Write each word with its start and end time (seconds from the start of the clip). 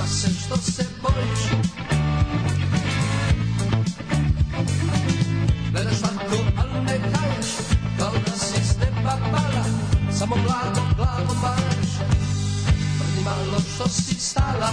Nema 0.00 0.12
se 0.12 0.28
što 0.44 0.56
se 0.56 0.84
bojiš 1.02 1.62
Gledaš 5.72 6.00
tako, 6.00 6.36
ali 6.56 6.84
ne 6.84 6.98
haješ 6.98 7.46
Kao 7.98 8.12
da 8.26 8.32
si 8.36 8.64
s 8.64 8.76
neba 8.78 9.18
pala 9.32 9.64
Samo 10.12 10.36
blago, 10.36 10.94
blago 10.96 11.34
pališ 11.42 11.92
Vrdi 12.98 13.24
malo 13.24 13.60
što 13.74 13.88
si 13.88 14.14
stala 14.14 14.72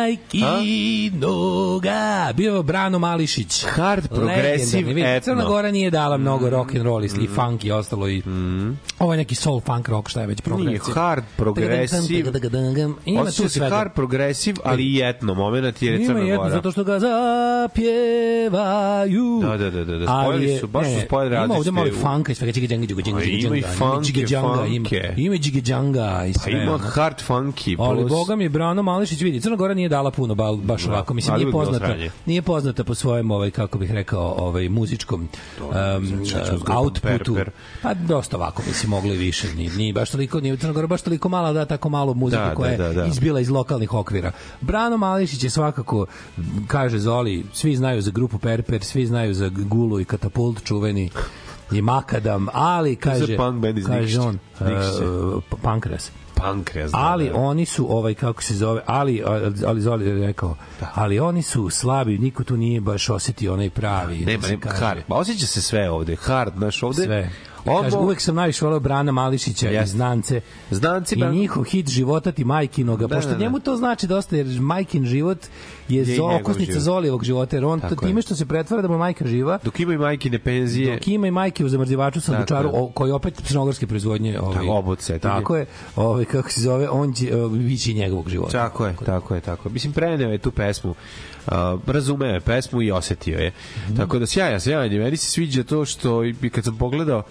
Majki 0.00 1.10
noga. 1.14 2.32
Bio 2.36 2.56
je 2.56 2.62
Brano 2.62 2.98
Mališić. 2.98 3.64
Hard 3.64 4.08
progresiv 4.08 4.98
etno. 4.98 5.20
Crna 5.20 5.44
Gora 5.44 5.70
nije 5.70 5.90
dala 5.90 6.16
mnogo 6.16 6.50
rock 6.50 6.74
and 6.74 6.84
roll 6.84 7.04
i 7.04 7.28
funk 7.34 7.64
i 7.64 7.70
ostalo 7.70 8.08
i 8.08 8.22
ovo 9.00 9.12
je 9.12 9.16
neki 9.16 9.34
soul 9.34 9.60
funk 9.60 9.88
rock 9.88 10.08
šta 10.08 10.20
je 10.20 10.26
već 10.26 10.38
Nije 10.38 10.44
progresija. 10.56 10.94
hard 10.94 11.24
progresiv. 11.36 12.26
Ima 13.04 13.24
tu 13.26 13.48
svega. 13.48 13.68
hard 13.70 13.90
progresiv, 13.94 14.56
ali 14.64 14.84
i 14.84 15.00
etno 15.00 15.34
moment 15.34 15.82
jer 15.82 15.92
je 15.92 15.98
Ima 15.98 16.06
Crna 16.14 16.36
Gora. 16.36 16.50
zato 16.50 16.72
što 16.72 16.84
ga 16.84 16.98
zapjevaju. 17.00 17.70
Da, 19.42 19.56
da, 19.56 19.70
da, 19.70 19.84
da, 19.84 19.98
da, 19.98 20.06
spojili 20.22 20.58
su, 20.58 20.66
baš 20.66 20.86
su 20.86 21.00
spojili 21.06 21.26
Ima 21.28 21.40
ovde 21.42 21.54
različite 21.54 21.70
malo 21.72 21.88
funka 21.92 22.32
i 22.32 22.34
svega 22.34 22.52
džiga 22.52 22.66
džanga, 22.66 22.86
džiga 22.86 23.02
džanga, 23.02 23.18
A 23.18 23.22
džiga 23.22 23.36
ima 23.38 23.56
i 23.56 23.60
džanga, 23.60 23.74
funke, 23.76 24.12
džanga, 24.26 24.66
ima, 24.66 24.84
funke. 24.84 25.14
ima 25.16 25.36
džiga 25.36 25.60
džanga 25.60 26.24
i 26.26 26.32
Pa 26.32 26.38
sve. 26.38 26.52
ima 26.52 26.62
ono. 26.74 26.78
hard 26.78 27.22
funky. 27.28 27.76
Ali 27.80 28.04
boga 28.04 28.36
mi 28.36 28.48
Brano 28.48 28.82
Mališić 28.82 29.20
vidi 29.20 29.40
Crna 29.40 29.56
Gora 29.56 29.74
nije 29.74 29.88
dala 29.88 30.10
puno 30.10 30.34
baš 30.56 30.82
Da, 30.82 30.90
ovako 30.90 31.14
mislim 31.14 31.36
nije 31.36 31.52
poznata 31.52 31.94
nije 32.26 32.42
poznata 32.42 32.84
po 32.84 32.94
svojem 32.94 33.30
ovaj 33.30 33.50
kako 33.50 33.78
bih 33.78 33.90
rekao 33.92 34.34
ovaj 34.38 34.68
muzičkom 34.68 35.28
um, 35.60 36.22
outputu 36.68 37.36
pa 37.82 37.94
dosta 37.94 38.36
ovako 38.36 38.62
mislim 38.68 38.89
moglo 38.90 39.14
i 39.14 39.18
više 39.18 39.54
ni 39.54 39.68
ni 39.68 39.92
baš 39.92 40.10
toliko 40.10 40.40
ni 40.40 40.56
Crna 40.56 40.72
Gora 40.72 40.86
baš 40.86 41.02
toliko 41.02 41.28
mala 41.28 41.52
da 41.52 41.64
tako 41.64 41.88
malo 41.88 42.14
muzike 42.14 42.42
Da, 42.42 42.54
koja 42.54 42.76
da, 42.76 42.84
je 42.84 42.94
da, 42.94 43.00
da. 43.00 43.06
izbila 43.06 43.40
iz 43.40 43.50
lokalnih 43.50 43.94
okvira 43.94 44.32
Brano 44.60 44.96
Mališić 44.96 45.44
je 45.44 45.50
svakako 45.50 46.06
kaže 46.66 46.98
Zoli 46.98 47.44
svi 47.52 47.76
znaju 47.76 48.02
za 48.02 48.10
grupu 48.10 48.38
Perper 48.38 48.84
svi 48.84 49.06
znaju 49.06 49.34
za 49.34 49.48
Gulu 49.48 50.00
i 50.00 50.04
Katapult 50.04 50.64
čuveni 50.64 51.10
i 51.72 51.82
Makadam, 51.82 52.46
ali 52.52 52.96
kaže, 52.96 53.36
punk 53.36 53.60
band 53.62 53.78
iz 53.78 53.86
kaže 53.86 54.00
Nikšića. 54.00 54.22
on, 54.22 54.38
Nikšića. 54.60 55.10
uh, 55.36 55.42
Pankras. 55.62 56.10
pankreas. 56.34 56.90
da, 56.92 56.98
ali 56.98 57.28
da. 57.28 57.36
oni 57.36 57.66
su 57.66 57.96
ovaj 57.96 58.14
kako 58.14 58.42
se 58.42 58.54
zove 58.54 58.82
ali 58.86 59.22
ali 59.66 59.80
Zoli 59.80 60.06
je 60.06 60.26
rekao 60.26 60.56
ali 60.94 61.18
oni 61.20 61.42
su 61.42 61.70
slabi 61.70 62.18
niko 62.18 62.44
tu 62.44 62.56
nije 62.56 62.80
baš 62.80 63.10
osetio 63.10 63.52
onaj 63.52 63.70
pravi 63.70 64.18
Nema, 64.18 64.48
da 64.48 64.56
kaže, 64.56 64.76
hard. 64.76 65.00
Pa 65.08 65.14
osjeća 65.14 65.46
se 65.46 65.62
sve 65.62 65.90
ovde. 65.90 66.16
Hard, 66.16 66.52
znaš, 66.56 66.82
ovde... 66.82 67.02
sve 67.04 67.30
Ovo, 67.66 67.82
Kaže, 67.82 67.96
uvek 67.96 68.20
sam 68.20 68.34
najviše 68.34 68.64
voleo 68.64 68.80
Brana 68.80 69.12
Mališića 69.12 69.70
i 69.70 69.74
Jeste. 69.74 69.86
Znance. 69.90 70.40
Znanci, 70.70 71.14
I 71.14 71.24
njihov 71.26 71.64
hit 71.64 71.88
života 71.88 72.32
ti 72.32 72.44
majkinoga, 72.44 73.06
Da, 73.06 73.14
pošto 73.16 73.30
da, 73.30 73.36
da. 73.36 73.40
njemu 73.40 73.60
to 73.60 73.76
znači 73.76 74.06
dosta, 74.06 74.36
jer 74.36 74.60
majkin 74.60 75.06
život 75.06 75.38
je, 75.88 75.96
Je 75.98 76.02
i 76.04 76.16
zo, 76.16 76.24
okosnica 76.40 76.72
život. 76.72 76.82
Zolijevog 76.82 77.24
života, 77.24 77.56
jer 77.56 77.64
on 77.64 77.80
Tako 77.80 77.94
time 77.96 78.18
je. 78.18 78.22
što 78.22 78.36
se 78.36 78.46
pretvara 78.46 78.82
da 78.82 78.88
mu 78.88 78.98
majka 78.98 79.26
živa, 79.26 79.58
Dok 79.64 79.80
ima 79.80 79.94
i 79.94 79.98
majkine 79.98 80.38
penzije... 80.38 80.92
dok 80.92 81.08
ima 81.08 81.26
i 81.26 81.30
majke 81.30 81.64
u 81.64 81.68
zamrzivaču 81.68 82.20
je. 82.28 82.44
o- 82.72 82.88
koji 82.88 83.12
opet 83.12 83.42
crnogorske 83.44 83.86
proizvodnje 83.86 84.40
ovaj, 84.40 84.54
Tako, 84.54 84.68
oboce, 84.68 85.18
tako 85.18 85.56
je. 85.56 85.60
je, 85.60 85.66
ovaj, 85.96 86.24
kako 86.24 86.50
se 86.50 86.60
zove, 86.60 86.88
on 86.88 87.12
će 87.12 87.36
uh, 87.36 87.52
bići 87.52 87.94
njegovog 87.94 88.28
života. 88.28 88.52
Tako 88.52 88.86
je, 88.86 88.94
tako 89.06 89.34
je, 89.34 89.40
tako 89.40 89.68
je. 89.68 89.72
Mislim, 89.72 89.92
preneo 89.92 90.30
je 90.30 90.38
tu 90.38 90.50
pesmu, 90.50 90.90
uh, 90.90 91.52
razumeo 91.86 92.28
je 92.28 92.40
pesmu 92.40 92.82
i 92.82 92.90
osetio 92.92 93.38
je. 93.38 93.52
Mhm. 93.86 93.96
Tako 93.96 94.18
da 94.18 94.26
sjaja, 94.26 94.60
sjajanje. 94.60 94.98
Meni 94.98 95.16
se 95.16 95.30
sviđa 95.30 95.62
to 95.62 95.84
što 95.84 96.24
i 96.24 96.50
kad 96.50 96.64
sam 96.64 96.76
pogledao, 96.76 97.22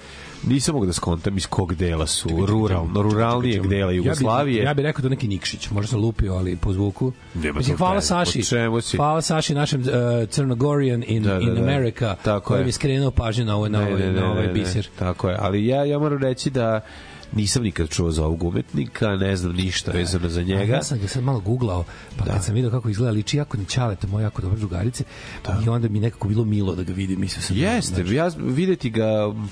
nisam 0.47 0.73
mogu 0.73 0.85
da 0.85 0.93
skontam 0.93 1.37
iz 1.37 1.47
kog 1.47 1.75
dela 1.75 2.07
su, 2.07 2.29
ruralno, 2.45 3.01
ruralnijeg 3.01 3.67
dela 3.67 3.91
Jugoslavije. 3.91 4.57
Ja 4.57 4.61
bih 4.61 4.67
ja 4.69 4.73
bi 4.73 4.81
rekao 4.81 5.01
da 5.01 5.09
neki 5.09 5.27
Nikšić, 5.27 5.69
možda 5.69 5.89
sam 5.89 5.99
lupio, 6.01 6.33
ali 6.33 6.55
po 6.55 6.73
zvuku. 6.73 7.11
Mislim, 7.33 7.77
hvala 7.77 8.01
Saši. 8.01 8.41
Hvala 8.95 9.21
Saši, 9.21 9.53
našem 9.53 9.81
uh, 9.81 9.87
Crnogorian 10.29 11.03
in, 11.07 11.23
Da, 11.23 11.33
da, 11.33 11.39
in 11.39 11.55
da. 11.55 11.61
America, 11.61 12.15
Tako 12.23 12.47
koji 12.47 12.59
je. 12.59 12.65
mi 12.65 12.71
skrenuo 12.71 13.11
pažnju 13.11 13.45
na 13.45 13.55
ovaj, 13.55 13.69
na 13.69 13.79
ovaj, 13.79 14.11
na 14.13 14.31
ovaj 14.31 14.47
biser. 14.47 14.87
Tako 14.99 15.29
je, 15.29 15.37
ali 15.39 15.65
ja, 15.65 15.85
ja 15.85 15.99
moram 15.99 16.17
reći 16.17 16.49
da 16.49 16.81
nisam 17.33 17.63
nikad 17.63 17.89
čuo 17.89 18.11
za 18.11 18.25
ovog 18.25 18.43
umetnika, 18.43 19.07
ne 19.07 19.35
znam 19.35 19.53
ništa 19.53 19.91
vezano 19.91 20.29
za 20.29 20.41
njega. 20.43 20.73
Ja 20.73 20.83
sam 20.83 20.99
ga 20.99 21.07
sad 21.07 21.23
malo 21.23 21.39
googlao, 21.39 21.83
pa 22.17 22.25
Da. 22.25 22.31
kad 22.33 22.43
sam 22.43 22.55
video 22.55 22.71
kako 22.71 22.89
izgleda, 22.89 23.11
liči 23.11 23.37
jako 23.37 23.57
na 23.57 23.63
Ćaleta, 23.65 24.07
moje 24.07 24.23
jako 24.23 24.41
dobre 24.41 24.59
drugarice, 24.59 25.03
i 25.65 25.69
onda 25.69 25.89
mi 25.89 25.99
nekako 25.99 26.27
bilo 26.27 26.45
milo 26.45 26.75
da 26.75 26.83
ga 26.83 26.93
vidim. 26.93 27.19
Mislio 27.19 27.41
sam, 27.41 27.57
Jeste, 27.57 27.95
znači, 27.95 28.13
ja 28.13 28.29
videti 28.37 28.89
ga 28.89 29.05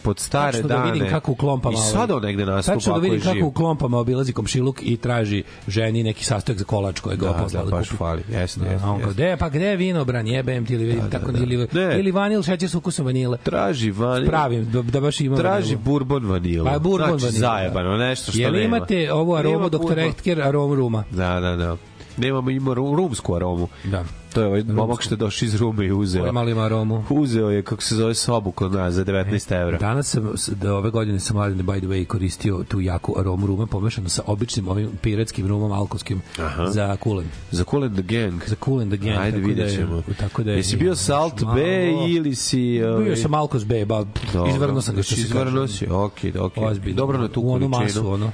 pod 0.03 0.19
stare 0.19 0.51
tačno 0.51 0.67
da 0.67 0.75
dane. 0.75 0.91
vidim 0.91 1.09
kako 1.09 1.31
u 1.31 1.35
klompama... 1.35 1.73
I 1.73 1.77
ovaj, 1.77 1.91
sad 1.91 2.11
on 2.11 2.21
negde 2.23 2.45
nastupa 2.45 2.75
Tačno 2.75 2.93
da 2.93 2.99
vidim 2.99 3.21
kako 3.21 3.45
u 3.45 3.51
klompama 3.51 3.97
obilazi 3.97 4.33
komšiluk 4.33 4.79
i 4.81 4.97
traži 4.97 5.43
ženi 5.67 6.03
neki 6.03 6.25
sastojak 6.25 6.59
za 6.59 6.65
kolač 6.65 6.99
kojeg 6.99 7.19
ga 7.19 7.25
Da, 7.27 7.33
poslao 7.33 7.65
da, 7.65 7.71
da, 7.71 7.77
baš 7.77 7.87
kupi. 7.87 7.97
fali. 7.97 8.23
Jeste, 8.31 8.59
Da, 8.59 8.65
jeste, 8.65 8.87
on 8.87 9.01
kao, 9.01 9.11
gde, 9.11 9.37
pa 9.37 9.49
gde 9.49 9.65
je 9.65 9.75
vino, 9.77 10.05
bran, 10.05 10.27
jebem 10.27 10.65
ti 10.65 10.73
ili 10.73 10.85
vidim, 10.85 11.09
tako, 11.11 11.31
da. 11.31 11.39
ili, 11.39 11.67
Ne. 11.73 11.99
ili 11.99 12.11
vanil, 12.11 12.43
šećer 12.43 12.69
s 12.69 12.75
ukusom 12.75 13.05
vanile. 13.05 13.37
Traži 13.37 13.91
vanil. 13.91 14.27
Pravim, 14.27 14.65
da, 14.65 14.81
da 14.81 14.99
baš 14.99 15.21
ima 15.21 15.35
Traži 15.37 15.65
vanilu. 15.65 15.81
bourbon 15.83 16.25
vanilu. 16.25 16.65
Pa 16.65 16.79
bourbon 16.79 17.19
znači, 17.19 17.39
vanila, 17.39 17.66
zajebano, 17.67 17.97
nešto 17.97 18.31
što 18.31 18.41
Jel 18.41 18.51
nema. 18.53 18.77
imate 18.77 19.13
ovu 19.13 19.35
aromu 19.35 19.69
Dr. 19.69 19.99
Ehtker, 19.99 20.41
aromu 20.41 20.75
ruma? 20.75 21.03
Da, 21.11 21.39
da, 21.39 21.55
da. 21.55 21.77
Nemamo 22.17 22.49
ima 22.49 22.71
ru- 22.71 22.95
rumsku 22.95 23.35
aromu. 23.35 23.67
Da. 23.83 24.03
To 24.33 24.41
je 24.41 24.47
ovaj 24.47 24.63
momak 24.63 25.01
što 25.01 25.13
je 25.13 25.17
došao 25.17 25.45
iz 25.45 25.55
Rume 25.55 25.85
i 25.85 25.91
uzeo. 25.91 26.23
Ovo 26.23 26.31
malo 26.31 26.49
ima 26.49 26.61
aromu. 26.61 27.03
Uzeo 27.09 27.49
je, 27.49 27.61
kako 27.61 27.83
se 27.83 27.95
zove, 27.95 28.13
sobu 28.13 28.51
kod 28.51 28.71
nas 28.73 28.93
za 28.93 29.05
19 29.05 29.61
evra. 29.61 29.77
Danas 29.77 30.07
sam, 30.07 30.29
da 30.51 30.73
ove 30.75 30.89
godine 30.89 31.19
sam 31.19 31.35
mladine, 31.35 31.63
by 31.63 31.77
the 31.77 31.87
way, 31.87 32.05
koristio 32.05 32.63
tu 32.63 32.81
jaku 32.81 33.15
aromu 33.19 33.47
rume 33.47 33.65
pomešano 33.65 34.09
sa 34.09 34.21
običnim 34.25 34.67
ovim 34.67 34.89
piratskim 35.01 35.47
rumom 35.47 35.71
alkoholskim 35.71 36.21
za 36.67 36.95
kulen. 36.95 37.25
Za 37.51 37.63
and 37.73 37.93
the 37.95 38.19
Gang. 38.19 38.41
Za 38.45 38.55
and 38.81 38.91
the 38.91 38.97
Gang. 38.99 39.17
Ajde, 39.17 39.37
tako 39.37 39.47
vidjet 39.47 39.57
da 39.57 39.71
je- 39.71 39.77
ćemo. 39.77 40.03
Tako 40.19 40.43
da 40.43 40.51
je, 40.51 40.57
Jesi 40.57 40.77
bio 40.77 40.95
Salt 40.95 41.41
Malo- 41.41 41.55
Bay 41.55 42.15
ili 42.17 42.35
si... 42.35 42.83
ovaj, 42.83 43.03
Bio 43.03 43.15
sam 43.15 43.33
Alkos 43.33 43.63
Bay, 43.63 43.85
ba, 43.85 44.05
dobro, 44.33 44.51
izvrno 44.51 44.81
sam 44.81 44.95
ga 44.95 45.03
što 45.03 45.15
znači, 45.15 45.21
se. 45.21 45.27
Izvrno 45.27 45.67
si, 45.67 45.87
okej, 45.89 46.31
okej. 46.39 46.65
Ozbiljno. 46.65 46.97
Dobro 46.97 47.17
na 47.17 47.27
tu 47.27 47.41
U 47.41 47.51
onu 47.51 47.71
količinu. 47.71 48.01
masu, 48.01 48.13
ono. 48.13 48.31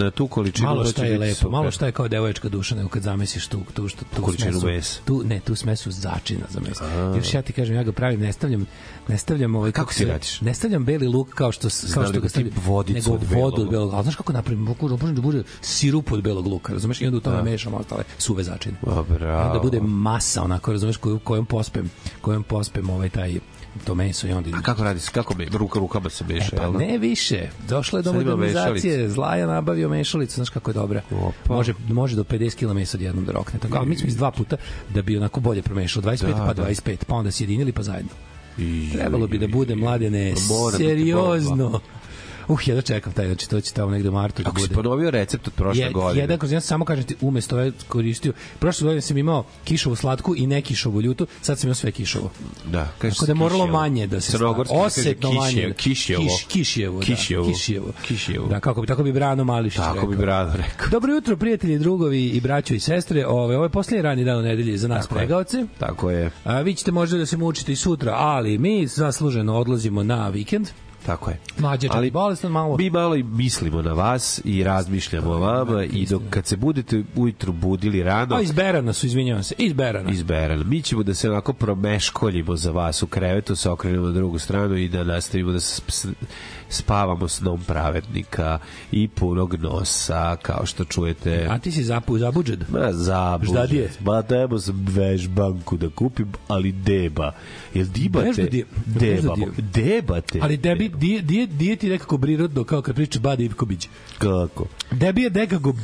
Na 0.00 0.10
tu 0.10 0.26
količinu 0.26 0.68
Malo 0.68 0.82
da 0.82 0.90
šta 0.90 1.04
je 1.04 1.18
lepo, 1.18 1.34
super. 1.34 1.50
malo 1.50 1.70
šta 1.70 1.86
je 1.86 1.92
kao 1.92 2.08
devoječka 2.08 2.48
duša, 2.48 2.74
nego 2.74 2.88
kad 2.88 3.02
zamesiš 3.02 3.46
tu, 3.46 3.60
tu, 3.74 3.88
što, 3.88 4.04
tu 4.16 4.22
Količinu 4.22 4.60
smesu. 4.60 5.00
Tu, 5.04 5.22
ne, 5.24 5.40
tu 5.40 5.54
smesu 5.54 5.90
začina 5.90 6.46
za 6.50 6.60
meso. 6.60 6.84
Još 7.16 7.34
ja 7.34 7.42
ti 7.42 7.52
kažem, 7.52 7.76
ja 7.76 7.82
ga 7.82 7.92
pravim, 7.92 8.20
ne 8.20 8.32
stavljam, 8.32 8.66
ne 9.08 9.18
stavljam 9.18 9.54
ovaj, 9.54 9.72
Kako 9.72 9.92
ti 9.92 9.98
se- 9.98 10.04
radiš? 10.04 10.40
Ne 10.40 10.54
stavljam 10.54 10.84
beli 10.84 11.08
luk 11.08 11.28
kao 11.28 11.52
što, 11.52 11.68
kao 11.94 12.04
što 12.04 12.12
nego 12.12 12.20
ga 12.22 12.28
ti 12.28 12.28
stavljam, 12.28 12.52
vodicu 12.64 13.12
nego 13.12 13.40
vodu 13.40 13.62
od 13.62 13.70
belog, 13.70 14.02
znaš 14.02 14.16
kako 14.16 14.32
napravim, 14.32 14.66
da 14.66 14.96
možem 14.96 15.14
da 15.14 15.20
bude 15.20 15.42
sirup 15.60 16.12
od 16.12 16.22
belog 16.22 16.46
luka, 16.46 16.72
razumeš, 16.72 17.00
i 17.00 17.06
onda 17.06 17.16
u 17.16 17.20
tome 17.20 17.42
mešam 17.42 17.74
ostale 17.74 18.04
suve 18.18 18.42
začine. 18.42 18.76
Da 19.52 19.60
bude 19.62 19.80
masa, 19.80 20.42
onako, 20.42 20.72
razumeš, 20.72 20.96
kojom 21.24 21.46
pospem, 21.46 21.90
kojom 22.20 22.42
pospem 22.42 22.90
ovaj 22.90 23.08
taj 23.08 23.40
to 23.84 23.94
meso 23.94 24.26
i 24.26 24.32
onda 24.32 24.50
A 24.56 24.62
kako 24.62 24.84
radi 24.84 25.00
se? 25.00 25.10
Kako 25.10 25.34
me, 25.34 25.44
ruka 25.44 25.78
rukama 25.78 26.10
se 26.10 26.24
meša, 26.24 26.56
Pa 26.56 26.62
jel 26.62 26.72
da? 26.72 26.78
ne 26.78 26.98
više. 26.98 27.48
Došlo 27.68 27.98
je 27.98 28.02
do 28.02 28.12
modernizacije. 28.12 29.08
Zlaja 29.08 29.46
nabavio 29.46 29.88
mešalicu, 29.88 30.34
znaš 30.34 30.48
kako 30.50 30.70
je 30.70 30.74
dobra. 30.74 31.02
Opa. 31.10 31.54
Može, 31.54 31.74
može 31.88 32.16
do 32.16 32.24
50 32.24 32.54
kg 32.56 32.74
mesa 32.74 32.96
odjednom 32.96 33.24
da 33.24 33.32
rokne. 33.32 33.58
Tako, 33.60 33.78
ali 33.78 33.88
mi 33.88 33.96
smo 33.96 34.08
iz 34.08 34.16
dva 34.16 34.30
puta 34.30 34.56
da 34.88 35.02
bi 35.02 35.16
onako 35.16 35.40
bolje 35.40 35.62
promešalo. 35.62 36.06
25 36.06 36.26
Da, 36.26 36.44
pa 36.46 36.54
da. 36.54 36.62
25, 36.62 36.96
pa 37.06 37.14
onda 37.14 37.30
sjedinili 37.30 37.72
pa 37.72 37.82
zajedno. 37.82 38.10
I- 38.58 38.90
Trebalo 38.92 39.26
bi 39.26 39.38
da 39.38 39.48
bude 39.48 39.74
mladene 39.74 40.30
da 40.30 40.76
ti 40.76 40.84
seriozno. 40.84 41.80
Uh, 42.50 42.68
ja 42.68 42.74
da 42.74 42.82
čekam 42.82 43.12
taj, 43.12 43.26
znači 43.26 43.48
to 43.48 43.60
će 43.60 43.72
tamo 43.72 43.90
negde 43.90 44.08
u 44.08 44.12
martu 44.12 44.42
da 44.42 44.48
Ako 44.48 44.60
si 44.60 44.64
bude. 44.64 44.74
ponovio 44.74 45.10
recept 45.10 45.46
od 45.46 45.54
prošle 45.54 45.82
Je, 45.82 45.90
godine. 45.90 46.20
jedan 46.20 46.38
kroz 46.38 46.52
jedan 46.52 46.62
samo 46.62 46.84
kažem 46.84 47.04
ti 47.04 47.16
umesto 47.20 47.56
ovaj 47.56 47.72
koristio. 47.88 48.32
Prošle 48.58 48.84
godine 48.84 49.00
sam 49.00 49.18
imao 49.18 49.44
kišovu 49.64 49.96
slatku 49.96 50.34
i 50.36 50.46
ne 50.46 50.62
kišovu 50.62 51.00
ljutu, 51.00 51.26
sad 51.42 51.58
sam 51.58 51.68
imao 51.68 51.74
sve 51.74 51.92
kišovo. 51.92 52.30
Da, 52.64 52.88
kaže 52.98 53.14
Tako 53.14 53.26
da 53.26 53.30
je 53.30 53.34
moralo 53.36 53.66
manje 53.68 54.06
da 54.06 54.20
se 54.20 54.32
Crnogorski 54.32 54.68
se 54.70 54.76
kaže 54.76 54.86
osetno 54.86 55.32
manje. 55.32 55.72
kišjevo. 55.76 56.22
Kiš, 56.24 56.44
kišjevo, 56.46 57.00
Kišjevo. 57.00 57.44
Da, 57.44 57.52
kišjevo. 57.52 57.92
Kišjevo. 58.02 58.46
Da, 58.46 58.60
kako 58.60 58.80
bi, 58.80 58.86
tako 58.86 59.02
bi 59.02 59.12
Brano 59.12 59.44
Mališić 59.44 59.76
Tako 59.76 59.94
rekao. 59.94 60.08
bi 60.08 60.16
Brano 60.16 60.52
rekao. 60.52 60.88
Dobro 60.90 61.14
jutro, 61.14 61.36
prijatelji, 61.36 61.78
drugovi 61.78 62.24
i 62.24 62.40
braćo 62.40 62.74
i 62.74 62.80
sestre. 62.80 63.26
Ove, 63.26 63.56
ovo 63.56 63.64
je 63.64 63.70
posljednji 63.70 64.02
rani 64.02 64.24
dan 64.24 64.38
u 64.38 64.42
nedelji 64.42 64.78
za 64.78 64.88
nas 64.88 65.02
Tako 65.02 65.14
je. 65.14 65.18
pregaoce. 65.18 65.66
Tako 65.78 66.10
je, 66.10 66.30
A, 66.44 66.60
vi 66.60 66.74
ćete 66.74 66.92
možda 66.92 67.18
da 67.18 67.26
se 67.26 67.36
mučite 67.36 67.72
i 67.72 67.76
sutra, 67.76 68.12
ali 68.14 68.58
mi 68.58 68.86
zasluženo 68.86 69.54
odlazimo 69.54 70.02
na 70.02 70.28
vikend. 70.28 70.68
Tako 71.10 71.30
je. 71.30 71.38
Mlađe 71.58 71.88
čak 71.88 72.04
i 72.04 72.10
bolestan 72.10 72.52
malo. 72.52 72.76
Mi 72.76 72.90
malo 72.90 73.16
i 73.16 73.22
mislimo 73.22 73.82
na 73.82 73.92
vas 73.92 74.40
i 74.44 74.64
razmišljamo 74.64 75.30
o 75.30 75.38
vama 75.38 75.84
i 75.84 76.06
dok 76.06 76.22
kad 76.30 76.46
se 76.46 76.56
budete 76.56 77.02
ujutru 77.16 77.52
budili 77.52 78.02
rano, 78.02 78.34
A 78.34 78.40
iz 78.40 78.52
Berana 78.52 78.92
su, 78.92 79.06
izvinjavam 79.06 79.42
se, 79.42 79.54
iz 79.58 79.72
Berana. 79.72 80.10
iz 80.10 80.22
Berana. 80.22 80.64
Mi 80.64 80.82
ćemo 80.82 81.02
da 81.02 81.14
se 81.14 81.30
onako 81.30 81.52
promeškoljimo 81.52 82.56
za 82.56 82.70
vas 82.70 83.02
u 83.02 83.06
krevetu, 83.06 83.56
se 83.56 83.70
okrenemo 83.70 84.06
na 84.06 84.12
drugu 84.12 84.38
stranu 84.38 84.76
i 84.76 84.88
da 84.88 85.04
nastavimo 85.04 85.52
da 85.52 85.60
s- 85.60 85.82
s- 85.88 86.06
spavamo 86.70 87.28
snom 87.28 87.60
pravednika 87.66 88.58
i 88.92 89.08
punog 89.08 89.54
nosa, 89.54 90.36
kao 90.36 90.66
što 90.66 90.84
čujete. 90.84 91.46
A 91.50 91.58
ti 91.58 91.72
si 91.72 91.84
zapu, 91.84 92.18
zabuđed. 92.18 92.64
Ma 92.68 92.92
zabuđe. 92.92 93.52
Ždadije. 93.52 93.90
Ma 94.00 94.22
tebo 94.22 94.58
sam 94.58 94.86
vežbanku 94.88 95.76
da 95.76 95.88
kupim, 95.88 96.32
ali 96.48 96.72
deba. 96.72 97.32
Jel 97.74 97.86
dibate? 97.86 98.42
Deba. 98.42 98.68
Vežbadije. 98.86 99.48
Debate. 99.74 100.38
Ali 100.42 100.56
debi, 100.56 100.88
di, 100.88 101.20
di, 101.22 101.46
di 101.46 101.76
ti 101.76 101.88
nekako 101.88 102.18
prirodno, 102.18 102.64
kao 102.64 102.82
kad 102.82 102.94
priča 102.94 103.20
Bada 103.20 103.42
Ivkobić. 103.42 103.88
Kako? 104.18 104.66
Debi 104.90 105.22
je 105.22 105.30
nekako 105.30 105.74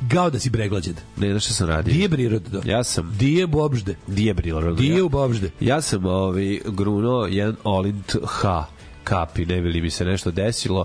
gao 0.00 0.30
da 0.30 0.38
si 0.38 0.50
breglađed. 0.50 1.00
Ne, 1.16 1.30
znaš 1.30 1.44
šta 1.44 1.54
sam 1.54 1.68
radio? 1.68 1.94
Di 1.94 2.00
je 2.00 2.08
prirodno? 2.08 2.60
Ja 2.64 2.84
sam... 2.84 3.14
Di 3.18 3.32
je 3.32 3.46
bobžde? 3.46 3.96
Di 4.06 4.24
je 4.24 4.34
bilo? 4.34 4.74
Di 4.74 4.86
je 4.86 5.02
u 5.02 5.08
bobžde? 5.08 5.50
Ja 5.60 5.80
sam 5.80 6.06
ovaj, 6.06 6.60
grunuo 6.66 7.26
jedan 7.26 7.56
Olint 7.64 8.16
H 8.24 8.64
kapi, 9.06 9.46
ne 9.46 9.60
bi 9.60 9.68
li 9.68 9.80
mi 9.80 9.90
se 9.90 10.04
nešto 10.04 10.30
desilo, 10.30 10.84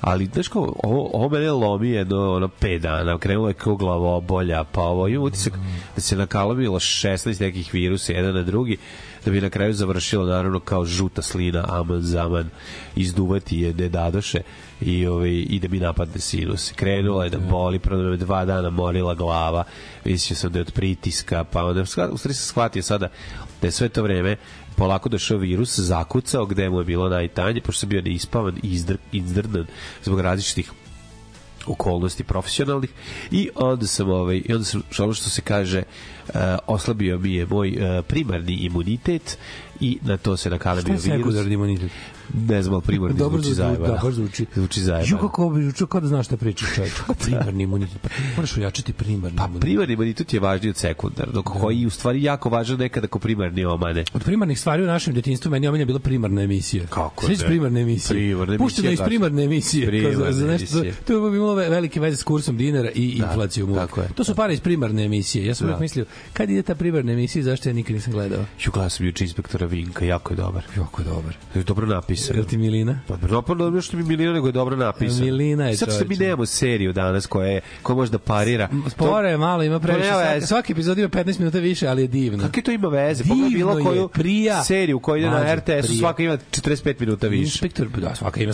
ali 0.00 0.26
znaš 0.26 0.48
kao, 0.48 0.74
ovo, 0.84 1.10
ovo 1.12 1.28
mene 1.28 1.50
lomi 1.50 1.90
jedno 1.90 2.34
ono 2.34 2.48
5 2.60 2.78
dana, 2.78 3.18
krenulo 3.18 3.48
je 3.48 3.54
kao 3.54 3.76
glavobolja, 3.76 4.64
pa 4.64 4.80
ovo 4.82 5.08
imam 5.08 5.24
utisak 5.24 5.52
da 5.94 6.00
se 6.00 6.16
nakalomilo 6.16 6.78
16 6.78 7.40
nekih 7.40 7.74
virusa 7.74 8.12
jedan 8.12 8.34
na 8.34 8.42
drugi, 8.42 8.76
da 9.24 9.30
bi 9.30 9.40
na 9.40 9.50
kraju 9.50 9.72
završilo 9.72 10.26
naravno 10.26 10.60
kao 10.60 10.84
žuta 10.84 11.22
slina, 11.22 11.64
aman 11.68 12.02
zaman, 12.02 12.50
izduvati 12.96 13.58
je 13.58 13.74
ne 13.74 13.88
dadoše 13.88 14.40
i, 14.80 15.06
ovaj, 15.06 15.30
i 15.30 15.58
da 15.62 15.68
mi 15.68 15.80
napadne 15.80 16.20
sinus. 16.20 16.72
Krenula 16.72 17.24
je 17.24 17.30
da 17.30 17.38
boli, 17.38 17.78
prvo 17.78 18.02
da 18.02 18.08
me 18.08 18.16
dva 18.16 18.44
dana 18.44 18.70
morila 18.70 19.14
glava, 19.14 19.64
mislio 20.04 20.36
sam 20.36 20.52
da 20.52 20.58
je 20.58 20.60
od 20.60 20.72
pritiska, 20.72 21.44
pa 21.44 21.64
onda, 21.64 21.82
u 21.82 21.86
stvari 21.86 22.18
sam 22.18 22.34
shvatio 22.34 22.82
sada 22.82 23.08
da 23.60 23.66
je 23.66 23.70
sve 23.70 23.88
to 23.88 24.02
vreme 24.02 24.36
polako 24.78 25.08
došao 25.08 25.38
virus, 25.38 25.78
zakucao 25.78 26.46
gde 26.46 26.70
mu 26.70 26.78
je 26.78 26.84
bilo 26.84 27.08
najtanje, 27.08 27.60
pošto 27.60 27.80
sam 27.80 27.88
bio 27.88 28.02
neispavan 28.02 28.56
i 28.62 28.72
izdr, 28.72 28.96
izdrnan 29.12 29.66
zbog 30.04 30.20
različitih 30.20 30.72
okolnosti 31.66 32.24
profesionalnih 32.24 32.90
i 33.30 33.48
onda 33.54 33.86
sam 33.86 34.10
ovaj 34.10 34.42
i 34.44 34.52
onda 34.52 34.64
sam 34.64 34.82
ono 34.98 35.12
što 35.12 35.30
se 35.30 35.40
kaže 35.40 35.78
uh, 35.78 36.17
oslabio 36.66 37.18
mi 37.18 37.34
je 37.34 37.46
moj 37.46 37.68
uh, 37.70 38.04
primarni 38.04 38.52
imunitet 38.54 39.38
i 39.80 39.98
na 40.02 40.16
to 40.16 40.36
se 40.36 40.40
Šta 40.40 40.50
nakalemio 40.50 40.82
je 40.84 40.92
virus 40.94 41.04
sekundarni 41.04 41.54
imunitet? 41.54 41.90
Ne 42.40 42.62
znam, 42.62 42.74
ali 42.74 42.82
primarni 42.82 43.16
Dobro 43.18 43.38
zvuči 43.38 43.54
zajebano. 43.54 43.94
da, 43.94 44.00
baš 44.00 44.14
zvuči. 44.14 44.46
Zvuči 44.54 44.80
Ju 44.80 44.84
zajebano. 44.84 45.18
kako 45.18 45.50
bi 45.50 45.62
zvučio 45.62 45.86
kao 45.86 46.00
da 46.00 46.06
znaš 46.06 46.26
šta 46.26 46.36
pričaš, 46.36 46.74
čovječ. 46.74 46.92
Kako 46.94 47.14
primarni 47.14 47.62
imunitet. 47.62 47.98
Pa, 48.02 48.08
moraš 48.36 48.56
ojačati 48.56 48.92
primarni 48.92 49.36
Pa 49.36 49.44
imunitet. 49.44 49.60
primarni 49.62 49.92
imunitet 49.94 50.34
je 50.34 50.40
važniji 50.40 50.70
od 50.70 50.76
sekundarnog, 50.76 51.44
koji 51.44 51.80
je 51.80 51.86
u 51.86 51.90
stvari 51.90 52.22
jako 52.22 52.48
važan 52.48 52.78
nekada 52.78 53.06
ko 53.06 53.18
primarni 53.18 53.64
omane. 53.64 54.04
Od 54.14 54.22
primarnih 54.24 54.60
stvari 54.60 54.82
u 54.82 54.86
našem 54.86 55.14
detinjstvu 55.14 55.50
meni 55.50 55.66
je 55.66 55.70
omiljena 55.70 55.86
bila 55.86 55.98
primarna 55.98 56.42
emisija. 56.42 56.86
Kako 56.86 57.24
Sveći 57.24 57.42
ne? 57.42 57.48
primarne 57.48 57.80
emisije. 57.82 58.08
Primarne 58.10 58.54
emisije, 58.54 58.58
Pušteno 58.58 58.90
iz 58.90 59.00
primarne 59.00 59.44
emisije. 59.44 59.86
Primarne 59.86 60.32
za, 60.32 60.46
nešto, 60.46 60.78
emisije. 60.78 60.94
to 61.06 61.30
bi 61.30 61.36
imalo 61.36 61.54
ve- 61.54 61.68
velike 61.68 62.00
veze 62.00 62.16
s 62.16 62.22
kursom 62.22 62.56
dinara 62.56 62.90
i 62.90 63.08
inflacijom. 63.08 63.70
uvek. 63.70 63.80
tako 63.80 64.00
je. 64.00 64.08
To 64.08 64.24
su 64.24 64.34
pare 64.34 64.54
iz 64.54 64.60
primarne 64.60 65.04
emisije. 65.04 65.46
Ja 65.46 65.54
sam 65.54 65.66
Da. 65.66 65.72
uvek 65.72 65.80
mislio, 65.80 66.04
kad 66.32 66.50
ide 66.50 66.62
ta 66.62 66.74
primarna 66.74 67.12
emisija, 67.12 67.44
zašto 67.44 67.68
ja 67.68 67.72
nikad 67.72 67.94
nisam 67.94 68.12
gledao? 68.12 68.44
Ću 68.60 68.70
gledao 68.70 68.90
sam 68.90 69.06
juče 69.06 69.24
inspektora 69.24 69.66
Vinka, 69.66 70.04
jako 70.04 70.32
je 70.32 70.36
dobar. 70.36 70.64
Jako 70.76 71.02
je 71.02 71.04
dobar. 71.04 71.36
Je 71.54 71.62
dobro 71.62 71.86
napisan. 71.86 72.36
Jel 72.36 72.44
ti 72.44 72.58
Milina? 72.58 73.00
Pa 73.08 73.16
dobro, 73.16 73.42
pa 73.42 73.54
dobro 73.54 73.82
što 73.82 73.96
mi 73.96 74.02
Milina 74.02 74.32
nego 74.32 74.46
je 74.46 74.52
dobro 74.52 74.76
napisan. 74.76 75.24
Milina 75.24 75.68
je 75.68 75.76
Sad 75.76 75.94
što 75.94 76.04
mi 76.04 76.16
nemamo 76.16 76.46
seriju 76.46 76.92
danas 76.92 77.26
koja 77.26 77.48
je 77.48 77.60
koja 77.82 77.96
može 77.96 78.10
da 78.10 78.18
parira. 78.18 78.68
Spore 78.90 79.30
je 79.30 79.36
malo, 79.36 79.62
ima 79.62 79.80
previše. 79.80 80.10
nema 80.10 80.22
Svaki, 80.22 80.46
svaki 80.46 80.72
epizod 80.72 80.98
ima 80.98 81.08
15 81.08 81.38
minuta 81.38 81.58
više, 81.58 81.88
ali 81.88 82.02
je 82.02 82.08
divno. 82.08 82.44
Kakve 82.44 82.62
to 82.62 82.72
ima 82.72 82.88
veze? 82.88 83.24
Divno 83.24 83.48
bilo 83.48 83.78
je, 83.78 83.84
koju 83.84 84.08
prija. 84.08 84.64
seriju 84.64 85.00
koja 85.00 85.18
ide 85.18 85.30
na 85.30 85.54
RTS-u, 85.54 85.86
prija. 85.86 85.98
svaka 85.98 86.22
ima 86.22 86.38
45 86.50 87.00
minuta 87.00 87.28
više. 87.28 87.42
Inspektor, 87.42 87.88
da, 87.88 88.14
svaka 88.14 88.40
ima, 88.40 88.52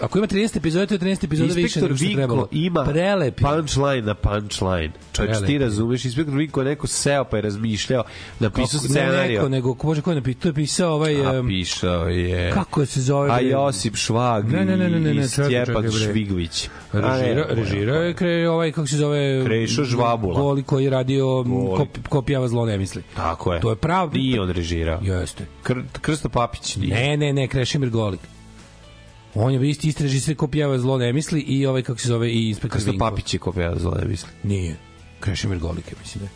ako 0.00 0.18
ima 0.18 0.26
13 0.26 0.56
epizoda, 0.56 0.86
to 0.86 0.94
je 0.94 0.98
13 0.98 1.24
epizoda 1.24 1.54
više 1.54 1.80
nego 1.80 1.96
što 1.96 2.04
je 2.04 2.14
trebalo. 2.14 2.48
ima 2.52 2.84
Prelep 2.84 3.40
je. 3.40 3.44
punchline 3.46 4.02
na 4.02 4.14
punchline. 4.14 4.92
Čovječ, 5.12 5.36
ti 5.46 5.58
razumeš, 5.58 6.04
Inspektor 6.04 6.34
Vinko 6.34 6.60
je 6.60 6.64
neko 6.64 6.86
seo 6.86 7.24
pa 7.24 7.36
je 7.36 7.42
razmišljao, 7.42 8.04
napisao 8.40 8.80
Kako- 8.80 8.92
Ne 8.94 9.00
scenariju. 9.00 9.38
neko, 9.38 9.48
nego, 9.48 9.74
ko 9.74 9.86
može 9.86 10.00
ko 10.02 10.10
je 10.10 10.14
napisao, 10.14 10.40
to 10.42 10.48
je 10.48 10.54
pisao 10.54 10.94
ovaj... 10.94 11.26
A 11.26 11.42
pisao 11.48 12.08
je... 12.08 12.50
kako 12.50 12.86
se 12.86 13.00
zove? 13.00 13.30
A? 13.30 13.40
Josip 13.40 13.96
Švag 13.96 14.52
Ne, 14.52 14.64
ne, 14.64 14.76
ne, 14.76 14.90
ne, 14.90 15.00
ne, 15.00 15.10
i 15.10 15.14
ne, 15.14 15.28
čekaj, 15.28 15.44
Stjepan 15.44 15.66
čekaj, 15.66 15.80
bre. 15.82 16.12
Švigović. 16.12 16.68
A 16.92 16.98
ne, 16.98 17.18
Režira, 17.18 17.46
režira 17.50 17.96
je 17.96 18.14
kre, 18.14 18.48
ovaj, 18.48 18.72
kako 18.72 18.86
se 18.86 18.96
zove... 18.96 19.44
Krešo 19.44 19.84
Žvabula. 19.84 20.40
Goli 20.40 20.62
koji 20.62 20.84
je 20.84 20.90
radio 20.90 21.44
kop, 21.76 21.88
kopijava 22.08 22.48
zlo 22.48 22.66
ne 22.66 22.78
misli. 22.78 23.02
Tako 23.16 23.54
je. 23.54 23.60
To 23.60 23.70
je 23.70 23.76
prav... 23.76 24.10
Nije 24.14 24.40
on 24.40 24.50
režirao. 24.50 25.00
Jeste. 25.02 25.46
Kr, 25.62 25.74
Krsto 26.00 26.28
Papić 26.28 26.76
nije. 26.76 26.94
Ne, 26.94 27.16
ne, 27.16 27.32
ne, 27.32 27.48
Krešimir 27.48 27.90
Golik. 27.90 28.20
On 29.34 29.52
je 29.52 29.70
isti 29.70 29.88
isti 29.88 30.02
režiser 30.02 30.36
kopijava 30.36 30.78
zlo 30.78 30.98
ne 30.98 31.12
misli 31.12 31.40
i 31.40 31.66
ovaj 31.66 31.82
kako 31.82 32.00
se 32.00 32.08
zove 32.08 32.30
i 32.30 32.48
inspektor 32.48 32.76
Krsto 32.76 32.90
Vinko. 32.90 33.04
Papić 33.10 33.34
je 33.34 33.38
kopija 33.40 33.74
zlo, 33.76 33.94
ne 34.02 34.08
mislim. 34.08 34.32
Nije. 34.42 34.76
Krešimir 35.20 35.58
Golik 35.58 35.88
je 35.88 35.94
mislim 36.02 36.20
da. 36.20 36.24
je. 36.24 36.30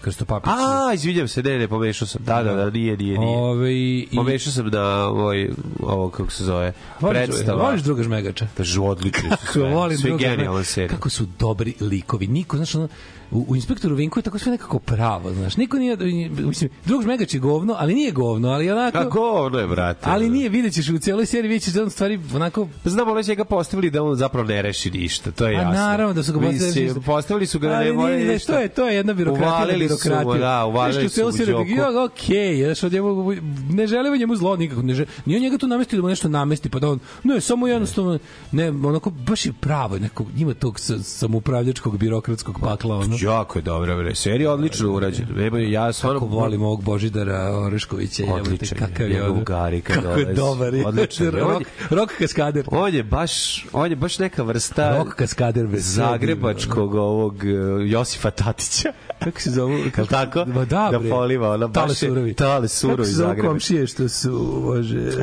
Krsto 0.00 0.24
Papić. 0.24 0.52
A, 0.52 0.94
izvinjam 0.94 1.28
se, 1.28 1.42
ne, 1.42 1.58
ne, 1.58 1.68
pomešao 1.68 2.08
sam. 2.08 2.22
Da, 2.24 2.42
da, 2.42 2.54
da, 2.54 2.70
nije, 2.70 2.96
nije, 2.96 3.18
nije. 3.18 3.38
Ove, 3.38 3.74
i, 3.74 4.08
Pomešao 4.16 4.52
sam 4.52 4.66
na 4.66 5.06
ovaj, 5.08 5.48
ovo, 5.82 6.10
kako 6.10 6.30
se 6.30 6.44
zove, 6.44 6.72
voliš, 7.00 7.16
predstava. 7.24 7.62
voliš 7.64 7.82
druga 7.82 8.02
žmegača? 8.02 8.46
Da, 8.56 8.64
žu, 8.64 8.84
odlični 8.84 9.30
su 9.30 9.52
sve. 9.52 9.74
volim 9.74 9.98
sve 9.98 10.08
druga 10.10 10.24
Žmegača. 10.24 10.64
serije. 10.64 10.88
Kako 10.88 11.10
su 11.10 11.26
dobri 11.38 11.74
likovi. 11.80 12.26
Niko, 12.26 12.56
znaš, 12.56 12.74
ono, 12.74 12.88
u, 13.30 13.44
u 13.48 13.56
inspektoru 13.56 13.94
Vinku 13.94 14.18
je 14.18 14.22
tako 14.22 14.38
sve 14.38 14.52
nekako 14.52 14.78
pravo, 14.78 15.32
znaš. 15.34 15.56
Niko 15.56 15.78
nije, 15.78 15.96
mislim, 16.30 16.70
drug 16.84 17.02
žmegač 17.02 17.34
je 17.34 17.40
govno, 17.40 17.76
ali 17.78 17.94
nije 17.94 18.12
govno, 18.12 18.48
ali 18.48 18.70
onako... 18.70 18.98
A 18.98 19.04
govno 19.04 19.58
je, 19.58 19.66
brate. 19.66 20.00
Ali 20.02 20.30
nije, 20.30 20.48
vidjet 20.48 20.74
ćeš 20.74 20.88
u 20.88 20.98
cijeloj 20.98 21.26
seriji, 21.26 21.48
vidjet 21.48 21.62
ćeš 21.62 21.72
da 21.72 21.82
on 21.82 21.90
stvari 21.90 22.20
onako 22.34 22.68
Znamo 22.84 23.14
li 23.14 23.24
će 23.24 23.34
ga 23.34 23.44
postavili 23.44 23.90
da 23.90 24.02
on 24.02 24.16
zapravo 24.16 24.46
ne 24.48 24.62
reši 24.62 24.90
ništa, 24.90 25.30
to 25.30 25.46
je 25.46 25.56
A 25.56 25.60
jasno. 25.60 25.72
naravno 25.72 26.14
da 26.14 26.22
su 26.22 26.32
ga 26.32 26.38
postavili 26.38 26.66
Mislim, 26.66 26.84
ništa. 26.84 27.00
Postavili 27.00 27.46
su 27.46 27.58
ga 27.58 27.68
da 27.68 27.78
ne 27.78 27.92
ne, 27.92 28.32
ništa. 28.32 28.52
to 28.52 28.58
je 28.58 28.68
to 28.68 28.88
je 28.88 28.96
jedna 28.96 29.12
birokratija, 29.12 29.56
Uvalili 29.56 29.86
na 29.86 29.96
su 29.96 30.10
mu, 30.24 30.34
da, 30.34 30.64
uvalili 30.64 31.08
su 31.08 31.26
u 31.26 31.32
seriju, 31.32 31.56
Đoku. 31.56 31.70
Ja, 31.70 32.04
okej, 32.04 32.36
okay, 32.36 32.64
znaš, 32.64 32.82
od 32.82 32.92
njemu, 32.92 33.32
ne 33.70 33.86
želimo 33.86 34.16
njemu 34.16 34.36
zlo 34.36 34.56
nikako, 34.56 34.82
ne 34.82 34.94
želi, 34.94 35.08
nije 35.26 35.36
on 35.36 35.42
njega 35.42 35.58
tu 35.58 35.66
namesti 35.66 35.96
da 35.96 36.02
mu 36.02 36.08
nešto 36.08 36.28
namesti, 36.28 36.68
pa 36.68 36.78
da 36.78 36.88
on, 36.90 36.98
ne, 37.24 37.40
samo 37.40 37.66
jednostavno, 37.66 38.18
ne, 38.52 38.68
onako, 38.68 39.10
baš 39.10 39.46
je 39.46 39.52
pravo, 39.60 39.98
neko, 39.98 40.24
ima 40.36 40.54
tog 40.54 40.80
sa- 40.80 40.98
samoupravljačkog 41.02 41.98
birokratskog 41.98 42.60
pakla, 42.60 42.96
ono. 42.96 43.16
Jako 43.22 43.58
je 43.58 43.62
dobra, 43.62 43.96
bre. 43.96 44.14
Serija 44.14 44.52
odlično 44.52 44.90
urađena. 44.90 45.28
Nema, 45.36 45.58
ja 45.58 45.92
stvarno 45.92 46.20
Kako 46.20 46.26
volim 46.28 46.62
ovog 46.62 46.82
Božidara 46.82 47.56
Oreškovića, 47.56 48.22
Odličan 48.26 48.78
je, 48.78 48.86
kakav 48.86 49.10
je 49.10 49.24
ono. 49.24 49.42
Gari 49.42 49.80
kad 49.80 49.96
Kako 49.96 50.08
je 50.10 50.34
dobar. 50.34 50.72
Odličan. 50.86 51.26
On 51.26 51.32
Rok, 51.32 51.62
rok 51.90 52.10
kaskader. 52.18 52.64
On 52.68 52.94
je 52.94 53.02
baš, 53.02 53.66
on 53.72 53.90
je 53.90 53.96
baš 53.96 54.18
neka 54.18 54.42
vrsta 54.42 54.98
Rok 54.98 55.14
kaskader 55.14 55.66
bez 55.66 55.94
zagrebačkog 55.94 56.94
ovog 56.94 57.34
uh, 57.34 57.42
Josifa 57.86 58.30
Tatića. 58.30 58.92
kako 59.24 59.40
se 59.40 59.50
zove? 59.50 59.78
Jel 59.96 60.06
tako? 60.06 60.44
Ma 60.46 60.64
da, 60.64 60.88
Da 60.92 60.98
bre. 60.98 61.10
poliva, 61.10 61.50
ona 61.50 61.66
baš 61.66 61.74
Tale 61.74 61.94
surovi. 61.94 62.34
Tale 62.34 62.68
surovi 62.68 62.96
Kako 62.98 63.10
Zagreb. 63.12 63.46
komšije 63.46 63.86
što 63.86 64.08
su, 64.08 64.62
bože... 64.64 64.98
Je- 64.98 65.14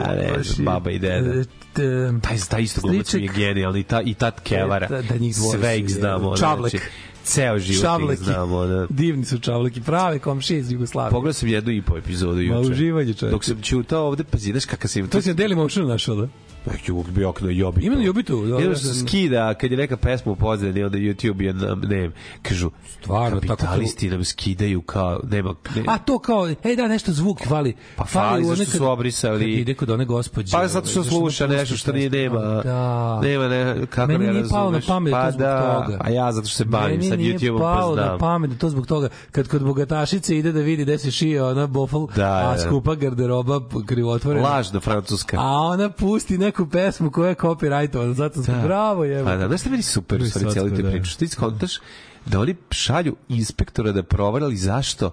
baba 0.60 0.92
i 0.92 1.00
deda. 1.00 1.30
E, 1.32 1.44
te- 1.74 2.12
Taj, 2.22 2.38
taj 2.50 2.62
isto 2.62 2.82
glumac 2.82 3.14
mi 3.14 3.22
je 3.22 3.28
genijalni, 3.28 3.84
ta, 3.84 4.02
i 4.02 4.14
tat 4.14 4.40
Kevara. 4.40 4.88
Da, 4.88 5.02
da 5.02 5.18
njih 5.18 5.36
dvoje 5.36 5.60
Sve 5.60 5.80
ih 5.80 5.90
znamo. 5.90 6.38
Čavlek. 6.38 6.72
Znači, 6.72 6.86
ceo 7.28 7.60
život 7.60 7.78
ih 7.78 7.82
Šavleki. 7.82 8.24
znamo. 8.24 8.66
Da. 8.66 8.88
Divni 8.90 9.26
su 9.26 9.40
čavleki, 9.40 9.82
prave 9.82 10.20
komšije 10.20 10.60
iz 10.60 10.72
Jugoslavije. 10.72 11.12
Pogledao 11.12 11.34
sam 11.34 11.50
jednu 11.50 11.72
i 11.72 11.82
po 11.82 11.98
epizodu 11.98 12.42
juče. 12.42 12.72
uživanje, 12.72 13.14
čoveče. 13.14 13.32
Dok 13.32 13.46
sam 13.46 13.62
čutao 13.62 14.08
ovde, 14.08 14.24
pazi, 14.24 14.52
znaš 14.52 14.66
kakav 14.66 14.90
sam... 14.90 15.08
To 15.08 15.22
si 15.22 15.30
na 15.30 15.36
Daily 15.36 15.56
Motionu 15.56 15.88
našao, 15.88 16.16
da? 16.16 16.28
Uvijek 16.68 17.10
bi 17.10 17.26
okno 17.26 17.50
Jobitu. 17.50 17.86
Ima 17.86 17.96
na 17.96 18.04
Jobitu, 18.04 18.36
da, 18.38 18.56
Jedno 18.56 18.76
da, 18.76 18.88
da. 18.88 18.94
skida, 18.94 19.54
kad 19.54 19.72
je 19.72 19.78
neka 19.78 19.98
pesma 19.98 20.32
u 20.32 20.36
pozadini, 20.36 20.84
onda 20.84 20.98
YouTube 20.98 21.42
je 21.42 21.54
nam, 21.54 21.80
ne, 21.82 22.12
kažu, 22.42 22.72
Stvarno, 23.02 23.40
tako 23.40 23.56
kapitalisti 23.56 24.10
nam 24.10 24.24
skidaju 24.24 24.82
kao, 24.82 25.20
nema, 25.24 25.56
ne, 25.76 25.84
A 25.88 25.98
to 25.98 26.20
kao, 26.20 26.48
ej 26.64 26.76
da, 26.76 26.88
nešto 26.88 27.12
zvuk 27.12 27.48
fali. 27.48 27.76
Pa 27.96 28.06
fali, 28.06 28.44
u 28.44 28.56
zašto 28.56 28.66
su 28.72 28.86
obrisali? 28.86 29.40
kad 29.42 29.50
Ide 29.52 29.74
kod 29.74 29.90
one 29.90 30.06
gospođe. 30.06 30.52
Pa 30.52 30.68
zato 30.68 30.88
što 30.88 31.04
sluša 31.04 31.48
ne 31.48 31.56
nešto 31.58 31.78
što 31.78 31.92
nije 31.92 32.10
nema. 32.10 32.40
Da. 32.40 33.20
Nema 33.24 33.48
ne, 33.48 33.86
kako 33.86 34.12
Meni 34.12 34.26
ne 34.26 34.34
nije 34.34 34.46
palo 34.50 34.72
na 34.72 34.78
razumeš. 34.78 34.88
pamet 34.88 35.12
da 35.12 35.18
pa 35.18 35.26
to 35.26 35.32
zbog 35.32 35.42
da, 35.42 35.84
toga. 35.86 35.98
A 36.02 36.10
ja 36.10 36.32
zato 36.32 36.48
što 36.48 36.58
se 36.58 36.66
bavim 36.66 36.92
Meni 36.92 37.10
sa 37.10 37.16
nije 37.16 37.34
YouTube-om 37.34 37.60
palo 37.60 37.96
pa 37.96 38.02
na 38.02 38.08
znam. 38.08 38.20
pamet 38.20 38.50
da 38.52 38.58
to 38.58 38.70
zbog 38.70 38.88
toga. 38.88 39.10
Kad 39.32 39.48
kod 39.48 39.64
bogatašice 39.64 40.38
ide 40.38 40.52
da 40.52 40.60
vidi 40.60 40.84
gde 40.84 40.98
se 40.98 41.12
šije 41.12 41.44
ona 41.44 41.68
bofl, 41.68 42.06
Da, 42.16 42.26
a 42.30 42.52
da. 42.54 42.58
skupa 42.60 42.96
garderoba 42.96 43.62
krivotvorena. 43.86 44.50
Lažna 44.50 44.80
francuska. 44.80 45.38
A 45.40 45.52
ona 45.52 45.90
pusti 45.90 46.38
neku 46.58 46.72
pesmu 46.72 47.12
koja 47.12 47.30
je 47.30 47.36
copyrightovana, 47.36 48.14
zato 48.14 48.44
sam 48.44 48.62
bravo 48.64 49.04
je. 49.04 49.24
Pa 49.24 49.36
da, 49.36 49.48
znaš 49.48 49.62
šta 49.62 49.70
meni 49.70 49.84
super 49.84 50.22
u 50.22 50.26
stvari 50.26 50.52
cijeli 50.52 50.76
te 50.76 50.82
da. 50.82 50.92
priče? 50.92 51.18
Ti 51.18 51.28
skontaš 51.28 51.80
da 52.26 52.40
oni 52.40 52.56
šalju 52.72 53.16
inspektora 53.30 53.92
da 53.92 54.04
proverali 54.04 54.58
zašto 54.58 55.12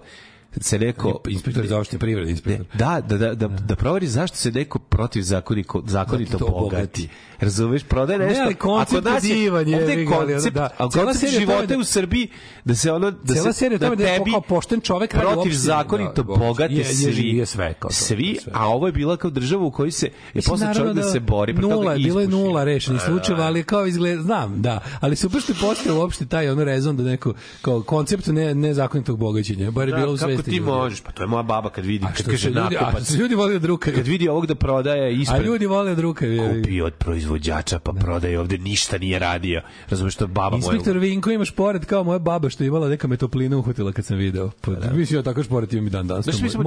se 0.57 0.79
neko 0.79 1.19
Inspektor 1.27 1.67
za 1.67 1.79
opšte 1.79 1.97
privrede, 1.97 2.25
Ne, 2.25 2.31
inspektor. 2.31 2.65
da, 2.73 3.01
da, 3.01 3.17
da, 3.17 3.35
da, 3.35 3.47
da 3.47 3.75
proveri 3.75 4.07
zašto 4.07 4.37
se 4.37 4.51
neko 4.51 4.79
protiv 4.79 5.21
zakonito, 5.21 5.83
zakonito 5.85 6.37
To 6.37 6.45
bogati. 6.45 6.75
bogati. 6.75 7.09
Razumeš, 7.39 7.83
prodaje 7.83 8.19
nešto. 8.19 8.43
ali 8.43 8.55
koncept 8.55 9.07
je 9.23 9.33
divan, 9.33 9.59
ovde 9.59 9.71
jebi 9.71 10.01
je 10.01 10.07
ali 10.09 10.33
koncept, 10.33 10.55
da. 10.55 10.69
Cijela 10.69 10.89
koncept 11.05 11.33
života 11.33 11.65
da- 11.65 11.77
u 11.77 11.83
Srbiji 11.83 12.27
da 12.65 12.75
se 12.75 12.91
ono 12.91 13.11
da 13.13 13.35
se 13.35 13.53
serija 13.53 13.77
da 13.77 13.85
je 13.85 13.95
tebi 13.97 14.31
kao 14.31 14.41
pošten 14.41 14.81
čovek 14.81 15.11
protiv 15.11 15.37
uopšte- 15.37 15.51
zakonito 15.53 16.13
da, 16.15 16.29
uopšte. 16.29 16.45
bogate 16.47 16.73
Je- 16.73 16.79
je 16.79 16.85
svi 16.85 17.11
živio 17.13 17.45
sve 17.45 17.73
kao 17.73 17.89
to, 17.89 17.95
svi 17.95 18.39
a 18.53 18.67
ovo 18.67 18.85
je 18.85 18.93
bila 18.93 19.17
kao 19.17 19.31
država 19.31 19.63
u 19.63 19.71
kojoj 19.71 19.91
se 19.91 20.05
je 20.33 20.41
posle 20.41 20.57
naravno 20.59 20.79
čovjek 20.83 20.95
da, 20.97 21.11
se 21.11 21.19
bori 21.21 21.53
protiv 21.53 21.69
nula, 21.71 21.93
je, 21.93 21.99
bilo 21.99 22.21
je 22.21 22.27
nula 22.27 22.63
rešenih 22.63 22.85
Da, 22.95 23.05
da, 23.05 23.07
da. 23.07 23.17
slučajeva, 23.17 23.45
ali 23.45 23.63
kao 23.63 23.85
izgleda, 23.85 24.21
znam, 24.21 24.61
da, 24.61 24.79
ali 24.99 25.15
super 25.15 25.41
što 25.41 25.51
je 25.51 25.57
postao 25.61 25.97
uopšte 25.97 26.25
taj 26.25 26.49
ono 26.49 26.63
rezon 26.63 26.97
da 26.97 27.03
neko, 27.03 27.33
kao 27.61 27.81
koncept 27.81 28.27
ne, 28.27 28.55
nezakonitog 28.55 29.19
bogaćenja, 29.19 29.71
bar 29.71 29.87
je 29.87 29.91
Da, 29.91 29.97
bilo 29.97 30.13
u 30.13 30.17
svesti. 30.19 30.44
Ti 30.45 30.51
ljudi. 30.51 30.59
možeš? 30.61 31.01
Pa 31.01 31.11
to 31.11 31.23
je 31.23 31.27
moja 31.27 31.43
baba 31.43 31.69
kad 31.69 31.85
vidi, 31.85 32.05
A 32.05 32.13
kad 32.13 32.25
kaže 32.25 32.49
a 32.49 32.51
nakupac. 32.51 33.03
se 33.03 33.17
ljudi 33.17 33.35
vole 33.35 33.55
od 33.55 33.65
ruka. 33.65 33.91
Kad 33.91 34.07
vidi 34.07 34.29
ovog 34.29 34.45
da 34.45 34.55
prodaje 34.55 35.05
A 35.05 35.09
ispred 35.09 35.45
ljudi 35.45 35.65
vole 35.65 35.91
od 35.91 35.99
ruka. 35.99 36.25
je. 36.25 36.59
kupi 36.59 36.81
od 36.81 36.93
proizvođača 36.93 37.79
pa 37.79 37.93
prodaje 37.93 38.39
ovde 38.39 38.57
ništa 38.57 38.97
nije 38.97 39.19
radio. 39.19 39.61
Razumeš 39.89 40.13
što 40.13 40.23
je 40.23 40.27
baba 40.27 40.49
moja. 40.49 40.57
Inspektor 40.57 40.97
Vinko 40.97 41.31
imaš 41.31 41.51
pored 41.51 41.85
kao 41.85 42.03
moja 42.03 42.19
baba 42.19 42.49
što 42.49 42.63
je 42.63 42.67
imala 42.67 42.89
neka 42.89 43.07
metoplina 43.07 43.57
uhvatila 43.57 43.91
kad 43.91 44.05
sam 44.05 44.17
video. 44.17 44.51
Pa, 44.61 44.71
da. 44.71 44.93
Mislim 44.93 45.19
ja 45.19 45.23
tako 45.23 45.43
šporet 45.43 45.73
imam 45.73 45.87
i 45.87 45.89
dan 45.89 46.07
danas. 46.07 46.23
Znaš, 46.23 46.37
to 46.37 46.43
mi 46.43 46.49
smo 46.49 46.63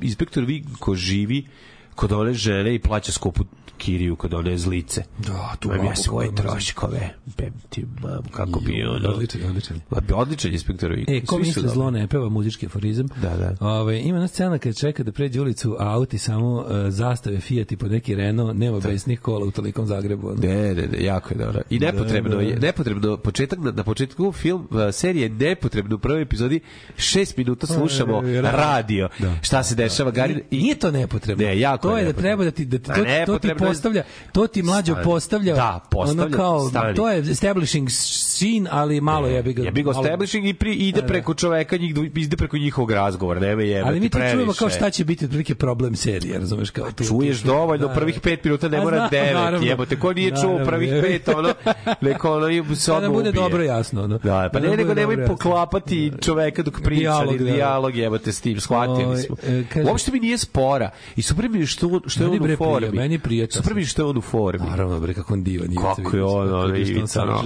Inspektor 0.00 0.44
Vinko 0.44 0.94
živi 0.94 1.46
kod 1.94 2.12
one 2.12 2.32
žene 2.34 2.74
i 2.74 2.78
plaća 2.78 3.12
skupu 3.12 3.44
kiriju 3.80 4.16
kod 4.16 4.34
one 4.34 4.58
zlice. 4.58 5.02
Da, 5.18 5.54
tu 5.58 5.68
babu 5.68 5.84
ja 5.84 5.96
svoje 5.96 6.34
troškove. 6.34 7.14
Bem 7.38 7.52
ti, 7.68 7.86
mam, 8.02 8.22
kako 8.30 8.60
bi 8.60 8.82
ono... 8.84 9.08
Odličan, 9.08 9.40
odličan. 9.44 9.80
Odličan 10.14 10.52
inspektor. 10.52 10.92
E, 11.08 11.20
ko 11.20 11.38
misle 11.38 11.68
zlo 11.68 11.90
ne 11.90 12.06
peva 12.06 12.28
muzički 12.28 12.66
aforizam. 12.66 13.06
Da, 13.22 13.36
da. 13.36 13.66
Ove, 13.68 14.00
ima 14.00 14.18
na 14.18 14.28
scena 14.28 14.58
kad 14.58 14.76
čeka 14.76 15.02
da 15.02 15.12
pređe 15.12 15.40
ulicu, 15.40 15.76
a 15.78 15.88
auti 15.88 16.18
samo 16.18 16.54
uh, 16.54 16.64
zastave 16.88 17.40
Fiat 17.40 17.72
i 17.72 17.76
po 17.76 17.86
neki 17.86 18.14
Renault, 18.14 18.56
nema 18.56 18.80
besnih 18.80 19.20
kola 19.20 19.46
u 19.46 19.50
tolikom 19.50 19.86
Zagrebu. 19.86 20.28
ono. 20.28 20.36
Ne, 20.40 20.74
ne, 20.74 20.86
ne, 20.86 21.04
jako 21.04 21.34
je 21.34 21.38
dobro. 21.38 21.60
I 21.70 21.78
nepotrebno 21.78 22.30
Da, 22.30 22.36
da. 22.36 22.42
je, 22.42 22.56
nepotrebno, 22.56 23.16
početak, 23.16 23.58
na, 23.58 23.70
na 23.70 23.84
početku 23.84 24.32
film, 24.32 24.68
uh, 24.70 24.76
serije 24.92 25.22
je 25.22 25.28
nepotrebno 25.30 25.96
u 25.96 25.98
prvoj 25.98 26.22
epizodi 26.22 26.60
šest 26.96 27.36
minuta 27.36 27.66
slušamo 27.66 28.22
E, 28.24 28.40
radio. 28.42 29.08
Da. 29.18 29.34
šta 29.42 29.62
se 29.62 29.74
dešava, 29.74 30.10
Garin, 30.10 30.40
I, 30.50 30.58
nije 30.58 30.74
to 30.74 30.90
nepotrebno. 30.90 31.44
Ne, 31.44 31.60
jako 31.60 31.88
to 31.88 31.96
je 31.96 32.00
je 32.00 32.12
da 32.12 32.20
treba 32.20 32.44
da 32.44 32.50
ti 32.50 32.64
da 32.64 32.78
ti, 32.78 32.90
to, 33.26 33.32
to 33.32 33.38
ti 33.38 33.48
postavlja, 33.70 34.02
to 34.32 34.46
ti 34.46 34.62
mlađo 34.62 34.92
Stani. 34.92 35.04
postavlja. 35.04 35.54
Da, 35.54 35.80
postavlja, 35.90 36.24
Ono 36.24 36.36
kao 36.36 36.68
stani. 36.68 36.94
to 36.94 37.08
je 37.08 37.18
establishing 37.20 37.88
scene, 37.90 38.68
ali 38.72 39.00
malo 39.00 39.26
jebi 39.28 39.52
ga. 39.52 39.62
Ja 39.62 39.70
bih 39.70 39.84
ga 39.84 39.90
establishing 39.92 40.46
i 40.46 40.54
pri, 40.54 40.72
ide 40.72 40.92
Da, 40.92 41.00
da. 41.00 41.06
preko 41.06 41.34
čoveka, 41.34 41.76
njih, 41.76 41.94
ide 42.16 42.36
preko 42.36 42.56
njihovog 42.56 42.90
razgovora, 42.92 43.40
nema 43.40 43.62
jebati 43.62 43.88
Ali 43.88 44.00
mi 44.00 44.10
previše. 44.10 44.32
čujemo 44.32 44.52
kao 44.52 44.70
šta 44.70 44.90
će 44.90 45.04
biti 45.04 45.24
otprilike 45.24 45.54
problem 45.54 45.96
serije, 45.96 46.38
razumeš 46.38 46.70
kao 46.70 46.92
tu. 46.92 47.04
Čuješ 47.04 47.38
dovoljno, 47.38 47.88
da, 47.88 47.94
prvih 47.94 48.20
pet 48.20 48.44
minuta 48.44 48.68
ne 48.68 48.80
mora 48.80 48.96
znam, 48.98 49.08
devet, 49.10 49.34
naravno. 49.34 49.66
jebote, 49.66 49.96
ko 49.96 50.12
nije 50.12 50.30
čuo 50.32 50.60
prvih 50.66 50.90
je. 50.90 51.02
pet, 51.02 51.28
ono, 51.28 51.54
neko 52.00 52.32
ono 52.32 52.48
i 52.48 52.62
se 52.76 52.90
Da 52.90 52.96
odmah 52.96 53.02
nam 53.02 53.12
bude 53.14 53.32
dobro 53.32 53.62
jasno, 53.62 54.02
ono. 54.02 54.18
Da, 54.18 54.50
pa 54.52 54.60
Da 54.60 54.68
ne, 54.68 54.76
nego 54.76 54.94
nemoj 54.94 55.26
poklapati 55.26 56.12
čoveka 56.20 56.62
dok 56.62 56.80
priča, 56.80 57.00
Dijalog, 57.00 57.92
da. 57.92 57.98
jebote 57.98 58.32
s 58.32 58.40
tim, 58.40 58.60
shvatili 58.60 59.18
smo. 59.18 59.36
e, 59.74 59.84
Uopšte 59.84 60.12
mi 60.12 60.20
nije 60.20 60.38
spora. 60.38 60.90
I 61.16 61.22
super 61.22 61.48
mi 61.48 61.60
je 61.60 61.66
što, 61.66 62.00
što 62.06 62.24
je 62.24 62.28
on 62.30 62.42
u 62.44 62.56
formi. 62.56 62.88
meni 62.90 63.18
to 63.48 63.59
Mi 63.74 63.80
je 63.80 63.86
što 63.86 64.02
je 64.02 64.06
on 64.06 64.18
u 64.18 64.20
formi. 64.20 64.66
Naravno, 64.66 65.00
bre, 65.00 65.14
kako 65.14 65.34
on 65.34 65.42
divan. 65.42 65.66
Ivica 65.66 65.94
Kako 65.96 66.16
je 66.16 66.24
on, 66.24 66.42
je 66.42 66.48
što 66.48 66.58
on 66.58 66.76
Ivica, 66.76 67.24
no. 67.24 67.42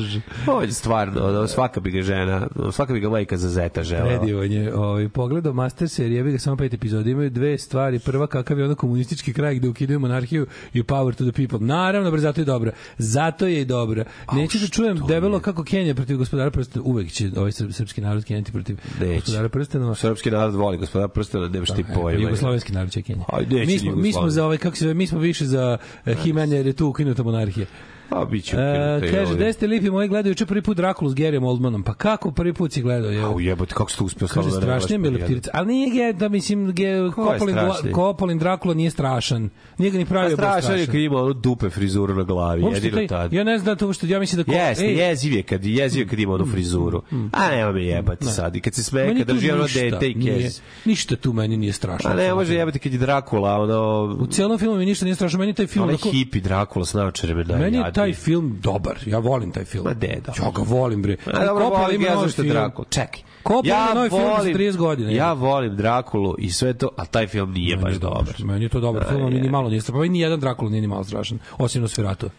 Ovo 0.47 0.63
je 0.63 0.73
stvarno, 0.73 1.27
ono, 1.27 1.47
svaka 1.49 1.81
bi 1.81 1.91
ga 1.91 2.03
žena, 2.03 2.49
svaka 2.73 2.93
bi 2.93 3.01
ga 3.01 3.09
majka 3.09 3.37
za 3.37 3.49
zeta 3.49 3.83
žela. 3.83 4.05
Predivan 4.19 4.53
je. 4.53 4.75
Ovaj, 4.75 5.09
pogledao 5.09 5.53
Master 5.53 5.89
serije, 5.89 6.17
jebi 6.17 6.33
ga 6.33 6.39
samo 6.39 6.57
pet 6.57 6.75
epizoda, 6.75 7.11
imaju 7.11 7.31
dve 7.31 7.59
stvari. 7.59 7.99
Prva, 7.99 8.27
kakav 8.27 8.59
je 8.59 8.65
ono 8.65 8.75
komunistički 8.75 9.33
kraj 9.33 9.55
gde 9.55 9.69
ukidaju 9.69 10.01
monarhiju 10.01 10.47
i 10.73 10.83
power 10.83 11.15
to 11.15 11.31
the 11.31 11.33
people. 11.33 11.67
Naravno, 11.67 12.11
bre, 12.11 12.21
zato 12.21 12.41
je 12.41 12.45
dobra. 12.45 12.73
Zato 12.99 13.47
je 13.47 13.61
i 13.61 13.65
dobra. 13.65 14.05
Neću 14.33 14.59
da 14.59 14.67
čujem 14.67 15.01
debelo 15.09 15.41
kako 15.41 15.65
Kenja 15.65 15.95
protiv 15.95 16.17
gospodara 16.17 16.51
prstenova. 16.51 16.91
Uvek 16.91 17.11
će 17.13 17.31
ovaj 17.37 17.51
srp- 17.51 17.73
srpski 17.73 18.01
narod 18.01 18.25
kenjati 18.25 18.53
protiv 18.53 18.77
Neće. 19.01 19.15
gospodara 19.15 19.49
prstenova. 19.49 19.95
Srpski 19.95 20.31
narod 20.31 20.55
voli 20.55 20.77
gospoda 20.77 21.09
prstena, 21.09 21.49
nemaš 21.49 21.69
ti 21.69 21.85
pojma. 21.95 22.21
Jugoslovenski 22.21 22.73
narod 22.73 22.91
će 22.91 23.03
Kenja. 23.03 23.25
Mi 23.67 23.79
smo, 23.79 23.97
mi 23.97 24.13
smo 24.13 24.31
za 24.31 24.45
ovaj, 24.45 24.59
kako 24.59 24.77
se 24.77 24.95
mi 24.95 25.07
smo 25.07 25.19
više 25.19 25.47
za 25.47 25.79
jer 26.57 26.67
je 26.67 26.73
tu 26.73 26.89
ukinuta 26.89 27.23
monarhija. 27.23 27.67
A, 28.11 28.25
bit 28.25 28.45
će 28.45 28.57
E, 28.57 29.01
kaže, 29.11 29.35
gde 29.35 29.53
ste 29.53 29.67
lipi 29.67 29.91
moji 29.91 30.09
gledaju 30.09 30.31
juče 30.31 30.47
prvi 30.47 30.63
put 30.63 30.77
Drakulu 30.77 31.11
s 31.11 31.15
Gerijom 31.15 31.45
Oldmanom. 31.45 31.83
Pa 31.83 31.95
kako 31.95 32.31
prvi 32.31 32.53
put 32.53 32.73
si 32.73 32.83
gledao? 32.83 33.11
Je? 33.11 33.23
Au 33.23 33.41
jebote, 33.41 33.75
kako 33.75 33.91
si 33.91 33.99
to 33.99 34.05
uspio 34.05 34.29
Kaže, 34.29 34.51
da 34.51 34.57
strašnije 34.57 34.99
mi 34.99 35.11
leptirica. 35.11 35.51
Ali 35.55 35.67
nije 35.67 36.13
da 36.13 36.29
mislim, 36.29 36.73
ge, 36.73 37.11
Kopolin? 37.15 37.57
Kopolin 37.93 38.39
Drakula 38.39 38.75
nije 38.75 38.91
strašan. 38.91 39.51
Nije 39.79 39.91
ga 39.91 39.99
ni 39.99 40.07
pravio 40.07 40.37
baš 40.37 40.45
strašan 40.45 40.59
je 40.59 40.85
strašan. 40.85 40.87
kad 40.87 41.01
ima 41.01 41.17
ono 41.17 41.33
dupe 41.33 41.71
frizuru 41.71 42.15
na 42.15 42.23
glavi, 42.23 42.63
Uopšte 42.63 42.87
jedino 42.87 43.07
tad. 43.09 43.33
Ja 43.33 43.45
ne 43.45 43.59
znam 43.59 43.75
da 43.75 43.79
to 43.79 43.93
što 43.93 44.07
ja 44.07 44.21
mislim 44.21 44.43
da 44.43 44.45
ko, 44.45 44.53
Jeste, 44.53 44.85
ej, 44.85 44.99
jeziv 44.99 45.33
je 45.33 45.43
kad, 45.43 45.65
jeziv 45.65 46.03
je 46.03 46.09
kad 46.09 46.19
ima 46.19 46.35
onu 46.35 46.47
frizuru. 46.47 47.03
A 47.33 47.51
nema 47.51 47.73
me 47.73 47.85
jebati 47.85 48.27
sad. 48.27 48.57
I 48.57 48.61
kad 48.61 48.75
se 48.75 48.85
smeje, 48.85 49.17
kad 49.19 49.27
drži 49.27 49.51
ono 49.51 49.67
dete 49.75 50.09
i 50.09 50.25
kez. 50.25 50.61
Ništa 50.85 51.17
tu 51.17 51.33
meni 51.33 51.57
nije 51.57 51.73
strašno. 51.73 52.11
A 52.11 52.15
ne 52.15 52.35
može 52.35 52.55
jebati 52.55 52.79
kad 52.79 52.93
je 52.93 52.99
Drakula, 52.99 53.61
ono... 53.61 54.03
U 54.21 54.27
celom 54.27 54.59
filmu 54.59 54.77
mi 54.77 54.87
ništa 54.87 55.05
nije 55.05 55.15
strašno. 55.15 55.39
Meni 55.39 55.55
taj 55.55 55.67
film... 55.67 55.83
Onaj 55.83 55.95
onako- 55.95 56.11
hipi 56.11 56.41
Drakula 56.41 56.85
s 56.85 56.95
naočarima 56.95 57.43
najjadniji. 57.43 57.81
Meni 57.81 57.94
taj 57.95 58.13
film 58.13 58.59
dobar. 58.63 58.99
Ja 59.07 59.19
volim 59.19 59.53
taj 59.53 59.65
film. 59.65 59.85
Ma 59.85 59.95
de, 59.95 60.21
da. 60.27 60.33
Ja 60.45 60.51
ga 60.51 60.63
volim, 60.63 61.03
bre. 61.03 61.17
A 61.27 61.45
dobro, 61.45 61.69
volim 61.69 62.03
ja 62.03 62.17
zašto. 62.21 62.43
Drakula. 62.43 62.87
Čekaj. 62.91 63.23
Coppola 63.43 63.63
ima 63.65 63.95
novi 63.95 64.11
film 64.11 64.23
za 64.43 64.49
30 64.49 64.77
godina. 64.77 65.11
Ja 65.11 65.33
volim 65.33 65.77
Drakulu 65.77 66.35
i 66.39 66.51
sve 66.51 66.75
to, 66.75 66.89
a 66.97 67.05
taj 67.05 67.27
film 67.27 67.53
nije 67.53 67.77
baš 67.77 67.85
Meni 67.85 67.95
je 67.95 67.99
dobar. 67.99 68.35
Meni 68.39 68.65
je 68.65 68.69
to 68.69 68.81
dobar 68.81 69.05
film, 69.09 69.33
ni 69.33 69.51
malo 69.51 69.69
nije 69.69 69.81
strašan. 69.81 70.01
Pa 70.01 70.07
ni 70.07 70.21
jedan 70.21 70.41
Drakula 70.41 70.71
nije 70.71 70.81
ni 70.81 70.87
malo 70.87 71.05
strašan, 71.05 71.39
osim 71.59 71.83
Nosferatu. 71.83 72.31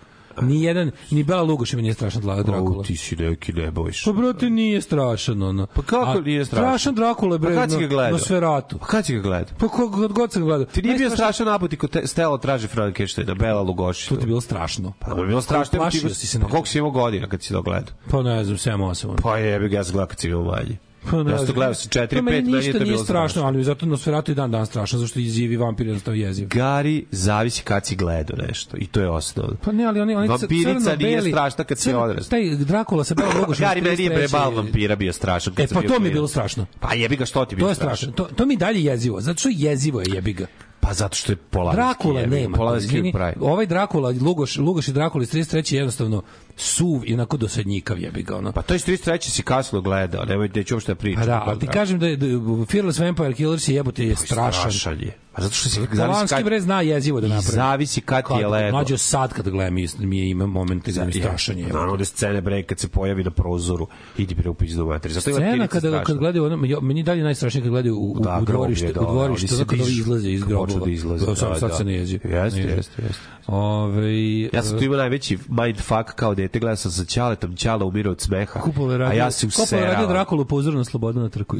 Ni 0.42 0.64
jedan, 0.64 0.92
ni 1.12 1.24
Bela 1.24 1.42
Lugoši 1.42 1.76
mi 1.76 1.82
nije 1.82 1.94
strašan 1.94 2.22
dla 2.22 2.44
Drakula. 2.44 2.78
Au, 2.78 2.84
ti 2.84 2.98
si 2.98 3.16
neki 3.16 3.54
ne 3.54 3.72
bojiš. 3.72 4.04
Pa 4.04 4.12
brate 4.12 4.50
nije 4.50 4.82
strašan 4.82 5.44
ono. 5.44 5.66
Pa 5.66 5.82
kako 5.82 6.10
A, 6.10 6.22
nije 6.22 6.46
strašan? 6.46 6.66
Strašan 6.66 6.96
Drakula 6.96 7.38
bre. 7.38 7.56
Pa 7.56 7.62
kad 7.62 7.72
si 7.72 7.78
ga 7.78 7.88
gledao? 7.88 8.12
Nosferatu. 8.12 8.78
Pa 8.78 8.86
kad 8.86 9.06
si 9.06 9.16
ga 9.16 9.22
gledao? 9.22 9.56
Pa 9.60 9.68
kog 9.68 10.14
god 10.14 10.32
sam 10.32 10.42
ga 10.42 10.46
gledao. 10.46 10.66
Ti 10.66 10.82
nije 10.82 10.98
bio 10.98 11.10
strašan 11.10 11.46
naput 11.46 11.76
kod 11.76 11.90
te- 11.90 12.08
Stella 12.08 12.38
traži 12.38 12.68
Frankensteina, 12.68 13.34
Bela 13.34 13.62
Lugoši. 13.62 14.10
To 14.10 14.16
ti 14.16 14.22
je 14.22 14.28
bilo 14.28 14.42
strašno. 14.42 14.94
Pa 15.00 15.14
bi 15.16 15.28
bilo 15.28 15.42
strašno. 15.42 15.80
Plašio 15.80 16.10
si 16.10 16.28
se 16.28 16.34
Pa 16.34 16.40
nekako. 16.40 16.52
koliko 16.52 16.68
si 16.68 16.78
imao 16.78 16.92
godina 16.92 17.28
kad 17.28 17.44
si 17.44 17.54
to 17.54 17.62
gledao? 17.62 17.94
Pa 18.10 18.22
ne 18.22 18.44
znam, 18.44 18.58
7 18.58 18.78
8. 18.80 19.06
Ono. 19.06 19.16
Pa 19.24 19.38
jebi 19.38 19.70
ga, 19.70 19.78
ja 19.78 19.84
sam 19.84 19.94
gledao 19.94 20.08
kad 20.08 20.20
si 20.20 20.28
imao 20.28 20.44
manje. 20.44 20.78
Pa 21.12 21.24
ne 21.24 21.32
to 21.32 21.38
znam. 21.38 21.56
gledao 21.56 21.74
sa 21.74 21.90
4 21.90 22.16
Pa 22.16 22.22
meni 22.22 22.38
5, 22.38 22.42
meni 22.42 22.52
je 22.52 22.58
ništa 22.58 22.72
to 22.72 22.78
nije 22.78 22.92
bilo 22.92 23.04
strašno, 23.04 23.30
strašno. 23.30 23.48
ali 23.48 23.64
zato 23.64 23.86
Nosferatu 23.86 24.32
i 24.32 24.36
dan 24.36 24.52
dan 24.52 24.66
strašan, 24.66 25.00
zašto 25.00 25.20
je 25.20 25.30
živi 25.30 25.58
vampir 25.58 25.88
jednostavno 25.88 26.20
jeziv. 26.20 26.48
Gari 26.48 27.06
zavisi 27.12 27.64
kad 27.64 27.86
si 27.86 27.96
gledao 27.96 28.38
nešto 28.48 28.78
i 28.78 28.88
to 28.88 29.00
je 29.00 29.10
osnovno. 29.10 29.56
Pa 29.64 29.72
ne, 29.72 29.86
ali 29.86 30.02
oni 30.02 30.16
oni 30.16 30.28
Vampirica 30.28 30.96
nije 30.96 31.22
strašna 31.22 31.64
kad 31.64 31.80
si 31.80 31.94
odrastao. 31.94 32.30
Taj 32.30 32.56
Drakula 32.56 33.04
sa 33.04 33.16
Belom 33.16 33.38
Lugošem. 33.40 33.64
Gari 33.68 33.82
meni 33.82 34.04
je 34.04 34.12
33. 34.12 34.16
prebal 34.16 34.56
vampira 34.56 34.96
bio 34.96 35.14
strašan. 35.14 35.54
kad 35.54 35.66
E, 35.66 35.74
pa 35.74 35.80
bio 35.80 35.90
to 35.90 36.00
mi 36.00 36.08
je 36.08 36.12
bilo 36.12 36.28
strašno. 36.28 36.66
Pa 36.80 36.94
jebi 36.94 37.16
ga, 37.16 37.26
što 37.26 37.46
ti 37.46 37.56
bio 37.56 37.66
To 37.66 37.70
je 37.70 37.76
strašno. 37.76 38.12
To, 38.12 38.24
to 38.24 38.46
mi 38.46 38.54
je 38.54 38.58
dalje 38.58 38.84
jezivo. 38.84 39.22
Zato 39.22 39.40
što 39.40 39.50
jezivo 39.52 40.00
je 40.00 40.06
jebi 40.14 40.34
ga. 40.34 40.46
Pa 40.88 40.94
zato 40.94 41.16
što 41.16 41.32
je 41.32 41.36
Polanski. 41.36 41.76
Drakula 41.76 42.22
ga, 42.22 42.28
nema. 42.28 42.58
Polanski 42.58 42.86
izvini. 42.86 43.12
pravi. 43.12 43.34
Ovaj 43.40 43.66
Drakula, 43.66 44.14
Lugoš, 44.22 44.58
Lugoš 44.58 44.88
i 44.88 44.94
Drakula 44.94 45.24
iz 45.24 45.34
33. 45.34 45.74
je 45.74 45.78
jednostavno 45.78 46.22
suv 46.56 47.02
i 47.06 47.14
onako 47.14 47.38
dosadnjikav 47.38 48.00
jebi 48.00 48.24
ga. 48.24 48.38
Ono. 48.38 48.52
Pa 48.52 48.62
to 48.62 48.74
je 48.74 48.80
33. 48.80 49.30
si 49.30 49.44
kasno 49.44 49.82
gledao, 49.82 50.26
nemoj 50.26 50.50
neću 50.56 50.76
uopšte 50.76 50.92
da 50.92 50.96
pričam. 50.96 51.22
Pa 51.22 51.26
da, 51.26 51.44
ali 51.46 51.60
ti 51.60 51.68
kažem 51.68 52.00
da 52.00 52.08
je 52.08 52.18
da 52.18 52.26
je 52.26 52.40
Fearless 52.72 53.00
Vampire 53.00 53.34
Killers 53.34 53.68
je 53.68 53.76
jebote 53.76 54.06
je 54.06 54.16
strašan. 54.16 54.72
Strašan 54.72 55.02
je. 55.02 55.18
Pa 55.36 55.42
zato 55.42 55.56
što 55.56 55.70
zavisi 55.70 55.96
Polanski 55.98 56.36
kad, 56.36 56.46
bre 56.46 56.62
zna 56.62 56.82
jezivo 56.82 57.22
da 57.22 57.28
napravi. 57.28 57.56
zavisi 57.56 58.02
kad 58.02 58.28
ti 58.28 58.34
je 58.40 58.48
ledo. 58.48 58.72
Mlađo 58.72 58.98
sad 58.98 59.34
kad 59.34 59.50
gledam 59.50 59.74
mi, 59.74 59.88
mi 60.00 60.30
ima 60.30 60.46
momente 60.46 60.92
da 60.92 61.06
mi 61.06 61.12
je 61.16 61.22
strašan 61.22 61.58
je. 61.58 61.68
Naravno 61.68 61.98
da 61.98 62.06
scene 62.06 62.42
bre 62.42 62.64
kad 62.64 62.80
se 62.80 62.88
pojavi 62.88 63.24
na 63.24 63.32
prozoru 63.32 63.88
idi 64.18 64.36
bre 64.36 64.50
u 64.50 64.54
pizdu 64.54 64.86
materi. 64.86 65.14
Zato 65.14 65.30
je 65.30 65.36
Scena 65.36 65.68
kada 65.68 66.04
kad 66.04 66.18
gledaju 66.18 66.46
ono 66.46 66.82
meni 66.82 67.04
dalje 67.04 67.24
najstrašnije 67.24 67.64
kad 67.64 67.70
gledaju 67.72 67.96
u, 67.96 68.20
Da, 68.20 68.40
u 68.42 68.46
dvorište, 68.46 68.94
da, 68.94 69.02
u 69.02 69.12
dvorište, 69.12 69.46
oni 69.46 69.48
se 69.48 69.56
zato 69.56 69.70
kada 69.70 69.84
dižu, 69.84 70.02
izlaze 70.02 70.32
iz 70.32 70.42
kad 70.44 70.58
počnu 70.58 70.86
da 70.86 70.92
izlaze, 70.92 71.26
Da, 71.26 71.36
sad, 71.36 71.50
da, 71.50 71.60
sad 71.60 71.70
da. 71.70 71.76
se 71.76 71.84
ne 71.84 71.94
jezi. 71.94 72.20
Jeste, 72.24 72.60
jeste, 72.62 73.02
jeste. 73.02 73.22
Ove, 73.48 74.42
Ja 74.54 74.64
sam 74.64 74.78
tu 74.78 74.84
imao 74.84 74.98
najveći 74.98 75.38
mindfuck 75.48 76.12
kao 76.16 76.36
dete, 76.36 76.60
gledao 76.60 76.76
sam 76.76 76.92
sa 76.92 77.06
Ćaletom, 77.06 77.56
Ćala 77.56 77.86
umira 77.86 78.12
od 78.12 78.22
smeha, 78.22 78.60
Kupole 78.60 79.06
a 79.06 79.14
ja 79.14 79.32
se 79.32 79.48
Kupole 79.56 79.82
radio. 79.86 80.08
Drakulu 80.08 80.46
po 80.46 80.56
uzoru 80.56 80.78
na 80.78 80.84
slobodu 80.84 81.20
na 81.20 81.30
trku. 81.30 81.58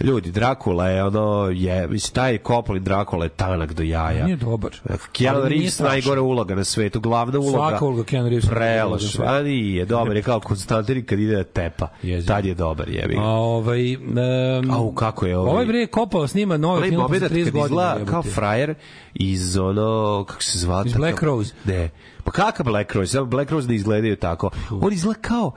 Ljudi, 0.00 0.30
Drakula 0.30 0.88
je 0.88 1.04
ono, 1.04 1.50
je, 1.54 1.88
mislim, 1.88 2.14
taj 2.14 2.38
Coppola 2.38 2.78
Drakula 2.78 3.24
je 3.24 3.28
tanak 3.28 3.72
do 3.72 3.82
jaja. 3.82 4.24
Nije 4.24 4.36
dobar. 4.36 4.70
Keanu 5.12 5.40
Reeves 5.40 5.78
najgore 5.78 6.20
uloga 6.20 6.54
na 6.54 6.64
svetu, 6.64 7.00
glavna 7.00 7.38
uloga. 7.38 7.52
Svaka 7.52 7.84
uloga 7.84 8.04
Keanu 8.04 8.28
Reevesa 8.28 8.48
je 8.48 8.54
Preloš, 8.54 9.18
a 9.18 9.42
nije, 9.42 9.84
dobar 9.84 10.16
je 10.16 10.22
kao 10.22 10.40
Konstantin 10.40 11.06
kad 11.06 11.18
ide 11.18 11.36
da 11.36 11.44
tepa. 11.44 11.88
Jezivo. 12.02 12.28
Tad 12.28 12.44
je 12.44 12.54
dobar, 12.54 12.88
jebi. 12.88 13.16
A 13.18 13.22
ovaj 13.22 13.96
um, 13.96 14.70
Au, 14.70 14.92
kako 14.92 15.26
je 15.26 15.38
ovaj- 15.38 15.52
Ovaj 15.52 15.66
bre 15.66 15.86
kopao 15.86 16.28
snima 16.28 16.56
nove 16.56 16.88
film 16.88 17.02
posle 17.02 17.18
moment 17.18 17.32
30 17.32 17.44
kad 17.44 17.52
godina. 17.52 17.96
kao 18.04 18.22
frajer 18.22 18.74
iz 19.14 19.56
ono, 19.58 20.24
kako 20.28 20.42
se 20.42 20.58
zvala? 20.58 20.84
Iz 20.86 20.94
Black 20.94 21.22
Rose. 21.22 21.54
Ne. 21.64 21.90
Pa 22.24 22.30
kakav 22.30 22.66
Black 22.66 22.92
Rose? 22.92 23.20
Black 23.22 23.50
Rose 23.50 23.68
ne 23.68 23.74
izgledaju 23.74 24.16
tako. 24.16 24.50
On 24.70 24.92
izgleda 24.92 25.20
kao 25.20 25.52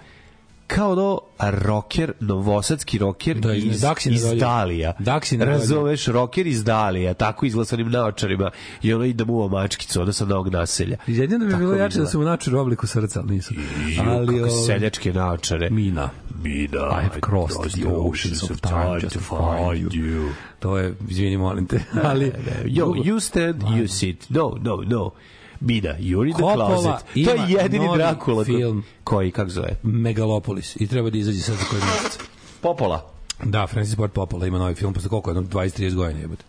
kao 0.70 0.92
ono 0.92 1.20
rocker, 1.40 2.14
novosadski 2.20 2.98
rocker 2.98 3.38
Da, 3.38 3.54
iz- 3.54 3.64
iz, 3.66 3.82
Daksi 3.82 4.10
iz. 4.10 4.24
Dalija. 4.40 4.94
Daksi 5.00 5.38
nedoljub. 5.38 5.60
Razumeš, 5.60 6.06
rocker 6.08 6.48
iz 6.48 6.64
Dalija, 6.64 7.14
tako 7.14 7.46
izgleda 7.46 7.66
sa 7.66 7.76
onim 7.76 7.92
naočarima 7.92 8.52
i 8.82 8.94
ono 8.94 9.06
ide 9.06 9.26
mu 9.26 9.34
u 9.36 9.50
mačkicu, 9.50 10.02
ono 10.02 10.14
sa 10.14 10.26
novog 10.26 10.48
naselja. 10.50 10.98
Jedino 11.08 11.46
bi 11.46 11.52
Tako 11.52 11.60
bilo 11.60 11.74
jače 11.76 12.00
da 12.00 12.06
su 12.06 12.20
mu 12.20 12.26
načeli 12.26 12.58
u 12.58 12.60
obliku 12.60 12.88
srca, 12.88 13.20
ali 13.20 13.34
nisu. 13.36 13.54
Ali, 14.00 14.10
Ali, 14.10 14.28
kako 14.28 14.40
ovaj, 14.40 14.66
seljačke 14.66 15.14
naočare. 15.14 15.70
Mina. 15.70 16.10
Mina, 16.44 16.78
I 16.80 17.04
have 17.04 17.20
crossed 17.22 17.72
the 17.74 17.88
oceans 17.88 18.44
of 18.44 18.62
time 18.62 19.00
just 19.02 19.14
to 19.14 19.20
find 19.20 19.92
you. 19.92 20.30
To 20.60 20.78
je, 20.78 20.96
izvini, 21.10 21.38
molim 21.38 21.68
te. 21.68 21.80
Ali, 22.04 22.32
Yo, 22.66 22.86
drugo- 22.86 23.04
you 23.04 23.20
stand, 23.20 23.62
you 23.64 23.88
sit. 23.88 24.30
No, 24.30 24.58
no, 24.62 24.76
no. 24.84 25.12
Mina, 25.62 25.90
you're 26.00 26.28
in 26.28 26.34
the 26.34 26.54
closet. 26.54 27.06
To 27.14 27.20
je 27.20 27.46
jedini 27.50 27.86
novi 27.86 27.98
Drakula. 27.98 28.44
film. 28.44 28.84
Koji, 29.04 29.32
kako 29.32 29.50
zove? 29.50 29.76
Megalopolis 29.84 30.76
i 30.76 30.88
treba 30.88 31.10
da 31.10 31.18
izađe 31.18 31.42
sad 31.42 31.56
za 31.56 31.66
koji 31.70 31.82
mjesec. 31.82 32.20
Popola. 32.62 33.12
Da, 33.44 33.68
Francis 33.68 33.96
Ford 33.96 34.12
Coppola 34.16 34.48
ima 34.48 34.58
novi 34.58 34.76
film 34.76 34.94
posle 34.94 35.10
koliko, 35.10 35.30
jedno 35.30 35.44
20-30 35.44 35.96
godina 35.96 36.20
jebote. 36.20 36.44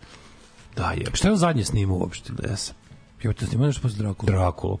Da, 0.75 0.91
je. 0.91 1.05
Šta 1.13 1.27
je 1.27 1.31
on 1.31 1.37
zadnje 1.37 1.63
snimao 1.63 1.97
uopšte? 1.97 2.33
Ne 2.43 2.57
sam. 2.57 2.75
Jebote, 3.23 3.45
snimao 3.45 3.67
nešto 3.67 3.81
posle 3.81 3.97
Drakula. 3.97 4.31
Drakulu. 4.31 4.77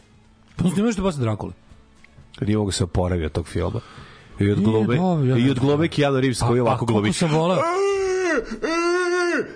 Pa 0.55 0.63
snimao 0.63 0.85
nešto 0.85 1.01
posle 1.01 1.21
Drakula. 1.21 1.51
Nije 2.41 2.57
mogu 2.57 2.71
se 2.71 2.83
oporaviti 2.83 3.25
od 3.25 3.31
tog 3.31 3.47
filma. 3.47 3.79
I 4.39 4.51
od 4.51 4.59
ja 5.27 5.37
i 5.37 5.49
od 5.49 5.59
glome 5.59 5.87
Keanu 5.87 6.19
Reeves 6.19 6.39
koji 6.39 6.59
ovako 6.59 6.85
koliko 6.85 6.93
glumi. 6.93 7.13
sam 7.13 7.31
volao. 7.31 7.59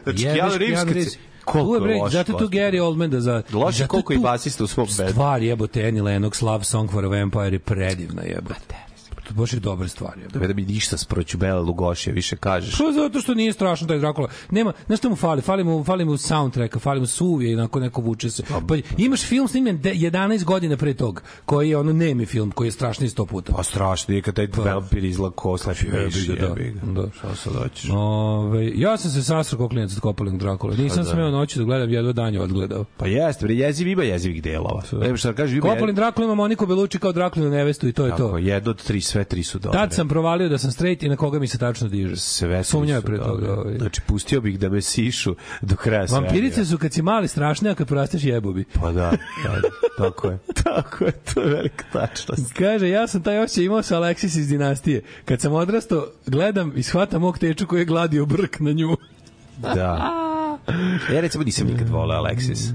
Znači, 0.03 0.23
Keanu 0.23 0.57
Reeves 0.57 1.17
Tu 1.45 1.51
Koliko 1.51 1.75
je 1.75 1.81
bre, 1.81 2.09
zato 2.09 2.33
tu. 2.33 2.47
Gary 2.47 2.81
Oldman 2.81 3.09
da 3.09 3.21
za... 3.21 3.43
Loš 3.53 3.75
je 3.75 3.77
zato 3.77 3.87
koliko 3.87 4.13
i 4.13 4.17
basista 4.17 4.63
u 4.63 4.67
svom 4.67 4.87
bendu. 4.97 5.11
Stvar 5.11 5.43
jebote 5.43 5.87
Annie 5.87 6.03
Lennox, 6.03 6.43
Love 6.43 6.63
Song 6.63 6.91
for 6.91 7.05
a 7.05 7.07
Vampire 7.07 7.55
je 7.55 7.59
predivna 7.59 8.21
jebote. 8.21 8.84
To 9.27 9.33
baš 9.33 9.53
je 9.53 9.59
dobra 9.59 9.87
stvar. 9.87 10.11
Je. 10.17 10.47
Da 10.47 10.53
mi 10.53 10.61
ništa 10.65 10.97
sproću 10.97 11.37
Bela 11.37 11.59
Lugošija 11.61 12.13
više 12.13 12.35
kažeš. 12.35 12.77
Pa 12.77 12.91
zato 12.91 13.21
što 13.21 13.33
nije 13.33 13.53
strašno 13.53 13.87
taj 13.87 13.99
Drakula. 13.99 14.27
Nema, 14.51 14.73
znaš 14.85 14.99
šta 14.99 15.09
mu 15.09 15.15
fali? 15.15 15.41
Fali 15.41 15.63
mu, 15.63 15.83
fali 15.83 16.05
mu 16.05 16.17
soundtracka, 16.17 16.79
fali 16.79 16.99
mu 16.99 17.07
suvije 17.07 17.51
i 17.51 17.55
onako 17.55 17.79
neko 17.79 18.01
vuče 18.01 18.29
se. 18.29 18.43
Pa 18.67 18.75
imaš 18.97 19.21
film 19.23 19.47
snimljen 19.47 19.81
de- 19.81 19.93
11 19.93 20.43
godina 20.43 20.77
pre 20.77 20.93
tog, 20.93 21.21
koji 21.45 21.69
je 21.69 21.77
ono 21.77 21.93
nemi 21.93 22.25
film, 22.25 22.51
koji 22.51 22.67
je 22.67 22.71
strašniji 22.71 23.09
100 23.09 23.25
puta. 23.25 23.53
Pa 23.53 23.63
strašno 23.63 24.13
je 24.15 24.21
kad 24.21 24.35
taj 24.35 24.47
vampir 24.55 25.03
izgleda 25.03 25.35
ko 25.35 25.57
slepi 25.57 25.85
ga, 25.85 25.97
da. 26.39 26.47
ga. 26.47 27.01
Da. 27.01 27.09
Šta 27.17 27.35
sad 27.35 27.53
hoćeš? 27.53 27.89
Ove, 27.93 28.71
ja 28.75 28.97
sam 28.97 29.11
se 29.11 29.23
sasro 29.23 29.57
kao 29.57 29.69
klinac 29.69 29.91
od 29.93 29.99
Kopaling 29.99 30.39
Drakula. 30.39 30.75
Nisam 30.75 31.03
da. 31.03 31.09
smeo 31.09 31.31
noći 31.31 31.59
da 31.59 31.65
gledam, 31.65 31.89
jedva 31.89 32.11
dan 32.13 32.33
je 32.33 32.41
odgledao. 32.41 32.85
Pa 32.97 33.07
jeste, 33.07 33.45
bre, 33.45 33.55
jeziv 33.55 33.87
ima 33.87 34.03
jezivih 34.03 34.43
delova. 34.43 34.83
Nema 34.91 35.17
šta 35.17 35.27
da 35.29 35.35
kažeš, 35.35 35.57
ima 35.57 35.69
Kopaling 35.69 35.95
Drakula 35.95 36.25
ima 36.25 36.35
Moniku 36.35 36.65
Belucci 36.65 36.99
kao 36.99 37.11
Drakulinu 37.11 37.51
nevestu 37.51 37.87
i 37.87 37.93
to 37.93 38.05
je 38.05 38.11
Tako, 38.11 38.23
to. 38.29 38.37
jedno 38.37 38.71
od 38.71 38.83
tri, 38.83 39.01
sve 39.01 39.14
tri 39.23 39.43
su 39.43 39.59
dobre. 39.59 39.79
Tad 39.79 39.93
sam 39.93 40.07
provalio 40.07 40.49
da 40.49 40.57
sam 40.57 40.71
straight 40.71 41.03
i 41.03 41.09
na 41.09 41.15
koga 41.15 41.39
mi 41.39 41.47
se 41.47 41.57
tačno 41.57 41.87
diže. 41.87 42.15
sve 42.15 42.63
Sumnjao 42.63 42.95
je 42.95 43.01
pre 43.01 43.17
toga. 43.17 43.53
Ovaj. 43.53 43.77
Znači, 43.77 44.01
pustio 44.01 44.41
bih 44.41 44.59
da 44.59 44.69
me 44.69 44.81
sišu 44.81 45.35
do 45.61 45.75
kraja 45.75 46.07
svemira. 46.07 46.27
Vampirice 46.27 46.65
su 46.65 46.77
kad 46.77 46.93
si 46.93 47.01
mali 47.01 47.27
strašne, 47.27 47.69
a 47.69 47.75
kad 47.75 47.87
porasteš 47.87 48.23
jebobi. 48.23 48.65
Pa 48.81 48.91
da, 48.91 49.11
da, 49.43 49.61
tako 49.97 50.29
je. 50.29 50.37
Tako 50.63 51.05
je, 51.05 51.11
to 51.11 51.41
je 51.41 51.47
velika 51.47 51.85
tačnost. 51.93 52.53
Kaže, 52.53 52.89
ja 52.89 53.07
sam 53.07 53.23
taj 53.23 53.39
osjećaj 53.39 53.63
imao 53.63 53.83
sa 53.83 53.99
Alexis 53.99 54.39
iz 54.39 54.47
dinastije. 54.47 55.01
Kad 55.25 55.41
sam 55.41 55.53
odrastao, 55.53 56.07
gledam 56.27 56.73
i 56.75 56.83
shvatam 56.83 57.21
mog 57.21 57.37
teču 57.37 57.67
koji 57.67 57.81
je 57.81 57.85
gladio 57.85 58.25
brk 58.25 58.59
na 58.59 58.71
nju. 58.71 58.97
Da. 59.57 60.11
Ja 61.13 61.21
recimo 61.21 61.43
nisam 61.43 61.67
nikad 61.67 61.89
voleo 61.89 62.21
Alexis. 62.21 62.73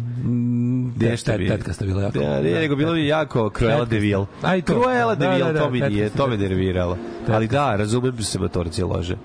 Nešto 0.98 1.32
Tet- 1.32 1.38
bi- 1.38 1.48
tetka 1.48 1.72
ste 1.72 1.84
bila 1.84 2.02
jako 2.02 2.18
Da, 2.18 2.20
vola, 2.20 2.40
ne, 2.40 2.50
da. 2.50 2.58
nego 2.58 2.76
bilo 2.76 2.92
mi 2.92 3.06
jako 3.06 3.50
Cruella 3.50 3.84
de 3.84 3.98
Vil. 3.98 4.24
ste. 4.30 4.46
A 4.46 4.56
i 4.56 4.62
to. 4.62 4.72
Cruella 4.72 5.14
de 5.14 5.26
Da, 5.26 5.30
Vil, 5.30 5.46
da, 5.46 5.52
da, 5.52 5.60
to 5.60 5.70
mi 5.70 5.80
nije, 5.80 6.10
to 6.10 6.26
me 6.26 6.36
nerviralo. 6.36 6.96
Ali 7.28 7.48
da, 7.48 7.76
razumem 7.76 8.22
se 8.22 8.38
motorci 8.38 8.82
lože. 8.82 9.16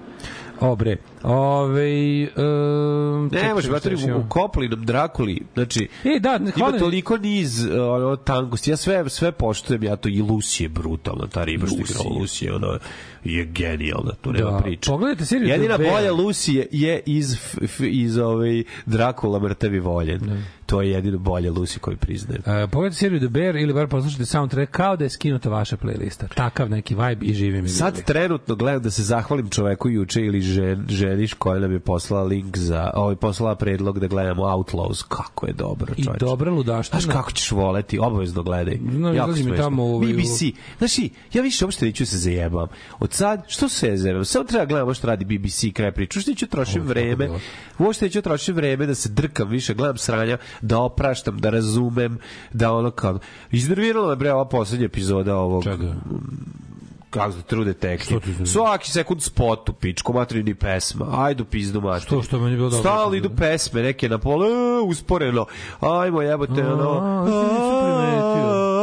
O, 0.60 0.76
bre. 0.76 0.98
Ove, 1.24 2.28
um, 2.38 3.30
Ne, 3.34 3.54
može, 3.54 3.70
batori 3.72 3.98
šta 3.98 4.06
u 4.06 4.10
imamo? 4.10 4.26
Koplinom 4.30 4.86
Drakuli, 4.86 5.42
znači, 5.54 5.88
E, 6.06 6.20
da, 6.20 6.32
ne, 6.32 6.44
ima 6.46 6.52
hvala. 6.58 6.80
toliko 6.80 7.18
niz 7.18 7.66
ono, 7.68 8.16
tankosti. 8.16 8.72
Ja 8.72 8.78
sve, 8.78 9.10
sve 9.10 9.32
poštujem, 9.32 9.84
ja 9.84 9.96
to 9.96 10.10
i 10.10 10.22
Lucy 10.22 10.62
je 10.62 10.70
brutalna, 10.70 11.28
ta 11.28 11.44
riba 11.44 11.68
što 11.68 11.76
je 11.76 11.82
igrala 11.82 12.10
Lucy. 12.12 12.56
Ono, 12.56 12.78
je 13.24 13.46
genijalna, 13.46 14.12
tu 14.14 14.34
nema 14.34 14.52
Da, 14.52 14.58
priče. 14.58 14.92
pogledajte 14.92 15.26
seriju 15.26 15.48
Jedina 15.50 15.78
bolja 15.78 16.14
Lucy 16.14 16.52
je, 16.52 16.68
je 16.72 17.02
iz, 17.06 17.34
f, 17.34 17.58
f, 17.64 17.80
iz 17.82 18.18
ovaj, 18.18 18.64
Drakula 18.86 19.40
mrtavi 19.40 19.80
voljen. 19.80 20.44
To 20.66 20.82
je 20.82 20.92
jedino 20.92 21.18
bolja 21.18 21.52
Lucy 21.52 21.80
koju 21.80 21.98
priznajem. 21.98 22.44
Uh, 22.46 22.70
pogledajte 22.72 22.96
seriju 22.98 23.20
The 23.20 23.28
Bear 23.30 23.56
ili 23.56 23.74
bar 23.74 23.88
poslušajte 23.88 24.26
soundtrack 24.26 24.72
kao 24.72 24.96
da 24.96 25.04
je 25.04 25.10
skinuta 25.10 25.50
vaša 25.50 25.78
playlista. 25.78 26.28
Takav 26.36 26.70
neki 26.70 26.96
vibe 26.96 27.26
i 27.26 27.34
živim 27.34 27.64
mi. 27.64 27.70
Sad 27.70 28.04
trenutno 28.04 28.56
gledam 28.56 28.82
da 28.82 28.92
se 28.92 29.04
zahvalim 29.04 29.50
čoveku 29.50 29.90
juče 29.90 30.22
ili 30.22 30.42
žen, 30.42 30.86
ženiš 30.90 31.34
koja 31.34 31.60
nam 31.60 31.72
je 31.72 31.80
poslala 31.80 32.24
link 32.24 32.58
za, 32.58 32.92
ovaj 32.96 33.16
poslala 33.16 33.56
predlog 33.56 34.00
da 34.00 34.08
gledamo 34.08 34.44
Outlaws. 34.44 35.04
Kako 35.08 35.48
je 35.48 35.54
dobro, 35.54 35.94
I 35.98 36.04
čoveče. 36.04 36.26
dobra 36.26 36.52
ludaština. 36.52 37.00
Znaš 37.02 37.14
kako 37.16 37.32
ćeš 37.32 37.52
voleti, 37.52 38.00
obavezno 38.00 38.44
gledaj. 38.44 38.78
No, 38.82 39.14
Jako 39.14 39.32
mi 39.32 39.56
tamo 39.58 39.84
ovaj, 39.84 40.14
u- 40.14 40.18
BBC. 40.18 40.42
Znaš, 40.78 40.98
i, 40.98 41.10
ja 41.34 41.42
više 41.42 41.66
uopšte 41.66 41.86
neću 41.86 42.06
se 42.06 42.18
zajebam. 42.18 42.68
Od 43.00 43.14
sad, 43.14 43.44
što 43.48 43.70
se 43.70 43.98
zajebam? 43.98 44.26
Samo 44.26 44.46
treba 44.46 44.66
gledam 44.66 44.94
što 44.94 45.08
radi 45.08 45.26
BBC 45.38 45.64
kraj 45.74 45.92
priču. 45.92 46.22
Što 46.22 46.32
neću 46.32 46.48
trošim 46.48 46.82
vreme. 46.82 47.30
Uopšte 47.80 48.06
neću 48.06 48.22
trošim 48.22 48.56
vreme 48.56 48.86
da 48.86 48.96
se 48.96 49.10
drkam 49.10 49.50
više, 49.50 49.74
gledam 49.74 49.98
sranja, 49.98 50.38
da 50.66 50.80
opraštam, 50.80 51.38
da 51.38 51.50
razumem, 51.50 52.20
da 52.54 52.74
ono 52.74 52.92
kao... 52.92 53.20
Iznervirala 53.52 54.10
me 54.10 54.16
bre 54.16 54.34
ova 54.34 54.46
poslednja 54.46 54.86
epizoda 54.86 55.36
ovog 55.36 55.64
Čega? 55.64 55.96
kako 57.16 57.32
se 57.32 57.42
ti 58.20 58.30
iznerviralo? 58.30 58.46
Svaki 58.46 58.92
sekund 58.92 59.22
spot 59.22 59.70
u 59.70 59.74
pičku, 59.74 60.14
materini 60.14 60.56
pesma. 60.56 61.06
Ajde 61.12 61.44
u 61.44 61.46
pizdu 61.46 61.82
materi. 61.82 62.06
Što, 62.06 62.22
što 62.22 62.40
meni 62.40 62.56
bilo 62.56 62.70
dobro? 62.70 62.90
Stalno 62.90 63.16
idu 63.16 63.30
pesme, 63.30 63.82
neke 63.82 64.10
na 64.10 64.18
pola, 64.18 64.48
e, 64.48 64.82
usporeno. 64.86 65.46
Ajmo, 65.80 66.22
jebote, 66.22 66.68
ono. 66.68 66.92
A, 66.92 67.26
to 67.26 67.44
nisam 67.44 67.82
primetio. 67.82 68.52
a, 68.52 68.75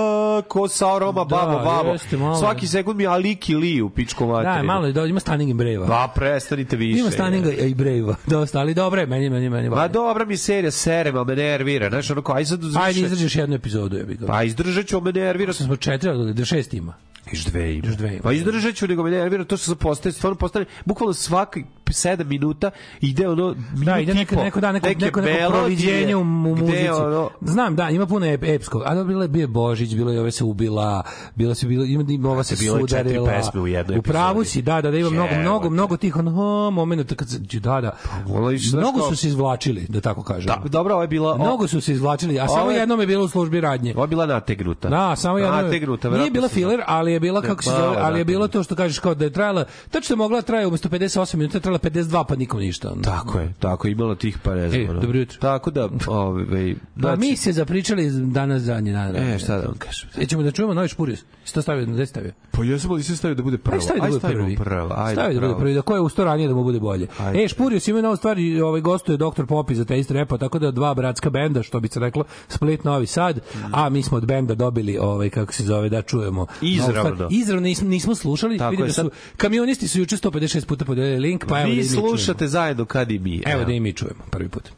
Ko 0.52 0.68
Sauroma, 0.68 1.24
babo, 1.24 1.64
babo. 1.64 1.92
jeste, 1.92 2.16
malo 2.16 2.34
je. 2.34 2.38
Svaki 2.38 2.66
sekund 2.66 2.96
mi 2.96 3.06
Aliki 3.06 3.54
li 3.54 3.82
u 3.82 3.90
pičku 3.90 4.26
materinu. 4.26 4.56
Da, 4.56 4.62
malo 4.62 4.86
je, 4.86 4.92
da, 4.92 5.04
ima 5.04 5.20
Stunning 5.20 5.50
i 5.50 5.54
Brave. 5.54 5.86
Pa 5.86 6.12
prestanite 6.14 6.76
više. 6.76 7.00
Ima 7.00 7.10
Stunninga 7.10 7.52
i 7.52 7.74
Brave. 7.74 8.14
Dosta, 8.26 8.58
ali 8.58 8.74
dobro 8.74 9.00
je, 9.00 9.06
meni, 9.06 9.30
meni, 9.30 9.50
meni. 9.50 9.68
Ma 9.68 9.88
dobra 9.88 10.24
mi 10.24 10.36
serija, 10.36 10.70
serem, 10.70 11.16
ali 11.16 11.26
me 11.26 11.36
nervira. 11.36 11.88
Znaš, 11.90 12.10
ono 12.10 12.22
kao, 12.22 12.34
aj 12.34 12.44
sad 12.44 12.64
uzviše. 12.64 13.00
izdržiš 13.00 13.36
jednu 13.36 13.56
epizodu, 13.56 13.98
ja 13.98 14.04
bih 14.04 14.18
ga. 14.18 14.26
Pa 14.26 14.42
izdržat 14.42 14.86
ću, 14.86 14.96
ali 14.96 15.04
me 15.04 15.12
nervira. 15.12 15.52
Smo 15.52 15.76
četiri, 15.76 16.10
ali 16.10 16.34
da 16.34 16.44
šest 16.44 16.74
ima. 16.74 16.94
Još 17.32 17.44
dve 17.44 17.74
ima. 17.74 17.86
Još 17.86 17.96
dve 17.96 18.08
ima. 18.08 18.22
Pa 18.22 18.32
izdržat 18.32 18.74
ću, 18.74 18.86
nego 18.86 19.02
me 19.02 19.10
nervira 19.10 19.44
to 19.44 19.56
što 19.56 19.70
se 19.70 19.76
postaje, 19.76 20.12
stvarno 20.12 20.36
postane, 20.36 20.64
bukvalno 20.84 21.14
svaki 21.14 21.64
7 21.92 22.24
minuta 22.24 22.70
ide 23.00 23.28
ono 23.28 23.54
minut 23.72 23.84
Da, 23.84 23.98
ide 23.98 24.14
neko, 24.14 24.34
neko, 24.36 24.60
da, 24.60 24.72
neko, 24.72 24.86
neke 24.86 25.04
neko, 25.04 25.20
neko 25.20 25.52
proviđenje 25.52 26.16
u, 26.16 26.20
u 26.20 26.24
muzici. 26.24 26.88
ono, 26.88 27.30
Znam, 27.40 27.76
da, 27.76 27.90
ima 27.90 28.06
puno 28.06 28.26
ep, 28.26 28.44
epskog. 28.44 28.82
A 28.86 28.94
da, 28.94 29.04
bilo 29.04 29.22
je 29.22 29.28
bio 29.28 29.48
Božić, 29.48 29.94
bilo 29.94 30.12
je 30.12 30.20
ove 30.20 30.30
se 30.30 30.44
ubila, 30.44 31.02
bila 31.34 31.54
se 31.54 31.66
bilo 31.66 31.84
ima 31.84 32.04
ima 32.08 32.30
ova 32.30 32.42
se 32.42 32.56
Bilo 32.60 32.76
je 32.76 32.86
četiri 32.88 33.14
sudarila. 33.14 33.30
pesme 33.30 33.60
u 33.60 33.66
jednoj 33.66 33.98
U 33.98 34.02
pravu 34.02 34.44
si, 34.44 34.62
da, 34.62 34.80
da, 34.80 34.90
da 34.90 34.98
ima 34.98 35.10
mnogo, 35.10 35.34
mnogo, 35.34 35.64
Jebote. 35.64 35.70
mnogo 35.70 35.96
tih 35.96 36.16
ono 36.16 36.70
momenata 36.70 37.14
kad 37.14 37.28
se 37.30 37.38
da, 37.38 37.80
da. 37.80 37.96
ono, 38.34 38.56
znaš 38.58 38.82
Mnogo 38.82 39.00
su 39.08 39.16
se 39.16 39.28
izvlačili, 39.28 39.86
da 39.88 40.00
tako 40.00 40.22
kažem. 40.22 40.46
Da, 40.46 40.68
dobro, 40.68 40.94
ovo 40.94 41.02
je 41.02 41.08
bila... 41.08 41.36
Mnogo 41.36 41.68
su 41.68 41.80
se 41.80 41.92
izvlačili, 41.92 42.40
a 42.40 42.48
samo 42.48 42.70
jednom 42.70 43.00
je 43.00 43.06
bilo 43.06 43.24
u 43.24 43.28
službi 43.28 43.60
radnje. 43.60 43.92
Ovo 43.96 44.04
je 44.04 44.08
bila 44.08 44.26
nategnuta. 44.26 44.88
Da, 44.88 45.16
samo 45.16 45.38
jedno. 45.38 45.62
Nategnuta, 45.62 46.10
Nije 46.10 46.30
bila 46.30 46.48
filler, 46.48 46.80
ali 46.86 47.12
je 47.12 47.20
bila 47.20 47.42
kako 47.42 47.62
se 47.62 47.70
Malo 47.70 47.84
zove, 47.84 47.96
ali 48.00 48.20
je 48.20 48.24
bilo 48.24 48.48
to 48.48 48.62
što 48.62 48.74
kažeš 48.74 48.98
kao 48.98 49.14
da 49.14 49.24
je 49.24 49.30
trajala, 49.30 49.64
tačno 49.90 50.12
je 50.12 50.16
mogla 50.16 50.40
da 50.40 50.42
traje 50.42 50.66
umesto 50.66 50.88
58 50.88 51.36
minuta, 51.36 51.60
trajala 51.60 51.78
52 51.82 52.24
pa 52.28 52.36
nikom 52.36 52.60
ništa. 52.60 52.92
ono. 52.92 53.02
Tako 53.02 53.38
je, 53.38 53.52
tako 53.58 53.88
je, 53.88 53.92
imalo 53.92 54.14
tih 54.14 54.38
pa. 54.38 54.56
Ej, 54.56 54.88
ono. 54.88 55.00
dobro 55.00 55.18
jutro. 55.18 55.38
Tako 55.40 55.70
da, 55.70 55.88
ovaj, 56.06 56.74
Pa 56.94 57.00
znači, 57.00 57.20
mi 57.20 57.36
se 57.36 57.52
zapričali 57.52 58.10
danas 58.10 58.62
zadnji 58.62 58.92
dan. 58.92 59.16
E, 59.16 59.38
šta 59.38 59.56
da 59.56 59.64
vam 59.66 59.76
kažem? 59.78 60.08
E, 60.18 60.26
ćemo 60.26 60.42
da 60.42 60.50
čujemo 60.50 60.74
novi 60.74 60.88
špurius. 60.88 61.24
Si 61.44 61.54
to 61.54 61.62
stavio, 61.62 61.86
gde 61.86 62.06
stavio? 62.06 62.32
Pa 62.50 62.64
ja 62.64 62.78
sam 62.78 62.90
ali 62.90 63.02
se 63.02 63.16
stavio 63.16 63.34
da 63.34 63.42
bude 63.42 63.58
prvo. 63.58 63.74
Ajde 63.74 63.84
stavi 63.84 64.00
da 64.00 64.08
bude 64.08 64.20
prvi. 64.20 64.56
prvo. 64.56 64.94
Ajde, 64.96 65.14
stavi 65.14 65.34
da 65.34 65.40
bude 65.40 65.52
prvo. 65.52 65.60
prvi, 65.60 65.74
da 65.74 65.82
ko 65.82 65.94
je 65.94 66.00
usto 66.00 66.24
ranije 66.24 66.48
da 66.48 66.54
mu 66.54 66.62
bude 66.62 66.80
bolje. 66.80 67.06
Ajde. 67.18 67.44
E, 67.44 67.48
Špurius 67.48 67.88
ima 67.88 68.00
novu 68.00 68.16
stvar, 68.16 68.36
ovaj 68.64 68.80
gostuje 68.80 69.18
Dr. 69.18 69.46
Popi 69.48 69.74
za 69.74 69.84
Taste 69.84 70.14
Repa, 70.14 70.38
tako 70.38 70.58
da 70.58 70.70
dva 70.70 70.94
bratska 70.94 71.30
benda, 71.30 71.62
što 71.62 71.80
bi 71.80 71.88
se 71.88 72.00
reklo, 72.00 72.24
Split 72.48 72.84
Novi 72.84 73.06
Sad, 73.06 73.40
a 73.72 73.88
mi 73.88 74.02
smo 74.02 74.16
od 74.16 74.26
benda 74.26 74.54
dobili, 74.54 74.98
ovaj, 74.98 75.30
kako 75.30 75.52
se 75.52 75.64
zove, 75.64 75.88
da 75.88 76.02
čujemo. 76.02 76.46
Izravno. 76.60 77.28
Izravno 77.30 77.62
nismo, 77.62 77.88
nismo 77.88 78.14
slušali, 78.14 78.58
Tako 78.58 78.70
vidim 78.70 78.84
je, 78.84 78.88
da 78.88 78.92
su, 78.92 79.10
kamionisti 79.36 79.88
su 79.88 79.98
juče 79.98 80.16
156 80.16 80.66
puta 80.66 80.84
podelili 80.84 81.18
link, 81.18 81.46
pa 81.48 81.60
evo 81.60 81.71
da 81.71 81.71
Vi 81.76 81.88
čujemo. 81.88 82.08
slušate 82.08 82.48
zajedno 82.48 82.84
kad 82.84 83.10
i 83.10 83.18
mi. 83.18 83.42
Evo 83.46 83.64
da 83.64 83.72
i 83.72 83.80
mi 83.80 83.92
čujemo 83.92 84.24
prvi 84.30 84.48
put. 84.48 84.68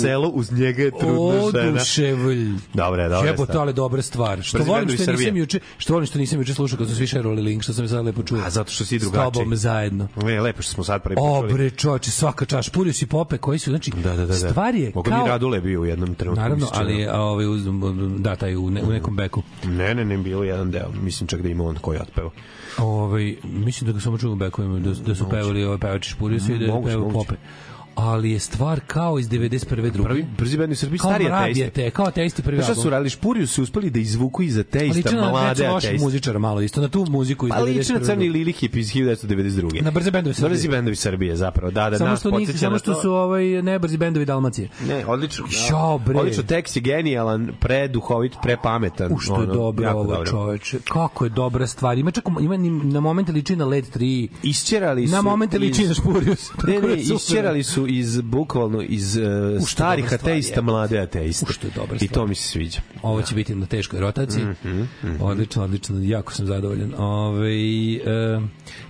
Selu, 0.00 0.28
uz 0.28 0.52
njega 0.52 0.82
je 0.82 0.90
trudna 0.90 1.50
žena. 1.52 1.68
Oduševlj. 1.70 2.48
Dobre, 2.74 3.08
dobre. 3.08 3.30
Jebote, 3.30 3.58
ali 3.58 3.72
dobra 3.72 4.02
stvar. 4.02 4.42
Što 4.42 4.58
Brzi 4.58 4.70
volim 4.70 4.88
što 4.88 5.12
nisam 5.12 5.36
juče, 5.36 5.60
što 5.78 5.92
volim 5.92 6.06
što 6.06 6.18
nisam 6.18 6.38
juče 6.38 6.54
slušao 6.54 6.78
kad 6.78 6.88
su 6.88 6.96
svi 6.96 7.06
šerovali 7.06 7.42
link, 7.42 7.62
što 7.62 7.72
sam 7.72 7.84
je 7.84 7.88
sad 7.88 8.04
lepo 8.04 8.22
čuo. 8.22 8.38
A 8.46 8.50
zato 8.50 8.70
što 8.72 8.84
si 8.84 8.98
S 8.98 9.02
drugačiji. 9.02 9.32
tobom 9.32 9.56
zajedno. 9.56 10.08
Ne, 10.16 10.40
lepo 10.40 10.62
što 10.62 10.72
smo 10.72 10.84
sad 10.84 11.02
prvi 11.02 11.16
počuli. 11.16 11.52
bre, 11.52 11.70
čoveče, 11.70 12.10
svaka 12.10 12.44
čast. 12.44 12.72
Purio 12.72 12.92
si 12.92 13.06
pope 13.06 13.38
koji 13.38 13.58
su, 13.58 13.70
znači, 13.70 13.90
Da, 13.90 14.10
da, 14.10 14.16
da. 14.16 14.26
da. 14.26 14.34
stvar 14.34 14.74
je 14.74 14.92
Mogu 14.94 15.10
kao... 15.10 15.22
mi 15.22 15.28
Radule 15.28 15.60
bio 15.60 15.80
u 15.80 15.84
jednom 15.84 16.14
trenutku. 16.14 16.42
Naravno, 16.42 16.66
ali 16.72 17.06
a, 17.06 17.20
ovaj, 17.20 17.46
uz, 17.46 17.62
da, 18.18 18.36
taj 18.36 18.56
u, 18.56 18.70
ne, 18.70 18.82
u 18.82 18.90
nekom 18.90 19.16
beku. 19.16 19.42
Ne, 19.64 19.94
ne, 19.94 20.04
ne, 20.04 20.18
bilo 20.18 20.44
jedan 20.44 20.70
deo. 20.70 20.90
Mislim 21.02 21.26
čak 21.26 21.42
da 21.42 21.48
ima 21.48 21.64
on 21.64 21.76
koji 21.80 21.98
otpeo. 21.98 22.30
Ovaj, 22.78 23.36
mislim 23.44 23.86
da 23.90 23.94
ga 23.94 24.00
samo 24.00 24.18
u 24.32 24.34
bekovima, 24.36 24.78
da, 24.78 24.90
da 25.06 25.14
su 25.14 25.28
pevali 25.30 25.64
ovaj 25.64 25.78
pevači 25.78 26.10
Špurio 26.10 26.36
i 26.36 26.58
da 26.58 26.64
je 26.64 26.82
pevao 26.84 27.08
moguće. 27.08 27.36
Ali 28.00 28.30
je 28.30 28.38
stvar 28.38 28.80
kao 28.86 29.18
iz 29.18 29.28
91. 29.28 29.90
druge. 29.90 30.08
Prvi 30.08 30.26
brzi 30.38 30.58
bend 30.58 30.72
u 30.72 30.76
Srbiji 30.76 30.98
stari 30.98 31.26
ateisti. 31.26 31.60
mrabijete, 31.60 31.90
kao 31.90 32.06
ateisti 32.06 32.42
prvi 32.42 32.56
Znaš 32.56 32.66
šta 32.66 32.72
album. 32.72 32.82
su 32.82 32.90
radili? 32.90 33.10
Špuriju 33.10 33.46
su 33.46 33.62
uspeli 33.62 33.90
da 33.90 33.98
izvuku 34.00 34.42
iz 34.42 34.56
Ali 34.56 34.60
ateista 34.60 35.12
na 35.12 35.30
mlade 35.30 35.66
ateiste. 35.66 36.04
muzičara 36.04 36.38
malo 36.38 36.60
isto, 36.60 36.80
na 36.80 36.88
tu 36.88 37.06
muziku 37.08 37.46
iz 37.46 37.50
Pa 37.50 37.58
liči 37.58 37.92
na 37.92 37.98
91. 37.98 38.04
Crni 38.06 38.28
Lilih 38.28 38.62
iz 38.64 38.70
1992. 38.70 39.82
Na 39.82 39.90
brze 39.90 40.10
bendovi 40.10 40.34
Srbije. 40.34 40.50
Brzi 40.50 40.68
bendovi 40.68 40.96
Srbije, 40.96 41.36
zapravo. 41.36 41.70
Da, 41.70 41.90
da, 41.90 41.98
samo 41.98 42.10
nas 42.10 42.20
što, 42.20 42.30
podsjeća 42.30 42.58
samo 42.58 42.78
što 42.78 42.94
to. 42.94 43.00
su 43.02 43.12
ovaj 43.12 43.44
nebrzi 43.62 43.96
bendovi 43.96 44.26
Dalmacije. 44.26 44.68
Ne, 44.88 45.06
odlično. 45.06 45.46
Ćao, 45.68 45.98
bre. 45.98 46.18
Odlično, 46.18 46.42
tekst 46.42 46.76
je 46.76 46.82
genijalan, 46.82 47.50
preduhovit, 47.60 48.32
prepametan. 48.42 49.12
U 49.12 49.18
što 49.18 49.40
je 49.40 49.46
dobro 49.46 49.84
jako 49.84 49.98
ovo, 49.98 50.24
čoveče. 50.24 50.78
Kako 50.88 51.24
je 51.24 51.28
dobra 51.30 51.66
stvar. 51.66 51.98
Ima 51.98 52.10
čak 52.10 52.24
ima 52.40 52.56
na 52.84 53.00
momente 53.00 53.32
liči 53.32 53.56
na 53.56 53.64
Led 53.64 53.84
3. 53.96 54.28
Isćerali 54.42 55.06
su... 55.06 55.12
Na 55.12 55.22
momente 55.22 55.58
liči 55.58 55.88
na 55.88 55.94
Špurius. 55.94 56.50
Ne, 56.66 56.74
ne, 56.74 56.80
super. 56.80 56.98
isćerali 56.98 57.62
su 57.62 57.87
iz, 57.88 58.20
bukvalno, 58.20 58.82
iz 58.82 59.16
uh, 59.16 59.68
starih 59.68 60.12
ateista, 60.12 60.62
mlade 60.62 60.98
ateiste. 60.98 61.46
U, 61.48 61.52
što 61.52 61.66
je 61.66 61.70
dobra 61.76 61.98
I 62.00 62.08
to 62.08 62.26
mi 62.26 62.34
se 62.34 62.48
sviđa. 62.48 62.80
Ovo 63.02 63.22
će 63.22 63.34
biti 63.34 63.54
na 63.54 63.66
teškoj 63.66 64.00
rotaciji. 64.00 64.44
Mhm, 64.44 64.82
Odlično, 65.20 65.64
odlično, 65.64 66.00
jako 66.02 66.32
sam 66.32 66.46
zadovoljan. 66.46 66.94
Ove, 66.98 67.50
e, 67.50 68.40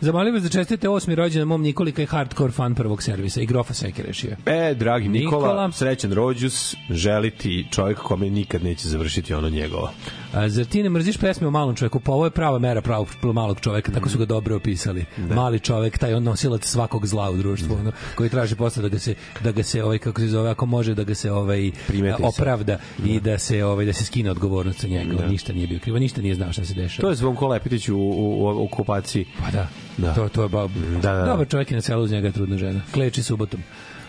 zamolio 0.00 0.32
vas 0.32 0.42
da 0.42 0.48
čestite 0.48 0.88
osmi 0.88 1.14
rođendan 1.14 1.48
mom 1.48 1.62
Nikoli 1.62 1.92
koji 1.92 2.02
je 2.02 2.06
hardcore 2.06 2.52
fan 2.52 2.74
prvog 2.74 3.02
servisa 3.02 3.40
i 3.40 3.46
grofa 3.46 3.74
Seke 3.74 4.02
rešio. 4.02 4.36
E, 4.46 4.74
dragi 4.74 5.08
Nikola, 5.08 5.48
Nikola. 5.48 5.72
srećan 5.72 6.12
rođus, 6.12 6.74
želi 6.90 7.30
ti 7.30 7.66
čovjek 7.70 7.98
kome 7.98 8.30
nikad 8.30 8.64
neće 8.64 8.88
završiti 8.88 9.34
ono 9.34 9.48
njegovo. 9.48 9.90
A, 10.32 10.48
zar 10.48 10.64
ti 10.64 10.82
ne 10.82 10.90
mrziš 10.90 11.16
pesme 11.16 11.46
o 11.46 11.50
malom 11.50 11.74
čoveku? 11.76 12.00
Pa 12.00 12.12
ovo 12.12 12.24
je 12.24 12.30
prava 12.30 12.58
mera 12.58 12.80
pravog 12.80 13.08
malog 13.22 13.60
čoveka, 13.60 13.92
tako 13.92 14.08
su 14.08 14.18
ga 14.18 14.24
dobro 14.24 14.56
opisali. 14.56 15.04
Mali 15.34 15.60
čovek, 15.60 15.98
taj 15.98 16.14
on 16.14 16.22
nosilac 16.22 16.64
svakog 16.66 17.06
zla 17.06 17.30
u 17.30 17.36
društvu, 17.36 17.74
ono, 17.74 17.92
koji 18.14 18.30
traži 18.30 18.56
posle 18.56 18.82
da 18.82 18.88
ga 18.88 18.98
se 18.98 19.14
da 19.40 19.52
ga 19.52 19.62
se 19.62 19.84
ovaj 19.84 19.98
kako 19.98 20.20
se 20.20 20.26
zove, 20.28 20.50
ako 20.50 20.66
može 20.66 20.94
da 20.94 21.04
ga 21.04 21.14
se 21.14 21.32
ovaj 21.32 21.70
Primeti 21.86 22.22
se. 22.22 22.28
opravda 22.28 22.78
i 23.04 23.20
da 23.20 23.38
se 23.38 23.64
ovaj 23.64 23.86
da 23.86 23.92
se 23.92 24.04
skine 24.04 24.30
odgovornost 24.30 24.80
sa 24.80 24.86
njega. 24.86 25.16
On 25.24 25.30
Ništa 25.30 25.52
nije 25.52 25.66
bio 25.66 25.78
krivo, 25.78 25.98
ništa 25.98 26.22
nije 26.22 26.34
znao 26.34 26.52
šta 26.52 26.64
se 26.64 26.74
dešava. 26.74 27.00
To 27.00 27.08
je 27.10 27.16
Zvonko 27.16 27.48
Lepitić 27.48 27.88
u, 27.88 27.96
u, 27.96 28.44
u 28.44 28.64
okupaciji. 28.64 29.26
Pa 29.44 29.50
da. 29.50 29.68
Da. 29.96 30.14
To, 30.14 30.28
to 30.28 30.42
je 30.42 30.48
ba, 30.48 30.68
Da, 31.02 31.12
da, 31.12 31.12
da. 31.12 31.24
Dobar 31.24 31.48
čovjek 31.48 31.70
je 31.70 31.74
na 31.74 31.80
selu, 31.82 32.02
uz 32.02 32.10
njega 32.12 32.26
je 32.26 32.32
trudna 32.32 32.56
žena. 32.58 32.80
Kleči 32.94 33.22
subotom. 33.22 33.60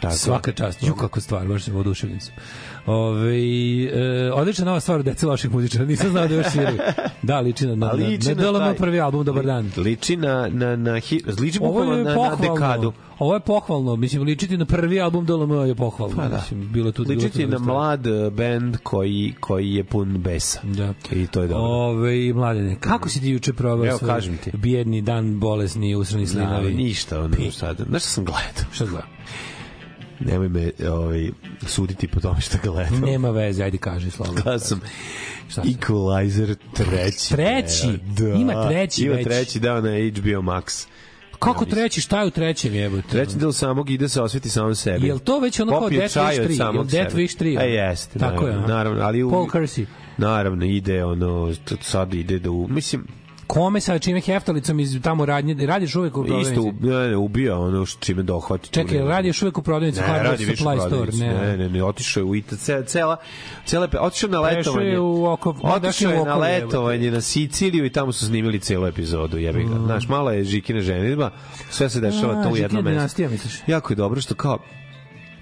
Tako. 0.01 0.15
Svaka 0.15 0.51
čast. 0.51 0.83
Ju, 0.83 0.95
kako 0.95 1.21
stvar, 1.21 1.47
baš 1.47 1.63
sam 1.63 1.75
oduševljen 1.75 2.19
sam. 2.19 2.33
Ove, 2.89 3.37
e, 3.85 4.31
odlična 4.33 4.65
nova 4.65 4.79
stvar 4.79 4.99
od 4.99 5.05
dece 5.05 5.27
loših 5.27 5.51
muzičara. 5.51 5.85
Nisam 5.85 6.09
znao 6.09 6.27
da 6.27 6.35
još 6.35 6.47
sviraju. 6.47 6.77
Da, 7.21 7.39
liči 7.39 7.65
na, 7.65 7.75
na, 7.75 7.87
na, 7.87 7.91
liči 7.93 8.35
na, 8.35 8.51
na 8.51 8.59
taj- 8.59 8.75
prvi 8.75 8.99
album, 8.99 9.25
Dobar 9.25 9.45
dan. 9.45 9.71
Liči 9.77 10.15
na, 10.15 10.49
na, 10.51 10.75
na, 10.75 10.93
liči 11.39 11.59
Ovo 11.61 11.67
bukvalno 11.67 11.93
je 11.93 12.03
na, 12.03 12.15
na 12.15 12.35
dekadu. 12.35 12.93
Ovo 13.19 13.33
je 13.33 13.39
pohvalno. 13.39 13.95
Mislim, 13.95 14.23
ličiti 14.23 14.57
na 14.57 14.65
prvi 14.65 15.01
album 15.01 15.25
DLM 15.25 15.67
je 15.67 15.75
pohvalno. 15.75 16.15
Pa 16.15 16.27
da. 16.27 16.35
Mislim, 16.35 16.69
bilo 16.71 16.91
tu, 16.91 17.03
bilo 17.03 17.19
tu 17.19 17.25
Ličiti 17.25 17.47
na 17.47 17.59
mlad 17.59 18.07
eh, 18.07 18.29
bend 18.29 18.77
koji, 18.83 19.33
koji 19.39 19.73
je 19.73 19.83
pun 19.83 20.17
besa. 20.17 20.59
Da. 20.63 20.93
I 21.11 21.27
to 21.27 21.41
je 21.41 21.47
dobro. 21.47 21.63
Ove, 21.63 22.33
mladene, 22.33 22.75
kako 22.75 23.09
si 23.09 23.21
ti 23.21 23.29
juče 23.29 23.53
probao 23.53 23.85
Evo, 23.85 23.97
svoj 23.97 24.09
kažem 24.09 24.37
ti. 24.37 24.51
bijedni 24.53 25.01
dan, 25.01 25.39
bolesni, 25.39 25.95
usrani 25.95 26.25
Da, 26.25 26.31
slinavi? 26.31 26.73
ništa, 26.73 27.19
ono, 27.19 27.35
sad. 27.51 27.77
Znaš 27.89 28.01
šta 28.01 28.11
sam 28.11 28.25
gledao? 28.25 28.71
Šta 28.71 28.85
gleda? 28.85 29.07
Nemoj 30.19 30.49
me 30.49 30.71
ovaj, 30.89 31.29
suditi 31.67 32.07
po 32.07 32.19
tome 32.19 32.41
što 32.41 32.57
gledam. 32.63 32.99
Nema 32.99 33.29
veze, 33.29 33.63
ajde 33.63 33.77
kaži 33.77 34.11
slobodno. 34.11 34.41
Gledao 34.43 34.59
sam 34.59 34.81
Šta? 35.49 35.61
Equalizer 35.61 36.55
treći. 36.73 37.29
Treći? 37.29 37.99
Da. 38.17 38.33
Ima 38.33 38.67
treći 38.67 39.05
Ima 39.05 39.15
već. 39.15 39.25
treći, 39.25 39.59
da, 39.59 39.81
na 39.81 39.89
HBO 39.89 40.41
Max. 40.41 40.87
Kako 41.39 41.65
treći, 41.65 42.01
šta 42.01 42.21
je 42.21 42.27
u 42.27 42.31
trećem 42.31 42.75
jebote? 42.75 43.07
Treći 43.07 43.37
del 43.37 43.51
samog 43.51 43.89
ide 43.89 44.09
se 44.09 44.21
osveti 44.21 44.49
samom 44.49 44.75
sebi. 44.75 45.07
Jel 45.07 45.19
to 45.19 45.39
već 45.39 45.59
ono 45.59 45.71
kao 45.71 45.81
Popije 45.81 45.99
Death 45.99 46.17
Wish 46.17 46.41
od 46.41 46.49
3? 46.49 46.57
samog 46.57 46.93
Jel 46.93 47.03
Death. 47.03 47.15
Wish 47.15 47.43
3? 47.43 47.61
E, 47.61 47.69
jeste. 47.69 48.19
Tako 48.19 48.47
je, 48.47 48.53
naravno, 48.53 48.65
aha. 48.65 48.73
naravno, 48.73 49.01
ali 49.03 49.23
u, 49.23 49.29
Paul 49.29 49.47
Kersey. 49.47 49.85
Naravno, 50.17 50.65
ide 50.65 51.03
ono, 51.03 51.53
sad 51.81 52.13
ide 52.13 52.39
da 52.39 52.51
u, 52.51 52.67
mislim, 52.67 53.07
Kome 53.49 53.81
sa 53.81 53.99
čime 53.99 54.21
heftalicom 54.21 54.79
iz 54.79 54.99
tamo 55.01 55.25
radnje, 55.25 55.65
radiš 55.67 55.95
uvek 55.95 56.17
u 56.17 56.23
prodavnici? 56.23 56.51
isto, 56.51 56.71
ne, 56.81 57.07
ne, 57.07 57.15
ubio 57.17 57.61
ono 57.61 57.85
što 57.85 58.05
čime 58.05 58.23
dohvati. 58.23 58.69
Čekaj, 58.69 58.97
jel 58.97 59.07
radiš 59.07 59.41
uvek 59.41 59.57
u 59.57 59.61
prodavnici? 59.61 59.99
Ne, 60.01 60.23
radi 60.23 60.45
više 60.45 60.63
Supply 60.63 60.87
Store, 60.87 61.11
ne. 61.13 61.33
Ne, 61.35 61.57
ne, 61.57 61.69
ne, 61.69 61.83
otišao 61.83 62.21
je 62.21 62.25
u 62.25 62.35
Ita, 62.35 62.55
ce- 62.55 62.85
cela, 62.85 63.17
cela, 63.65 63.87
pe- 63.87 63.97
otišao 63.99 64.29
na 64.29 64.39
letovanje. 64.39 64.89
je 64.89 64.99
u 64.99 65.25
oko- 65.25 65.55
otišao 65.63 66.11
je 66.11 66.25
na 66.25 66.35
letovanje 66.35 67.11
na 67.11 67.21
Siciliju 67.21 67.85
i 67.85 67.89
tamo 67.89 68.11
su 68.11 68.25
snimili 68.25 68.59
celu 68.59 68.87
epizodu, 68.87 69.37
jebi 69.37 69.63
ga. 69.63 69.79
Znaš, 69.79 70.07
mala 70.07 70.33
je 70.33 70.43
Žikina 70.43 70.81
ženitba, 70.81 71.31
sve 71.69 71.89
se 71.89 71.99
dešava 71.99 72.33
Mm. 72.33 72.43
To 72.43 72.49
u 72.49 72.57
jednom 72.57 72.83
mestu. 72.85 73.23
Jako 73.67 73.93
je 73.93 73.97
dobro 73.97 74.21
što 74.21 74.35
kao 74.35 74.57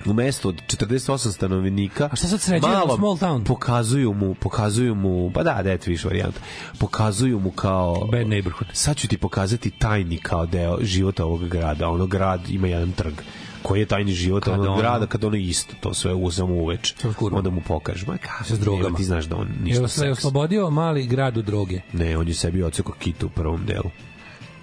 u 0.08 0.14
mestu 0.14 0.50
od 0.50 0.56
48 0.64 1.32
stanovnika 1.32 2.06
A 2.06 2.16
šta 2.16 2.28
sad 2.28 2.42
sređuje 2.42 2.72
malo 2.74 2.96
small 2.96 3.18
town? 3.18 3.44
pokazuju 3.44 4.14
mu 4.14 4.36
pokazuju 4.36 4.96
mu 4.96 5.32
pa 5.32 5.44
da 5.44 5.62
Death 5.64 5.88
Wish 5.88 6.06
varijanta 6.06 6.40
pokazuju 6.80 7.40
mu 7.40 7.52
kao 7.52 8.08
Bad 8.08 8.28
neighborhood. 8.28 8.68
sad 8.74 8.98
ću 8.98 9.08
ti 9.08 9.18
pokazati 9.18 9.72
tajni 9.72 10.18
kao 10.18 10.46
deo 10.46 10.78
života 10.82 11.26
ovog 11.26 11.48
grada 11.48 11.90
ono 11.90 12.06
grad 12.08 12.50
ima 12.50 12.68
jedan 12.68 12.92
trg 12.92 13.14
koji 13.62 13.80
je 13.80 13.86
tajni 13.86 14.12
život 14.14 14.44
Kad 14.44 14.54
onog 14.54 14.66
ono- 14.66 14.78
grada 14.78 15.06
kad 15.08 15.24
ono 15.24 15.36
isto 15.36 15.76
to 15.80 15.94
sve 15.94 16.14
uzamo 16.14 16.54
uveč 16.56 16.94
onda 17.22 17.50
mu 17.50 17.62
pokažeš 17.62 18.08
ma 18.08 18.18
kako 18.18 18.44
S 18.46 18.60
drogama. 18.60 18.98
ti 18.98 19.04
znaš 19.04 19.26
da 19.26 19.36
on 19.36 19.48
Je 19.48 19.80
ništa 19.80 20.06
je 20.06 20.12
oslobodio 20.12 20.70
mali 20.70 21.06
grad 21.06 21.38
od 21.38 21.46
droge. 21.46 21.82
ne 21.94 22.18
on 22.18 22.28
je 22.28 22.34
sebi 22.34 22.64
oceko 22.64 22.92
kitu 22.94 23.26
u 23.26 23.32
prvom 23.32 23.66
delu 23.66 23.90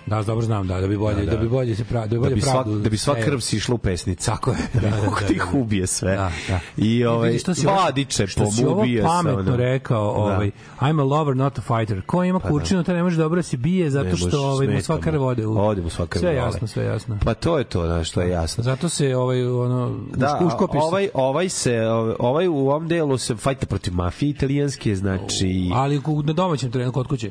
Da, 0.07 0.23
dobro 0.23 0.47
znam, 0.47 0.67
da, 0.67 0.81
da 0.81 0.87
bi 0.87 0.97
bolje, 0.97 1.25
da, 1.25 1.31
da. 1.31 1.37
bi 1.37 1.49
bolje 1.49 1.77
se 1.77 1.85
pravi, 1.85 2.09
da 2.09 2.11
bi 2.11 2.15
da 2.15 2.21
bolje 2.21 2.35
bi 2.35 2.41
sva, 2.41 2.53
pravdu. 2.53 2.79
da 2.79 2.89
bi 2.91 2.97
sva 2.99 3.15
krv 3.15 3.39
sišla 3.39 3.75
u 3.75 3.79
pesnicu. 3.79 4.27
Tako 4.27 4.51
je. 4.51 4.57
Da, 4.75 4.81
da, 4.81 4.91
da, 4.91 5.03
da, 5.03 5.27
da. 5.29 5.35
ih 5.35 5.55
ubije 5.55 5.87
sve. 5.87 6.17
Da, 6.17 6.31
da. 6.49 6.61
I 6.77 7.05
ovaj 7.05 7.39
si 7.39 7.67
ovo- 7.67 7.77
Vladiče 7.77 8.27
što 8.27 8.51
si 8.51 8.65
ovo 8.65 8.75
pomubije 8.75 9.03
se. 9.03 9.07
pametno 9.07 9.57
rekao, 9.57 10.11
ovaj 10.11 10.51
I'm 10.81 11.01
a 11.01 11.05
lover 11.05 11.37
not 11.37 11.59
a 11.59 11.63
fighter. 11.63 12.03
Ko 12.07 12.25
ima 12.25 12.41
kurčinu, 12.41 12.85
taj 12.85 12.95
ne 12.95 13.03
može 13.03 13.17
dobro 13.17 13.37
da 13.37 13.43
se 13.43 13.57
bije 13.57 13.91
zato 13.91 14.17
što 14.17 14.43
ovaj 14.43 14.69
mu 14.69 14.81
sva 14.81 14.99
krv 14.99 15.23
ode 15.23 15.47
u. 15.47 15.59
Ode 15.59 15.83
mu 15.83 15.91
sva 15.91 16.07
krv 16.07 16.21
Sve 16.21 16.35
jasno, 16.35 16.67
sve 16.67 16.85
jasno. 16.85 17.19
Pa 17.25 17.35
to 17.35 17.59
je 17.59 17.65
to, 17.65 17.87
znaš, 17.87 18.09
što 18.11 18.21
je 18.21 18.31
jasno. 18.31 18.65
Zato 18.65 18.89
se 18.89 19.17
ovaj 19.17 19.47
ono 19.47 20.01
Da, 20.15 20.39
uš- 20.41 20.47
uškopiš 20.47 20.81
se. 20.81 20.85
ovaj, 20.87 21.09
ovaj 21.15 21.49
se, 21.49 21.81
ovaj 22.19 22.49
u 22.49 22.57
ovom 22.57 22.89
delu 22.89 23.19
se 23.19 23.37
fajta 23.37 23.67
protiv 23.67 23.95
mafije 23.95 24.31
italijanske, 24.31 24.97
znači... 24.97 25.71
ali 25.75 26.01
na 26.25 26.33
domaćem 26.33 26.71
terenu 26.73 26.93
kod 26.93 27.07
kuće. 27.07 27.31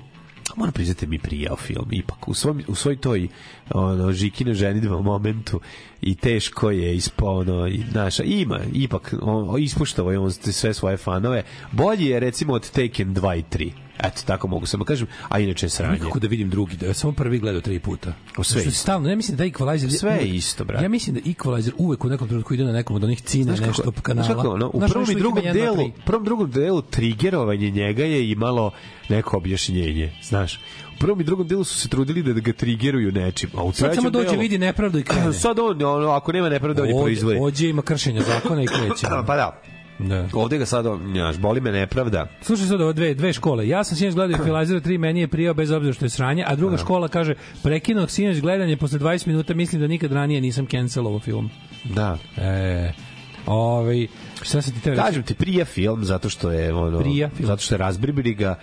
Moram 0.58 0.74
priznati 0.74 1.06
da 1.06 1.10
mi 1.10 1.20
prijao 1.20 1.56
film. 1.56 1.88
Ipak 1.92 2.28
u 2.28 2.34
svom 2.34 2.62
u 2.68 2.76
svoj 2.76 2.96
toj 2.96 3.28
ono 3.70 4.12
Žikine 4.12 4.54
ženidba 4.54 5.02
momentu 5.02 5.60
i 6.02 6.16
teško 6.16 6.72
je 6.72 6.96
ispono 6.96 7.68
i 7.68 7.82
naša 7.94 8.24
ima 8.24 8.60
ipak 8.74 9.14
on 9.22 9.62
ispuštao 9.62 10.12
je 10.12 10.20
on 10.20 10.32
sve 10.32 10.74
svoje 10.74 10.98
fanove. 10.98 11.44
Bolji 11.72 12.06
je 12.06 12.20
recimo 12.20 12.54
od 12.54 12.70
Taken 12.70 13.16
2 13.16 13.40
i 13.40 13.44
3 13.58 13.83
eto 14.00 14.22
tako 14.26 14.48
mogu 14.48 14.66
samo 14.66 14.86
kažem 14.86 15.08
a 15.30 15.40
inače 15.40 15.66
je 15.66 15.70
sranje 15.70 15.94
Nikako 15.94 16.20
da 16.20 16.28
vidim 16.28 16.50
drugi, 16.50 16.78
da 16.78 16.94
samo 16.94 17.14
prvi 17.14 17.40
gledao 17.40 17.62
tri 17.62 17.80
puta. 17.80 18.14
O, 18.38 18.44
sve 18.44 18.62
isto. 18.62 18.72
stalno, 18.72 19.10
ja 19.10 19.16
mislim 19.16 19.38
da 19.38 19.44
Equalizer 19.46 19.90
Sve 19.90 20.12
je 20.12 20.28
isto, 20.28 20.66
brate. 20.66 20.86
Ja 20.86 20.90
mislim 20.90 21.16
da 21.16 21.22
Equalizer 21.22 21.72
uvek 21.78 22.06
u 22.06 22.10
nekom 22.10 22.28
trenutku 22.28 22.54
ide 22.54 22.64
na 22.64 22.72
nekom 22.72 22.96
od 22.96 23.04
onih 23.04 23.22
cina 23.22 23.56
Znaš 23.56 23.68
nešto 23.68 23.84
kako- 23.84 24.02
kanala. 24.02 24.26
znaš 24.26 24.36
kako, 24.36 24.50
ono, 24.50 24.68
u 24.68 24.78
Znaš, 24.78 24.92
prvom 24.92 25.12
i 25.12 25.16
drugom 25.16 25.44
delu, 25.54 25.92
prvom 26.06 26.24
drugom 26.26 26.52
delu 26.52 26.82
trigerovanje 26.82 27.70
njega 27.70 28.04
je 28.06 28.32
imalo 28.32 28.72
neko 29.10 29.38
objašnjenje, 29.38 30.12
znaš. 30.24 30.60
U 30.96 31.00
prvom 31.00 31.22
i 31.22 31.24
drugom 31.24 31.48
delu 31.48 31.64
su 31.64 31.80
se 31.80 31.90
trudili 31.90 32.24
da 32.24 32.40
ga 32.40 32.54
trigeruju 32.54 33.12
nečim, 33.12 33.50
a 33.56 33.64
u 33.64 33.72
Sad 33.72 33.80
trećem 33.80 33.96
samo 33.96 34.10
dođe, 34.10 34.30
delu, 34.30 34.40
vidi 34.42 34.58
nepravdu 34.58 35.00
i 35.00 35.04
krene. 35.10 35.34
Sad 35.34 35.60
on, 35.60 35.84
ono, 35.84 36.10
ako 36.10 36.32
nema 36.32 36.50
nepravde, 36.50 36.82
on 36.82 36.88
je 36.88 36.96
proizvodi. 36.96 37.40
Ođe 37.42 37.70
ima 37.70 37.82
kršenja 37.82 38.22
zakona 38.22 38.64
i 38.64 38.68
kreće. 38.68 39.08
Pa 39.28 39.36
da, 39.36 39.62
Da. 40.00 40.28
ovde 40.34 40.58
ga 40.58 40.66
sad, 40.66 40.86
znaš, 41.12 41.38
boli 41.38 41.62
me 41.62 41.72
nepravda. 41.72 42.28
Slušaj 42.42 42.68
sad 42.68 42.82
ove 42.82 42.94
dve, 42.94 43.14
dve 43.14 43.34
škole. 43.34 43.68
Ja 43.68 43.84
sam 43.84 43.98
sinoć 43.98 44.14
gledao 44.14 44.38
Equalizer 44.46 44.82
3, 44.82 44.98
meni 44.98 45.20
je 45.20 45.28
prijao 45.28 45.54
bez 45.54 45.72
obzira 45.72 45.94
što 45.94 46.06
je 46.06 46.10
sranje, 46.10 46.44
a 46.48 46.56
druga 46.56 46.78
škola 46.78 47.08
kaže, 47.08 47.34
prekinuo 47.64 48.08
sinoć 48.08 48.42
gledanje 48.42 48.78
posle 48.78 49.00
20 49.00 49.28
minuta, 49.28 49.54
mislim 49.54 49.82
da 49.82 49.88
nikad 49.88 50.12
ranije 50.12 50.42
nisam 50.42 50.66
cancelovao 50.68 51.20
film. 51.20 51.50
Da. 51.84 52.18
E, 52.38 52.92
ovaj, 53.46 54.08
šta 54.42 54.62
se 54.62 54.72
ti 54.72 54.80
tebe 54.82 54.96
reći? 54.96 55.06
Kažem 55.06 55.24
ti, 55.24 55.34
prija 55.34 55.66
film, 55.66 56.04
zato 56.04 56.30
što 56.30 56.52
je, 56.52 56.74
ono, 56.74 57.00
Prija 57.00 57.30
film. 57.30 57.48
zato 57.48 57.62
što 57.62 57.74
je 57.76 57.80
razbribili 57.80 58.34
ga, 58.34 58.56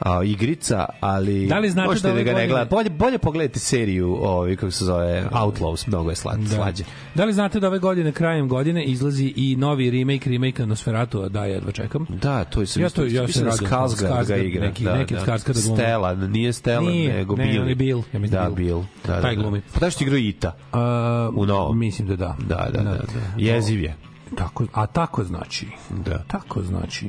a, 0.00 0.24
igrica, 0.24 0.86
ali 1.00 1.46
Da 1.46 1.58
li 1.58 1.70
znate 1.70 1.88
možete 1.88 2.08
da 2.08 2.14
da, 2.14 2.22
ga 2.22 2.32
ne 2.32 2.46
gledate. 2.46 2.70
Bolje, 2.70 2.90
bolje 2.90 3.18
pogledajte 3.18 3.58
seriju, 3.58 4.16
ovaj, 4.16 4.56
kako 4.56 4.70
se 4.70 4.84
zove, 4.84 5.24
Outlaws, 5.32 5.86
mnogo 5.86 6.10
je 6.10 6.16
slad, 6.16 6.38
Da. 6.40 6.48
slađe. 6.48 6.84
Da 7.14 7.24
li 7.24 7.32
znate 7.32 7.60
da 7.60 7.68
ove 7.68 7.78
godine, 7.78 8.12
krajem 8.12 8.48
godine, 8.48 8.84
izlazi 8.84 9.32
i 9.36 9.56
novi 9.56 9.90
remake, 9.90 10.30
remake 10.30 10.66
Nosferatu, 10.66 11.28
da, 11.28 11.44
jedva 11.44 11.72
čekam. 11.72 12.06
Da, 12.12 12.44
to 12.44 12.60
je 12.60 12.66
sam 12.66 12.82
Ja 12.82 12.90
to- 12.90 13.04
ja 13.04 13.10
se 13.10 13.22
mislim 13.22 13.44
da 13.44 13.50
radujem. 13.50 13.70
Skarsgård 13.72 14.26
ga 14.26 14.36
igra. 14.36 14.60
neki- 14.62 14.84
da, 14.84 14.94
neki 14.94 15.14
da. 15.14 15.20
od 15.20 15.26
Skarsgårda 15.26 15.62
glumi. 15.62 15.76
Stella, 15.76 16.14
nije 16.16 16.52
Stella, 16.52 16.90
Nije, 16.90 17.14
nego 17.14 17.36
ne, 17.36 17.46
Bill. 17.46 17.62
on 17.62 17.68
je 17.68 17.74
Bill, 17.74 18.02
ja 18.12 18.18
mislim 18.18 18.42
da, 18.42 18.50
Bill. 18.50 18.54
Bill. 18.56 18.84
Da, 19.06 19.14
da, 19.14 19.22
Taj 19.22 19.36
da. 19.36 19.42
glumi. 19.42 19.60
Pa 19.74 19.80
da 19.80 19.90
što 19.90 20.04
igra 20.04 20.18
Ita. 20.18 20.56
A, 20.72 21.30
U 21.34 21.46
novom. 21.46 21.78
Mislim 21.78 22.08
da 22.08 22.16
da. 22.16 22.36
Da, 22.40 22.68
da, 22.72 22.82
da. 22.82 22.90
da. 22.90 23.00
Jeziv 23.36 23.82
je. 23.82 23.96
Tako, 24.36 24.66
a 24.72 24.86
tako 24.86 25.24
znači. 25.24 25.66
Da. 25.90 26.18
Tako 26.20 26.62
znači. 26.62 27.08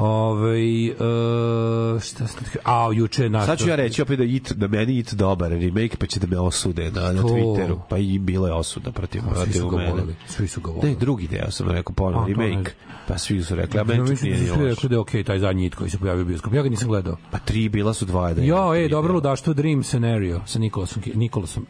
Ove, 0.00 0.86
e, 0.86 2.00
šta 2.00 2.26
sam 2.26 2.44
a 2.64 2.90
juče 2.94 3.22
je 3.22 3.30
naš 3.30 3.46
Sad 3.46 3.58
ću 3.58 3.68
ja 3.68 3.76
reći 3.76 4.02
opet 4.02 4.18
da 4.18 4.24
it 4.24 4.52
da 4.52 4.68
meni 4.68 4.98
it 4.98 5.14
dobar 5.14 5.50
remake 5.50 5.96
pa 5.96 6.06
će 6.06 6.20
da 6.20 6.26
me 6.26 6.38
osude 6.38 6.90
na 6.90 7.12
na 7.12 7.22
To. 7.22 7.28
Twitteru. 7.28 7.78
Pa 7.88 7.98
i 7.98 8.18
bilo 8.18 8.46
je 8.46 8.52
osuda 8.52 8.92
protiv 8.92 9.20
svi 9.20 9.34
protiv 9.34 9.66
mene. 9.66 9.90
voleli 9.90 10.14
svi 10.26 10.48
su 10.48 10.60
ga 10.60 10.68
Ne, 10.68 10.74
voleli 10.76 10.96
drugi 10.96 11.28
deo 11.28 11.50
sam 11.50 11.70
rekao 11.70 11.94
ponovo 11.94 12.24
A, 12.24 12.34
to 12.34 12.40
ne 12.40 12.46
remake. 12.46 12.70
Pa 13.08 13.18
svi 13.18 13.42
su 13.42 13.54
rekli, 13.54 13.80
a 13.80 13.84
meni 13.84 14.00
mislim 14.00 14.32
nije 14.32 14.36
da 14.36 14.42
ni 14.42 14.48
su 14.48 14.54
svi 14.54 14.68
rekli 14.68 14.88
da 14.88 14.94
je 14.94 14.98
okej 14.98 15.24
taj 15.24 15.38
zadnji 15.38 15.66
it 15.66 15.74
koji 15.74 15.90
se 15.90 15.98
pojavio 15.98 16.22
u 16.22 16.26
bioskopu. 16.26 16.56
Ja 16.56 16.62
ga 16.62 16.68
nisam 16.68 16.88
gledao. 16.88 17.16
Pa 17.30 17.38
tri 17.38 17.68
bila 17.68 17.94
su 17.94 18.04
dva 18.04 18.34
da. 18.34 18.42
Jo, 18.42 18.74
ej, 18.74 18.88
dobro 18.88 19.12
ludaštvo 19.12 19.54
Dream 19.54 19.82
Scenario 19.82 20.40
sa 20.46 20.58
Nikolasom, 20.58 21.02
Nikolasom 21.14 21.66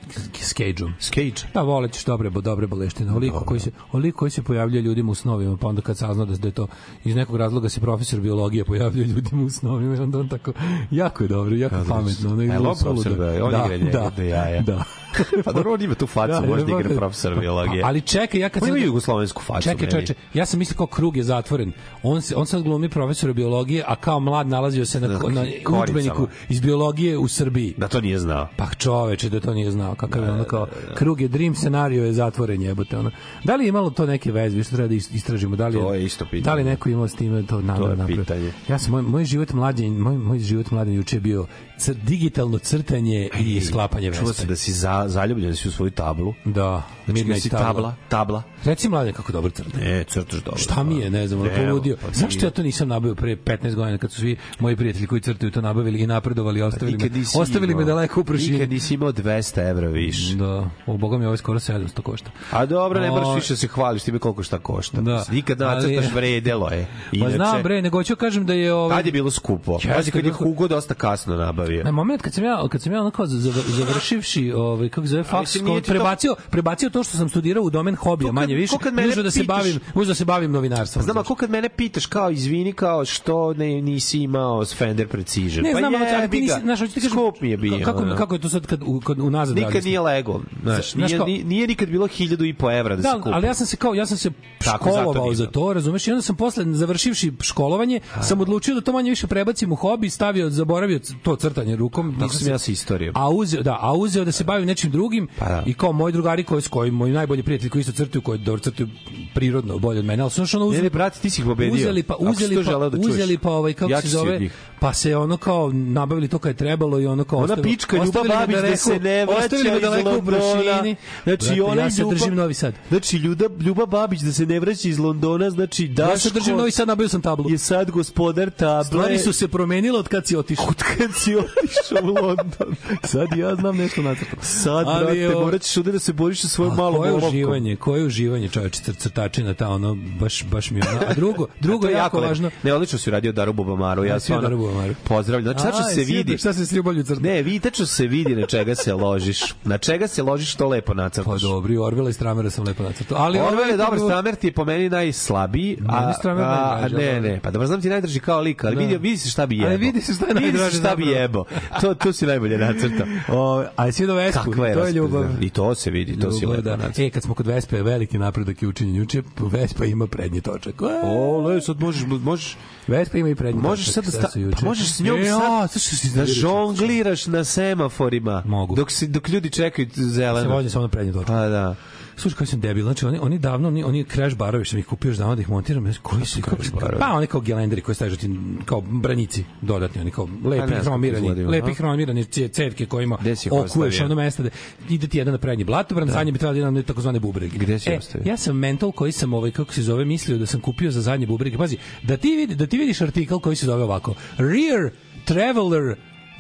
Cageom. 0.57 0.95
Skage. 0.99 1.51
Da, 1.55 1.63
volećeš 1.63 2.05
dobre, 2.05 2.31
dobre 2.31 2.67
boleštine. 2.67 3.13
Oliko 3.13 3.45
koji 3.45 3.61
se, 3.61 3.71
oliko 3.93 4.19
koji 4.19 4.31
se 4.31 4.43
pojavljuje 4.43 4.83
ljudima 4.83 5.13
u 5.13 5.15
snovima, 5.15 5.57
pa 5.57 5.69
onda 5.69 5.83
kad 5.83 5.99
sazna 5.99 6.25
da, 6.25 6.37
da 6.37 6.49
je 6.49 6.53
to 6.53 6.67
iz 7.05 7.17
nekog 7.17 7.37
razloga 7.37 7.69
se 7.69 7.81
profesor 7.81 8.20
biologije 8.21 8.65
pojavljuje 8.65 9.07
ljudima 9.07 9.43
u 9.43 9.51
snovima, 9.51 9.95
i 9.95 9.99
onda 9.99 10.19
on 10.19 10.29
tako, 10.29 10.53
jako 10.91 11.25
je 11.25 11.29
dobro, 11.29 11.57
jako 11.57 11.77
pametno. 11.89 12.31
Ono, 12.31 12.43
E, 12.43 12.59
on 12.59 12.75
profesor, 12.83 13.13
da, 13.13 13.45
on 13.45 13.51
igra 13.55 13.77
njega, 13.77 13.91
da, 13.93 14.11
da 14.17 14.23
jaja. 14.23 14.63
Da. 14.63 14.85
Pa 15.45 15.53
dobro, 15.53 15.73
on 15.73 15.83
ima 15.83 15.95
tu 15.95 16.07
facu, 16.07 16.33
Da, 16.33 16.41
može 16.41 16.61
da 16.61 16.67
da, 16.67 16.73
igra 16.73 16.89
da. 16.89 16.97
profesora 16.97 17.37
biologije. 17.37 17.83
Ali 17.85 18.01
čekaj, 18.01 18.41
ja 18.41 18.49
kad 18.49 18.63
On 18.63 18.69
sam... 18.69 18.77
ima 18.77 18.87
jugoslovensku 18.87 19.43
facu. 19.43 19.63
Čekaj, 19.63 19.89
čekaj, 19.91 20.15
ja 20.35 20.47
sam 20.47 20.59
mislio 20.59 20.77
kao 20.77 20.87
krug 20.87 21.17
je 21.17 21.23
zatvoren. 21.23 21.73
On 22.03 22.23
se 22.23 22.37
on 22.37 22.47
sad 22.47 22.63
glumi 22.63 22.89
profesora 22.89 23.33
biologije, 23.33 23.85
a 23.87 23.97
kao 23.97 24.21
mlad 24.21 24.47
nalazio 24.47 24.87
se 24.87 25.01
na, 25.01 25.09
Na 25.09 25.45
udžbeniku 25.83 26.27
iz 26.49 26.61
biologije 26.61 27.19
u 27.19 27.29
Srbiji. 27.29 27.75
Da 27.77 27.89
to 27.89 28.01
nije 28.01 28.19
znao. 28.19 28.49
Pa 28.57 28.67
čoveče, 28.69 29.29
da 29.29 29.41
to 29.41 29.55
nije 29.55 29.71
znao. 29.71 29.95
Kakav 29.95 30.25
je 30.25 30.31
ono 30.31 30.45
kao, 30.45 30.67
krug 30.95 31.21
je 31.21 31.29
dream 31.29 31.55
scenario 31.55 32.05
je 32.05 32.13
zatvoren 32.13 32.63
jebote. 32.63 32.99
Ono. 32.99 33.11
Da 33.45 33.57
li 33.57 33.65
je 33.65 33.69
imalo 33.69 33.91
to 33.91 34.07
neke 34.07 34.33
veze, 34.33 34.63
što 34.63 34.77
treba 34.77 34.89
da 34.89 34.95
is- 34.95 35.11
istražimo? 35.11 35.57
Da 35.57 35.69
li 35.69 35.75
To 35.75 35.95
je 35.95 36.05
isto 36.05 36.25
pitanje. 36.25 36.43
Da 36.43 36.55
li 36.55 36.65
neko 36.65 36.89
imao 36.89 37.09
s 37.09 37.15
time 37.15 37.43
to 37.43 37.61
namerno 37.61 38.09
je? 38.09 38.10
Pitanje. 38.17 38.53
Ja 38.69 38.79
sam, 38.79 38.91
moj, 38.91 39.03
moj 39.03 39.25
život 39.25 39.53
mlađen, 39.53 39.93
moj, 39.93 40.19
moj 40.19 40.39
život 40.39 40.71
mlađen 40.71 40.95
juče 40.95 41.17
je 41.17 41.21
bio 41.21 41.47
cr, 41.79 41.95
digitalno 41.95 42.59
crtanje 42.59 43.29
i 43.41 43.61
sklapanje 43.61 44.13
Čuo 44.13 44.21
veste. 44.21 44.41
sam 44.41 44.49
da 44.49 44.57
si 44.57 44.73
za, 44.73 45.05
zaljubljen 45.07 45.57
si 45.57 45.69
u 45.69 45.73
svoju 45.73 45.91
tablu. 45.91 46.35
Da, 46.45 46.83
Znači, 47.05 47.21
Midnight 47.21 47.43
si 47.43 47.49
tabla. 47.49 47.67
tabla, 47.67 47.95
tabla. 48.09 48.43
Reci 48.65 48.89
mladen 48.89 49.13
kako 49.13 49.33
dobro 49.33 49.51
crta. 49.51 49.79
E, 49.83 50.05
crtaš 50.05 50.41
dobro. 50.41 50.59
Šta 50.59 50.83
mi 50.83 50.99
je, 50.99 51.11
ne 51.11 51.29
znam, 51.29 51.41
Evo, 51.41 51.51
poludio. 51.57 51.97
pa 52.01 52.07
Zašto 52.13 52.47
ja 52.47 52.51
to 52.51 52.63
nisam 52.63 52.89
nabavio 52.89 53.15
pre 53.15 53.37
15 53.37 53.75
godina 53.75 53.99
kad 53.99 54.13
su 54.13 54.21
svi 54.21 54.37
moji 54.59 54.77
prijatelji 54.77 55.07
koji 55.07 55.21
crtaju 55.21 55.53
to 55.53 55.61
nabavili 55.61 56.01
i 56.01 56.07
napredovali 56.07 56.61
i 56.61 56.63
ostavili 56.63 56.99
me, 56.99 57.11
ostavili 57.37 57.75
me 57.75 57.85
daleko 57.85 58.21
u 58.21 58.25
prašini. 58.25 58.53
Nikad 58.53 58.71
nisi 58.71 58.95
imao 58.95 59.13
200 59.13 59.71
evra 59.71 59.89
više. 59.89 60.35
Da, 60.37 60.71
o 60.87 60.97
boga 60.97 61.19
mi 61.19 61.27
ovo 61.27 61.37
skoro 61.37 61.59
700 61.59 62.03
košta. 62.03 62.31
A 62.51 62.67
dobro, 62.67 63.01
ne 63.01 63.11
moraš 63.11 63.29
O, 63.29 63.35
više 63.35 63.53
da 63.53 63.57
se 63.57 63.69
hvališ 63.69 64.03
time 64.03 64.19
koliko 64.19 64.43
šta 64.43 64.59
košta. 64.59 65.01
Da. 65.01 65.25
Nikad 65.31 65.59
nacrtaš 65.59 66.13
vredelo 66.15 66.69
je. 66.69 66.87
Pa 67.23 67.31
znam 67.31 67.63
bre, 67.63 67.83
nego 67.83 68.00
ću 68.05 68.17
kažem 68.17 68.47
da 68.47 68.53
je 68.53 68.75
ovaj 68.75 68.97
Tad 68.99 69.07
je 69.07 69.13
bilo 69.13 69.31
skupo. 69.31 69.79
Pazi 69.95 70.11
kad 70.11 70.25
je 70.25 70.33
Hugo 70.33 70.69
dosta 70.69 70.95
kasno 70.95 71.37
nabavio. 71.37 71.85
Na 71.85 71.91
moment 71.91 72.23
kad 72.23 72.35
sam 72.35 72.45
ja 72.45 72.69
kad 72.69 72.83
sam 72.83 72.93
ja 72.93 73.01
onako 73.01 73.27
završivši 73.27 74.53
ovaj 74.53 74.89
kako 74.89 75.07
se 75.07 75.11
zove 75.11 75.25
faks 75.25 75.57
prebacio 75.87 76.35
prebacio 76.51 76.91
to 76.91 77.05
što 77.05 77.17
sam 77.17 77.29
studirao 77.29 77.63
u 77.65 77.71
domen 77.71 77.97
hobija 77.97 78.33
manje 78.33 78.55
više 78.55 78.77
uzeo 79.09 79.23
da 79.23 79.31
se 79.31 79.45
bavim 79.45 79.81
uzeo 79.95 80.11
da 80.11 80.15
se 80.15 80.25
bavim 80.25 80.53
novinarstvom 80.53 81.03
Znam, 81.05 81.19
ako 81.19 81.35
kad 81.35 81.51
mene 81.51 81.69
pitaš 81.69 82.07
kao, 82.07 82.31
izvini, 82.31 82.73
kao 82.73 83.05
što 83.05 83.55
ne, 83.55 83.83
nisi 83.83 84.19
imao 84.19 84.65
Fender 84.65 85.09
Precision. 85.09 85.65
ne 85.65 85.73
pa 85.73 85.79
znam 85.79 85.95
ali 85.95 86.05
ali 86.19 86.31
ti 86.31 86.41
nisi 86.41 86.61
znaš 86.63 86.79
hoću 86.81 86.93
ti 86.95 87.01
kažem 87.01 87.11
Skup 87.11 87.41
mi 87.41 87.51
je 87.51 87.57
bio. 87.57 87.85
kako 87.85 88.03
ono. 88.03 88.17
kako 88.17 88.35
je 88.35 88.41
to 88.41 88.49
sad 88.49 88.67
kad 88.67 88.81
kad 89.07 89.19
unazad 89.19 89.57
Nikad 89.57 89.85
nije 89.85 90.01
lego, 90.01 90.41
znaš, 90.63 90.93
Znaš 90.93 91.11
nije, 91.11 91.25
nije, 91.25 91.45
nije 91.45 91.67
nikad 91.67 91.89
bilo 91.89 92.07
hiljadu 92.07 92.45
i 92.45 92.55
po 92.55 92.71
evra 92.71 92.97
da, 92.97 93.03
se 93.03 93.09
Da, 93.09 93.15
kupi. 93.15 93.31
ali 93.33 93.47
ja 93.47 93.55
sam 93.55 93.67
se 93.67 93.77
kao 93.77 93.95
ja 93.95 94.07
sam 94.07 94.17
se 94.17 94.31
školovao 94.61 95.35
za 95.35 95.47
to, 95.47 95.73
razumeš? 95.73 96.07
I 96.09 96.11
onda 96.11 96.23
sam 96.23 96.37
posle 96.37 96.65
završivši 96.65 97.33
školovanje, 97.41 97.80
sam 98.23 98.41
odlučio 98.41 98.75
da 98.75 98.81
to 98.81 98.93
manje 98.93 99.11
više 99.11 99.27
prebacim 99.27 99.73
u 99.73 99.77
hobi, 99.77 100.11
stavio, 100.11 100.51
zaboravio 100.51 101.01
to 101.23 101.37
crtanje 101.37 101.77
rukom. 101.77 102.17
Tako 102.21 102.33
sam 102.35 102.49
ja 102.49 102.59
sa 102.59 102.73
istorijom. 102.73 103.15
A 103.17 103.31
uzeo, 103.31 103.63
da, 103.63 103.79
a 103.81 103.93
uzeo 103.95 104.25
da 104.25 104.33
se 104.33 104.45
bavim 104.45 104.67
nečim 104.67 104.91
drugim 104.91 105.29
Pa 105.39 105.45
da. 105.45 105.63
i 105.67 105.75
kao 105.75 105.93
moji 105.93 106.13
drugari 106.13 106.45
koji 106.45 106.63
s 106.63 106.69
kojim 106.69 106.95
moji 106.95 107.13
najbolji 107.13 107.43
prijatelji 107.43 107.71
koji 107.71 107.81
isto 107.81 107.93
crtaju, 107.95 108.23
koji 108.23 108.39
dobro 108.41 108.61
crtaju 108.61 108.89
prirodno 109.35 109.79
bolje 109.79 109.99
od 109.99 110.05
mene, 110.05 110.23
ali 110.23 110.31
su 110.31 110.43
ono 110.55 110.67
uzeli, 110.67 110.83
ne, 110.83 110.91
brate, 110.91 111.21
ti 111.21 111.31
si 111.31 111.41
ih 111.41 111.47
pobedio. 111.47 111.75
uzeli 111.75 112.03
pa 112.03 112.15
uzeli 112.17 112.57
pa 112.57 112.79
da 112.81 112.97
čuješ. 112.97 113.07
uzeli 113.09 113.39
pa 113.39 113.51
ovaj 113.51 113.73
kako 113.73 113.91
Jači 113.91 114.03
se 114.03 114.09
zove 114.11 114.51
pa 114.81 114.93
se 114.93 115.17
ono 115.17 115.37
kao 115.37 115.71
nabavili 115.73 116.29
to 116.29 116.39
kad 116.39 116.51
je 116.51 116.57
trebalo 116.57 117.01
i 117.01 117.07
ono 117.07 117.25
kao 117.25 117.39
Ona 117.39 117.45
ostavili- 117.45 117.69
pička 117.69 117.97
Ljuba 117.97 118.23
Babić 118.25 118.57
da 118.59 118.77
se 118.77 118.99
ne 119.01 119.25
vraća 119.27 119.39
ostavili 119.39 119.71
me 119.71 119.77
iz 119.77 119.83
daleko 119.83 120.09
u 120.09 120.13
Londona. 120.13 120.39
prašini. 120.39 120.97
Znači, 121.25 121.61
ona 121.61 121.83
ja 121.83 121.91
se 121.91 122.03
Ljuba- 122.03 122.11
držim 122.11 122.35
Novi 122.35 122.55
Sad. 122.55 122.75
Znači, 122.89 123.17
Ljuda, 123.17 123.45
Ljuba 123.61 123.87
Babić 123.87 124.21
da 124.21 124.33
se 124.33 124.47
ne 124.47 124.61
vraća 124.61 124.89
iz 124.89 124.99
Londona, 124.99 125.51
znači 125.51 125.89
Daško 125.89 126.11
Ja 126.11 126.19
se 126.19 126.31
držim 126.31 126.57
Novi 126.57 126.71
Sad, 126.71 126.89
nabavio 126.89 127.09
sam 127.09 127.23
tablu. 127.23 127.51
je 127.51 127.59
sad 127.71 127.91
gospodar 127.91 128.51
table. 128.53 128.85
Stvari 128.85 129.19
su 129.19 129.33
se 129.33 129.49
promenile 129.49 129.99
od 129.99 130.09
kad 130.09 130.27
si 130.27 130.37
otišao. 130.37 130.67
od 130.67 130.75
kad 130.77 131.15
si 131.15 131.37
otišao 131.37 132.03
u 132.03 132.15
London. 132.17 132.75
Sad 133.05 133.29
ja 133.35 133.55
znam 133.55 133.77
nešto 133.77 134.03
nacrtano. 134.03 134.43
Sad 134.43 134.63
sad, 134.63 134.87
Ali, 134.89 135.05
brate, 135.21 135.37
o- 135.37 135.41
morat 135.41 135.63
ćeš 135.63 135.77
ovde 135.77 135.93
da 135.93 135.99
se 135.99 136.13
boriš 136.15 136.41
sa 136.41 136.49
svojom 136.49 136.77
malom 136.77 136.97
koje 136.97 137.11
olovkom. 137.11 137.29
uživanje, 137.29 137.77
koje 137.77 138.05
uživanje, 138.05 138.49
čoveče, 138.49 138.81
cr- 138.83 138.97
crtačina 138.97 139.55
ta, 139.55 139.69
ono, 139.69 139.91
baš, 140.21 140.45
baš 140.45 140.71
mi 140.71 140.81
ono. 140.83 141.01
A 141.09 141.15
drugo, 141.15 141.47
drugo 141.61 141.83
To 141.83 141.91
je 141.91 141.95
jako 141.95 142.17
lepo. 142.17 142.29
važno, 142.29 142.51
Ne, 142.63 142.75
odlično 142.75 142.99
si 142.99 143.11
uradio 143.11 143.33
Daru 143.33 143.53
Bubamaru. 143.53 144.05
Ja 144.05 144.11
Ja 144.11 144.21
stvarno 144.21 144.43
Daru 144.43 144.57
Bubamaru. 144.59 144.95
Pozdravljam. 145.05 145.53
Znači, 145.53 145.65
tačno 145.65 145.85
se 145.85 146.05
vidi. 146.05 146.39
Šta 146.39 146.53
se 146.53 146.67
svi 146.67 146.83
bolje 146.83 147.05
crta? 147.05 147.21
Ne, 147.23 147.43
vidi, 147.43 147.61
tačno 147.61 147.87
se 147.87 148.07
vidi 148.07 148.37
na 148.37 148.47
čega 148.47 148.75
se 148.75 148.95
ložiš. 148.95 149.55
Na 149.65 149.79
čega 149.79 150.09
se 150.09 150.23
ložiš, 150.23 150.55
to 150.55 150.69
lepo 150.69 150.87
Pa 150.87 150.95
nacrtaš. 150.95 151.43
dobri, 151.43 151.77
Orvela 151.79 152.11
i 152.11 152.13
Stramera 152.13 152.51
sam 152.51 152.65
lepo 152.65 152.83
nacrtao. 152.83 153.19
Ali 153.19 153.39
Orwell 153.39 153.53
ovaj 153.53 153.71
je 153.71 153.77
dobar, 153.77 153.91
kako- 153.91 154.07
Stramer 154.07 154.35
ti 154.35 154.47
je 154.47 154.53
po 154.53 154.65
meni 154.65 154.89
najslabiji, 154.91 155.79
a, 155.89 156.01
Meni 156.01 156.15
Stramer 156.15 156.45
a, 156.45 156.49
najdraži, 156.73 156.95
ne, 156.97 157.21
ne, 157.23 157.41
pa 157.41 157.51
dobro, 157.61 157.67
znam 157.67 157.81
ti 157.81 157.89
najdraži 157.89 158.21
kao 158.21 158.41
lik, 158.41 158.65
ali 158.65 158.77
Da. 158.77 158.81
vidi, 158.81 158.97
vidi 158.99 159.17
se 159.17 159.31
šta 159.31 159.47
bi 159.47 159.57
jebo. 159.57 159.67
Ali 159.67 159.77
vidi 159.77 160.01
se 160.01 160.15
šta 160.15 160.27
je 160.27 160.35
najdraže 160.35 160.71
se 160.71 160.77
šta 160.79 160.97
bi 160.97 161.07
jebo. 161.07 161.45
To, 161.81 161.95
to 161.95 162.13
si 162.13 162.27
najbolje 162.27 162.59
nacrtao. 162.59 163.07
O, 163.31 163.65
a 163.77 163.93
si 163.93 164.07
do 164.07 164.15
Vespu, 164.15 164.53
to 164.55 164.85
je 164.85 164.93
ljubav. 164.93 165.25
I 165.41 165.51
to 165.51 165.75
se 165.75 165.91
vidi, 165.91 166.19
to 166.19 166.33
si 166.33 166.47
lepo 166.47 166.63
da. 166.63 166.77
nacrtao. 166.77 167.05
E, 167.05 167.11
kad 167.11 167.23
smo 167.23 167.35
kod 167.35 167.47
Vespe, 167.47 167.83
veliki 167.83 168.19
napredak 168.19 168.63
je 168.63 168.69
učinjen 168.69 168.97
juče, 168.97 169.23
Vespa 169.39 169.85
ima 169.85 170.07
prednji 170.07 170.41
točak. 170.41 170.75
O, 171.05 171.41
le, 171.41 171.61
sad 171.61 171.81
možeš, 171.81 172.03
možeš, 172.07 172.57
Vespa 172.89 173.19
ima 173.19 173.29
i 173.29 173.35
prednji 173.35 173.63
možeš 173.63 173.87
točak. 173.87 174.05
sad 174.05 174.23
da 174.23 174.29
sta, 174.29 174.41
pa 174.61 174.67
možeš 174.67 174.89
s 174.89 175.01
njom 175.01 175.21
e, 175.21 175.25
sad 175.25 175.43
a, 175.65 175.69
sad 175.69 176.11
da 176.13 176.27
žongliraš 176.27 177.27
na 177.27 177.45
semaforima. 177.45 178.43
Mogu. 178.47 178.75
Dok, 178.77 178.91
si, 178.91 179.07
dok 179.07 179.29
ljudi 179.29 179.51
čekaju 179.51 179.89
Se 179.95 180.03
zeleno. 180.03 180.51
volim 180.51 180.71
samo 180.71 180.83
na 180.83 180.89
prednji 180.89 181.13
točak. 181.13 181.27
Pa 181.27 181.49
da. 181.49 181.75
Slušaj, 182.21 182.37
koji 182.37 182.49
sam 182.49 182.61
debil, 182.61 182.85
znači 182.85 183.07
oni, 183.07 183.19
oni 183.23 183.39
davno, 183.39 183.69
oni, 183.69 183.85
oni 183.85 184.05
crash 184.05 184.37
barovi 184.37 184.65
što 184.65 184.71
sam 184.71 184.79
ih 184.79 184.87
kupio 184.87 185.13
davno 185.13 185.35
da 185.35 185.43
ih 185.43 185.51
montiram, 185.51 185.83
znači, 185.83 186.01
koji 186.03 186.27
su, 186.27 186.41
crash 186.43 186.73
barovi? 186.73 187.01
pa 187.01 187.13
oni 187.13 187.27
kao 187.27 187.41
gelenderi 187.41 187.83
koji 187.83 187.95
stavljaju 187.95 188.17
ti 188.17 188.31
kao 188.65 188.81
branici 188.81 189.45
dodatni, 189.63 190.01
oni 190.01 190.11
kao 190.11 190.29
lepi 190.45 190.73
kako 190.73 190.85
hromirani, 190.85 191.45
lepi 191.45 191.75
hromirani 191.75 192.25
ce- 192.25 192.49
cevke 192.49 192.87
kojima 192.87 193.19
okuješ 193.51 194.01
ono 194.01 194.15
mesto 194.15 194.43
da 194.43 194.49
ide 194.89 195.07
ti 195.07 195.19
jedan 195.19 195.33
na 195.33 195.39
prednji 195.39 195.65
blatobran, 195.65 196.09
da. 196.09 196.13
zadnji 196.13 196.33
bi 196.33 196.39
trebalo 196.39 196.55
da 196.55 196.59
ide 196.59 196.71
na 196.71 196.83
takozvane 196.83 197.21
bubrege. 197.21 197.59
Gde 197.59 197.79
si 197.79 197.91
e, 197.91 197.99
ostavio? 197.99 198.31
Ja 198.31 198.37
sam 198.37 198.57
mental 198.57 198.93
koji 198.93 199.13
sam 199.13 199.35
ovaj 199.35 199.51
kako 199.51 199.73
se 199.73 199.83
zove 199.83 200.05
mislio 200.05 200.39
da 200.39 200.47
sam 200.47 200.61
kupio 200.61 200.91
za 200.91 201.01
zadnje 201.01 201.27
bubrege. 201.27 201.59
Pazi, 201.59 201.77
da 202.03 202.17
ti 202.17 202.37
vidi, 202.37 202.55
da 202.55 202.67
ti 202.67 202.79
vidiš 202.79 203.01
artikl 203.01 203.37
koji 203.37 203.57
se 203.57 203.67
zove 203.67 203.83
ovako: 203.83 204.15
Rear 204.39 204.91
Traveler 205.25 205.97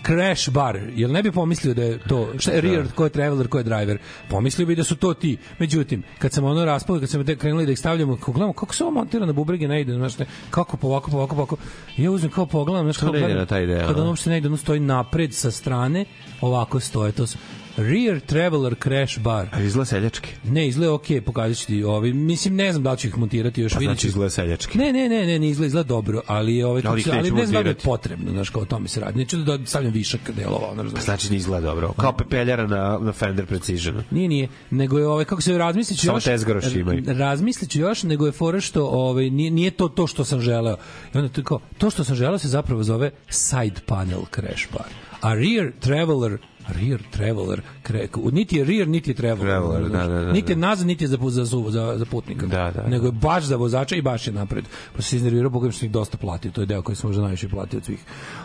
Crash 0.06 0.50
Bar, 0.50 0.78
jel 0.94 1.12
ne 1.12 1.22
bi 1.22 1.32
pomislio 1.32 1.74
da 1.74 1.82
je 1.82 1.98
to, 1.98 2.28
šta 2.38 2.50
je 2.50 2.60
rear, 2.60 2.86
ko 2.94 3.04
je 3.04 3.10
traveler, 3.10 3.48
ko 3.48 3.58
je 3.58 3.64
driver, 3.64 3.98
pomislio 4.28 4.66
bi 4.66 4.76
da 4.76 4.84
su 4.84 4.96
to 4.96 5.14
ti. 5.14 5.36
Međutim, 5.58 6.02
kad 6.18 6.32
sam 6.32 6.44
ono 6.44 6.64
raspao, 6.64 7.00
kad 7.00 7.10
sam 7.10 7.26
te 7.26 7.36
krenuli 7.36 7.66
da 7.66 7.72
ih 7.72 7.78
stavljamo, 7.78 8.16
kako 8.16 8.32
gledamo, 8.32 8.52
kako 8.52 8.74
se 8.74 8.84
ovo 8.84 8.92
montira 8.92 9.26
na 9.26 9.32
bubrege, 9.32 9.68
ne 9.68 9.80
ide, 9.80 9.94
znaš, 9.94 10.18
ne, 10.18 10.26
kako 10.50 10.76
po 10.76 10.86
ovako, 10.86 11.10
po 11.10 11.16
ovako, 11.16 11.34
po 11.34 11.40
ovako, 11.40 11.56
I 11.96 12.02
ja 12.02 12.10
uzmem 12.10 12.30
kao 12.32 12.46
pogledam, 12.46 12.92
znaš, 12.92 13.10
ide 13.10 13.18
gledam, 13.18 13.38
na 13.38 13.46
taj 13.46 13.66
deo, 13.66 13.86
Kada 13.86 13.98
a? 13.98 14.02
ono 14.02 14.10
uopšte 14.10 14.30
ne 14.30 14.38
ide, 14.38 14.48
ono 14.48 14.56
stoji 14.56 14.80
napred 14.80 15.34
sa 15.34 15.50
strane, 15.50 16.04
ovako 16.40 16.80
stoje, 16.80 17.12
to 17.12 17.26
su 17.26 17.38
Rear 17.76 18.20
Traveler 18.20 18.74
Crash 18.82 19.18
Bar. 19.20 19.48
A 19.52 19.60
izgleda 19.60 19.84
seljački. 19.84 20.28
Ne, 20.44 20.68
izgleda 20.68 20.92
okej, 20.92 21.20
pokazat 21.20 21.56
ću 21.58 21.66
ti 21.66 21.82
ovaj. 21.84 22.12
Mislim, 22.12 22.54
ne 22.56 22.72
znam 22.72 22.82
da 22.82 22.92
li 22.92 22.98
ću 22.98 23.08
ih 23.08 23.18
montirati 23.18 23.60
još, 23.60 23.72
Pa 23.72 23.80
znači 23.80 24.06
izgleda 24.06 24.30
seljački. 24.30 24.78
Ne, 24.78 24.92
ne, 24.92 25.08
ne, 25.08 25.26
ne, 25.26 25.38
ne 25.38 25.48
izgleda, 25.48 25.66
izgleda 25.66 25.88
dobro, 25.88 26.22
ali 26.26 26.62
ovaj 26.62 26.82
Ali 26.86 27.00
ih 27.00 27.04
se, 27.04 27.10
ali 27.12 27.22
neću 27.22 27.34
ne 27.34 27.46
znam 27.46 27.62
da 27.62 27.68
je 27.68 27.74
potrebno, 27.74 28.30
znaš, 28.30 28.50
kao 28.50 28.62
o 28.62 28.64
tome 28.64 28.88
se 28.88 29.00
radi. 29.00 29.18
Neću 29.18 29.36
da 29.36 29.58
stavljam 29.66 29.92
višak 29.92 30.30
delova, 30.30 30.66
ono 30.66 30.76
Pa 30.76 30.82
razumeš. 30.82 31.04
znači 31.04 31.30
ne 31.30 31.36
izgleda 31.36 31.66
dobro. 31.66 31.92
Kao 31.92 32.12
pepeljara 32.12 32.66
na, 32.66 32.98
na 33.00 33.12
Fender 33.12 33.46
Precision. 33.46 34.02
Nije, 34.10 34.28
nije, 34.28 34.48
nego 34.70 34.98
je 34.98 35.06
ovaj 35.06 35.24
kako 35.24 35.42
se 35.42 35.58
razmisliću 35.58 36.06
Samo 36.06 36.16
još. 36.16 36.24
tezgaroši 36.24 36.78
imaju. 36.78 37.04
Razmisliću 37.06 37.80
još, 37.80 38.02
nego 38.02 38.26
je 38.26 38.32
fora 38.32 38.60
što 38.60 38.86
ovaj 38.86 39.30
nije, 39.30 39.50
nije 39.50 39.70
to 39.70 39.88
to 39.88 40.06
što 40.06 40.24
sam 40.24 40.40
želeo. 40.40 40.76
I 41.14 41.18
onda 41.18 41.28
to 41.28 41.42
kao 41.42 41.60
to 41.78 41.90
što 41.90 42.04
sam 42.04 42.16
želeo 42.16 42.38
se 42.38 42.48
zapravo 42.48 42.82
zove 42.82 43.10
side 43.28 43.80
panel 43.86 44.20
crash 44.34 44.66
bar. 44.72 44.86
A 45.20 45.34
rear 45.34 45.72
traveler 45.80 46.38
rear 46.72 47.00
traveler 47.10 47.60
kre, 47.82 48.08
niti 48.32 48.56
je 48.56 48.64
rear 48.64 48.88
niti 48.88 49.10
je 49.10 49.14
traveler, 49.14 49.46
Traveler, 49.46 49.82
da, 49.82 50.06
da, 50.08 50.20
da, 50.20 50.32
niti 50.32 50.52
je 50.52 50.56
da. 50.56 50.60
nazad 50.60 50.86
niti 50.86 51.04
je 51.04 51.08
za, 51.08 51.18
za, 51.20 51.44
za, 51.44 51.94
za 51.96 52.04
putnika. 52.04 52.46
Da, 52.46 52.70
da, 52.70 52.86
nego 52.88 53.06
je 53.06 53.12
baš 53.12 53.44
za 53.44 53.56
vozača 53.56 53.96
i 53.96 54.02
baš 54.02 54.26
je 54.26 54.32
napred. 54.32 54.64
Pa 54.96 55.02
se 55.02 55.16
iznervirao 55.16 55.50
bogam 55.50 55.72
što 55.72 55.84
ih 55.86 55.90
dosta 55.92 56.16
platio. 56.16 56.50
To 56.50 56.60
je 56.60 56.66
deo 56.66 56.82
koji 56.82 56.96
sam 56.96 57.08
možda 57.10 57.22
najviše 57.22 57.48
platio 57.48 57.76
od 57.76 57.84
svih. 57.84 57.98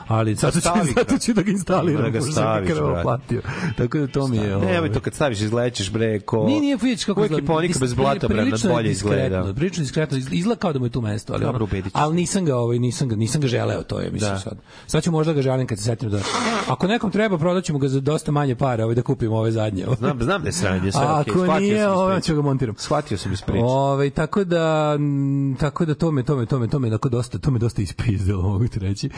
Ali 0.07 0.36
sad 0.36 0.53
ću, 0.53 0.59
zato 0.95 1.17
ću 1.17 1.34
da 1.34 1.41
ga 1.41 1.51
instaliram 1.51 2.03
Da 2.03 2.09
ga 2.09 2.21
staviš, 2.21 2.69
krvo 2.69 2.99
platio. 3.03 3.41
Tako 3.78 3.97
da 3.97 4.07
to 4.07 4.28
mi 4.28 4.38
je 4.38 4.43
Ne, 4.47 4.80
ovaj, 4.80 4.91
to 4.91 4.99
kad 4.99 5.13
staviš 5.13 5.41
izlećeš 5.41 5.91
bre 5.91 6.19
ko 6.19 6.45
Nije, 6.45 6.61
nije, 6.61 6.78
vidiš 6.82 7.05
kako 7.05 7.21
je 7.21 7.26
izgleda. 7.26 7.53
Dis- 7.61 7.80
bez 7.80 7.93
blata 7.93 8.28
bre, 8.28 8.45
na 8.45 8.57
bolje 8.69 8.91
izgleda. 8.91 9.53
Prilično 9.55 9.82
diskretno, 9.82 10.17
izgleda- 10.17 10.55
kao 10.55 10.73
da 10.73 10.80
mu 10.80 10.86
je 10.86 10.89
tu 10.89 11.01
mesto, 11.01 11.34
ali 11.34 11.43
Dobro, 11.45 11.67
ono, 11.71 11.82
ali 11.93 12.15
nisam 12.15 12.45
ga, 12.45 12.55
ovaj, 12.57 12.80
nisam 12.80 13.09
ga, 13.09 13.15
nisam 13.15 13.41
ga 13.41 13.47
želeo, 13.47 13.84
to 13.84 13.99
je 13.99 14.11
mislim 14.11 14.32
Da. 14.32 14.39
sad. 14.39 14.57
Sad 14.88 15.03
ću 15.03 15.11
možda 15.11 15.34
ga 15.34 15.41
želim 15.41 15.67
kad 15.67 15.78
se 15.78 15.84
setim 15.84 16.09
da 16.09 16.19
ako 16.67 16.88
nekom 16.88 17.11
treba 17.11 17.38
prodaćemo 17.38 17.80
ga 17.80 17.88
za 17.88 17.99
dosta 18.16 18.32
manje 18.32 18.55
para, 18.55 18.84
ovaj 18.84 18.95
da 18.95 19.01
kupimo 19.01 19.38
ove 19.38 19.51
zadnje. 19.51 19.86
Znam, 19.97 20.22
znam 20.22 20.41
da 20.41 20.47
je 20.47 20.53
sranje, 20.53 20.91
sve 20.91 21.01
A 21.01 21.20
okej. 21.22 21.32
ako 21.32 21.39
shvatio 21.39 21.59
nije, 21.61 21.78
iz 21.78 21.86
ovaj 21.86 22.22
ću 22.22 22.36
ga 22.36 22.41
montiram. 22.41 22.76
Shvatio 22.78 23.18
sam 23.18 23.34
iz 23.34 23.41
priče. 23.41 23.59
Ovaj 23.61 24.09
tako 24.09 24.43
da 24.43 24.95
m, 24.95 25.55
tako 25.59 25.86
da 25.86 25.95
to 25.95 26.11
me 26.11 26.24
to 26.24 26.36
me 26.36 26.45
to 26.45 26.59
me 26.59 26.68
to 26.68 26.80
me 26.80 26.88
onako 26.88 27.09
dosta 27.09 27.38
to 27.38 27.51
me 27.51 27.59
dosta 27.59 27.82
ispizdilo 27.82 28.41
mogu 28.43 28.68
ti 28.68 28.80
reći. 28.80 29.09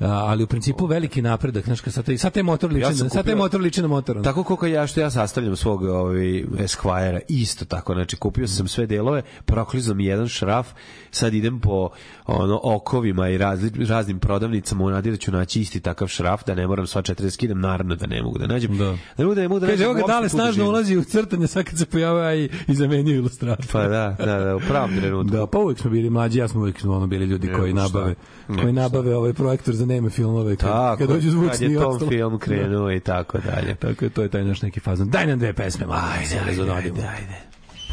A, 0.00 0.06
ali 0.06 0.44
u 0.44 0.46
principu 0.46 0.86
veliki 0.86 1.22
napredak, 1.22 1.64
znači 1.64 1.90
sad 1.90 2.04
taj 2.04 2.18
sad 2.18 2.32
taj 2.32 2.42
motor 2.42 2.70
liči, 2.70 2.82
Ja 2.82 2.88
na, 2.88 2.96
sad 2.96 3.10
taj 3.12 3.22
kupio- 3.24 3.36
motor 3.36 3.60
liči 3.60 3.82
na 3.82 3.88
motor. 3.88 4.22
Tako 4.22 4.44
koliko 4.44 4.66
ja 4.66 4.86
što 4.86 5.00
ja 5.00 5.10
sastavljam 5.10 5.56
svog 5.56 5.82
ovaj 5.82 6.20
Esquire 6.58 7.20
isto 7.28 7.64
tako 7.64 7.94
znači 7.94 8.16
kupio 8.16 8.48
sam 8.48 8.68
sve 8.68 8.86
delove 8.86 9.22
proklizao 9.44 9.94
mi 9.94 10.04
jedan 10.04 10.28
šraf 10.28 10.68
sad 11.16 11.34
idem 11.34 11.60
po 11.60 11.88
ono 12.26 12.60
okovima 12.64 13.28
i 13.28 13.38
razli, 13.38 13.86
raznim 13.86 14.18
prodavnicama 14.18 14.84
u 14.84 14.90
nadi 14.90 15.10
da 15.10 15.16
ću 15.16 15.32
naći 15.32 15.60
isti 15.60 15.80
takav 15.80 16.08
šraf 16.08 16.44
da 16.44 16.54
ne 16.54 16.66
moram 16.66 16.86
sva 16.86 17.02
četiri 17.02 17.30
skidam 17.30 17.60
naravno 17.60 17.94
da 17.96 18.06
ne 18.06 18.22
mogu 18.22 18.38
da 18.38 18.46
nađem 18.46 18.78
Da. 18.78 18.84
da 18.84 18.94
ne 19.18 19.24
mogu 19.24 19.34
da 19.34 19.40
ne 19.40 19.48
mogu 19.48 19.60
da 19.60 19.66
Kaže, 19.66 19.78
nađem 19.78 19.88
uopšte 19.92 20.08
dale 20.08 20.28
snažno 20.28 20.64
ulazi 20.66 20.96
u 20.96 21.04
crtanje 21.04 21.46
sad 21.46 21.64
kad 21.64 21.78
se 21.78 21.86
pojavio 21.86 22.34
i, 22.36 22.48
i 22.68 22.74
zamenio 22.74 23.14
ilustraciju. 23.14 23.68
pa 23.72 23.80
da 23.80 24.16
da 24.18 24.38
da 24.38 24.56
u 24.56 24.60
pravom 24.60 24.90
trenutku 24.92 25.30
Da, 25.30 25.46
pa 25.46 25.58
uvijek 25.58 25.78
smo 25.78 25.90
bili 25.90 26.10
mlađi, 26.10 26.38
ja 26.38 26.48
smo 26.48 26.60
uvijek 26.60 26.76
ono 26.86 27.06
bili 27.06 27.24
ljudi 27.26 27.48
koji 27.48 27.72
šta. 27.72 27.80
nabave, 27.82 28.14
Nema 28.48 28.62
koji 28.62 28.72
šta. 28.72 28.80
nabave 28.82 29.16
ovaj 29.16 29.32
projektor 29.32 29.74
za 29.74 29.86
neme 29.86 30.10
filmove 30.10 30.56
kad, 30.56 30.68
tako 30.68 30.98
kad 30.98 31.08
kad 31.08 31.20
zvučni 31.22 31.66
i 31.66 31.72
je 31.72 31.78
tom 31.78 31.86
ostalo. 31.86 32.10
film 32.10 32.38
krenuo 32.38 32.92
i 32.92 33.00
tako 33.00 33.38
dalje 33.40 33.74
Tako 33.74 34.04
je, 34.04 34.10
to 34.10 34.22
je 34.22 34.28
taj 34.28 34.44
naš 34.44 34.62
neki 34.62 34.80
fazon. 34.80 35.08
Daj 35.08 35.26
nam 35.26 35.38
dve 35.38 35.52
pesme, 35.52 35.86
da 35.86 36.26
se 36.26 36.38
razonodimo. 36.46 36.96
ajde 36.98 37.55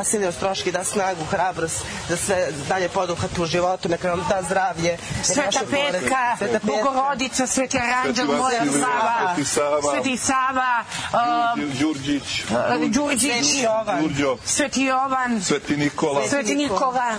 Vasilije 0.00 0.32
stroški, 0.32 0.72
da 0.72 0.84
snagu, 0.84 1.24
hrabrost, 1.24 1.84
da 2.08 2.16
sve 2.16 2.48
dalje 2.68 2.88
poduhat 2.88 3.38
u 3.38 3.46
životu, 3.46 3.88
neka 3.88 4.08
nam 4.08 4.26
da 4.28 4.42
zdravlje. 4.42 4.98
Sveta 5.22 5.60
Petka, 5.70 6.36
Sveta 6.38 6.58
Petka, 6.58 6.66
Bogorodica, 6.66 7.46
Sveti 7.46 7.78
Aranđel, 7.78 8.26
Moja 8.26 8.64
Sava, 9.44 9.82
Sveti 9.92 10.16
Sava, 10.16 10.84
um, 11.12 11.70
Đurđić, 11.80 12.44
Đurđić, 12.88 13.44
Sveti 13.44 13.62
Jovan, 13.62 14.38
Sveti 14.44 14.82
Jovan, 14.82 15.42
Sveti 15.42 15.76
Nikola, 15.76 16.28
Sveti 16.28 16.54
Nikola, 16.54 17.14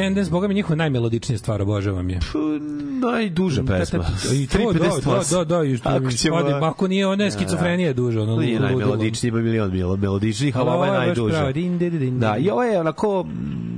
Descendants, 0.00 0.30
boga 0.30 0.48
mi 0.48 0.54
njihova 0.54 0.76
najmelodičnija 0.76 1.38
stvar, 1.38 1.62
obožavam 1.62 2.10
je. 2.10 2.18
Najduža 3.02 3.62
pesma. 3.64 4.04
I 4.34 4.46
to, 4.46 4.58
da, 4.58 4.64
3,58. 4.64 5.30
da, 5.30 5.44
da, 5.44 5.56
da, 5.56 5.64
i 5.64 5.76
što 5.76 5.88
Ako 5.88 6.00
mi 6.00 6.12
ćemo- 6.12 6.38
spadi, 6.40 6.54
ako 6.54 6.88
nije, 6.88 7.06
ona 7.06 7.24
je 7.24 7.30
skizofrenija 7.30 7.88
je 7.88 7.94
duža, 7.94 8.22
ono, 8.22 8.36
Nije 8.36 8.52
ludilo. 8.52 8.68
najmelodičniji, 8.68 9.28
ima 9.28 9.38
milion 9.38 9.70
melodičnih, 9.98 10.56
ali 10.56 10.70
ova 10.70 10.86
je 10.86 10.92
najduža. 10.92 11.52
Da, 12.10 12.36
i 12.36 12.50
ovo 12.50 12.62
je 12.62 12.80
onako 12.80 13.22
mm, 13.22 13.30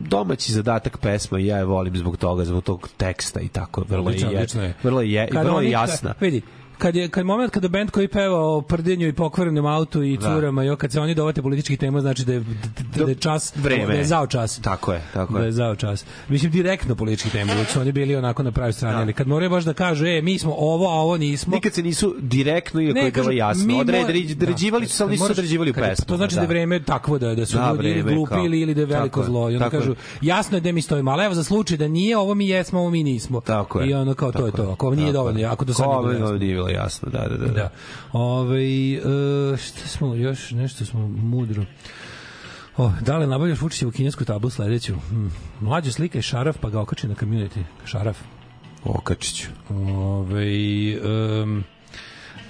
domaći 0.08 0.52
zadatak 0.52 0.98
pesma 0.98 1.38
i 1.38 1.46
ja 1.46 1.56
je 1.58 1.64
volim 1.64 1.96
zbog 1.96 2.16
toga, 2.16 2.44
zbog 2.44 2.64
tog 2.64 2.88
teksta 2.96 3.40
i 3.40 3.48
tako. 3.48 3.84
Vrlo 3.88 4.10
je, 4.10 4.16
je. 4.54 4.74
vrlo 4.82 5.00
je, 5.02 5.28
Kad 5.28 5.44
vrlo 5.44 5.60
je 5.60 5.70
jasna. 5.70 6.14
Vidi, 6.20 6.42
kad 6.78 6.96
je 6.96 7.08
kad 7.08 7.26
moment 7.26 7.52
kada 7.52 7.68
bend 7.68 7.90
koji 7.90 8.08
peva 8.08 8.38
o 8.46 8.62
prdenju 8.62 9.08
i 9.08 9.12
pokvarenom 9.12 9.66
autu 9.66 10.02
i 10.02 10.16
Da. 10.16 10.22
curama, 10.26 10.62
jo 10.62 10.76
kad 10.76 10.92
se 10.92 11.00
oni 11.00 11.14
dovate 11.14 11.42
političkih 11.42 11.78
tema, 11.78 12.00
znači 12.00 12.24
da 12.24 12.32
je 12.32 12.44
da, 12.92 13.04
da 13.04 13.10
je 13.10 13.14
čas 13.14 13.52
Vreme. 13.56 13.86
da 13.86 13.92
je 13.92 14.04
zao 14.04 14.26
čas. 14.26 14.58
Tako 14.58 14.92
je, 14.92 15.02
tako 15.14 15.32
Da 15.32 15.40
je. 15.40 15.46
je 15.46 15.52
zao 15.52 15.76
čas. 15.76 16.04
Mislim 16.28 16.52
direktno 16.52 16.94
političkih 16.94 17.32
tema, 17.32 17.54
dok 17.54 17.66
su 17.66 17.80
oni 17.80 17.92
bili 17.92 18.16
onako 18.16 18.42
na 18.42 18.50
pravoj 18.52 18.72
strani, 18.72 18.94
Da. 18.94 19.00
ali 19.00 19.12
kad 19.12 19.28
moraju 19.28 19.50
baš 19.50 19.64
da 19.64 19.72
kažu, 19.74 20.06
e, 20.06 20.22
mi 20.22 20.38
smo 20.38 20.54
ovo, 20.54 20.86
a 20.88 20.94
ovo 20.94 21.16
nismo. 21.16 21.54
Nikad 21.54 21.72
se 21.72 21.82
nisu 21.82 22.14
direktno, 22.20 22.80
Ne, 22.80 23.04
je 23.04 23.10
bilo 23.12 23.30
jasno. 23.30 23.64
mo- 23.64 23.80
određivali 24.34 24.86
su 24.88 25.02
ali 25.02 25.12
nisu 25.12 25.24
određivali 25.24 25.70
u 25.70 25.74
pesmu. 25.74 26.04
To 26.06 26.16
znači 26.16 26.34
da 26.34 26.40
je 26.40 26.46
vreme 26.46 26.82
takvo 26.82 27.18
da, 27.18 27.34
da 27.34 27.46
su 27.46 27.56
Da, 27.56 27.72
ljudi 27.72 27.88
ili 27.90 28.02
glupi 28.04 28.34
ili, 28.36 28.60
ili 28.60 28.74
da 28.74 28.80
je 28.80 28.86
veliko 28.86 29.22
zlo. 29.24 29.50
I 29.50 29.54
onda 29.54 29.70
kažu, 29.70 29.94
jasno 30.22 30.56
je 30.56 30.60
da 30.60 30.72
mi 30.72 30.82
stojimo, 30.82 31.10
ali 31.10 31.24
evo 31.24 31.34
za 31.34 31.44
slučaj 31.44 31.76
da 31.76 31.88
nije, 31.88 32.16
ovo 32.18 32.34
mi 32.34 32.48
jesmo, 32.48 32.80
ovo 32.80 32.90
mi 32.90 33.02
nismo. 33.02 33.40
Tako 33.40 33.80
je. 33.80 33.90
I 33.90 33.94
ono 33.94 34.14
kao 34.14 34.32
to 34.32 34.46
je 34.46 34.52
to. 34.52 34.62
Ako 34.64 34.86
ovo 34.86 34.96
nije 34.96 35.12
dovoljno, 35.12 35.48
ako 35.48 35.64
do 35.64 35.74
sad 35.74 35.86
nije 36.32 36.38
bilo 36.38 36.68
jasno. 36.68 37.08
da, 37.10 37.18
da, 37.20 37.36
da. 37.36 37.52
Da. 37.52 37.70
Ove, 38.12 38.62
e, 38.62 39.00
šta 39.58 39.88
smo, 39.88 40.14
još 40.14 40.50
nešto 40.50 40.84
smo 40.84 41.00
mudro. 41.08 41.64
O, 42.76 42.90
da 43.00 43.18
li 43.18 43.26
nabavljaš 43.26 43.60
Vučićevu 43.60 43.90
kinesku 43.92 44.24
tablu 44.24 44.50
sledeću? 44.50 44.94
Hm. 45.08 45.26
Mlađe 45.60 45.92
slika 45.92 46.18
je 46.18 46.22
šaraf, 46.22 46.56
pa 46.58 46.70
ga 46.70 46.80
okači 46.80 47.08
na 47.08 47.14
community. 47.14 47.62
Šaraf. 47.84 48.18
Okačiću. 48.84 49.48
Ove, 49.70 50.46
um, 51.42 51.64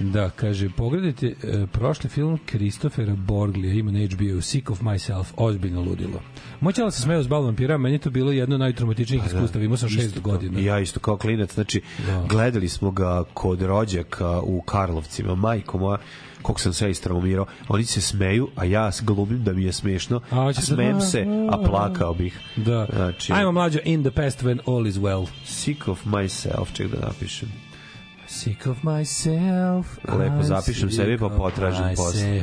da, 0.01 0.31
kaže, 0.31 0.69
pogledajte 0.71 1.27
e, 1.27 1.67
prošli 1.67 2.11
film 2.11 2.39
Kristofera 2.47 3.15
Borglija, 3.15 3.75
ima 3.75 3.91
na 3.93 3.99
HBO, 4.07 4.41
Sick 4.41 4.71
of 4.71 4.81
Myself, 4.81 5.25
ozbiljno 5.37 5.81
ludilo. 5.83 6.21
Moćala 6.61 6.91
se 6.91 7.03
smeo 7.03 7.23
s 7.23 7.29
balom 7.29 7.47
vampira, 7.47 7.79
meni 7.79 7.99
to 7.99 8.11
bilo 8.11 8.33
jedno 8.33 8.55
od 8.55 8.61
najtraumatičnijih 8.61 9.23
iskustava, 9.27 9.65
imao 9.65 9.77
sam 9.77 9.89
šest 9.89 10.01
Pa 10.03 10.07
Isto 10.09 10.21
kao- 10.23 10.33
godina. 10.33 10.61
Ja 10.61 10.81
isto 10.81 11.01
kao 11.01 11.17
klinac, 11.17 11.55
znači 11.55 11.83
Da. 12.07 12.27
gledali 12.29 12.69
smo 12.69 12.91
ga 12.91 13.25
kod 13.35 13.63
rođaka 13.63 14.41
u 14.41 14.61
Karlovcima, 14.63 15.35
majko 15.35 15.79
moja, 15.79 15.99
kog 16.43 16.61
sam 16.61 16.73
sve 16.73 16.91
istraumirao, 16.91 17.47
oni 17.69 17.85
se 17.85 18.01
smeju, 18.01 18.49
a 18.57 18.65
ja 18.65 18.91
glumim 19.03 19.45
da 19.45 19.53
mi 19.53 19.65
je 19.65 19.73
smešno, 19.73 20.21
A, 20.31 20.41
a, 20.41 20.43
hoće 20.43 20.61
se- 20.61 20.67
smejem 20.67 21.01
se, 21.01 21.27
a 21.51 21.59
plakao 21.61 22.15
bih. 22.15 22.41
Da. 22.57 22.87
Znači, 22.93 23.33
Ajmo 23.33 23.53
mlađo, 23.53 23.79
in 23.85 24.03
the 24.03 24.11
past 24.13 24.43
when 24.43 24.59
all 24.67 24.87
is 24.87 24.97
well. 24.97 25.27
sick 25.45 25.89
of 25.89 26.05
myself, 26.07 26.67
ček 26.73 26.87
da 26.89 27.07
napišem. 27.07 27.49
Sick 28.27 28.67
of 28.67 28.77
myself. 28.79 29.85
Lepo 30.19 30.43
zapišem 30.43 30.91
sebi, 30.91 31.19
pa 31.19 31.29
potražim 31.29 31.85
posle. 31.97 32.43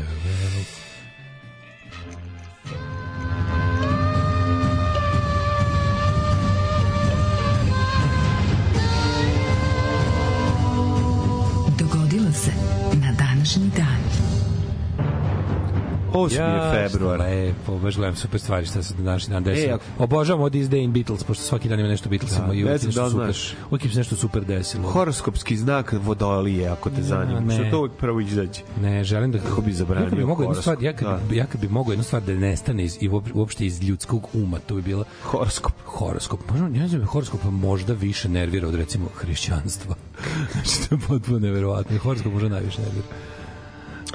8. 16.10 16.36
Ja, 16.36 16.72
februar. 16.74 17.20
Lepo, 17.20 17.78
baš 17.78 17.96
gledam 17.96 18.16
super 18.16 18.40
stvari 18.40 18.66
šta 18.66 18.84
se 18.84 18.94
na 18.94 19.04
današnji 19.04 19.32
dan 19.32 19.44
desilo. 19.44 19.72
E, 19.72 19.74
ako- 19.74 19.84
Obožavam 20.00 20.42
od 20.42 20.52
This 20.52 20.68
Day 20.68 20.84
in 20.84 20.94
Beatles, 20.94 21.24
pošto 21.24 21.44
svaki 21.44 21.70
dan 21.70 21.80
ima 21.80 21.90
nešto 21.90 22.10
Beatlesima 22.10 22.48
Da, 22.48 22.54
i 22.54 22.64
uvijek 22.64 22.84
nešto 22.84 23.02
da 23.04 23.10
super. 23.10 23.36
Uvijek 23.68 23.86
im 23.86 23.92
se 23.92 23.98
nešto 23.98 24.16
super 24.16 24.46
desilo. 24.46 24.90
Horoskopski 24.90 25.58
znak 25.58 25.94
vodolije, 25.96 26.68
ako 26.68 26.90
te 26.90 27.02
zanima. 27.04 27.40
ne. 27.40 27.56
Što 27.56 27.64
to 27.72 27.80
uvijek 27.80 27.94
prvo 27.94 28.20
izađe. 28.20 28.62
Ne, 28.82 29.04
želim 29.04 29.32
da 29.32 29.40
Kako 29.40 29.62
bi 29.62 29.74
zabranio 29.74 30.06
Ja 30.06 30.12
bi 30.12 30.26
mogao 30.26 30.44
jednu 30.44 30.56
stvar, 30.56 30.78
ja 30.84 30.94
kad, 30.94 31.08
bi, 31.30 31.36
ja 31.36 31.46
kad 31.46 31.62
bi 31.62 31.68
mogao 31.68 31.92
jednu 31.92 32.04
stvar 32.04 32.22
da 32.22 32.34
nestane 32.34 32.84
iz, 32.84 32.98
i 33.02 33.10
uop- 33.10 33.32
uopšte 33.34 33.66
iz 33.66 33.84
ljudskog 33.84 34.28
uma, 34.34 34.60
to 34.60 34.76
bi 34.76 34.82
bila 34.82 35.04
Horoskop. 35.24 35.74
horoskop. 35.86 36.40
Možda, 36.50 36.66
ja 36.66 36.70
ne 36.72 36.88
znam, 36.88 37.06
horoskop 37.06 37.40
možda 37.44 37.94
više 37.94 38.30
nervira 38.30 38.68
od 38.68 38.76
recimo 38.76 39.06
hrišćanstva. 39.16 39.96
znači, 40.52 40.90
to 40.90 40.96
je 40.96 41.00
potpuno 41.08 41.40
neverovatno. 41.40 41.98
Horoskop 41.98 42.34
možda 42.34 42.50
najviše 42.50 42.82
nervira. 42.82 43.08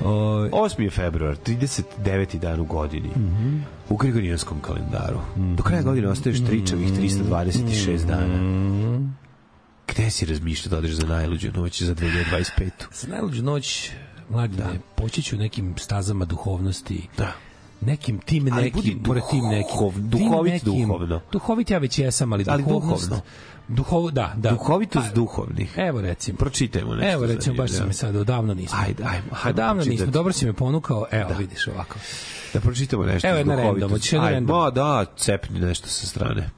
O, 0.00 0.08
8. 0.44 0.82
je 0.82 0.90
februar, 0.90 1.36
39. 1.36 2.38
dan 2.38 2.60
u 2.60 2.64
godini. 2.64 3.08
Mhm. 3.08 3.58
U 3.88 3.96
Gregorijanskom 3.96 4.60
kalendaru. 4.60 5.18
Do 5.56 5.62
kraja 5.62 5.82
godine 5.82 6.08
ostaješ 6.08 6.44
tričavih 6.44 6.92
326 6.92 8.06
dana. 8.06 8.36
Mhm. 8.36 9.04
Gde 9.88 10.10
si 10.10 10.26
razmišljao 10.26 10.70
da 10.70 10.78
odeš 10.78 10.90
za 10.90 11.06
najluđu 11.06 11.52
noć 11.52 11.82
za 11.82 11.94
2025. 11.94 12.70
Za 12.92 13.08
najluđu 13.08 13.42
noć, 13.42 13.90
mladine, 14.30 14.62
da. 14.64 14.70
poći 14.94 15.22
ću 15.22 15.36
nekim 15.36 15.74
stazama 15.78 16.24
duhovnosti. 16.24 17.08
Da. 17.18 17.32
Nekim 17.80 18.18
tim 18.18 18.44
nekim, 18.44 18.72
budi 18.72 18.96
pored 19.04 19.22
tim 19.30 19.44
nekim. 19.44 19.78
tim 19.92 20.10
duhovit 20.10 20.52
nekim- 20.52 20.86
duhovno. 20.86 21.20
Duhovit 21.32 21.70
ja 21.70 21.78
već 21.78 21.98
jesam, 21.98 22.32
ali, 22.32 22.44
Ali 22.48 22.62
duhovnost, 22.62 23.08
duhovno. 23.08 23.24
Duhov, 23.68 24.10
da, 24.10 24.34
da. 24.36 24.50
Duhovitost 24.50 25.08
Pa, 25.08 25.14
duhovnih. 25.14 25.74
Evo 25.76 26.00
recimo. 26.00 26.38
Pročitajmo 26.38 26.94
nešto. 26.94 27.12
Evo 27.12 27.26
recimo, 27.26 27.56
baš 27.56 27.70
sam 27.70 27.88
mi 27.88 27.94
sad, 27.94 28.16
odavno 28.16 28.54
nismo. 28.54 28.78
Ajde, 28.80 29.02
ajmo, 29.02 29.24
ajmo 29.30 29.50
Odavno 29.50 29.74
nismo, 29.74 29.90
pročitati. 29.90 30.10
dobro 30.10 30.32
si 30.32 30.46
me 30.46 30.52
ponukao, 30.52 31.06
evo 31.10 31.30
vidiš 31.38 31.66
ovako. 31.68 31.98
Da 32.54 32.60
pročitamo 32.60 33.04
nešto. 33.04 33.28
Evo 33.28 33.38
jedna 33.38 33.54
random, 33.56 33.90
hoćeš 33.90 34.12
jednu 34.12 34.26
Ajde, 34.26 34.34
random? 34.34 34.56
Ma, 34.56 34.70
da, 34.70 35.04
cepni 35.16 35.60
nešto 35.60 35.88
sa 35.88 36.06
strane. 36.06 36.50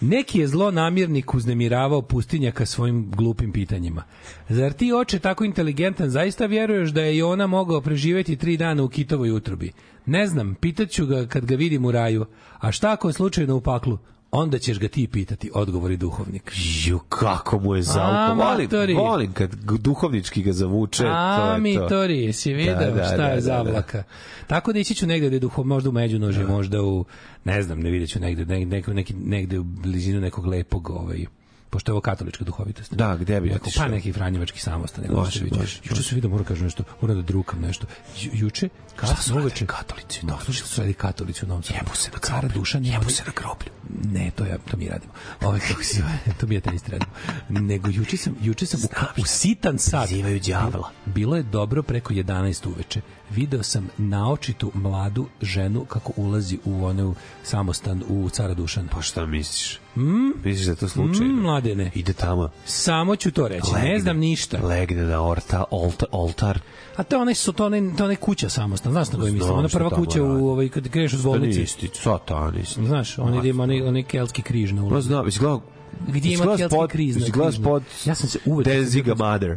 Neki 0.00 0.38
je 0.38 0.48
zlo 0.48 0.70
namjernik 0.70 1.34
uznemiravao 1.34 2.02
pustinjaka 2.02 2.66
svojim 2.66 3.10
glupim 3.16 3.52
pitanjima. 3.52 4.02
Zar 4.48 4.72
ti, 4.72 4.92
oče, 4.92 5.18
tako 5.18 5.44
inteligentan, 5.44 6.10
zaista 6.10 6.46
vjeruješ 6.46 6.90
da 6.90 7.02
je 7.02 7.16
i 7.16 7.22
ona 7.22 7.46
mogao 7.46 7.80
preživeti 7.80 8.36
tri 8.36 8.56
dana 8.56 8.82
u 8.82 8.88
kitovoj 8.88 9.30
utrobi? 9.30 9.72
Ne 10.06 10.26
znam, 10.26 10.54
pitaću 10.54 11.06
ga 11.06 11.26
kad 11.26 11.44
ga 11.44 11.54
vidim 11.54 11.84
u 11.84 11.92
raju. 11.92 12.26
A 12.58 12.72
šta 12.72 12.92
ako 12.92 13.08
je 13.08 13.12
slučajno 13.12 13.56
u 13.56 13.60
paklu? 13.60 13.98
Onda 14.30 14.58
ćeš 14.58 14.78
ga 14.78 14.88
ti 14.88 15.06
pitati, 15.06 15.50
odgovori 15.54 15.96
duhovnik. 15.96 16.52
Ju, 16.86 16.98
kako 16.98 17.58
mu 17.58 17.74
je 17.74 17.82
zauko. 17.82 18.34
Volim, 18.34 18.96
volim 18.96 19.32
kad 19.32 19.54
duhovnički 19.54 20.42
ga 20.42 20.52
zavuče. 20.52 21.02
to 21.02 21.08
A, 21.08 21.52
je 21.54 21.60
mi 21.60 21.74
to. 21.74 21.88
si 22.32 22.52
video 22.52 22.78
Da, 22.78 22.90
da, 22.90 23.04
šta 23.04 23.16
da, 23.16 23.24
je 23.24 23.34
da, 23.34 23.40
zavlaka. 23.40 24.02
Tako 24.46 24.72
da 24.72 24.78
ići 24.78 24.94
ću 24.94 25.06
negde 25.06 25.28
da 25.28 25.36
je 25.36 25.40
duhov, 25.40 25.66
možda 25.66 25.88
u 25.88 25.92
međunoži, 25.92 26.44
možda 26.44 26.82
u, 26.82 27.04
ne 27.44 27.62
znam, 27.62 27.80
ne 27.80 27.90
vidjet 27.90 28.10
ću 28.10 28.20
negde, 28.20 28.44
negde, 28.44 28.76
negde, 28.76 28.94
neki, 28.94 29.14
negde 29.14 29.58
u 29.58 29.64
blizinu 29.64 30.20
nekog 30.20 30.46
lepog, 30.46 30.90
ovaj, 30.90 31.26
pošto 31.70 31.90
je 31.90 31.94
ovo 31.94 32.00
katolička 32.00 32.44
duhovitost. 32.44 32.94
Da, 32.94 33.16
gde 33.16 33.40
bi 33.40 33.52
otišao? 33.52 33.84
Pa 33.86 33.90
neki 33.90 34.12
franjevački 34.12 34.60
samostan. 34.60 35.04
Može, 35.10 35.44
Može, 35.44 35.56
može, 35.56 35.80
Juče 35.84 36.02
sam 36.02 36.14
vidio, 36.14 36.30
moram 36.30 36.44
kažem 36.44 36.64
nešto, 36.64 36.84
moram 37.00 37.16
da 37.16 37.22
drukam 37.22 37.60
nešto. 37.60 37.86
Ju, 38.20 38.30
juče, 38.34 38.68
kasno 38.96 39.36
uveče, 39.36 39.66
katolici? 39.66 40.26
No, 40.26 40.38
što 40.40 40.66
su 40.66 40.80
radili 40.80 40.94
katolici 40.94 41.44
u 41.44 41.48
Novom 41.48 41.62
Sadu? 41.62 41.78
Jebu 41.78 41.96
se 41.96 42.10
na 42.10 42.18
groblju. 42.22 42.60
Dušan, 42.60 42.84
Jebu 42.84 43.10
se 43.10 43.22
na 43.26 43.32
groblju. 43.36 43.70
Ne, 44.12 44.30
to 44.36 44.46
ja 44.46 44.58
to 44.70 44.76
mi 44.76 44.88
radimo. 44.88 45.12
Ovaj 45.42 45.60
kako 45.60 45.82
se 45.82 45.96
zove, 46.00 46.18
to 46.40 46.46
mi 46.46 46.54
je 46.54 46.62
isto 46.74 46.92
radimo. 46.92 47.12
Nego 47.48 47.90
juče 47.90 48.16
sam 48.16 48.36
juče 48.42 48.66
sam 48.66 48.80
u, 49.16 49.22
u 49.22 49.24
sitan 49.24 49.78
sat 49.78 50.08
Zivaju 50.08 50.40
đavola. 50.40 50.90
Bilo 51.06 51.36
je 51.36 51.42
dobro 51.42 51.82
preko 51.82 52.14
11 52.14 52.68
uveče. 52.68 53.00
Video 53.30 53.62
sam 53.62 53.88
naočitu 53.98 54.72
mladu 54.74 55.26
ženu 55.42 55.84
kako 55.84 56.12
ulazi 56.16 56.58
u 56.64 56.84
onu 56.84 57.14
samostan 57.42 58.02
u 58.08 58.30
Cara 58.30 58.54
Dušana. 58.54 58.88
Pa 58.92 59.02
šta 59.02 59.26
misliš? 59.26 59.78
Mm? 59.98 60.32
Misliš 60.44 60.66
da 60.66 60.72
je 60.72 60.76
to 60.76 60.88
slučajno? 60.88 61.32
Mm, 61.32 61.40
mladene. 61.40 61.90
Ide 61.94 62.12
tamo. 62.12 62.50
Samo 62.64 63.16
ću 63.16 63.30
to 63.30 63.48
reći. 63.48 63.72
Ne 63.74 63.82
legne, 63.82 64.00
znam 64.00 64.18
ništa. 64.18 64.58
Legne 64.62 65.02
na 65.02 65.22
orta, 65.22 65.64
olta, 65.70 66.06
oltar. 66.12 66.60
A 66.96 67.02
to 67.02 67.20
onaj 67.20 67.34
su 67.34 67.52
to 67.52 67.66
onaj 67.66 67.80
to 67.96 68.04
onaj 68.04 68.16
kuća 68.16 68.48
samostan. 68.48 68.92
Znaš 68.92 69.12
na 69.12 69.18
koju 69.18 69.32
mislim? 69.32 69.52
Ona 69.52 69.68
prva 69.68 69.90
kuća 69.90 70.22
u 70.22 70.48
ovaj 70.48 70.68
kad 70.68 70.88
kreneš 70.88 71.14
od 71.14 71.22
bolnice. 71.22 71.52
Satanisti, 71.66 71.90
satanisti. 71.92 72.86
Znaš, 72.86 73.18
on 73.18 73.34
ide 73.34 73.48
ima 73.48 73.62
onaj 73.62 73.82
onaj 73.82 74.02
keltski 74.02 74.42
križ 74.42 74.72
na 74.72 74.82
Pa 74.82 74.86
ulazu. 74.86 75.06
znam, 75.06 75.26
jesi 75.26 75.38
gledao... 75.38 75.60
Gdje 76.08 76.32
ima 76.32 76.44
keltski 76.56 76.78
križ 76.88 77.14
križu? 77.14 77.52
spot 77.52 77.82
Ja 78.04 78.14
sam 78.14 78.28
se 78.28 78.38
uvek- 78.46 78.64
Denziga 78.64 79.14
Mother. 79.14 79.56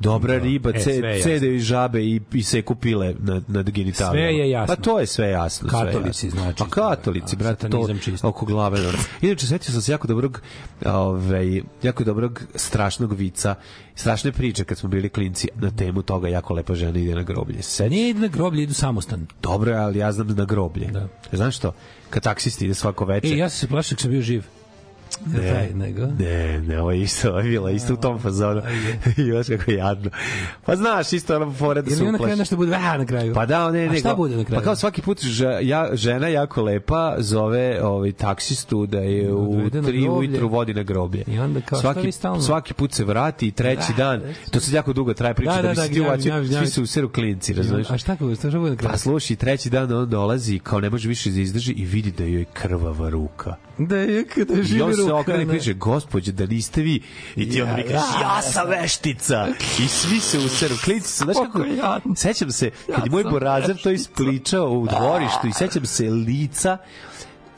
Dobra 0.00 0.38
riba, 0.38 0.70
E, 0.70 0.72
ce, 0.74 0.94
sve 0.94 1.20
cede 1.20 1.54
i 1.54 1.60
žabe 1.60 2.02
i, 2.02 2.20
i 2.32 2.42
seku 2.42 2.74
pile 2.74 3.14
nad, 3.18 3.50
nad 3.50 3.70
genitalijama. 3.70 4.28
Sve 4.30 4.38
je 4.38 4.50
jasno. 4.50 4.76
Pa 4.76 4.82
to 4.82 5.00
je 5.00 5.06
sve 5.06 5.28
jasno. 5.28 5.68
sve 5.68 5.78
Katolici, 5.86 6.26
jasno. 6.26 6.40
znači. 6.40 6.58
Pa 6.58 6.66
katolici, 6.66 7.36
A, 7.36 7.38
brate, 7.38 7.68
to 7.68 7.78
satanizam 7.82 7.98
čist. 7.98 8.24
oko 8.24 8.46
glave. 8.46 8.78
Inače, 9.22 9.46
setio 9.46 9.72
sam 9.72 9.82
se 9.82 9.92
jako 9.92 10.06
dobrog, 10.06 10.40
ovaj, 10.86 11.62
jako 11.82 12.04
dobrog 12.04 12.42
strašnog 12.54 13.12
vica, 13.12 13.54
strašne 13.94 14.32
priče 14.32 14.64
kad 14.64 14.78
smo 14.78 14.88
bili 14.88 15.08
klinci 15.08 15.48
na 15.54 15.70
temu 15.70 16.02
toga 16.02 16.28
jako 16.28 16.54
lepa 16.54 16.74
žena 16.74 16.98
ide 16.98 17.14
na 17.14 17.22
groblje. 17.22 17.62
Se 17.62 17.88
Nije 17.90 18.14
na 18.14 18.26
groblje, 18.26 18.62
idu 18.62 18.74
samostan. 18.74 19.26
Dobro, 19.42 19.72
ali 19.74 19.98
ja 19.98 20.12
znam 20.12 20.28
na 20.28 20.44
groblje. 20.44 20.86
Da. 20.86 21.08
Znaš 21.32 21.56
što? 21.56 21.72
Kad 22.10 22.22
taksist 22.22 22.62
ide 22.62 22.74
svako 22.74 23.04
E, 23.04 23.06
veče, 23.06 23.36
ja 23.36 23.48
sam 23.48 23.58
se 23.58 23.68
plašio 23.68 23.96
kad 23.96 24.00
sam 24.02 24.10
bio 24.10 24.22
živ. 24.22 24.44
Ne, 25.26 25.70
nego? 25.76 26.06
Ne, 26.08 26.60
ne, 26.60 26.80
ovo 26.80 26.92
je 26.92 27.02
isto, 27.02 27.28
ovo 27.28 27.38
je 27.38 27.44
bila 27.44 27.70
isto 27.70 27.94
u 27.94 27.96
tom 27.96 28.18
fazonu. 28.18 28.62
I 29.18 29.32
baš 29.32 29.46
kako 29.48 29.70
jadno. 29.70 30.10
Pa 30.66 30.76
znaš, 30.76 31.12
isto 31.12 31.36
ono 31.36 31.52
fora 31.52 31.82
da 31.82 31.86
Ili 31.86 31.96
se 31.96 32.02
na 32.02 32.08
kraju 32.08 32.16
uplaši. 32.16 32.38
nešto 32.38 32.56
bude, 32.56 32.74
a 32.74 32.98
na 32.98 33.06
kraju. 33.06 33.34
Pa 33.34 33.46
da, 33.46 33.70
ne, 33.70 33.86
A 33.86 33.92
ne. 33.92 33.98
šta 33.98 34.08
kao- 34.08 34.16
bude 34.16 34.36
na 34.36 34.44
kraju? 34.44 34.60
Pa 34.60 34.64
kao 34.64 34.76
svaki 34.76 35.02
put 35.02 35.20
ja, 35.62 35.88
žena 35.92 36.28
jako 36.28 36.62
lepa 36.62 37.14
zove 37.18 37.82
ovaj 37.82 38.12
taksistu 38.12 38.86
da 38.86 38.98
je 38.98 39.32
u 39.32 39.56
na 39.56 39.64
3 39.64 39.70
groblje. 39.82 40.10
ujutru 40.10 40.48
vodi 40.48 40.74
na 40.74 40.82
groblje. 40.82 41.24
I 41.26 41.38
onda 41.38 41.60
kao, 41.60 41.78
šta 41.78 41.92
svaki, 41.92 42.06
vi 42.06 42.12
stalno? 42.12 42.40
svaki 42.40 42.74
put 42.74 42.92
se 42.92 43.04
vrati 43.04 43.48
i 43.48 43.50
treći 43.50 43.92
Da, 43.96 44.04
dan, 44.04 44.22
to 44.50 44.60
se 44.60 44.76
jako 44.76 44.92
dugo 44.92 45.14
traje 45.14 45.34
priča 45.34 45.52
Da, 45.52 45.62
da, 45.62 45.74
da, 45.74 45.88
bi 45.88 46.00
da, 46.00 46.16
gnjavi, 46.16 46.48
svi 46.48 46.66
su 46.66 46.82
u 46.82 46.86
seru 46.86 47.08
klinci, 47.08 47.52
razumiješ? 47.54 47.90
A 47.90 47.98
šta 47.98 48.12
kako, 48.12 48.34
šta 48.34 48.50
bude 48.50 48.70
na 48.70 48.76
kraju? 48.76 48.90
Pa 48.92 48.98
slušaj, 48.98 49.36
treći 49.36 49.70
dan 49.70 49.92
on 49.92 50.08
dolazi 50.10 50.58
kao 50.58 50.80
ne 50.80 50.90
može 50.90 51.08
više 51.08 51.30
da 51.30 51.40
izdrži 51.40 51.72
i 51.72 51.84
vidi 51.84 52.10
da 52.10 52.24
joj 52.24 52.38
je 52.38 52.44
krvava 52.44 53.08
ruka. 53.08 53.54
Da 53.78 53.96
je 53.96 54.24
kada 54.26 54.54
je 54.54 54.62
živi 54.62 54.82
on 54.82 55.07
se 55.08 55.12
okrene 55.12 55.42
i 55.42 55.58
kaže, 55.58 55.74
gospođe, 55.74 56.32
da 56.32 56.46
niste 56.46 56.82
vi. 56.82 57.02
I 57.36 57.50
ti 57.50 57.62
onda 57.62 57.76
mi 57.76 57.82
kažeš, 57.82 58.20
ja 58.20 58.42
sam 58.42 58.68
veštica. 58.68 59.46
I 59.78 59.88
svi 59.88 60.20
se 60.20 60.38
useru. 60.38 60.74
Klinci 60.84 61.12
su, 61.12 61.24
znaš 61.24 61.36
kako, 61.36 62.14
sećam 62.16 62.50
se, 62.50 62.70
kad 62.94 63.04
je 63.04 63.10
moj 63.10 63.24
borazer 63.24 63.76
to 63.82 63.90
ispličao 63.90 64.70
u 64.70 64.86
dvorištu 64.86 65.46
i 65.46 65.52
sećam 65.52 65.86
se 65.86 66.10
lica 66.10 66.78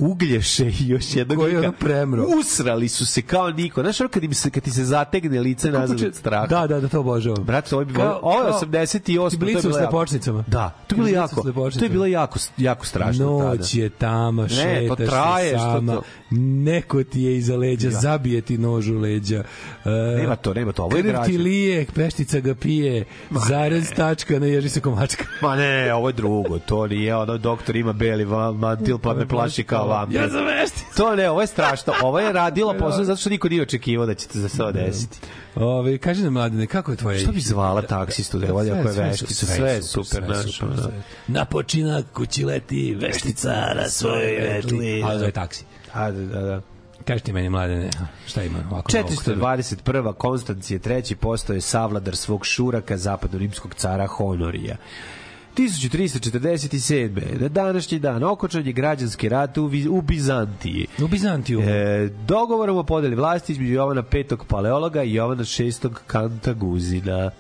Uglješe 0.01 0.67
i 0.67 0.89
još 0.89 1.17
jednog 1.17 1.39
Koji 1.39 1.53
je 1.53 1.59
lika. 1.59 1.73
premro. 1.73 2.25
Usrali 2.41 2.89
su 2.89 3.07
se 3.07 3.23
kao 3.23 3.51
niko. 3.51 3.83
Znaš 3.83 3.97
kad, 4.11 4.25
im 4.25 4.35
se, 4.35 4.51
kad 4.51 4.63
ti 4.63 4.71
se 4.71 4.85
zategne 4.85 5.41
lice 5.41 5.71
nazad 5.71 6.03
od 6.03 6.15
straha. 6.15 6.47
Da, 6.47 6.67
da, 6.67 6.81
da, 6.81 6.89
to 6.89 7.01
obožavam. 7.01 7.45
Brate, 7.45 7.75
ovo 7.75 7.83
je 7.83 7.87
bilo, 7.87 8.19
ovo 8.23 8.41
je 8.41 8.51
kao 8.51 8.61
88. 8.61 9.05
i 9.05 9.29
to 9.29 9.35
je 9.37 9.39
blicu 9.39 9.73
s 9.73 9.77
lepočnicama. 9.77 10.45
Da, 10.47 10.71
to 10.87 10.95
je 10.95 10.97
bilo 10.97 11.09
jako, 11.11 11.43
to 11.71 11.85
je 11.85 11.89
bilo 11.89 12.07
jako, 12.07 12.39
jako 12.57 12.87
strašno 12.87 13.39
tada. 13.39 13.51
Noć 13.51 13.75
je 13.75 13.91
tama, 13.91 14.43
Ne, 14.43 14.49
to 14.49 14.97
šetaš 14.97 15.09
traje, 15.09 15.51
se 15.51 15.57
što 15.57 15.65
sama, 15.65 15.95
to? 15.95 16.03
neko 16.31 17.05
ti 17.05 17.23
je 17.23 17.37
iza 17.37 17.57
leđa, 17.57 17.91
zabije 17.91 18.41
ti 18.41 18.59
nož 18.59 18.89
u 18.89 18.99
leđa. 18.99 19.45
E, 19.85 19.91
Nema 20.17 20.37
to, 20.37 20.55
nema 20.55 20.73
to, 20.73 20.83
ovo 20.83 20.97
je 20.97 21.03
Krv 21.03 21.11
ti 21.11 21.17
građe. 21.17 21.39
lije, 21.39 21.87
peštica 21.95 22.41
ga 22.41 22.55
pije, 22.55 23.05
zarez 23.49 23.91
tačka, 23.97 24.39
ne 24.39 24.49
ježi 24.49 24.69
se 24.69 24.81
komačka. 24.81 25.25
Ma 25.43 25.57
ne, 25.57 25.95
ovo 25.95 26.09
je 26.09 26.13
drugo, 26.13 26.59
to 26.59 26.87
nije 26.87 27.17
ono 27.17 27.39
doktor 27.39 27.77
ima 27.77 27.93
beli 27.93 28.25
mantil 28.55 28.99
pa 28.99 29.15
me 29.15 29.27
plaši 29.29 29.63
kao 29.65 29.90
vampir. 29.91 30.21
Ja 30.21 30.29
sam 30.29 30.45
veštica. 30.47 30.95
To 30.97 31.17
ne, 31.17 31.31
ovo 31.31 31.41
je 31.41 31.47
strašno. 31.47 31.93
Ovo 32.03 32.21
je 32.21 32.33
radila 32.33 32.75
posao 32.81 33.05
zato 33.05 33.21
što 33.21 33.31
niko 33.31 33.49
nije 33.49 33.63
očekivao 33.63 34.07
da 34.07 34.15
će 34.15 34.29
se 34.29 34.41
za 34.41 34.49
to 34.49 34.73
desiti. 34.73 35.19
Ove, 35.55 35.99
kaži 35.99 36.23
nam, 36.23 36.33
mladine, 36.33 36.67
kako 36.67 36.91
je 36.91 36.97
tvoje... 36.97 37.19
Što 37.19 37.33
bi 37.33 37.41
zvala 37.41 37.83
taksistu 37.83 38.39
da 38.39 38.47
je 38.47 38.53
volja 38.53 38.73
Sve, 38.73 38.83
koja 38.83 38.93
sve 38.95 39.05
je 39.05 39.09
veštica? 39.11 39.47
sve 39.47 39.57
Sve 39.57 39.71
je 39.71 39.83
su- 39.83 40.05
super, 40.05 40.25
sve 40.27 40.53
super, 40.53 40.77
sve. 40.77 40.93
Na 41.29 41.45
počinak 41.45 42.05
kući 42.15 42.45
leti 42.45 42.95
veštica 42.95 43.51
na 43.77 43.89
svojoj 43.89 44.33
vetli. 44.33 45.03
Ali 45.03 45.19
to 45.19 45.25
je 45.25 45.33
taksi. 45.33 45.65
A, 45.93 46.11
da, 46.11 46.21
da, 46.21 46.41
da. 46.41 46.61
Kaži 47.05 47.23
ti 47.23 47.33
meni, 47.33 47.49
mladine, 47.49 47.91
šta 48.27 48.43
ima 48.43 48.59
ovako 48.71 48.93
novog 48.95 49.09
kod 49.09 49.25
tebe? 49.25 49.41
421. 49.41 50.13
Konstancije 50.13 50.81
III. 50.87 51.17
postoje 51.17 51.61
savladar 51.61 52.17
svog 52.17 52.47
šuraka 52.47 52.97
zapadno-rimskog 52.97 53.75
cara 53.75 54.07
Honorija. 54.07 54.77
1347. 55.57 57.41
Na 57.41 57.49
današnji 57.49 57.99
dan 57.99 58.25
okočan 58.25 58.67
je 58.67 58.73
građanski 58.73 59.29
rat 59.29 59.59
u, 59.59 59.71
u 59.91 60.03
Bizantiji. 60.03 60.87
U 61.03 61.09
Bizantiju. 61.09 61.61
E, 61.61 62.09
dogovorom 62.27 62.77
o 62.77 62.83
podeli 62.83 63.17
vlasti 63.17 63.53
između 63.53 63.73
Jovana 63.73 64.03
V. 64.13 64.25
Paleologa 64.49 65.03
i 65.03 65.15
Jovana 65.15 65.45
VI. 65.59 65.73
Kantaguzina. 66.07 67.31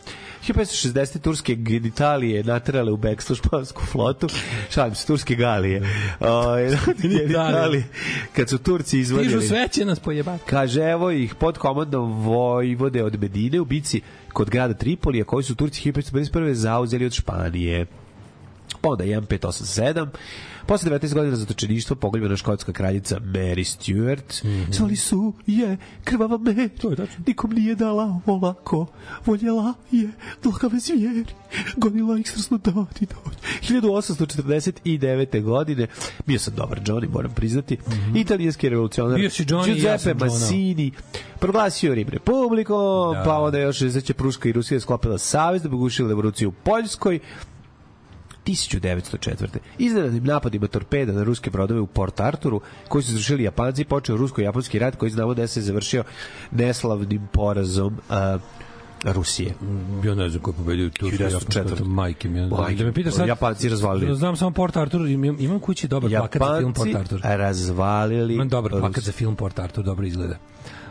1560. 0.48 1.20
turske 1.20 1.54
genitalije 1.54 2.44
naterale 2.44 2.92
u 2.92 2.96
bekstvo 2.96 3.36
špansku 3.36 3.82
flotu. 3.86 4.28
Šalim 4.70 4.94
se, 4.94 5.06
turske 5.06 5.34
galije. 5.34 5.82
O, 6.20 6.56
genitalije. 7.02 7.84
Kad 8.36 8.48
su 8.48 8.58
Turci 8.58 8.88
Stižu 8.88 9.00
izvodili... 9.00 9.48
sve 9.48 9.68
će 9.68 9.84
nas 9.84 10.00
pojebati. 10.00 10.44
Kaže, 10.46 10.82
evo 10.82 11.10
ih 11.10 11.34
pod 11.34 11.58
komandom 11.58 12.22
vojvode 12.22 13.04
od 13.04 13.20
Medine 13.20 13.60
u 13.60 13.64
bici 13.64 14.00
kod 14.32 14.50
grada 14.50 14.74
Tripolija, 14.74 15.24
koji 15.24 15.44
su 15.44 15.54
Turci 15.54 15.92
1551. 15.92 16.52
zauzeli 16.52 17.06
od 17.06 17.12
Španije. 17.12 17.86
Pa 18.80 18.88
onda 18.88 19.04
1587. 19.04 20.06
Posle 20.70 20.90
19 20.90 21.14
godina 21.14 21.36
zatočeništva 21.36 21.96
pogoljena 21.96 22.36
škotska 22.36 22.72
kraljica 22.72 23.20
Mary 23.20 23.64
Stuart. 23.64 24.42
Mm 24.44 24.48
-hmm. 24.48 24.72
Zvali 24.72 24.96
su 24.96 25.32
je 25.46 25.76
krvava 26.04 26.38
me. 26.38 26.68
To 26.68 26.90
je 26.90 26.96
tačno. 26.96 27.24
Nikom 27.26 27.50
nije 27.52 27.74
dala 27.74 28.20
olako. 28.26 28.86
Voljela 29.26 29.74
je 29.90 30.10
dlakave 30.42 30.78
zvijeri. 30.78 31.24
Gonila 31.76 32.18
ih 32.18 32.30
srsno 32.30 32.58
dati 32.58 33.06
dođe. 33.06 33.38
1849. 33.80 35.42
godine. 35.42 35.86
Bio 36.26 36.38
sam 36.38 36.54
dobar 36.54 36.80
Johnny, 36.80 37.12
moram 37.12 37.34
priznati. 37.34 37.74
Mm 37.74 37.90
-hmm. 37.90 38.20
Italijanski 38.20 38.68
revolucionar 38.68 39.18
Bio 39.18 39.30
si 39.30 39.44
Johnny 39.44 39.76
i 39.76 39.82
ja 39.82 39.92
Giuseppe 39.92 40.24
Johna. 40.24 40.24
Massini 40.24 40.92
proglasio 41.40 41.94
Rim 41.94 42.08
republikom, 42.08 43.14
Da. 43.14 43.22
pa 43.24 43.38
onda 43.38 43.58
još 43.58 43.78
60. 43.78 44.12
Pruška 44.12 44.48
i 44.48 44.52
Rusija 44.52 44.80
sklopila 44.80 45.18
savez 45.18 45.62
da 45.62 45.68
bi 45.68 45.76
gušili 45.76 46.08
revoluciju 46.08 46.48
u 46.48 46.52
Poljskoj. 46.52 47.20
1904. 48.46 49.46
Iznenadnim 49.78 50.24
napadima 50.24 50.66
torpeda 50.66 51.12
na 51.12 51.22
ruske 51.22 51.50
brodove 51.50 51.80
u 51.80 51.86
Port 51.86 52.20
Arturu, 52.20 52.60
koji 52.88 53.04
su 53.04 53.10
izvršili 53.10 53.42
Japanci, 53.42 53.84
počeo 53.84 54.16
rusko-japanski 54.16 54.78
rat 54.78 54.96
koji 54.96 55.10
znamo 55.10 55.34
da 55.34 55.46
se 55.46 55.60
završio 55.60 56.04
neslavnim 56.50 57.28
porazom 57.32 57.98
uh, 58.08 58.40
Rusije. 59.04 59.54
Ja 60.04 60.14
ne 60.14 60.28
znam 60.28 60.42
ko 60.42 60.50
je 60.50 60.54
pobedio 60.54 60.90
tu. 60.90 61.06
1904. 61.06 61.84
Majke 61.84 62.28
mi. 62.28 62.46
Majke 62.46 62.74
Da 62.74 62.84
me 62.84 62.92
pitaš 62.92 63.14
sad... 63.14 63.28
Japanci 63.28 63.68
razvalili. 63.68 64.16
Znam 64.16 64.36
samo 64.36 64.50
Port 64.50 64.76
Arthur, 64.76 65.08
imam, 65.08 65.36
imam 65.40 65.60
kući 65.60 65.88
dobar 65.88 66.10
plakat 66.10 66.42
za 66.42 66.58
film 66.58 66.72
Port 66.72 66.88
Japanci 66.88 67.14
Arthur. 67.14 67.38
razvalili 67.38 68.34
Imam 68.34 68.48
dobar 68.48 68.70
plakat 68.70 69.04
za 69.04 69.12
film 69.12 69.36
Port 69.36 69.58
Arthur, 69.58 69.84
dobro 69.84 70.06
izgleda. 70.06 70.36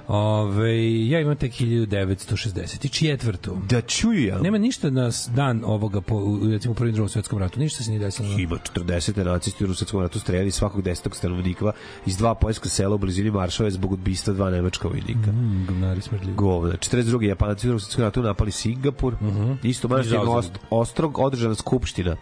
Ove, 0.10 1.07
ja 1.07 1.20
imam 1.20 1.36
tek 1.36 1.53
1964. 1.53 3.68
Da 3.70 3.82
čujem. 3.82 4.41
Nema 4.41 4.57
ništa 4.57 4.89
na 4.89 5.10
dan 5.36 5.62
ovoga 5.66 6.01
po 6.01 6.22
recimo 6.51 6.72
u 6.72 6.76
prvom 6.76 6.89
i 6.89 6.93
drugom 6.93 7.10
svetskom 7.10 7.39
ratu, 7.39 7.60
ništa 7.60 7.84
se 7.84 7.91
nije 7.91 7.99
desilo. 7.99 8.39
Ima 8.39 8.57
40. 8.76 9.26
nacisti 9.26 9.64
u 9.64 9.68
Rusetskom 9.68 10.01
ratu 10.01 10.20
streljali 10.20 10.51
svakog 10.51 10.82
desetog 10.82 11.16
stanovnika 11.16 11.72
iz 12.05 12.18
dva 12.18 12.36
poljska 12.36 12.70
sela 12.70 12.95
u 12.95 12.97
blizini 12.97 13.32
Maršave 13.32 13.72
zbog 13.72 13.91
ubistva 13.91 14.34
dva 14.34 14.49
nemačka 14.49 14.88
vojnika. 14.88 15.32
Mm, 15.32 15.66
govnari 15.68 16.01
smrdljivi. 16.01 16.36
Govna. 16.36 16.74
42. 16.74 17.24
Japanci 17.24 17.70
u 17.70 17.72
Rusetskom 17.72 18.03
ratu 18.03 18.22
napali 18.22 18.51
Singapur. 18.51 19.16
Isto 19.64 19.88
I 19.88 19.91
manastirni 19.91 20.26
zauzeli. 20.26 20.38
ost, 20.38 20.51
ostrog 20.70 21.20
održana 21.20 21.55
skupština. 21.55 22.16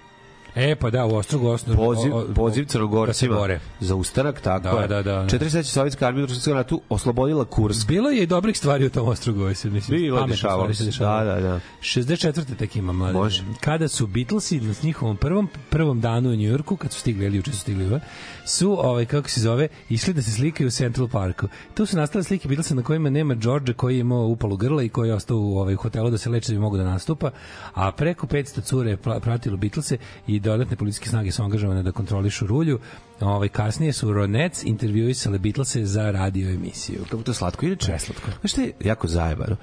E, 0.56 0.76
pa 0.76 0.90
da, 0.90 1.06
u 1.06 1.16
Ostrogu 1.16 1.48
Ostrogu. 1.48 1.78
Poziv, 1.78 2.16
o- 2.16 2.20
o- 2.20 2.26
poziv 2.36 2.66
da 2.66 2.70
Crnogorcima 2.70 3.36
bore. 3.36 3.60
za 3.80 3.96
ustanak, 3.96 4.42
tako 4.42 4.64
Da, 4.68 4.82
je. 4.82 4.88
da, 4.88 4.96
da, 4.96 5.12
da. 5.14 5.26
43. 5.28 5.64
sovjetska 5.64 6.08
armija 6.08 6.24
u 6.24 6.28
Rusetskom 6.28 6.54
ratu 6.54 6.82
oslobodila 6.90 7.46
Kursk. 7.46 7.88
Bilo 7.88 8.10
je 8.10 8.24
i 8.24 8.28
dobrih 8.28 8.58
stvari 8.58 8.86
u 8.86 8.90
tom 8.90 9.08
Ostrogu, 9.08 9.42
ovaj 9.42 9.56
se 9.56 9.70
mislim. 9.70 9.98
Bilo 9.98 10.20
je, 10.20 10.28
dešavalo. 10.28 10.68
Da, 11.00 11.24
da, 11.26 11.42
da. 11.42 11.60
64. 11.82 12.56
tek 12.56 12.76
ima 12.76 12.94
mlade. 12.94 13.14
Može. 13.14 13.44
Kada 13.60 13.88
su 13.88 14.08
Beatlesi 14.08 14.60
na 14.60 14.74
njihovom 14.84 15.18
prvom 15.18 15.48
prvom 15.70 16.02
danu 16.02 16.30
u 16.30 16.36
Njujorku, 16.36 16.76
kad 16.76 16.92
su 16.94 17.00
stigli, 17.00 17.26
ili 17.26 17.38
juče 17.38 17.52
su 17.52 17.58
stigli, 17.58 17.86
va, 17.86 18.00
su, 18.46 18.78
ovaj, 18.80 19.06
kako 19.06 19.30
se 19.30 19.42
zove, 19.42 19.68
išli 19.90 20.14
da 20.14 20.22
se 20.22 20.32
slikaju 20.32 20.68
u 20.68 20.72
Central 20.72 21.08
Parku. 21.08 21.48
Tu 21.74 21.86
su 21.86 21.98
nastale 21.98 22.24
slike 22.24 22.48
Beatlesa 22.48 22.76
na 22.76 22.84
kojima 22.84 23.10
nema 23.10 23.34
George 23.36 23.74
koji 23.74 23.96
je 23.96 24.00
imao 24.00 24.26
upalu 24.26 24.58
grla 24.58 24.84
i 24.84 24.90
koji 24.90 25.10
je 25.10 25.14
ostao 25.14 25.38
u 25.38 25.58
ovaj, 25.58 25.76
hotelu 25.76 26.10
da 26.10 26.18
se 26.18 26.30
leči 26.30 26.48
da 26.48 26.56
bi 26.56 26.60
mogo 26.60 26.78
da 26.78 26.84
nastupa, 26.84 27.32
a 27.74 27.92
preko 27.92 28.28
500 28.28 28.62
cure 28.62 28.90
je 28.90 28.98
pra- 28.98 29.20
pratilo 29.20 29.58
Beatlese 29.58 29.98
i 30.28 30.40
dodatne 30.48 30.76
policijske 30.76 31.10
snage 31.10 31.32
su 31.32 31.44
angažovane 31.44 31.84
da 31.84 31.92
kontrolišu 31.92 32.48
rulju. 32.48 32.80
Ovaj, 33.20 33.50
kasnije 33.50 33.94
su 33.94 34.14
Ronettes 34.14 34.64
intervjuisale 34.64 35.40
Beatlese 35.40 35.86
za 35.86 36.12
radio 36.12 36.50
emisiju. 36.50 37.00
Kako 37.10 37.24
to 37.24 37.34
slatko? 37.34 37.66
Inače, 37.66 37.86
Preslatko. 37.88 38.32
Znaš 38.40 38.52
šta 38.52 38.62
je 38.62 38.72
jako 38.80 39.08
zajebano? 39.08 39.56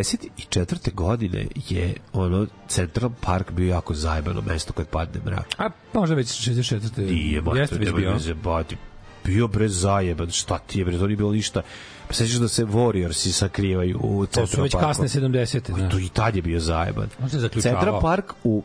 64. 0.00 0.94
godine 0.94 1.46
je 1.68 1.94
ono 2.12 2.46
Central 2.68 3.10
Park 3.20 3.50
bio 3.50 3.68
jako 3.68 3.94
zajebano 3.94 4.42
mesto 4.42 4.72
kad 4.72 4.86
padne 4.88 5.20
mrak. 5.24 5.46
A 5.58 5.70
možda 5.94 6.14
već 6.14 6.48
64. 6.48 7.10
Nije, 7.10 7.32
Jeste 7.32 7.40
mater, 7.50 7.78
već 7.78 7.92
bio. 7.92 8.12
me 8.12 8.18
zajebati. 8.18 8.76
Bio 9.24 9.48
bre 9.48 9.68
zajeban, 9.68 10.30
šta 10.30 10.58
ti 10.58 10.78
je 10.78 10.84
bre, 10.84 10.98
to 10.98 11.06
nije 11.06 11.16
bilo 11.16 11.32
ništa. 11.32 11.62
Pa 12.08 12.14
sećaš 12.14 12.36
da 12.36 12.48
se 12.48 12.64
Warriorsi 12.64 13.30
sakrivaju 13.30 13.98
u 14.02 14.26
To 14.26 14.32
Central 14.32 14.46
su 14.46 14.62
već 14.62 14.72
Parku? 14.72 14.86
kasne 14.88 15.08
70. 15.08 15.60
Pa 15.60 15.78
znaš. 15.78 15.92
To 15.92 15.98
i 15.98 16.08
tad 16.08 16.36
je 16.36 16.42
bio 16.42 16.60
zajeban. 16.60 17.08
Central 17.60 18.00
Park 18.00 18.32
u 18.44 18.62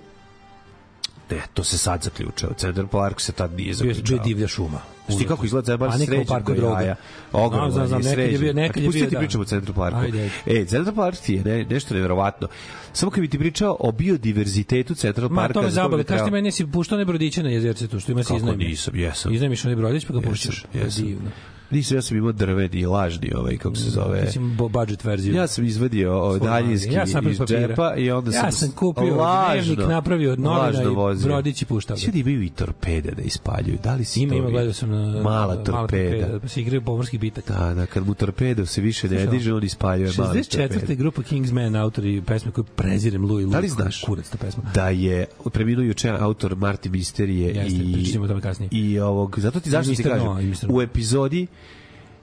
Ne, 1.32 1.41
to 1.53 1.63
se 1.63 1.77
sad 1.77 2.03
zaključao. 2.03 2.53
Central 2.57 2.88
Park 2.88 3.21
se 3.21 3.32
tad 3.32 3.53
nije 3.53 3.59
je 3.59 3.65
bio 3.65 3.73
zaključao. 3.73 4.15
je 4.15 4.23
divlja 4.23 4.47
šuma. 4.47 4.82
Znaš 5.08 5.20
ti 5.20 5.28
kako 5.28 5.45
izgleda 5.45 5.76
u 5.76 5.91
sređen 5.97 6.26
parku 6.26 6.52
jaja. 6.54 6.95
Ogroman 7.32 7.72
Znam, 7.72 7.88
znam, 7.88 8.02
je 8.02 8.06
nekad 8.06 8.20
je 8.20 8.26
sređen. 8.28 8.41
bio- 8.41 8.54
nekad 8.54 8.84
je 8.84 8.88
Pusti 8.88 8.99
bio, 8.99 9.10
ti 9.10 9.16
da. 9.16 9.20
pričamo 9.20 9.41
o 9.41 9.45
Central 9.45 9.76
Parku. 9.76 9.99
Ajde, 9.99 10.22
ajde. 10.45 10.62
E, 10.62 10.66
Central 10.66 10.95
Park 10.95 11.18
ti 11.18 11.34
je 11.34 11.43
ne, 11.43 11.66
nešto 11.66 11.93
nevjerovatno. 11.93 12.47
Samo 12.93 13.12
kad 13.12 13.22
bi 13.22 13.28
ti 13.28 13.39
pričao 13.39 13.78
o 13.80 13.91
biodiverzitetu 13.91 14.95
Central 14.95 15.30
Ma, 15.30 15.41
Parka... 15.41 15.54
to 15.54 15.62
me 15.62 15.70
za 15.70 15.72
koga 15.72 15.84
zabole. 15.84 16.04
bi 16.04 16.08
Kaži 16.08 16.26
ti 16.26 16.32
meni, 16.32 16.52
si 16.52 16.66
puštao 16.68 16.95
one 16.95 17.06
brodiće 17.06 17.43
na 17.43 17.49
jezerce 17.49 17.88
tu, 17.88 17.99
što 17.99 18.12
ima 18.12 18.24
se 18.24 18.28
Kako 18.28 18.38
iznajmi. 18.38 18.64
nisam, 18.64 18.95
jesam. 18.95 19.34
Iznajmiš 19.34 19.66
onaj 19.66 19.76
brodić 19.76 20.06
pa 20.06 20.14
ga 20.14 20.22
puštaš. 20.22 20.66
Je 20.74 20.82
jesam. 20.82 21.06
Divno. 21.06 21.30
Nisam, 21.72 21.97
ja 21.97 22.02
sam 22.02 22.18
imao 22.18 22.32
drveni, 22.32 22.86
lažni, 22.86 23.34
ovaj, 23.34 23.58
kako 23.58 23.76
se 23.76 23.89
zove. 23.89 24.26
Ti 24.26 24.32
si 24.32 24.39
imao 24.39 24.70
budget 24.70 25.04
verziju. 25.04 25.36
Ja 25.36 25.47
sam 25.47 25.66
izvadio 25.66 26.14
ovaj, 26.14 26.39
daljinski. 26.39 26.93
Ja 26.93 27.08
sam 27.08 27.28
iz 27.28 27.39
džepa 27.39 27.95
i 27.95 28.12
onda 28.12 28.32
sam... 28.32 28.45
Ja 28.45 28.52
sam 28.52 28.72
kupio 28.72 29.16
lažno, 29.16 29.76
dnevnik, 29.76 29.89
napravio 29.89 30.32
od 30.34 30.39
novina 30.39 30.84
i 30.84 30.86
vozio. 30.86 31.28
brodić 31.28 31.62
i 31.62 31.66
puštao 31.66 31.95
ga. 31.95 32.02
Svi 32.02 32.20
imaju 32.20 32.43
i 32.43 32.49
torpede 32.49 33.12
da 33.12 33.22
ispaljuju. 33.22 33.78
Da 33.84 33.95
li 33.95 34.06
si 34.06 34.20
Ima, 34.22 34.32
to 34.32 34.38
ima, 34.38 34.49
gledao 34.49 34.74
sam 34.74 34.90
na 34.91 35.21
Mala 35.21 35.55
torpeda. 35.55 36.39
pa 36.39 36.47
se 36.47 36.61
igraju 36.61 36.81
pomorski 36.81 37.17
bitak. 37.17 37.47
Da, 37.47 37.73
da, 37.73 37.85
kad 37.85 38.07
mu 38.07 38.13
torpedo 38.13 38.65
se 38.65 38.81
više 38.81 39.09
ne 39.09 39.25
diže, 39.25 39.53
on 39.53 39.63
ispaljuje 39.63 40.11
mali 40.17 40.39
64. 40.39 40.67
torpedo. 40.69 40.95
grupa 40.95 41.23
Kingsman, 41.23 41.75
autori 41.75 42.21
pesme 42.21 42.51
koju 42.51 42.63
prezirem 42.65 43.25
Louis 43.25 43.47
Da 43.47 43.59
li 43.59 43.67
Luke, 43.67 43.81
znaš 43.81 44.01
Kurac 44.01 44.29
ta 44.29 44.37
pesma. 44.37 44.63
da 44.73 44.89
je 44.89 45.25
preminuo 45.53 45.83
juče 45.83 46.09
autor 46.09 46.55
Marti 46.55 46.89
Misterije 46.89 47.53
Jeste, 47.53 47.81
i 47.81 47.93
pričat 47.93 48.11
ćemo 48.13 48.25
o 48.25 48.27
tome 48.27 48.41
kasnije. 48.41 48.69
i 48.71 48.99
ovog 48.99 49.39
zato 49.39 49.59
ti 49.59 49.69
zašto 49.69 49.93
ti 49.93 50.03
kažem 50.03 50.27
u 50.69 50.81
epizodi 50.81 51.47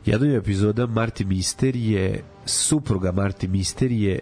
jednoj 0.06 0.36
epizoda 0.36 0.86
Marti 0.86 1.24
Misterije 1.24 2.22
supruga 2.44 3.12
Marti 3.12 3.48
Misterije 3.48 4.18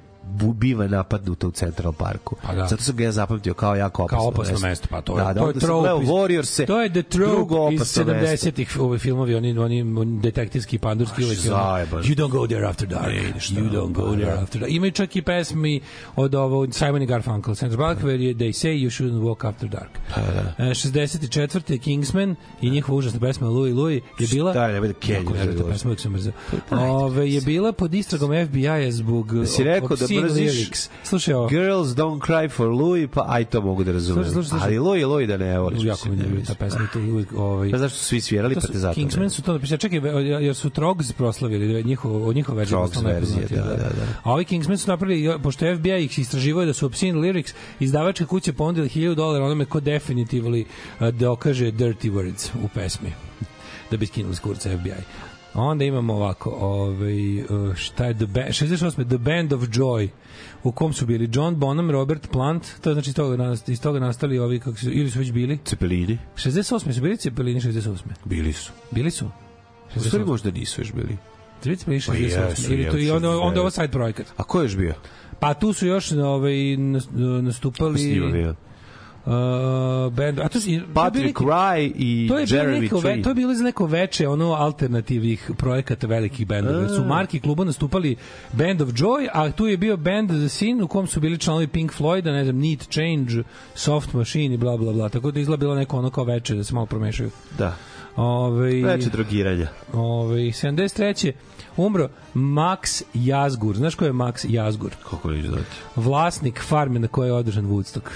biva 0.55 0.87
napadnuta 0.87 1.49
u 1.49 1.51
Central 1.51 1.93
Parku. 1.93 2.37
Pa 2.43 2.55
da. 2.55 2.67
Zato 2.67 2.83
sam 2.83 2.97
ga 2.97 3.05
ja 3.05 3.13
zapamtio 3.13 3.55
kao 3.55 3.77
jako 3.77 4.03
opasno, 4.03 4.19
kao 4.19 4.29
opasno 4.29 4.59
mesto, 4.59 4.89
pa 4.91 5.01
to 5.01 5.19
je 5.19 5.25
da, 5.25 5.33
da, 5.33 5.41
to 5.41 5.49
je 5.49 5.55
trope 5.55 5.81
gledao 5.81 6.03
iz- 6.03 6.09
Warriors 6.09 6.67
to 6.67 6.83
je 6.83 6.91
the 6.91 7.03
trope 7.03 7.75
iz 7.75 7.81
opasno 7.81 8.05
mesto. 8.05 8.47
70-ih 8.47 8.77
ovi 8.81 8.99
filmovi 8.99 9.35
oni 9.35 9.59
oni 9.59 9.85
detektivski 10.21 10.79
pandurski 10.79 11.25
uvek 11.25 11.39
you 11.39 12.15
don't 12.17 12.31
go 12.31 12.47
there 12.47 12.67
after 12.67 12.89
dark 12.89 13.13
you 13.51 13.71
don't 13.71 13.93
go 13.93 14.13
there 14.17 14.33
after 14.33 14.61
dark 14.61 14.73
imaju 14.73 14.93
čak 14.93 15.17
i 15.17 15.23
pesmi 15.23 15.81
od 16.17 16.35
ovo 16.35 16.73
Simon 16.73 17.03
i 17.03 17.07
Garfunkel 17.07 17.55
Central 17.55 17.89
Park 17.89 18.05
where 18.05 18.21
je 18.21 18.35
they 18.35 18.53
say 18.53 18.85
you 18.85 18.91
shouldn't 18.91 19.21
walk 19.21 19.49
after 19.49 19.69
dark 19.69 19.91
da. 20.17 20.65
E, 20.65 20.69
64. 20.71 21.79
Kingsman 21.79 22.37
i 22.63 22.71
njihova 22.71 22.99
užasna 22.99 23.21
pesma 23.21 23.49
Louis 23.49 23.75
Louis 23.75 24.03
je 24.19 24.27
bila 24.27 24.53
Šta 24.53 24.67
je, 24.67 24.81
da 24.81 25.79
sam 25.79 26.13
mrzeo. 26.13 26.33
Ove, 26.71 27.31
je 27.31 27.41
bila 27.41 27.73
pod 27.73 27.95
istragom 27.95 28.47
FBI-a 28.47 28.91
zbog 28.91 29.35
Da 29.35 29.47
si 29.47 29.65
rekao 29.65 29.89
da 29.89 29.95
obscene 29.95 30.16
mrziš 30.23 30.53
lyrics. 30.53 30.89
Slušaj 31.05 31.35
ovo. 31.35 31.49
Girls 31.49 31.89
don't 31.89 32.21
cry 32.21 32.51
for 32.51 32.69
Louis, 32.69 33.09
pa 33.15 33.25
aj 33.29 33.45
to 33.45 33.61
mogu 33.61 33.85
da 33.85 33.93
razumem. 33.93 34.25
Slušaj, 34.25 34.33
slušaj, 34.33 34.49
slušaj. 34.49 34.67
Ali 34.69 34.79
Louis 34.79 35.01
je 35.01 35.07
Louis 35.07 35.29
da 35.29 35.37
ne 35.37 35.59
voliš. 35.59 35.85
Jako 35.85 36.09
mi 36.09 36.17
mislim, 36.17 36.31
nervira 36.31 36.47
ta 36.47 36.55
pesma 36.55 36.89
to 36.93 36.99
uvijek, 36.99 37.33
ovaj, 37.37 37.71
Pa 37.71 37.79
zašto 37.79 37.99
su 37.99 38.05
svi 38.05 38.21
svirali, 38.21 38.55
pa 38.55 38.61
te 38.61 38.79
zato 38.79 38.95
Kingsman 38.95 39.25
ne. 39.25 39.31
su 39.31 39.43
to 39.43 39.53
napisali. 39.53 39.79
Čekaj, 39.79 40.01
jer 40.45 40.55
su 40.55 40.71
Trogs 40.71 41.13
proslavili, 41.13 41.85
njihov, 41.85 42.29
od 42.29 42.37
njihova 42.37 42.59
verzija. 42.59 42.79
Trogs 42.79 42.97
verzija, 42.97 43.13
najpoznatija, 43.13 43.63
da, 43.63 43.69
da, 43.69 43.77
da. 43.77 44.07
A 44.23 44.33
ovi 44.33 44.45
Kingsman 44.45 44.79
su 44.79 44.91
napravili, 44.91 45.39
pošto 45.43 45.77
FBI 45.77 46.05
ih 46.05 46.19
istraživao 46.19 46.65
da 46.65 46.73
su 46.73 46.87
obscene 46.87 47.19
lyrics, 47.19 47.53
izdavačka 47.81 48.27
kuća 48.27 48.53
ponudila 48.53 48.87
1000 48.87 49.15
dolara 49.15 49.45
onome 49.45 49.65
ko 49.65 49.81
definitivno 49.81 50.57
uh, 50.59 51.09
dokaže 51.09 51.73
dirty 51.73 52.13
words 52.13 52.49
u 52.65 52.69
pesmi. 52.69 53.13
da 53.91 53.97
bi 53.97 54.07
skinuli 54.07 54.35
s 54.35 54.41
kurca 54.41 54.71
FBI. 54.79 55.03
Onda 55.57 55.85
imamo 55.85 56.15
ovako, 56.15 56.51
ovaj, 56.51 57.43
uh, 57.43 57.75
šta 57.75 58.05
je 58.05 58.15
The 58.15 58.27
Band, 58.27 58.49
68. 58.49 59.09
The 59.09 59.19
Band 59.19 59.53
of 59.53 59.63
Joy, 59.63 60.09
u 60.63 60.73
kom 60.73 60.93
su 60.93 61.07
bili 61.07 61.31
John 61.33 61.57
Bonham, 61.57 61.91
Robert 61.91 62.31
Plant, 62.31 62.65
to 62.81 62.91
je 62.91 62.95
znači 62.95 63.11
iz 63.11 63.17
toga, 63.17 63.57
iz 63.67 63.81
toga 63.81 64.01
nastali 64.01 64.39
ovi, 64.39 64.61
kako 64.61 64.77
su, 64.77 64.91
ili 64.91 65.11
su 65.11 65.19
već 65.19 65.33
bili, 65.33 65.59
Cepelini? 65.65 66.19
68. 66.37 66.93
su 66.93 67.01
bili 67.01 67.17
Cepelini 67.17 67.61
68. 67.61 67.97
Bili 68.25 68.53
su. 68.53 68.73
Bili 68.91 69.11
su? 69.11 69.31
U 69.97 70.01
stvari 70.01 70.25
možda 70.25 70.51
nisu 70.51 70.81
još 70.81 70.93
bili. 70.93 71.17
Bili 71.65 71.77
Pa 71.85 71.93
68. 71.93 72.23
jesu, 72.23 72.73
Ili 72.73 72.91
to 72.91 72.99
i 72.99 73.11
onda, 73.11 73.39
onda 73.39 73.61
ovo 73.61 73.71
side 73.71 73.89
projekat. 73.89 74.27
A 74.37 74.43
ko 74.43 74.61
je 74.61 74.65
još 74.65 74.77
bio? 74.77 74.95
Pa 75.41 75.55
tu 75.55 75.73
su 75.73 75.87
još 75.87 76.13
ovaj, 76.13 76.77
nas- 76.77 77.09
nastupali... 77.43 78.31
Bio. 78.33 78.55
Uh, 79.27 79.33
band, 80.13 80.41
a 80.41 80.49
to 80.49 80.61
su, 80.61 80.71
Patrick 80.95 81.39
Rye 81.41 81.93
i 81.95 82.29
to 82.29 82.39
je 82.39 82.47
Jeremy 82.47 82.81
neko, 82.81 83.01
Tree. 83.01 83.23
to 83.23 83.29
je 83.31 83.35
bilo 83.35 83.55
za 83.55 83.65
neko 83.65 83.87
veče 83.87 84.29
ono 84.29 84.53
alternativnih 84.53 85.51
projekata 85.57 86.07
velikih 86.07 86.47
bendova. 86.47 86.79
jer 86.79 86.91
Su 86.91 87.05
Marki 87.05 87.41
klubu 87.41 87.65
nastupali 87.65 88.17
Band 88.53 88.83
of 88.83 88.89
Joy, 88.89 89.29
a 89.33 89.51
tu 89.51 89.67
je 89.67 89.77
bio 89.77 89.97
Band 89.97 90.29
The 90.31 90.49
Scene 90.49 90.83
u 90.83 90.89
kom 90.89 91.07
su 91.07 91.21
bili 91.21 91.39
članovi 91.39 91.67
Pink 91.67 91.93
Floyda, 91.93 92.33
ne 92.33 92.45
znam, 92.45 92.59
Need 92.59 92.81
Change, 92.91 93.49
Soft 93.75 94.13
Machine 94.13 94.55
i 94.55 94.59
bla 94.59 94.77
bla 94.77 94.93
bla. 94.93 95.09
Tako 95.09 95.31
da 95.31 95.41
izgleda 95.41 95.61
bilo 95.61 95.75
neko 95.75 95.99
ono 95.99 96.11
kao 96.11 96.25
veče 96.25 96.55
da 96.55 96.65
se 96.65 96.75
malo 96.75 96.87
promešaju. 96.87 97.31
Da. 97.59 97.77
Ove, 98.17 98.83
Veče 98.83 99.11
drogiranja. 99.11 99.69
Ove, 99.93 100.37
73. 100.37 101.33
umro 101.77 102.09
Max 102.35 103.03
Jazgur. 103.15 103.77
Znaš 103.77 103.95
ko 103.95 104.05
je 104.05 104.13
Max 104.13 104.47
Jazgur? 104.49 104.91
Kako 105.11 105.31
neću 105.31 105.49
znati? 105.49 105.77
Vlasnik 105.97 106.63
farme 106.63 106.99
na 106.99 107.09
kojoj 107.09 107.29
je 107.29 107.33
održan 107.33 107.67
Woodstock. 107.67 108.11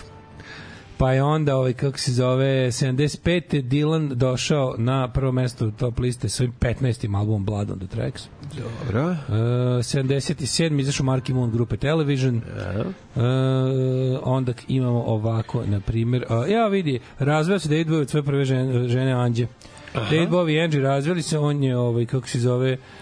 Pa 1.01 1.13
je 1.13 1.23
onda, 1.23 1.57
ovaj, 1.57 1.73
kako 1.73 1.99
se 1.99 2.13
zove, 2.13 2.47
75. 2.47 3.63
Dylan 3.63 4.15
došao 4.15 4.75
na 4.79 5.09
prvo 5.09 5.33
mesto 5.33 5.71
top 5.71 5.99
liste 5.99 6.29
svojim 6.29 6.53
15. 6.61 7.17
albumom 7.17 7.45
Blood 7.45 7.71
on 7.71 7.79
the 7.79 7.87
Tracks. 7.87 8.23
Dobro. 8.59 9.11
Uh, 9.11 9.15
77. 9.35 10.81
izašao 10.81 11.07
Marky 11.07 11.35
Moon 11.35 11.51
grupe 11.51 11.77
Television. 11.77 12.37
Uh, 12.37 13.23
onda 14.23 14.53
imamo 14.69 15.03
ovako, 15.03 15.65
na 15.67 15.81
primjer, 15.81 16.25
uh, 16.31 16.51
ja 16.51 16.67
vidi, 16.67 17.01
razveo 17.19 17.59
se 17.59 17.69
David 17.69 17.89
Bowie 17.89 18.01
od 18.01 18.11
svoje 18.11 18.23
prve 18.23 18.45
žene, 18.45 18.89
žene 18.89 19.13
Anđe. 19.13 19.47
David 19.95 20.29
Bowie 20.29 20.57
i 20.57 20.61
Angie 20.61 20.81
razveli 20.81 21.23
se, 21.23 21.39
on 21.39 21.63
je, 21.65 21.77
ovaj, 21.77 22.07
kako 22.07 22.29
se 22.29 22.39
zove, 22.39 22.73
Uh, 22.73 23.00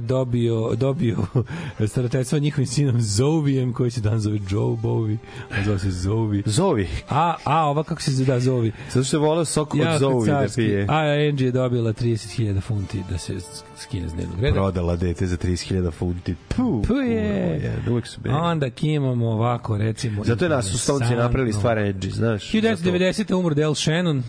dobio 0.00 0.74
dobio 0.74 1.16
starateljstvo 1.88 2.38
njihovim 2.38 2.66
sinom 2.66 3.00
Zovijem 3.00 3.72
koji 3.72 3.90
se 3.90 4.00
dan 4.00 4.20
zove 4.20 4.38
Joe 4.50 4.76
Bowie 4.76 5.16
a 5.50 5.64
zove 5.64 5.78
se 5.78 5.90
Zovi 5.90 6.42
Zovi. 6.46 6.88
a, 7.08 7.34
a 7.44 7.64
ova 7.64 7.82
kako 7.82 8.02
se 8.02 8.24
da 8.24 8.40
Zovi 8.40 8.72
Zato 8.90 9.04
što 9.04 9.16
je 9.16 9.20
volao 9.20 9.44
sok 9.44 9.74
od 9.74 9.80
Jako 9.80 9.98
Zovi 9.98 10.30
da 10.30 10.46
pije. 10.56 10.86
a 10.88 10.96
Angie 11.28 11.46
je 11.46 11.52
dobila 11.52 11.92
30.000 11.92 12.60
funti 12.60 13.02
da 13.10 13.18
se 13.18 13.34
skine 13.78 14.08
s 14.08 14.12
dnevnog 14.12 14.40
reda 14.40 14.54
Prodala 14.54 14.96
dete 14.96 15.26
za 15.26 15.36
30.000 15.36 15.90
funti. 15.92 16.34
Puh, 16.48 16.86
Tu 16.86 16.94
je. 16.94 17.14
je. 17.14 17.82
Uvijek 17.90 18.06
su 18.06 18.20
bili. 18.20 18.34
Onda 18.34 18.68
imamo 18.82 19.28
ovako, 19.28 19.76
recimo... 19.76 20.24
Zato 20.24 20.44
je 20.44 20.48
nas 20.48 20.64
Stonci 20.66 20.90
interesantno. 20.92 21.22
napravili 21.22 21.52
stvar 21.52 21.78
Angie, 21.78 22.10
znaš. 22.10 22.52
1990. 22.52 23.34
umro 23.34 23.54
Del 23.54 23.74
Shannon. 23.74 24.22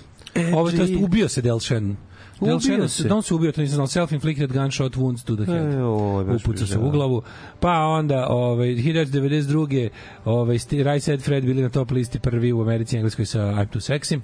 Ovo, 0.54 0.72
to 0.72 0.78
jest, 0.78 0.94
ubio 1.00 1.30
se 1.30 1.42
Del 1.42 1.60
Shannon. 1.60 1.96
Del 2.42 2.56
Ubio 2.56 2.60
Shannon, 2.60 2.90
se. 2.90 3.04
se. 3.04 3.14
on 3.14 3.24
se 3.24 3.34
ubio, 3.34 3.52
to 3.52 3.62
nisam 3.62 3.76
znao, 3.76 3.88
self-inflicted 3.88 4.48
gunshot 4.54 4.96
wounds 4.96 5.24
to 5.24 5.36
the 5.36 5.46
head. 5.46 5.74
E, 5.74 5.84
ovo 5.84 6.20
je 6.20 6.26
baš 6.26 6.42
Upucao 6.42 6.68
se 6.68 6.78
u 6.80 6.90
glavu. 6.90 7.22
Pa 7.60 7.72
onda, 7.72 8.28
ovaj, 8.30 8.68
1992. 8.68 9.90
Ovaj, 10.26 10.58
Right 10.72 11.04
Said 11.04 11.22
Fred 11.22 11.46
bili 11.46 11.62
na 11.62 11.70
top 11.70 11.92
listi 11.92 12.20
prvi 12.20 12.54
u 12.54 12.62
Americi 12.62 12.96
i 12.96 13.00
Engleskoj 13.00 13.26
sa 13.26 13.40
I'm 13.40 13.68
Too 13.70 13.80
Sexy. 13.82 14.20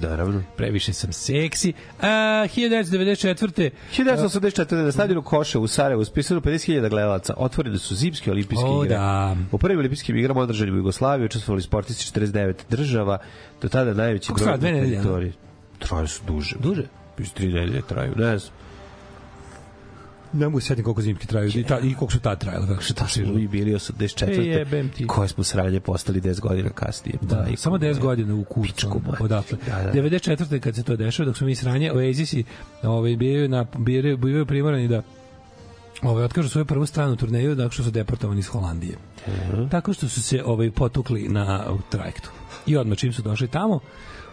Naravno. 0.00 0.42
Previše 0.56 0.92
sam 0.92 1.12
seksi. 1.12 1.72
A, 2.00 2.06
1994. 2.54 3.70
1984. 3.96 4.84
na 4.84 4.92
stadionu 4.92 5.22
Koša 5.22 5.58
u 5.58 5.66
Sarajevu 5.66 6.04
spisano 6.04 6.40
50.000 6.40 6.88
gledalaca. 6.88 7.34
Otvorene 7.36 7.78
su 7.78 7.94
zimske 7.94 8.30
olimpijske 8.30 8.66
O, 8.66 8.84
igre. 8.84 8.96
da. 8.96 9.36
U 9.52 9.58
prvim 9.58 9.78
olimpijskim 9.78 10.16
igrama 10.16 10.40
održanim 10.40 10.74
u 10.74 10.76
Jugoslaviji 10.76 11.26
učestvovali 11.26 11.62
sportisti 11.62 12.20
49 12.20 12.54
država. 12.70 13.18
Do 13.62 13.68
tada 13.68 13.94
najveći 13.94 14.28
Koliko 14.32 14.44
broj 14.58 14.72
na 14.72 14.76
nedelje, 14.76 14.94
teritoriji. 14.96 15.32
Traju 15.78 16.08
su 16.08 16.22
duže. 16.26 16.56
Duže? 16.60 16.82
Piš 17.18 17.30
tri 17.30 17.46
nedelje 17.46 17.82
traju. 17.82 18.12
Ne 18.16 18.38
znam. 18.38 18.52
Ne 20.32 20.46
mogu 20.46 20.60
se 20.60 20.66
setiti 20.66 20.84
koliko 20.84 21.02
zimski 21.02 21.26
traju 21.26 21.50
i, 21.54 21.64
ta, 21.64 21.78
i 21.78 21.94
koliko 21.94 22.12
su 22.12 22.20
tad 22.20 22.40
trajale. 22.40 22.66
Kako 22.66 22.82
Šta 22.82 23.06
smo 23.08 23.32
mi 23.32 23.48
bili 23.48 23.72
84. 23.72 24.40
E, 24.40 24.44
jebem 24.44 24.88
ti. 24.88 25.06
Koje 25.06 25.28
smo 25.28 25.44
sranje 25.44 25.80
postali 25.80 26.20
10 26.20 26.40
godina 26.40 26.70
kasnije. 26.70 27.18
Da, 27.22 27.36
Majko 27.36 27.56
samo 27.56 27.78
10 27.78 27.80
moja. 27.80 27.94
godina 27.94 28.34
u 28.34 28.44
kurcu 28.44 29.00
odatle. 29.20 29.58
Da, 29.66 29.82
da. 29.82 29.92
94. 29.92 30.60
kad 30.60 30.74
se 30.74 30.82
to 30.82 30.96
dešava, 30.96 31.26
dok 31.26 31.36
smo 31.36 31.46
mi 31.46 31.54
sranje, 31.54 31.92
Oasisi 31.92 32.44
ovaj, 32.82 33.16
bivaju, 33.16 33.48
na, 33.48 33.66
bivaju, 33.78 34.16
bivaju 34.16 34.46
primorani 34.46 34.88
da 34.88 35.02
ovaj, 36.02 36.24
otkažu 36.24 36.48
svoju 36.48 36.64
prvu 36.64 36.86
stranu 36.86 37.16
turneju 37.16 37.54
nakon 37.54 37.70
što 37.70 37.82
su 37.82 37.90
deportovani 37.90 38.40
iz 38.40 38.46
Holandije. 38.46 38.96
Tako 39.70 39.92
što 39.92 40.08
su 40.08 40.22
se 40.22 40.42
ovaj, 40.44 40.70
potukli 40.70 41.28
na 41.28 41.64
trajektu. 41.90 42.30
I 42.66 42.76
odmah 42.76 42.98
čim 42.98 43.12
su 43.12 43.22
došli 43.22 43.48
tamo, 43.48 43.80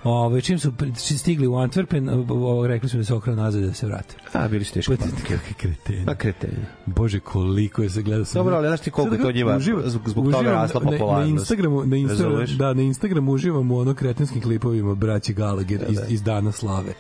Ovaj 0.06 0.42
čim 0.42 0.60
su 0.60 0.72
stigli 1.18 1.48
u 1.48 1.52
Antwerpen, 1.52 2.68
rekli 2.68 2.90
su 2.90 2.98
da 2.98 3.04
se 3.04 3.14
okrenu 3.14 3.42
nazad 3.42 3.64
da 3.64 3.74
se 3.74 3.86
vrate. 3.86 4.16
A, 4.34 4.48
bili 4.48 4.66
su 4.66 4.74
teško. 4.74 4.96
Pa, 5.00 5.06
kakve 5.06 5.54
kreteni. 5.58 6.06
Pa 6.06 6.16
kreteni. 6.16 6.66
Bože, 6.86 7.20
koliko 7.20 7.84
je 7.84 7.90
se 7.90 8.02
gleda 8.02 8.26
sam. 8.26 8.40
Dobro, 8.40 8.56
ali 8.56 8.68
znaš 8.68 8.80
ti 8.80 8.92
koliko 8.92 9.16
je 9.16 9.22
to 9.22 9.32
njima 9.32 9.60
zbog, 9.60 10.10
zbog 10.10 10.32
toga 10.32 10.52
rasla 10.52 10.82
popularnost. 10.82 11.20
Na 11.20 11.26
Instagramu, 11.26 11.86
na 11.86 11.98
Instagramu, 11.98 12.46
da, 12.58 12.74
na 12.74 12.82
Instagramu 12.82 13.32
uživam 13.32 13.72
u 13.72 13.78
ono 13.78 13.94
kretinskim 13.94 14.42
klipovima 14.42 14.96
braći 14.96 15.34
Gallagher 15.34 15.86
iz, 15.90 16.00
iz 16.08 16.24
Dana 16.24 16.52
slave 16.52 16.94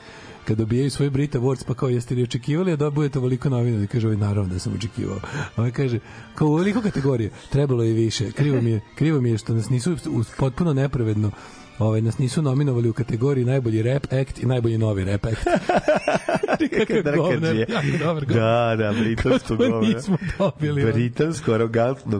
kad 0.47 0.57
dobijaju 0.57 0.91
svoj 0.91 1.09
Brit 1.09 1.35
Awards, 1.35 1.63
pa 1.67 1.73
kao 1.73 1.89
jeste 1.89 2.15
li 2.15 2.23
očekivali 2.23 2.71
da 2.71 2.75
dobijete 2.77 3.19
ovoliko 3.19 3.49
novina? 3.49 3.83
I 3.83 3.87
kaže, 3.87 4.07
ovaj 4.07 4.17
naravno 4.17 4.53
da 4.53 4.59
sam 4.59 4.73
očekivao. 4.73 5.19
Ovaj 5.57 5.71
kaže, 5.71 5.99
kao 6.35 6.47
u 6.47 6.51
ovoliko 6.51 6.81
kategorije, 6.81 7.31
trebalo 7.49 7.83
je 7.83 7.93
više. 7.93 8.31
Krivo 8.31 8.61
mi 8.61 8.69
je, 8.69 8.81
krivo 8.95 9.21
mi 9.21 9.29
je 9.29 9.37
što 9.37 9.53
nas 9.53 9.69
nisu 9.69 9.95
potpuno 10.37 10.73
nepravedno 10.73 11.31
ovaj, 11.79 12.01
nas 12.01 12.17
nisu 12.17 12.41
nominovali 12.41 12.89
u 12.89 12.93
kategoriji 12.93 13.45
najbolji 13.45 13.81
rap 13.81 14.13
act 14.13 14.43
i 14.43 14.45
najbolji 14.45 14.77
novi 14.77 15.05
rap 15.05 15.25
act. 15.25 15.47
Kakav 16.87 17.15
govnar, 17.15 17.55
jako 17.55 17.97
dobar 17.99 18.25
govnar. 18.25 18.77
Da, 18.77 18.83
da, 18.83 18.99
britansko 18.99 19.47
To 19.47 19.55
govno. 19.55 19.79
nismo 19.79 20.17
dobili. 20.37 20.85
Britansko, 20.85 21.53
arogantno 21.53 22.19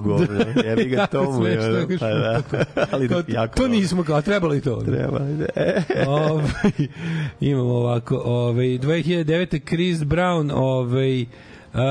ga 0.89 1.07
tomu. 1.07 1.45
je, 1.45 1.53
smešno, 1.53 1.77
ono, 1.77 1.87
kažeš, 1.87 1.99
Pa 1.99 2.07
da. 2.09 2.41
Ali 2.91 3.07
Kao, 3.07 3.23
jako 3.27 3.57
to 3.57 3.67
nismo 3.67 4.03
kao 4.03 4.21
trebalo 4.21 4.55
i 4.55 4.61
to. 4.61 4.81
Treba. 4.85 5.19
E, 5.55 5.81
ovaj, 6.07 6.71
imamo 7.39 7.73
ovako, 7.73 8.21
ovaj 8.25 8.65
2009. 8.65 9.67
Chris 9.67 9.99
Brown, 9.99 10.51
ovaj 10.53 11.25
Uh, 11.75 11.81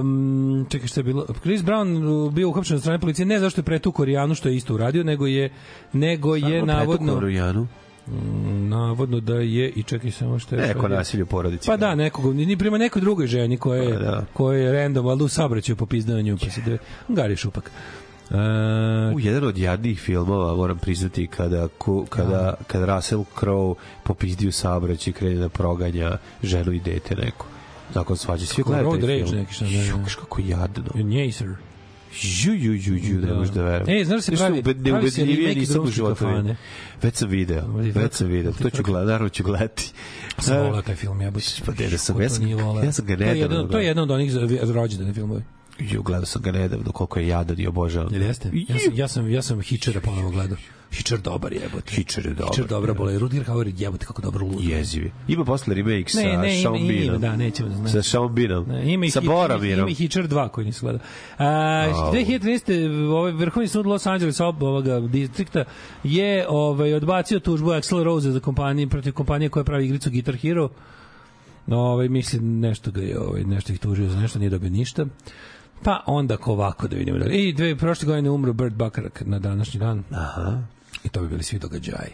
um, 0.00 0.66
čekaj 0.70 0.88
šta 0.88 1.00
je 1.00 1.04
bilo 1.04 1.26
Chris 1.40 1.62
Brown 1.62 2.06
uh, 2.06 2.32
bio 2.32 2.48
uhapšen 2.48 2.76
od 2.76 2.80
strane 2.80 2.98
policije 2.98 3.26
ne 3.26 3.40
zašto 3.40 3.60
je 3.60 3.64
pretukao 3.64 4.04
Rijanu 4.04 4.34
što 4.34 4.48
je 4.48 4.56
isto 4.56 4.74
uradio 4.74 5.04
nego 5.04 5.26
je 5.26 5.50
nego 5.92 6.36
je 6.36 6.62
navodno 6.62 7.20
Rujanu. 7.20 7.66
Mm, 8.06 8.68
navodno 8.68 9.20
da 9.20 9.34
je 9.34 9.68
i 9.68 9.82
čekaj 9.82 10.10
samo 10.10 10.38
što 10.38 10.54
je 10.54 10.66
Neko 10.66 10.88
nasilje 10.88 11.22
u 11.22 11.26
porodici. 11.26 11.66
Pa 11.66 11.76
da, 11.76 11.94
nekog, 11.94 12.34
ni 12.34 12.56
prema 12.56 12.78
nekoj 12.78 13.02
drugoj 13.02 13.26
ženi 13.26 13.56
koja 13.56 13.82
je, 13.82 13.94
Pa 13.94 14.00
da. 14.00 14.24
koja 14.32 14.58
je 14.58 14.72
random, 14.72 15.06
valjda 15.06 15.24
u 15.24 15.28
sabraćaju 15.28 15.76
po 15.76 15.86
pizdanju, 15.86 16.36
pa 16.40 16.50
se 16.50 16.60
dve, 16.60 16.78
Gari 17.08 17.36
šupak. 17.36 17.70
Uh, 18.30 18.36
U 19.16 19.20
jedan 19.20 19.44
od 19.44 19.58
jadnijih 19.58 20.00
filmova, 20.00 20.56
moram 20.56 20.78
priznati, 20.78 21.26
kada, 21.26 21.68
ku, 21.68 22.06
kada, 22.08 22.54
kada 22.66 22.94
Russell 22.96 23.24
Crowe 23.40 23.74
popizdi 24.02 24.48
u 24.48 24.52
saobraćaj 24.52 25.10
i 25.10 25.14
krene 25.14 25.34
da 25.34 25.48
proganja 25.48 26.18
ženu 26.42 26.72
i 26.72 26.80
dete 26.80 27.14
neko. 27.14 27.46
Zakon 27.94 28.16
svađa. 28.16 28.46
Svi 28.46 28.62
gledaju 28.62 28.84
Road 28.84 29.00
taj 29.00 29.08
Rage 29.08 29.24
film. 29.24 29.36
neki 29.36 29.54
šta, 29.54 29.64
da, 29.64 29.70
da. 29.70 29.82
Ju, 29.82 29.98
kaš 30.04 30.14
kako 30.14 30.40
jadno. 30.40 30.84
Njaser. 31.02 31.48
Ju, 32.22 32.54
ju, 32.54 32.72
ju, 32.74 32.96
ju, 32.96 33.20
ne 33.20 33.34
možeš 33.34 33.54
da 33.54 33.62
verujem. 33.62 34.00
E, 34.00 34.04
znaš 34.04 34.16
da 34.16 34.22
se 34.22 34.30
Nešto 34.30 34.44
pravi- 34.44 34.62
ube- 34.62 34.90
pravi 34.90 35.10
se 35.10 35.24
remake 35.24 35.48
vidio. 35.48 35.64
kafane. 36.08 36.56
Već 37.02 37.14
sam 37.14 37.28
video, 37.28 37.66
već 37.76 38.12
sam 38.12 38.26
video. 38.26 38.52
To 38.52 38.70
ću 38.70 38.82
gledati, 38.82 39.06
naravno 39.06 39.28
ću 39.28 39.42
gledati. 39.44 39.92
Sam 40.38 40.56
volao 40.56 40.82
taj 40.82 40.94
film, 40.94 41.20
ja 41.20 41.32
Pa 41.66 41.72
ne, 41.78 41.88
da 41.88 41.98
sam, 41.98 42.22
ja 42.22 42.28
sam, 42.28 42.44
nije 42.44 42.56
ja 42.84 42.92
sam 42.92 43.06
ga 43.06 43.16
nedavno 43.16 43.62
to 43.68 43.78
je 43.78 43.86
jedan 43.86 44.02
od 44.02 44.10
onih 44.10 44.32
rođendane 44.74 45.14
filmove. 45.14 45.42
Ju, 45.78 46.02
gledao 46.02 46.26
sam 46.26 46.42
ga 46.42 46.52
nedavno, 46.52 46.92
koliko 46.92 47.18
je 47.18 47.28
jadan 47.28 47.60
i 47.60 47.66
obožavam. 47.66 48.12
Jel 48.14 48.22
jeste? 48.22 48.50
Ja 48.54 48.78
sam, 48.78 48.94
ja 48.94 49.08
sam, 49.08 49.30
ja 49.30 49.42
sam 49.42 49.60
Hitchera 49.60 50.00
ponovo 50.00 50.30
gledao. 50.30 50.56
Hitcher 50.92 51.18
dobar 51.18 51.52
jebote. 51.52 51.94
Hitcher 51.94 52.26
je 52.26 52.34
dobar. 52.34 52.48
Hitcher 52.48 52.66
dobra 52.66 52.94
bole. 52.94 53.18
Rudir 53.18 53.44
Hauer 53.44 53.72
jebote 53.76 54.06
kako 54.06 54.22
dobro 54.22 54.46
ludo. 54.46 54.62
Jezivi. 54.62 55.12
Ima 55.28 55.44
posle 55.44 55.74
remake 55.74 56.08
sa 56.08 56.22
Ne, 56.22 56.36
ne, 56.36 56.62
Sean 56.62 56.88
Beanom. 56.88 57.20
da, 57.20 57.36
nećemo 57.36 57.68
da 57.68 57.74
znam. 57.74 57.88
Sa 57.88 58.02
Sean 58.02 58.34
Beanom. 58.34 58.68
Ne, 58.68 58.92
ima 58.92 59.06
i 59.06 59.10
sa 59.10 59.20
ima, 59.22 59.88
Hitcher 59.88 60.28
2 60.28 60.48
koji 60.48 60.66
nisu 60.66 60.86
gledao. 60.86 61.00
A, 61.38 61.46
Au. 61.94 62.12
2013. 62.12 63.10
ovaj 63.10 63.32
Vrhovni 63.32 63.68
sud 63.68 63.86
Los 63.86 64.06
Angeles 64.06 64.40
ob, 64.40 64.62
ovoga 64.62 65.00
distrikta 65.00 65.64
je 66.04 66.46
ovaj 66.48 66.94
odbacio 66.94 67.40
tužbu 67.40 67.70
Axl 67.70 68.02
Rose 68.02 68.30
za 68.30 68.40
kompaniju 68.40 68.88
protiv 68.88 69.12
kompanije 69.12 69.48
koja 69.48 69.64
pravi 69.64 69.84
igricu 69.84 70.10
Guitar 70.10 70.36
Hero. 70.36 70.68
Ovaj 71.66 72.08
mislim 72.08 72.60
nešto 72.60 72.90
ga 72.90 73.00
je 73.00 73.20
ovaj 73.20 73.44
nešto 73.44 73.72
ih 73.72 73.78
tužio 73.78 74.08
za 74.08 74.20
nešto 74.20 74.38
nije 74.38 74.50
dobio 74.50 74.70
ništa. 74.70 75.06
Pa 75.84 76.02
onda 76.06 76.36
ko 76.36 76.52
ovako 76.52 76.88
da 76.88 76.96
vidimo. 76.96 77.24
I 77.24 77.52
dve 77.52 77.76
prošle 77.76 78.06
godine 78.06 78.30
umro 78.30 78.52
Burt 78.52 78.74
Bacharach 78.74 79.22
na 79.22 79.38
današnji 79.38 79.80
dan. 79.80 80.04
Aha. 80.10 80.58
I 81.04 81.08
to 81.08 81.22
bi 81.22 81.28
bili 81.28 81.42
svi 81.42 81.58
događaji. 81.58 82.12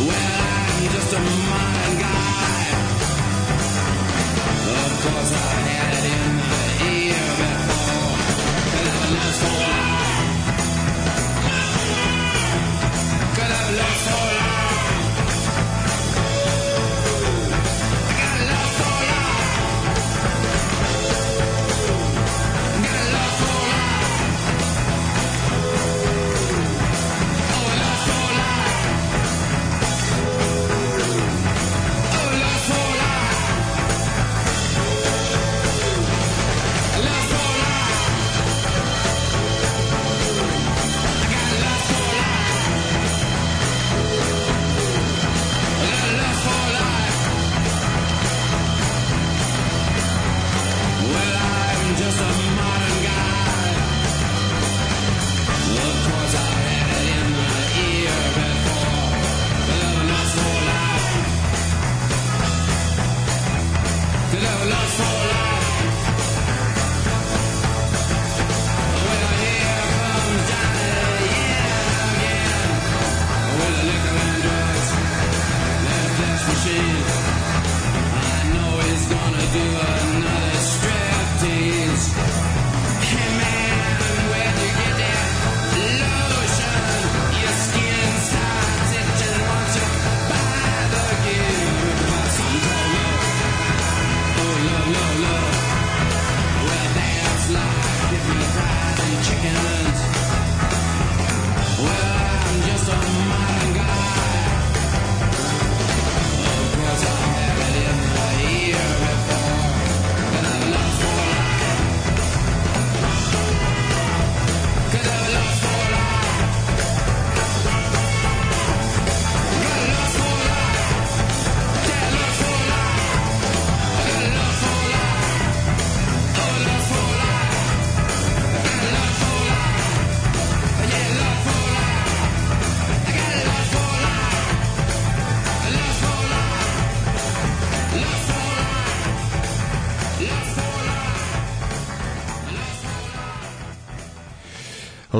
Of 0.00 0.04
course 5.02 5.32
I 5.32 5.60
had 5.66 5.97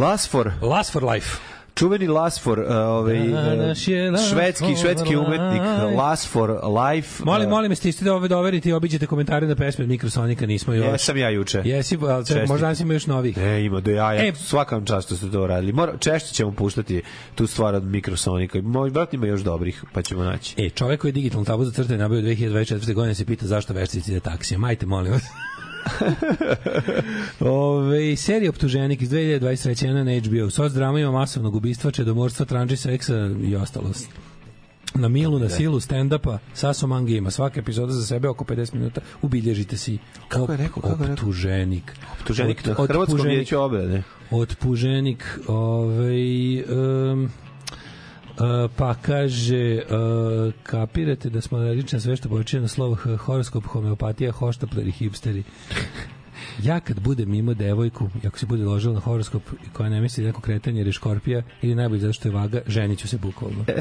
Lasfor, 0.08 0.52
Last 0.62 0.92
for 0.92 1.04
life. 1.04 1.36
čuveni 1.74 2.06
Lasfor, 2.06 2.58
uh, 2.58 2.66
ovaj, 2.70 3.18
Last 3.28 4.30
švedski, 4.30 4.76
švedski 4.80 5.16
umetnik, 5.16 5.62
life. 5.62 5.96
Lasfor 5.96 6.50
Life. 6.50 7.24
Molim, 7.24 7.46
uh, 7.46 7.50
molim, 7.50 7.72
jeste 7.72 7.88
isti 7.88 8.04
da 8.04 8.14
ove 8.14 8.28
doverite 8.28 8.68
i 8.68 8.72
obiđete 8.72 9.06
komentare 9.06 9.46
na 9.46 9.54
pesme 9.54 9.82
od 9.82 9.88
Mikrosonika, 9.88 10.46
nismo 10.46 10.74
još. 10.74 10.86
Jesam 10.86 11.16
ja 11.16 11.30
juče. 11.30 11.62
Jesi, 11.64 11.98
ali 12.02 12.26
Čestitam. 12.26 12.48
možda 12.48 12.64
danas 12.64 12.80
ima 12.80 12.92
još 12.92 13.06
novih. 13.06 13.36
E, 13.38 13.64
ima 13.64 13.80
do 13.80 13.90
jaja. 13.90 14.26
E, 14.26 14.32
Svakam 14.34 14.86
čast 14.86 15.06
što 15.06 15.16
ste 15.16 15.30
to 15.30 15.46
radili. 15.46 15.72
Mora, 15.72 15.96
češće 15.98 16.34
ćemo 16.34 16.52
puštati 16.52 17.02
tu 17.34 17.46
stvar 17.46 17.74
od 17.74 17.84
Mikrosonika. 17.84 18.60
Moj 18.62 18.90
brat 18.90 19.14
ima 19.14 19.26
još 19.26 19.40
dobrih, 19.40 19.84
pa 19.92 20.02
ćemo 20.02 20.24
naći. 20.24 20.54
E, 20.58 20.70
čovek 20.70 21.00
koji 21.00 21.08
je 21.08 21.12
digitalnu 21.12 21.44
tabu 21.44 21.64
za 21.64 21.72
crtanje 21.72 21.98
nabavio 21.98 22.22
2024. 22.22 22.94
godine 22.94 23.14
se 23.14 23.24
pita 23.26 23.46
zašto 23.46 23.72
veštici 23.72 24.10
ide 24.10 24.20
taksijem. 24.20 24.60
Majte, 24.60 24.86
molim 24.86 25.12
vas. 25.12 25.22
Ove, 27.40 28.16
serija 28.16 28.50
Optuženik 28.50 29.02
iz 29.02 29.10
2023. 29.10 30.04
na 30.04 30.20
HBO. 30.20 30.50
Soc 30.50 30.72
drama 30.72 31.00
ima 31.00 31.10
masovnog 31.10 31.54
ubistva, 31.54 31.90
čedomorstva, 31.90 32.46
tranđi 32.46 32.76
seksa 32.76 33.30
i 33.42 33.56
ostalo. 33.56 33.92
Na 34.94 35.08
milu, 35.08 35.38
na 35.38 35.48
silu, 35.48 35.80
stand-upa, 35.80 36.38
Saso 36.54 36.86
Mangi 36.86 37.16
ima 37.16 37.30
svaka 37.30 37.60
epizoda 37.60 37.92
za 37.92 38.06
sebe 38.06 38.28
oko 38.28 38.44
50 38.44 38.74
minuta, 38.74 39.00
ubilježite 39.22 39.76
si 39.76 39.98
Kako 40.28 40.52
je 40.52 40.58
rekao, 40.58 40.82
kako 40.82 41.04
optuženik. 41.04 41.92
Optuženik 42.20 42.66
na 42.66 42.74
Hrvatskom 42.74 43.26
vijeću 43.26 43.58
obrade. 43.58 44.02
Otpuženik, 44.30 45.24
ovaj, 45.46 46.62
um, 46.62 47.30
Uh, 48.38 48.70
pa 48.76 48.94
kaže 48.94 49.82
uh, 49.82 50.52
kapirate 50.62 51.30
da 51.30 51.40
smo 51.40 51.58
alergični 51.58 51.96
na 51.96 52.00
sve 52.00 52.16
što 52.16 52.28
počinje 52.28 52.62
na 52.62 52.68
slovo 52.68 52.94
horoskop, 53.16 53.64
homeopatija, 53.66 54.32
hoštapleri, 54.32 54.90
hipsteri. 54.90 55.42
Ja 56.62 56.80
kad 56.80 57.00
budem 57.00 57.34
imao 57.34 57.54
devojku, 57.54 58.08
ako 58.26 58.38
se 58.38 58.46
bude 58.46 58.64
ložila 58.64 58.94
na 58.94 59.00
horoskop 59.00 59.42
i 59.66 59.72
koja 59.72 59.88
ne 59.88 60.00
misli 60.00 60.22
da 60.22 60.26
neko 60.26 60.40
kretanje 60.40 60.80
je 60.82 60.92
škorpija 60.92 61.42
ili 61.62 61.74
najbolje 61.74 62.00
zato 62.00 62.12
što 62.12 62.28
je 62.28 62.32
vaga, 62.32 62.60
ženit 62.66 62.98
ću 62.98 63.08
se 63.08 63.18
bukvalno. 63.18 63.64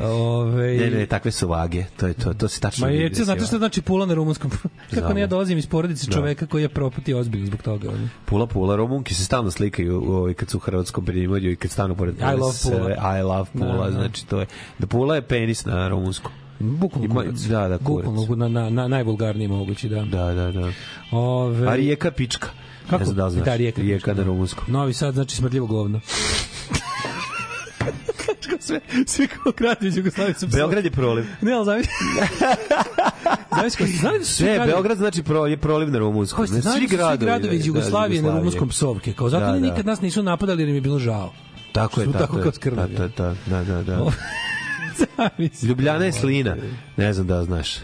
Ove, 0.00 0.76
Ne, 0.76 0.90
ne, 0.90 1.06
takve 1.06 1.30
su 1.30 1.48
vage. 1.48 1.84
To 1.96 2.06
je 2.06 2.14
to, 2.14 2.34
to 2.34 2.48
se 2.48 2.60
tačno 2.60 2.86
Ma 2.86 2.92
je, 2.92 3.08
da 3.08 3.14
si 3.14 3.24
znate 3.24 3.44
što 3.44 3.58
znači 3.58 3.82
pula 3.82 4.06
na 4.06 4.14
rumunskom? 4.14 4.50
Kako 4.90 4.94
Znamo. 4.94 5.14
ne 5.14 5.20
ja 5.20 5.26
dolazim 5.26 5.58
iz 5.58 5.66
porodice 5.66 6.06
Da. 6.06 6.12
čoveka 6.12 6.46
koji 6.46 6.62
je 6.62 6.68
propatio 6.68 7.18
ozbiljno 7.18 7.46
zbog 7.46 7.62
toga. 7.62 7.88
ono. 7.88 8.08
Pula, 8.24 8.46
pula, 8.46 8.76
Rumunki 8.76 9.14
se 9.14 9.24
stalno 9.24 9.50
slikaju 9.50 10.02
ovaj, 10.08 10.34
kad 10.34 10.50
su 10.50 10.56
u 10.56 10.60
hrvatskom 10.60 11.04
primorju 11.04 11.52
i 11.52 11.56
kad 11.56 11.70
stanu 11.70 11.94
pored 11.96 12.14
I 12.18 12.36
love 12.38 12.54
Pula. 12.62 13.18
I 13.18 13.22
love 13.22 13.46
Pula, 13.52 13.76
Da, 13.76 13.84
da. 13.84 13.90
znači 13.90 14.26
to 14.26 14.40
je. 14.40 14.46
Da 14.78 14.86
Pula 14.86 15.14
je 15.14 15.22
penis 15.22 15.64
na 15.64 15.88
rumunskom. 15.88 16.32
Bukvalno 16.58 17.14
kurac. 17.14 17.40
da, 17.40 17.68
da, 17.68 17.78
kurac. 17.78 18.06
Bukvalno 18.06 18.48
na, 18.48 18.62
na, 18.62 18.70
na 18.70 18.88
najvulgarniji 18.88 19.48
mogući, 19.48 19.88
da. 19.88 20.04
Da, 20.04 20.32
da, 20.32 20.52
da. 20.52 20.72
Ove, 21.10 21.68
A 21.68 21.74
rijeka 21.76 22.10
pička. 22.10 22.48
Kako? 22.90 22.98
Ne 22.98 23.04
znam 23.04 23.16
da 23.16 23.24
li 23.24 23.32
znaš. 23.32 23.44
Da, 23.44 23.56
rijeka 23.56 23.80
rijeka 23.80 23.98
pička, 23.98 24.10
na 24.10 24.16
da. 24.16 24.22
rumunskom. 24.22 24.64
Novi 24.68 24.92
Sad 24.92 25.14
znači 25.14 25.36
smrdljivo 25.36 25.66
govno. 25.66 26.00
sve, 28.60 28.80
svi 29.06 29.26
kao 29.26 29.52
gradovi 29.56 29.88
iz 29.88 29.96
Jugoslavije 29.96 30.34
su 30.34 30.46
Beograd 30.46 30.84
je 30.84 30.90
proliv. 30.90 31.24
Ne, 31.40 31.52
ali 31.52 31.64
zamisli... 31.64 31.92
zamisli, 33.56 33.86
znali 33.86 34.18
da 34.18 34.24
su 34.24 34.34
svi 34.34 34.44
Ne, 34.44 34.54
gradovi- 34.54 34.66
Beograd 34.66 34.98
znači 34.98 35.22
pro, 35.22 35.46
je 35.46 35.56
proliv 35.56 35.90
na 35.90 35.98
rumunskom. 35.98 36.46
Znali 36.46 36.62
da 36.62 36.70
su 36.72 36.78
svi 36.78 36.86
gradovi 37.18 37.56
iz 37.56 37.62
da, 37.62 37.66
Jugoslavije 37.66 38.22
na 38.22 38.38
rumunskom 38.38 38.68
psovke. 38.68 39.12
Kao 39.12 39.28
zato 39.28 39.46
Da, 39.46 39.52
da. 39.52 39.58
nikad 39.58 39.86
nas 39.86 40.00
nisu 40.00 40.22
napadali 40.22 40.62
jer 40.62 40.68
im 40.68 40.74
je 40.74 40.80
bilo 40.80 40.98
žao. 40.98 41.32
Tako 41.72 42.00
je, 42.00 42.06
tako, 42.06 42.18
tako 42.18 42.36
je. 42.36 42.42
kao 42.42 42.52
skrnavi. 42.52 42.94
Da, 42.94 43.08
da, 43.08 43.34
da, 43.46 43.64
da, 43.64 43.82
da. 43.82 43.98
Ljubljana 45.68 46.04
je 46.04 46.12
slina. 46.12 46.56
Ne 46.96 47.12
znam 47.12 47.26
da 47.26 47.44
znaš. 47.44 47.76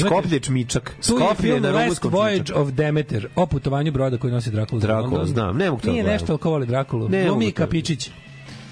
Skoplje 0.00 0.36
je 0.36 0.40
čmičak. 0.40 0.96
Skoplje 1.00 1.50
je 1.50 1.60
na 1.60 1.70
Last 1.70 1.82
rumunskom 1.82 2.12
Voyage 2.12 2.52
of 2.54 2.70
Demeter 2.70 3.28
o 3.34 3.46
putovanju 3.46 3.92
broda 3.92 4.18
koji 4.18 4.32
nosi 4.32 4.50
Drakulu. 4.50 4.82
London. 4.88 5.26
znam, 5.26 5.56
ne 5.56 5.70
mogu 5.70 5.82
to 5.82 5.90
Nije 5.90 6.02
da 6.02 6.10
nešto 6.10 6.38
voli 6.42 6.66
Drakulu. 6.66 7.08
Ne 7.08 7.24
Glumi 7.24 7.30
mogu 7.30 7.42
i 7.42 7.52
to. 7.52 7.56
Kapičić. 7.56 8.10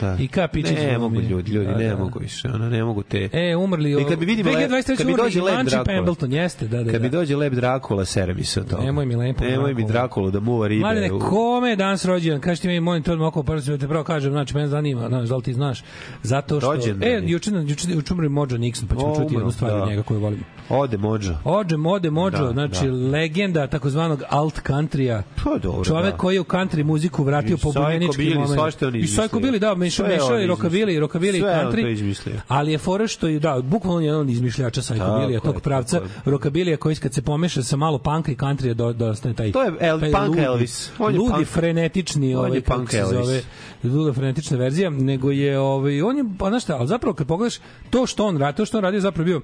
Da. 0.00 0.16
I 0.20 0.28
Kapičić 0.28 0.70
Ne 0.72 0.84
glumi. 0.88 0.98
mogu 1.00 1.28
ljudi, 1.28 1.52
ljudi, 1.52 1.66
Da, 1.66 1.76
ne 1.76 1.88
da. 1.88 1.96
mogu 1.96 2.18
više. 2.18 2.48
Ono, 2.48 2.68
ne 2.70 2.84
mogu 2.84 3.02
te... 3.02 3.28
E, 3.32 3.56
umrli... 3.56 3.92
I 3.92 4.04
kad 4.04 4.18
bi 4.18 4.26
vidim 4.26 4.46
Lep- 4.46 4.68
2023. 4.68 4.96
kad 4.96 5.06
mi 5.06 5.12
umrli 5.12 5.24
dođe 5.24 5.42
Lep 5.42 5.54
Drakula. 5.60 5.84
Pembleton, 5.84 6.32
jeste, 6.32 6.68
da, 6.68 6.82
da, 6.82 6.92
Kad 6.92 7.02
mi 7.02 7.08
da. 7.08 7.18
dođe 7.18 7.36
lep 7.36 7.52
Drakula, 7.52 8.04
sere 8.04 8.34
mi 8.34 8.44
se 8.44 8.60
od 8.60 8.70
toga. 8.70 8.82
Nemoj 8.82 9.06
mi 9.06 9.16
lepo 9.16 9.44
Nemoj 9.44 9.74
mi 9.74 9.84
Drakulu. 9.84 10.30
Da 10.30 10.40
muva 10.40 10.68
ribe. 10.68 11.12
U- 11.12 11.18
kome 11.20 11.68
je 11.70 11.76
danas 11.76 12.04
rođendan? 12.04 12.40
Kaži 12.40 12.62
ti 12.62 12.68
te 13.04 13.12
odmah 13.12 13.28
oko 13.28 13.42
prvo 13.42 13.60
se 13.60 13.78
te 13.78 13.88
pravo 13.88 14.04
kažem, 14.04 14.32
znači 14.32 14.54
mene 14.54 14.68
zanima, 14.68 15.08
znaš, 15.08 15.28
da 15.28 15.36
li 15.36 15.42
ti 15.42 15.52
znaš? 15.52 15.84
Zato 16.22 16.60
što 16.60 16.72
Rođendan 16.72 17.08
E, 17.08 17.22
juče 17.24 17.50
juče 17.58 17.88
juče 17.90 18.14
umre 18.14 18.28
Mojo 18.28 18.46
Nixon, 18.46 18.86
pa 18.88 18.94
ćemo 18.94 19.14
čuti 19.14 19.26
umro, 19.26 19.38
jednu 19.38 19.52
stvar 19.52 19.70
da. 19.70 19.82
od 19.82 19.88
njega 19.88 20.02
koju 20.02 20.20
volim. 20.20 20.44
Ode 20.68 20.96
mođa. 20.96 21.38
Ođe, 21.44 21.76
mode, 21.76 22.10
Mojo, 22.10 22.30
Da, 22.30 22.52
znači 22.52 22.86
da. 22.86 22.92
legenda 22.92 23.66
takozvanog 23.66 24.22
alt 24.28 24.60
countrya. 24.62 25.22
Pa 25.44 25.58
dobro, 25.58 25.84
Čovek 25.84 26.10
da. 26.10 26.16
koji 26.16 26.34
je 26.34 26.40
u 26.40 26.44
country 26.44 26.84
muziku 26.84 27.24
vratio 27.24 27.56
po 27.56 27.68
Billy, 27.70 28.34
moment. 28.34 28.58
je 28.82 29.00
I 29.00 29.04
izmislio. 29.04 29.28
Billy, 29.40 29.58
da, 29.58 29.74
mešao 29.74 30.06
je 30.36 30.44
i 30.44 30.48
rockabilly 30.48 30.90
i 30.90 30.94
je 31.36 31.42
country. 31.42 32.40
Ali 32.48 32.72
je 32.72 32.78
fora 32.78 33.06
što 33.06 33.28
je, 33.28 33.40
da, 33.40 33.60
bukvalno 33.62 34.00
je 34.00 34.16
on 34.16 34.30
izmišljača 34.30 34.80
Billy, 34.80 35.30
je, 35.30 35.40
tog 35.40 35.60
pravca, 35.60 35.98
tako 36.00 36.10
rockabilija 36.24 36.76
koji 36.76 36.96
kad 36.96 37.14
se 37.14 37.22
pomeša 37.22 37.62
sa 37.62 37.76
malo 37.76 37.98
panka 37.98 38.32
i 38.32 38.36
countrya 38.36 38.74
do, 38.74 38.92
dostane 38.92 39.34
taj 39.34 39.52
To 39.52 39.62
je 39.62 39.72
El- 39.80 40.00
taj 40.00 40.12
punk 40.12 40.28
ludi, 40.28 40.40
Elvis. 40.40 40.90
On 40.98 41.12
je 41.14 41.18
ludi 41.18 41.32
punk. 41.34 41.46
frenetični 41.46 42.26
On 42.26 42.30
je 42.30 42.38
ovaj 42.38 42.60
kako 42.60 42.76
punk 42.76 42.94
Elvis. 42.94 43.10
zove 43.16 43.42
luda 43.84 44.12
frenetična 44.12 44.56
verzija 44.56 44.90
nego 44.90 45.30
je 45.30 45.58
ovaj 45.58 46.02
on 46.02 46.16
je 46.18 46.24
pa 46.38 46.48
znaš 46.48 46.62
šta 46.62 46.76
ali 46.76 46.88
zapravo 46.88 47.14
kad 47.14 47.26
pogledaš 47.26 47.54
to 47.90 48.06
što 48.06 48.26
on 48.26 48.36
radi 48.36 48.56
to 48.56 48.64
što 48.64 48.78
on 48.78 48.84
radi 48.84 48.96
je 48.96 49.00
zapravo 49.00 49.24
bio 49.24 49.40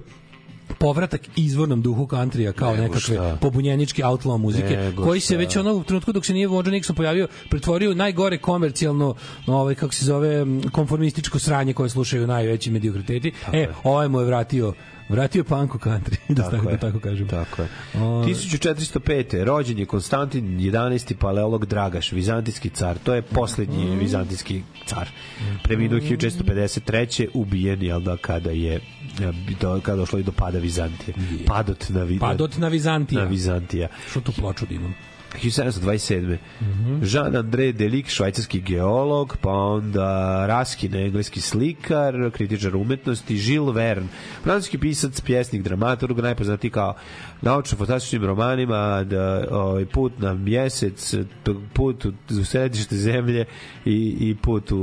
povratak 0.81 1.21
izvornom 1.37 1.83
duhu 1.83 2.07
countrya 2.07 2.53
kao 2.53 2.71
Nego 2.71 2.83
nekakve 2.83 3.01
šta. 3.01 3.39
pobunjeničke 3.41 4.03
outlaw 4.03 4.37
muzike 4.39 4.77
Nego 4.77 5.05
koji 5.05 5.21
se 5.21 5.37
već 5.37 5.57
ono 5.57 5.75
u 5.75 5.85
trenutku 5.85 6.13
dok 6.13 6.27
se 6.27 6.33
nije 6.33 6.47
Vođo 6.49 6.71
Nixon 6.71 6.95
pojavio 6.95 7.29
pretvorio 7.51 7.91
u 7.91 7.95
najgore 7.95 8.39
komercijalno 8.39 9.15
ovaj 9.47 9.75
kako 9.75 9.95
se 9.95 10.05
zove 10.05 10.47
konformističko 10.73 11.39
sranje 11.39 11.73
koje 11.73 11.91
slušaju 11.91 12.27
najveći 12.27 12.71
mediokriteti. 12.71 13.33
E 13.53 13.69
ovaj 13.85 14.09
mu 14.09 14.21
je 14.21 14.27
vratio 14.27 14.73
vratio 15.11 15.45
punk 15.45 15.75
u 15.75 15.79
country 15.79 16.17
da 16.29 16.51
tako, 16.51 16.65
da 16.65 16.71
je. 16.71 16.79
tako 16.79 17.01
kažem 17.01 17.29
Tako 17.29 17.63
je. 17.63 17.69
O, 17.95 17.99
1405. 17.99 19.45
rođen 19.45 19.79
je 19.79 19.87
Konstantin 19.87 20.45
11. 20.59 21.15
paleolog 21.15 21.67
Dragaš, 21.67 22.13
vizantijski 22.13 22.71
car. 22.71 22.99
To 22.99 23.15
je 23.15 23.23
poslednji 23.23 23.97
vizantijski 23.97 24.63
car. 24.87 25.09
Preminuo 25.63 25.99
1453. 26.01 27.29
ubijen, 27.35 27.83
jel 27.83 28.01
da, 28.01 28.17
kada 28.17 28.51
je 28.51 28.75
e, 28.75 28.81
do, 29.61 29.81
kada 29.83 29.97
došlo 29.97 30.19
i 30.19 30.23
do 30.23 30.33
pada 30.33 30.59
Vizantije. 30.59 31.15
Padot 31.47 31.89
na, 31.89 32.07
Padot 32.21 32.59
na 32.59 32.69
Vizantija. 32.69 33.23
na 33.23 33.29
Vizantija. 33.29 33.89
što 34.11 34.21
tu 34.21 34.33
ploču 34.33 34.67
da 34.67 34.75
imam 34.75 34.95
1727. 35.39 36.39
Mhm. 36.61 37.03
Jean-André 37.03 37.73
Delic, 37.73 38.09
švajcarski 38.09 38.61
geolog, 38.61 39.37
pa 39.41 39.51
onda 39.51 40.47
Raskin, 40.47 40.95
engleski 40.95 41.41
slikar, 41.41 42.31
kritičar 42.31 42.77
umetnosti, 42.77 43.37
Jules 43.37 43.77
Verne, 43.77 44.09
francuski 44.43 44.79
pisac, 44.79 45.21
pjesnik, 45.21 45.63
dramaturg, 45.63 46.19
najpoznatiji 46.19 46.71
kao 46.71 46.95
naučno-fantastičnim 47.43 48.25
romanima, 48.25 49.05
da, 49.05 49.45
ovaj, 49.51 49.87
put 49.87 50.19
na 50.19 50.35
mjesec, 50.35 51.15
put 51.73 52.05
u 52.05 52.45
središte 52.45 52.97
zemlje 52.97 53.45
i, 53.85 54.17
i 54.21 54.37
put 54.43 54.73
u, 54.73 54.79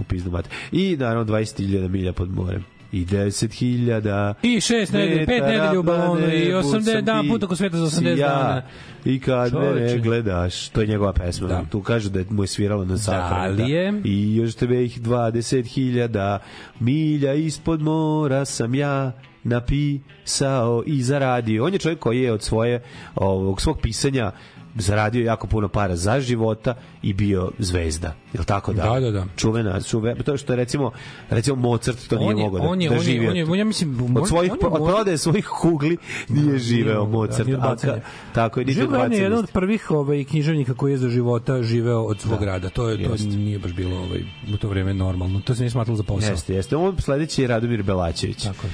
u 0.00 0.04
pizdu 0.08 0.30
mate. 0.30 0.50
I 0.72 0.96
naravno 0.96 1.34
20.000 1.34 1.88
milja 1.88 2.12
pod 2.12 2.30
morem 2.30 2.79
i 2.92 3.06
10.000 3.06 4.34
I 4.42 4.60
šest 4.60 4.92
nedelja, 4.92 5.26
pet 5.26 5.42
nedelja 5.42 5.80
u 5.80 5.82
balonu 5.82 6.26
i 6.26 6.52
80 6.52 7.00
dan 7.00 7.28
put 7.28 7.42
oko 7.42 7.56
sveta 7.56 7.76
za 7.76 8.00
80 8.00 8.16
dana. 8.16 8.62
I 9.04 9.20
kad 9.20 9.54
me 9.54 9.74
ne 9.74 9.98
gledaš, 9.98 10.68
to 10.68 10.80
je 10.80 10.86
njegova 10.86 11.12
pesma. 11.12 11.48
Da. 11.48 11.64
Tu 11.70 11.82
kaže 11.82 12.10
da 12.10 12.18
je 12.18 12.26
mu 12.30 12.42
je 12.42 12.46
svirala 12.46 12.84
na 12.84 12.98
sahrani. 12.98 13.56
Da 13.56 13.62
je? 13.62 14.00
I 14.04 14.36
još 14.36 14.54
tebe 14.54 14.84
ih 14.84 15.02
20.000 15.02 16.38
milja 16.80 17.34
ispod 17.34 17.82
mora 17.82 18.44
sam 18.44 18.74
ja 18.74 19.12
napisao 19.44 20.82
i 20.86 21.02
zaradio. 21.02 21.64
On 21.64 21.72
je 21.72 21.78
čovjek 21.78 21.98
koji 21.98 22.22
je 22.22 22.32
od 22.32 22.42
svoje 22.42 22.82
ovog 23.14 23.60
svog 23.60 23.80
pisanja 23.82 24.32
zaradio 24.74 25.24
jako 25.24 25.46
puno 25.46 25.68
para 25.68 25.96
za 25.96 26.20
života 26.20 26.74
i 27.02 27.12
bio 27.12 27.50
zvezda. 27.58 28.14
Jel 28.32 28.44
tako 28.44 28.72
da? 28.72 28.82
Da, 28.84 29.00
da, 29.00 29.10
da. 29.10 29.24
Čuvena, 29.36 29.80
čuve, 29.80 30.14
to 30.16 30.36
što 30.36 30.52
je 30.52 30.56
recimo 30.56 30.90
recimo 31.30 31.56
Mozart 31.58 32.08
to 32.08 32.16
nije 32.16 32.28
On 32.28 32.38
je- 32.38 32.44
mogao 32.44 32.60
da, 32.60 32.66
on 32.66 32.80
je- 32.82 32.88
da 32.88 32.94
on 32.94 33.00
je- 33.00 33.04
živi. 33.04 33.28
on 33.28 33.36
je- 33.36 33.44
on 33.44 33.58
je, 33.58 33.64
mislim, 33.64 34.16
od 34.16 34.28
svojih 34.28 34.52
on 34.52 34.58
je 34.60 34.66
od 34.66 34.72
možda- 34.72 34.86
prodaje 34.86 35.18
svojih 35.18 35.46
kugli 35.52 35.96
nije 36.28 36.58
živeo 36.58 37.04
mogao, 37.04 37.20
Mozart. 37.20 37.46
nije 37.46 37.58
od 37.58 37.64
A 37.64 37.76
ka- 37.76 38.00
tako 38.34 38.60
je, 38.60 38.66
niti 38.66 38.80
Verne 38.82 39.16
je 39.16 39.22
jedan 39.22 39.38
od 39.38 39.50
prvih 39.50 39.90
ovaj, 39.90 40.24
književnika 40.24 40.74
koji 40.74 40.92
je 40.92 40.98
za 40.98 41.08
života 41.08 41.62
živeo 41.62 42.00
od 42.00 42.20
svog 42.20 42.40
Da, 42.40 42.46
rada. 42.46 42.68
To, 42.70 42.88
je, 42.88 43.04
to 43.04 43.12
jeste. 43.12 43.28
nije 43.28 43.58
baš 43.58 43.72
bilo 43.72 43.96
ovaj, 43.96 44.20
u 44.54 44.56
to 44.56 44.68
vreme 44.68 44.94
normalno. 44.94 45.40
To 45.40 45.54
se 45.54 45.62
nije 45.62 45.70
smatralo 45.70 45.96
za 45.96 46.02
posao. 46.02 46.30
Jeste, 46.30 46.54
jeste. 46.54 46.76
On 46.76 46.96
sledeći 46.98 47.42
je 47.42 47.48
Radomir 47.48 47.82
Belačević. 47.82 48.42
Tako 48.44 48.66
je. 48.66 48.72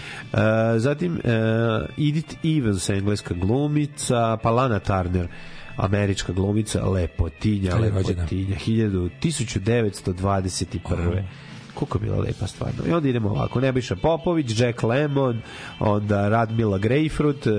E, 0.75 0.79
zatim 0.79 1.13
uh, 1.15 1.21
Edith 2.01 2.35
Evans, 2.47 2.89
engleska 2.89 3.35
glumica, 3.35 3.97
pa 4.37 4.51
Lana 4.51 4.79
Turner, 4.79 5.29
američka 5.77 6.33
glumica, 6.33 6.89
lepotinja, 6.89 7.71
je 7.71 7.77
lepotinja, 7.79 8.57
1000, 8.57 9.09
1921. 9.23 11.23
Koliko 11.75 11.99
je 11.99 12.03
bila 12.03 12.19
lepa 12.19 12.47
stvarno. 12.47 12.83
I 12.89 12.93
onda 12.93 13.09
idemo 13.09 13.29
ovako, 13.29 13.61
Nebojša 13.61 13.97
Popović, 13.97 14.61
Jack 14.61 14.83
Lemmon, 14.83 15.41
onda 15.81 16.29
Radmila 16.29 16.79
Grejfrut, 16.79 17.47
e, 17.47 17.51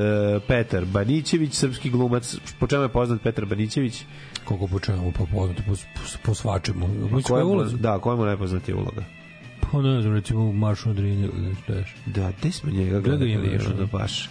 Petar 0.48 0.85
Banićević, 0.85 1.53
srpski 1.53 1.89
glumac. 1.89 2.35
Po 2.60 2.68
čemu 2.68 2.84
je 2.84 2.89
poznat 2.89 3.22
Petar 3.22 3.45
Banićević? 3.45 4.03
Koliko 4.45 4.68
po 4.68 4.80
poznatu, 5.26 5.61
po, 5.68 5.76
po, 5.76 5.76
po 6.23 6.34
svačemu. 6.34 6.89
Po 7.11 7.22
Koja 7.22 7.44
mu- 7.44 7.52
ulozi. 7.52 7.77
Da, 7.77 7.99
koja 7.99 8.15
mu 8.15 8.23
je 8.23 8.27
najpoznatija 8.27 8.77
uloga? 8.77 9.03
Pa 9.72 9.81
ne 9.81 10.02
znam, 10.02 10.14
recimo 10.14 10.52
Maršu 10.52 10.94
Drini 10.94 11.23
ili 11.23 11.41
nešto 11.49 11.73
još. 11.73 11.95
Da, 12.06 12.31
gde 12.39 12.52
smo 12.52 12.72
njega 12.72 12.99
gledali? 12.99 13.31
još, 13.53 13.65
ono, 13.65 13.76
ono? 13.76 13.85
baš. 13.85 14.30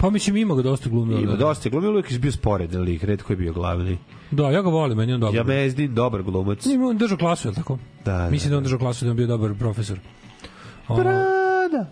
Pa 0.00 0.10
mislim 0.10 0.36
ima 0.36 0.54
ga 0.54 0.62
dosta 0.62 0.88
glumio. 0.90 1.18
Ima 1.18 1.32
da. 1.32 1.36
dosta 1.36 1.68
glumi, 1.68 1.88
uvijek 1.88 2.12
je 2.12 2.18
bio 2.18 2.32
sporedan 2.32 2.82
lik, 2.82 3.04
redko 3.04 3.32
je 3.32 3.36
bio 3.36 3.52
glavni. 3.52 3.98
Da, 4.30 4.50
ja 4.50 4.62
ga 4.62 4.68
volim, 4.68 4.98
meni 4.98 5.12
on 5.12 5.20
dobar. 5.20 5.34
Ja 5.34 5.44
Mezdin, 5.44 5.94
dobar 5.94 6.22
glumac. 6.22 6.64
Nije 6.64 6.84
on 6.84 6.98
držao 6.98 7.18
klasu, 7.18 7.48
je 7.48 7.54
tako? 7.54 7.78
Da, 8.04 8.18
da, 8.18 8.30
Mislim 8.30 8.50
da 8.50 8.56
on 8.56 8.62
držao 8.62 8.78
klasu 8.78 9.04
da 9.04 9.10
on 9.10 9.16
bio 9.16 9.26
dobar 9.26 9.54
profesor. 9.54 9.98
O, 10.88 10.96
Prada. 10.96 11.90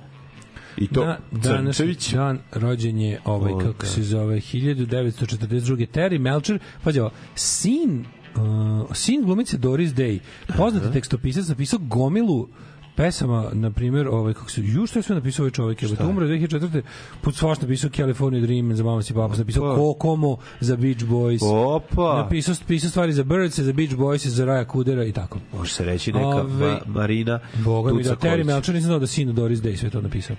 I 0.77 0.89
to 0.89 1.05
na 1.05 1.19
današnji 1.31 1.73
Crnčević. 1.73 2.13
dan 2.13 2.39
rođen 2.53 2.99
je 2.99 3.21
ovaj 3.25 3.53
O, 3.53 3.59
kako 3.59 3.83
da. 3.83 3.87
se 3.87 4.03
zove 4.03 4.37
1942. 4.37 5.87
Terry 5.87 6.19
Melcher, 6.19 6.59
pađe 6.85 7.03
ovo, 7.03 7.11
sin 7.35 8.05
uh, 8.37 8.95
sin 8.95 9.25
glumice 9.25 9.59
Doris 9.59 9.91
Day, 9.91 10.19
poznati 10.57 10.93
tekstopisac, 10.93 11.49
napisao 11.49 11.79
gomilu 11.83 12.49
pesama, 12.97 13.51
na 13.53 13.71
primjer, 13.71 14.09
ovaj, 14.09 14.35
kako 14.35 14.51
se, 14.51 14.61
ju 14.65 14.87
što 14.87 14.99
je 14.99 15.03
sve 15.03 15.15
napisao 15.15 15.43
ovaj 15.43 15.51
čovjek, 15.51 15.83
je, 15.83 15.89
umro 16.09 16.27
je 16.27 16.39
2004. 16.41 16.83
Put 17.21 17.35
svašta 17.37 17.67
napisao 17.67 17.91
California 17.91 18.41
Dream, 18.41 18.77
za 18.77 18.85
mama 18.85 19.03
si 19.03 19.15
papa, 19.15 19.37
napisao 19.37 19.65
Opa. 19.65 19.77
Kokomo, 19.77 20.37
za 20.61 20.77
Beach 20.77 21.05
Boys, 21.05 21.41
Opa. 21.43 22.23
napisao, 22.23 22.55
pisao 22.67 22.91
stvari 22.91 23.13
za 23.13 23.25
Birds, 23.25 23.59
za 23.59 23.73
Beach 23.73 23.95
Boys, 23.95 24.27
za 24.29 24.45
Raja 24.45 24.65
Kudera 24.65 25.05
i 25.05 25.13
tako. 25.13 25.39
Može 25.59 25.73
se 25.73 25.85
reći 25.85 26.13
neka 26.13 26.27
Ove- 26.27 26.67
ma, 26.67 26.81
Marina 26.87 27.41
Boga 27.65 27.93
mi 27.95 28.03
da. 28.03 28.17
Terry 28.17 28.45
Melcher, 28.45 28.75
nisam 28.75 28.87
znao 28.87 28.99
da 28.99 29.07
sin 29.07 29.35
Doris 29.35 29.61
Day 29.61 29.77
sve 29.77 29.91
to 29.91 30.01
napisao. 30.01 30.37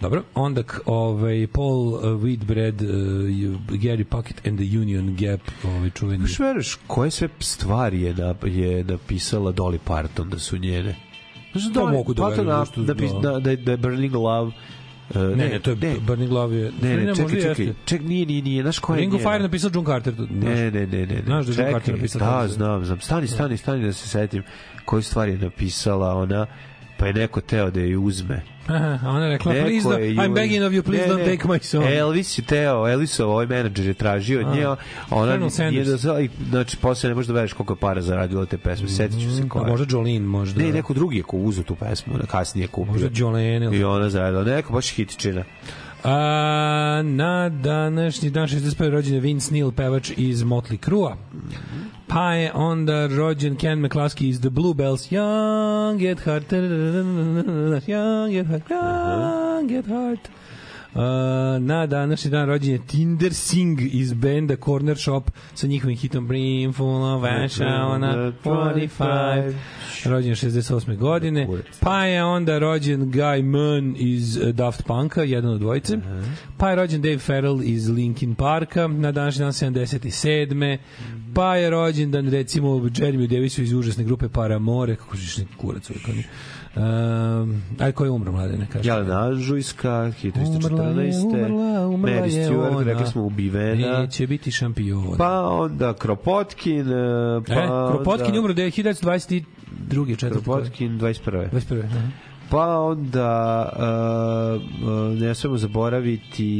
Dobro, 0.00 0.22
onda 0.34 0.62
ovaj, 0.86 1.46
Paul 1.52 1.88
uh, 1.88 2.02
Whitbread, 2.02 2.74
uh, 2.74 3.60
Gary 3.70 4.04
Puckett 4.04 4.46
and 4.46 4.58
the 4.58 4.78
Union 4.78 5.16
Gap, 5.16 5.40
ovaj, 5.64 5.90
čuveni. 5.90 6.22
Baš 6.22 6.38
veruješ, 6.38 6.78
koje 6.86 7.10
sve 7.10 7.28
stvari 7.40 8.02
je, 8.02 8.14
na, 8.14 8.34
je 8.44 8.84
napisala 8.84 9.52
Dolly 9.52 9.78
Parton 9.84 10.30
da 10.30 10.38
su 10.38 10.58
njene? 10.58 11.05
To 11.64 11.80
Dolly 11.80 11.92
mogu 11.92 12.14
da 12.14 12.28
verujem, 12.28 12.64
što- 12.66 12.82
da. 12.82 12.94
da, 12.94 13.40
da, 13.40 13.56
da 13.56 13.76
Burning 13.76 14.14
Love 14.14 14.52
uh, 15.10 15.16
Ne, 15.16 15.48
ne, 15.48 15.58
to 15.58 15.70
je 15.70 15.76
Burning 16.06 16.32
Love 16.32 16.56
je... 16.56 16.72
Ne, 16.82 16.96
ne, 16.96 17.06
možda 17.06 17.24
čekaj, 17.28 17.40
čekaj, 17.54 17.72
ček, 17.84 18.02
nije, 18.02 18.26
nije, 18.26 18.42
nije, 18.42 18.62
znaš 18.62 18.78
koja 18.78 18.96
je 18.96 19.00
Ring 19.00 19.14
of? 19.14 19.20
Fire 19.20 19.38
napisao 19.38 19.70
John 19.74 19.86
Carter. 19.86 20.14
Ne, 20.30 20.70
ne, 20.70 20.86
ne, 20.86 20.86
ne. 20.86 21.06
ne. 21.06 21.22
Znaš 21.26 21.46
da 21.46 21.52
je 21.52 21.68
John 21.68 21.72
Carter 21.74 21.94
napisao 21.94 22.20
Da, 22.20 22.48
znam, 22.48 22.84
znam. 22.84 23.00
Stani, 23.00 23.26
stani, 23.26 23.56
stani 23.56 23.84
da 23.84 23.92
se 23.92 24.08
setim 24.08 24.42
koju 24.84 25.02
stvar 25.02 25.28
je 25.28 25.38
napisala 25.38 26.14
ona, 26.14 26.46
pa 26.96 27.06
je 27.06 27.12
neko 27.14 27.40
teo 27.40 27.70
da 27.70 27.80
je 27.80 27.98
uzme. 27.98 28.42
Aha, 28.66 28.98
ona 29.04 29.24
je 29.24 29.30
rekla, 29.30 29.52
Neko 29.52 29.66
please, 29.66 29.88
I'm 29.88 30.34
begging 30.34 30.64
of 30.64 30.72
you, 30.72 30.82
please 30.82 31.02
Ne, 31.02 31.08
don't 31.08 31.18
ne. 31.18 31.24
take 31.26 31.44
my 31.44 31.58
song. 31.60 31.84
Elvis 31.88 32.38
je 32.38 32.42
teo, 32.44 32.88
Elvisov 32.88 33.30
ovaj 33.30 33.46
menadžer 33.46 33.86
je 33.86 33.94
tražio 33.94 34.40
od 34.40 34.56
nje, 34.56 34.66
ona 35.10 35.36
nije 35.70 35.84
da 35.84 35.96
znači 35.96 36.76
posle 36.76 37.08
ne 37.08 37.14
možeš 37.14 37.28
da 37.28 37.34
veriš 37.34 37.52
koliko 37.52 37.72
je 37.72 37.78
para 37.78 38.02
zaradila 38.02 38.46
te 38.46 38.58
pesme, 38.58 38.88
setit 38.88 39.20
ću 39.20 39.30
se 39.30 39.42
Pa 39.42 39.48
koja. 39.48 39.66
možda 39.66 39.86
Jolene, 39.90 40.20
možda. 40.20 40.62
Ne, 40.62 40.72
neko 40.72 40.94
drugi 40.94 41.16
je 41.16 41.22
ko 41.22 41.36
uzeo 41.36 41.64
tu 41.64 41.74
pesmu, 41.76 42.14
kasnije 42.26 42.68
kupio. 42.68 42.92
Možda 42.92 43.08
Jolene. 43.14 43.66
ili- 43.66 43.78
I 43.78 43.84
ona 43.84 44.10
zaradila, 44.10 44.44
neko 44.44 44.72
baš 44.72 44.88
hitčina. 44.88 45.44
A, 46.04 46.12
na 47.04 47.48
današnji 47.50 48.30
dan 48.30 48.46
65. 48.46 48.90
rođen 48.90 49.14
je 49.14 49.20
Vince 49.20 49.52
Neil, 49.52 49.72
pevač 49.72 50.12
iz 50.16 50.42
Motley 50.42 50.76
Crue-a. 50.78 51.16
Pa 52.08 52.32
je 52.32 52.52
onda 52.52 53.06
rođen 53.06 53.56
Ken 53.56 53.78
McCluskey 53.78 54.28
iz 54.28 54.40
The 54.40 54.50
Bluebells. 54.50 55.12
Young 55.12 56.12
at 56.12 56.20
heart. 56.20 56.52
Young 57.86 58.40
at 58.40 58.46
heart. 58.46 58.70
Uh-huh. 58.70 59.70
Young 59.70 59.78
at 59.78 59.86
heart. 59.86 60.28
Uh, 60.96 61.02
na 61.62 61.86
današnji 61.86 62.30
dan 62.30 62.48
rođen 62.48 62.72
je 62.72 62.86
Tinder 62.86 63.34
Sing 63.34 63.80
iz 63.82 64.12
benda 64.12 64.56
Corner 64.64 64.98
Shop 64.98 65.30
sa 65.54 65.66
njihovim 65.66 65.96
hitom 65.96 66.26
Brimful 66.26 67.04
of 67.04 67.24
Ash 67.24 67.60
na 67.60 68.32
45 68.44 69.54
rođen 70.04 70.30
je 70.30 70.34
68. 70.34 70.96
godine. 70.96 71.48
Pa 71.80 72.04
je 72.04 72.24
onda 72.24 72.58
rođen 72.58 73.12
Guy 73.12 73.42
Munn 73.42 73.94
iz 73.98 74.36
uh, 74.36 74.48
Daft 74.48 74.86
Punka 74.86 75.22
jedan 75.22 75.50
od 75.50 75.60
dvojice. 75.60 75.98
Pa 76.56 76.70
je 76.70 76.76
rođen 76.76 77.02
Dave 77.02 77.18
Farrell 77.18 77.62
iz 77.62 77.88
Linkin 77.88 78.34
Parka 78.34 78.88
na 78.88 79.12
današnji 79.12 79.40
dan 79.40 79.52
77. 79.52 80.78
pa 81.34 81.56
je 81.56 81.70
rođen 81.70 82.10
dan 82.10 82.30
recimo 82.30 82.68
Jeremy 82.68 83.26
Davisu 83.26 83.62
iz 83.62 83.72
užasne 83.72 84.04
grupe 84.04 84.28
Paramore 84.28 84.96
kako 84.96 85.16
žiš 85.16 85.36
kurac 85.56 85.90
koni 86.06 86.24
Um, 86.76 87.62
aj 87.78 87.92
ko 87.92 88.04
je 88.04 88.10
umro 88.10 88.32
mlade 88.32 88.58
ne 88.58 88.66
kaže 88.66 88.88
Jelena 88.88 89.20
Anžujska, 89.20 89.90
Umrla 89.90 90.84
je, 90.84 91.12
1314. 91.12 91.24
umrla, 91.26 91.86
umrla 91.88 92.12
Mary 92.12 92.30
je 92.30 92.48
Stewart, 92.48 92.68
ona. 92.68 92.82
rekli 92.82 93.06
smo 93.06 93.22
ubivena. 93.22 94.00
Neće 94.00 94.26
biti 94.26 94.50
šampion. 94.50 95.16
Pa 95.18 95.42
onda 95.42 95.94
Kropotkin, 95.94 96.80
e, 96.82 97.40
pa 97.46 97.54
e, 97.54 97.66
Kropotkin 97.88 98.26
onda- 98.26 98.40
umro 98.40 98.54
1922. 98.54 99.44
četvrte. 100.10 100.44
Kropotkin 100.44 100.98
21. 101.00 101.50
21. 101.50 101.84
aha. 101.84 102.08
Pa 102.50 102.78
onda 102.78 103.68
uh, 103.72 104.62
uh, 104.82 105.18
ne 105.18 105.34
smemo 105.34 105.56
zaboraviti 105.56 106.50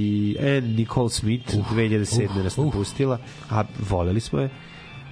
Anne 0.40 0.60
Nicole 0.60 1.10
Smith 1.10 1.54
2007. 1.72 2.42
nas 2.42 2.56
napustila 2.56 3.18
a 3.50 3.64
voleli 3.80 4.20
smo 4.20 4.38
je 4.38 4.50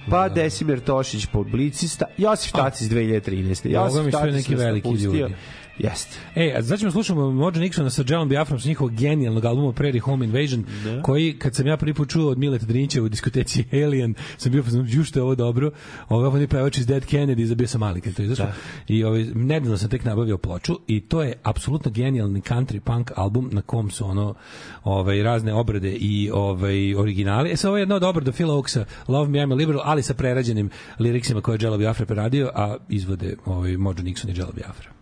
pa 0.09 0.29
Desimir 0.29 0.79
Tošić 0.79 1.25
publicista 1.25 2.05
Josif 2.17 2.51
Tacić 2.51 2.87
2013. 2.87 3.63
Boga 3.63 3.83
Josif 3.83 4.05
mi, 4.05 4.11
sve 4.11 4.19
Tacić 4.21 4.33
neki 4.33 4.55
veliki 4.55 4.89
ljudi. 4.89 5.35
Jeste. 5.79 6.17
E, 6.35 6.53
a 6.57 6.63
sad 6.63 6.79
ćemo 6.79 6.91
slušamo 6.91 7.31
Mođa 7.31 7.61
Nixona 7.61 7.89
sa 7.89 8.03
Jelom 8.09 8.29
Biafrom 8.29 8.59
sa 8.59 8.67
njihovog 8.67 8.95
genijalnog 8.95 9.45
albuma 9.45 9.71
Prairie 9.71 10.01
Home 10.01 10.25
Invasion, 10.25 10.65
Da. 10.83 11.01
koji, 11.01 11.39
kad 11.39 11.55
sam 11.55 11.67
ja 11.67 11.77
prvi 11.77 11.93
put 11.93 12.09
čuo 12.09 12.31
od 12.31 12.37
Mileta 12.37 12.65
Drinića 12.65 13.01
u 13.01 13.09
diskoteci 13.09 13.63
Alien, 13.85 14.13
sam 14.37 14.51
bio 14.51 14.63
fazon, 14.63 14.85
ju 14.89 15.03
što 15.03 15.19
je 15.19 15.23
ovo 15.23 15.35
dobro, 15.35 15.71
ovoga 16.09 16.35
on 16.35 16.41
je 16.41 16.47
pevač 16.47 16.77
iz 16.77 16.87
Dead 16.87 17.05
Kennedy, 17.05 17.45
zabio 17.45 17.67
sam 17.67 17.79
mali 17.79 18.01
kad 18.01 18.13
to 18.13 18.23
izašlo. 18.23 18.45
Da. 18.45 18.53
I 18.87 19.03
ovaj, 19.03 19.23
nedavno 19.23 19.77
sam 19.77 19.89
tek 19.89 20.05
nabavio 20.05 20.37
ploču 20.37 20.79
i 20.87 21.01
to 21.01 21.21
je 21.21 21.33
apsolutno 21.43 21.91
genijalni 21.91 22.41
country 22.41 22.79
punk 22.79 23.11
album 23.15 23.49
na 23.51 23.61
kom 23.61 23.91
su 23.91 24.05
ono 24.05 24.33
ovaj, 24.83 25.23
razne 25.23 25.53
obrade 25.53 25.91
i 25.91 26.29
ovaj, 26.33 26.95
originali. 26.95 27.51
E 27.51 27.55
sad 27.55 27.69
ovo 27.69 27.77
je 27.77 27.81
jedna 27.81 27.95
od 27.95 28.03
obrada 28.03 28.31
Phil 28.31 28.51
Oaksa, 28.51 28.85
Love 29.07 29.29
Me, 29.29 29.39
I'm 29.39 29.51
a 29.51 29.55
Liberal, 29.55 29.81
ali 29.85 30.03
sa 30.03 30.13
prerađenim 30.13 30.69
liriksima 30.99 31.41
koje 31.41 31.55
je 31.55 31.59
Jello 31.61 31.77
Biafra 31.77 32.05
preradio, 32.05 32.51
a 32.55 32.75
izvode 32.89 33.35
ovaj, 33.45 33.77
Mođa 33.77 34.03
Nixon 34.03 34.29
i 34.29 34.39
Jello 34.39 34.51
Biafra. 34.55 34.94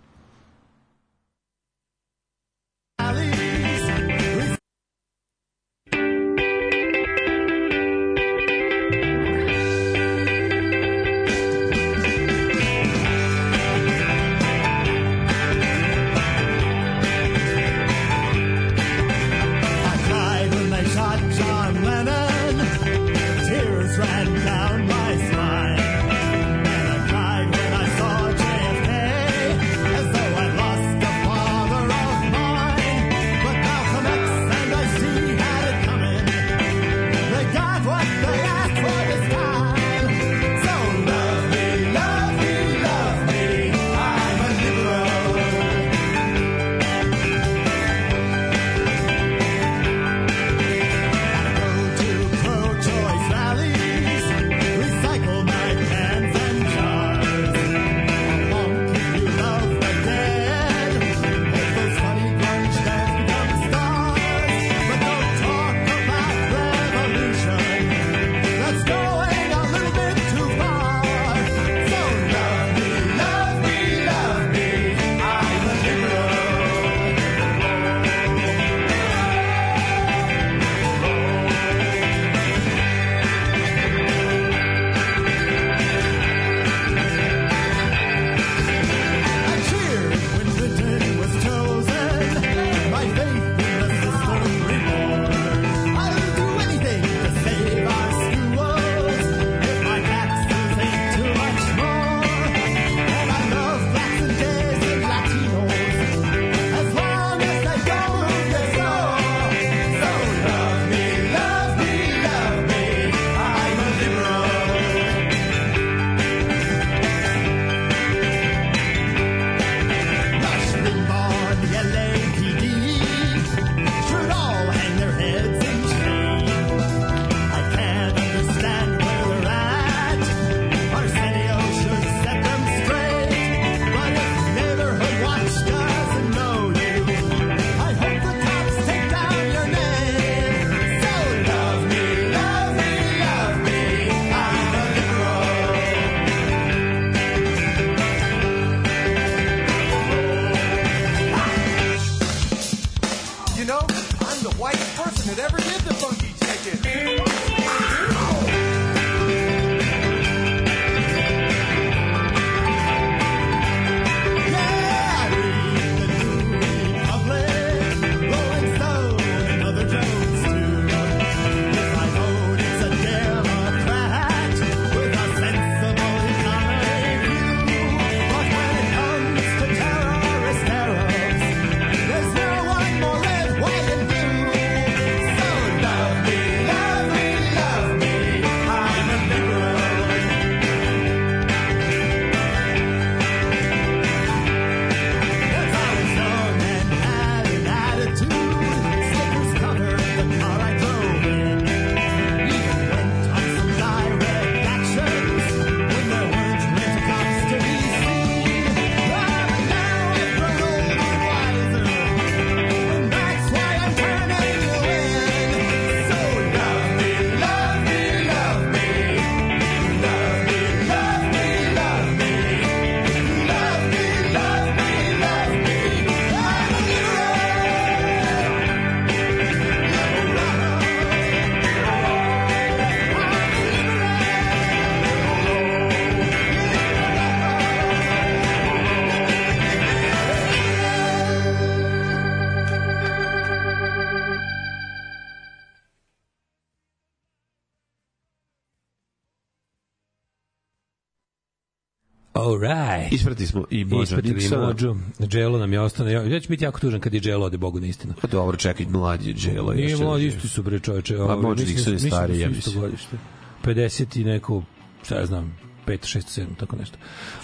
Isprati 253.14 253.48
smo 253.48 253.66
i 253.70 253.86
možda 253.86 254.04
Ispratili 254.04 254.40
Nixona. 254.42 254.66
Mođu. 254.66 254.96
Dželo 255.22 255.60
nam 255.60 255.74
je 255.74 255.80
ostane. 255.80 256.12
Ja, 256.12 256.40
ću 256.40 256.50
biti 256.50 256.64
jako 256.64 256.80
tužan 256.80 257.00
kad 257.00 257.14
je 257.14 257.20
Dželo 257.20 257.46
ode 257.46 257.58
Bogu 257.58 257.80
na 257.80 257.88
istinu. 257.88 258.14
Pa 258.22 258.28
dobro, 258.28 258.58
čekaj, 258.58 258.86
mlađi 258.86 259.30
je 259.30 259.34
Dželo. 259.34 259.74
Nije 259.74 259.98
mladi, 259.98 260.26
još- 260.26 260.36
isti 260.36 260.48
su 260.48 260.64
bre 260.64 260.80
čoveče. 260.80 261.18
Pa 261.18 261.24
ovaj, 261.24 261.38
Mođu 261.38 261.66
Nixon 261.66 261.92
je 261.94 262.00
stariji, 262.00 262.40
ja 262.40 262.50
mislim. 262.50 262.80
godište. 262.82 263.18
50 263.64 264.18
i 264.18 264.24
neko, 264.24 264.64
šta 265.04 265.16
ja 265.16 265.26
znam, 265.26 265.58
5, 265.88 266.18
6, 266.18 266.42
7, 266.42 266.56
tako 266.58 266.76
nešto. 266.76 266.98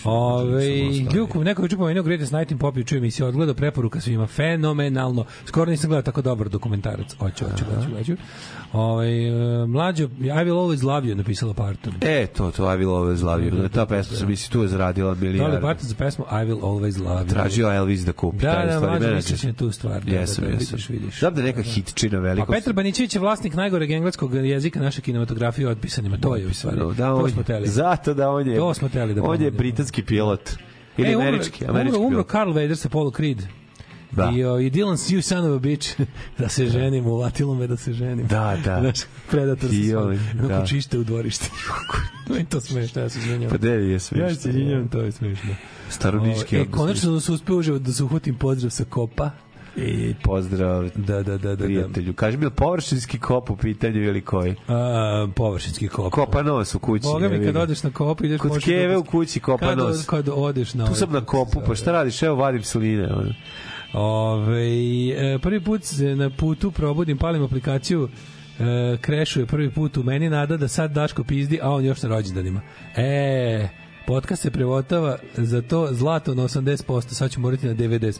Ove, 0.04 0.66
Ljuku, 1.16 1.44
neko 1.44 1.62
juče 1.62 1.78
pomenuo 1.78 2.04
Greatest 2.04 2.32
Night 2.32 2.52
in 2.52 2.58
Pop 2.58 2.78
juče 2.78 2.98
emisiju, 2.98 3.26
odgleda 3.28 3.54
preporuka 3.54 4.02
svima, 4.02 4.28
fenomenalno. 4.28 5.26
Skoro 5.46 5.72
nisam 5.72 5.88
gledao 5.88 6.02
tako 6.02 6.22
dobar 6.22 6.50
dokumentarac. 6.50 7.16
Hoću, 7.20 7.46
hoću, 7.46 7.66
hoću, 7.66 7.96
hoću. 7.98 8.16
Ove, 8.74 9.28
e, 9.28 9.32
mlađo, 9.68 10.04
I 10.04 10.28
will 10.28 10.58
always 10.58 10.84
love 10.84 11.08
you, 11.08 11.16
napisala 11.16 11.54
Parton. 11.54 11.94
E, 12.02 12.28
to, 12.28 12.52
to, 12.52 12.64
I 12.66 12.78
will 12.78 12.90
always 12.92 13.24
love 13.24 13.44
you. 13.44 13.70
Ta 13.70 13.86
pesma 13.86 14.18
sam 14.18 14.28
misli, 14.28 14.52
tu 14.52 14.62
je 14.62 14.68
zaradila 14.68 15.14
Da 15.16 15.20
li 15.20 15.28
milijarde. 15.28 15.62
Parton 15.62 15.88
za 15.88 15.96
pesmu 15.96 16.26
I 16.26 16.46
will 16.46 16.62
always 16.62 17.00
love 17.00 17.24
you? 17.26 17.30
Tražio 17.30 17.72
Elvis 17.72 18.02
da 18.02 18.12
kupi. 18.12 18.38
Da, 18.38 18.54
taj 18.54 18.66
da, 18.66 18.72
stvari 18.72 18.92
mlađo, 18.92 19.00
menadžer. 19.02 19.16
misliš 19.16 19.44
na 19.44 19.54
tu 19.54 19.72
stvar. 19.72 20.04
Da, 20.04 20.12
Jesam, 20.12 20.44
da, 20.44 20.48
da, 20.48 20.54
jesam. 20.54 20.68
vidiš, 20.72 20.90
vidiš. 20.90 21.20
Da 21.20 21.28
je 21.28 21.44
neka 21.44 21.62
hitčina 21.62 22.18
A 22.18 22.22
veliko. 22.22 22.52
Petar 22.52 22.74
Banićević 22.74 23.16
je 23.16 23.22
vlasnik 23.22 23.54
najgoreg 23.54 23.92
engleskog 23.92 24.36
jezika 24.36 24.80
naše 24.80 25.02
kinematografije 25.02 25.70
otpisanima. 25.70 26.18
To 26.18 26.36
je 26.36 26.48
u 26.48 26.54
stvari. 26.54 26.78
Da, 26.78 27.08
to 27.08 27.16
on, 27.16 27.32
smo 27.32 27.44
teli. 27.44 27.68
zato 27.68 28.14
da 28.14 28.30
on 28.30 28.48
je, 28.48 28.58
To 28.58 28.74
smo 28.74 28.90
teli 28.90 29.14
da 29.14 29.24
on 29.24 29.42
je 29.42 29.52
britanski 29.52 30.04
pilot. 30.04 30.50
Ili 30.98 31.10
E, 31.10 31.16
umro- 31.16 31.22
američki, 31.22 31.64
umro, 31.64 31.74
američki 31.74 32.00
umro 32.00 32.10
pilot. 32.10 32.32
Carl 32.32 32.52
Vader 32.52 32.78
sa 32.78 32.90
Polo 32.90 33.12
Creed. 33.12 33.38
Da. 34.12 34.32
I, 34.32 34.44
o, 34.44 34.60
I 34.60 34.72
Dylan 34.72 34.94
you 34.94 35.22
son 35.22 35.40
of 35.42 35.52
a 35.54 35.60
bitch 35.60 36.02
da 36.40 36.50
se 36.50 36.66
ženim, 36.66 37.06
uvatilo 37.08 37.56
me 37.56 37.68
da 37.68 37.78
se 37.78 37.94
ženim. 37.94 38.28
Da, 38.28 38.58
da. 38.66 38.80
Znaš, 38.82 39.00
predator 39.32 39.70
se 39.70 39.84
svoj. 39.84 40.20
da. 40.48 40.66
Čište 40.66 40.98
u 40.98 41.04
dvorište. 41.04 41.50
Meni 42.30 42.46
to 42.46 42.60
smešno, 42.62 43.02
ja 43.02 43.10
se 43.10 43.20
izvinjam. 43.20 43.50
Pa 43.52 43.58
de 43.58 43.70
je 43.70 44.00
smešno. 44.00 44.26
Ja 44.26 44.36
se 44.36 44.50
izvinjam, 44.50 44.88
to 44.88 45.02
je 45.02 45.12
smešno. 45.12 45.50
Starovnički 45.90 46.58
O, 46.58 46.62
E, 46.62 46.66
konačno 46.68 47.12
da 47.12 47.20
se 47.20 47.32
uspeo 47.32 47.56
uživo 47.56 47.80
da 47.80 47.94
se 47.94 48.04
uhvatim 48.04 48.36
pozdrav 48.36 48.70
sa 48.70 48.84
kopa. 48.86 49.32
I 49.78 50.16
pozdrav 50.24 50.90
Da, 50.96 51.16
da, 51.16 51.24
da, 51.24 51.38
da. 51.38 51.56
da. 51.56 51.66
prijatelju. 51.66 52.14
Kaži 52.14 52.38
mi, 52.38 52.50
površinski 52.50 53.20
kop 53.20 53.50
u 53.50 53.56
pitanju 53.56 54.04
ili 54.04 54.22
koji? 54.22 54.56
A, 54.68 55.28
površinski 55.36 55.88
kop. 55.88 56.12
Kopa 56.12 56.44
nos 56.44 56.76
u 56.76 56.80
kući. 56.80 57.04
Boga 57.04 57.30
mi 57.30 57.46
kad 57.46 57.56
odeš 57.56 57.84
na 57.84 57.92
kop 57.92 58.22
ideš 58.22 58.42
Kod 58.42 58.50
možeš 58.50 58.64
Keve 58.64 58.88
da- 58.88 59.00
u 59.00 59.04
kući 59.04 59.40
kopa 59.40 59.76
nos. 59.76 60.06
Kad 60.06 60.30
odeš 60.30 60.74
na 60.74 60.86
Tu 60.86 60.96
sam 60.96 61.12
na 61.12 61.26
kopu, 61.26 61.62
pa 61.68 61.76
šta 61.76 61.92
radiš? 61.92 62.24
Evo 62.24 62.36
vadim 62.36 62.64
sline. 62.64 63.08
ono. 63.08 63.34
Ove, 63.94 64.64
e, 65.12 65.40
prvi 65.42 65.60
put 65.60 65.82
na 66.16 66.30
putu 66.30 66.72
probudim, 66.72 67.18
palim 67.18 67.44
aplikaciju 67.44 68.10
e, 68.60 68.98
krešuje 69.02 69.46
prvi 69.46 69.72
put 69.72 69.98
u 69.98 70.04
meni 70.04 70.30
nada 70.30 70.58
da 70.58 70.68
sad 70.68 70.92
Daško 70.92 71.24
pizdi, 71.24 71.60
a 71.62 71.70
on 71.70 71.86
još 71.86 72.02
na 72.02 72.10
rođendanima. 72.10 72.62
E, 72.96 73.68
podcast 74.10 74.42
se 74.42 74.52
prevotava 74.52 75.18
za 75.38 75.62
to 75.62 75.88
zlato 75.92 76.36
na 76.36 76.44
80%, 76.44 77.14
sad 77.14 77.32
ću 77.32 77.40
morati 77.40 77.68
na 77.68 77.76
90%. 77.76 78.20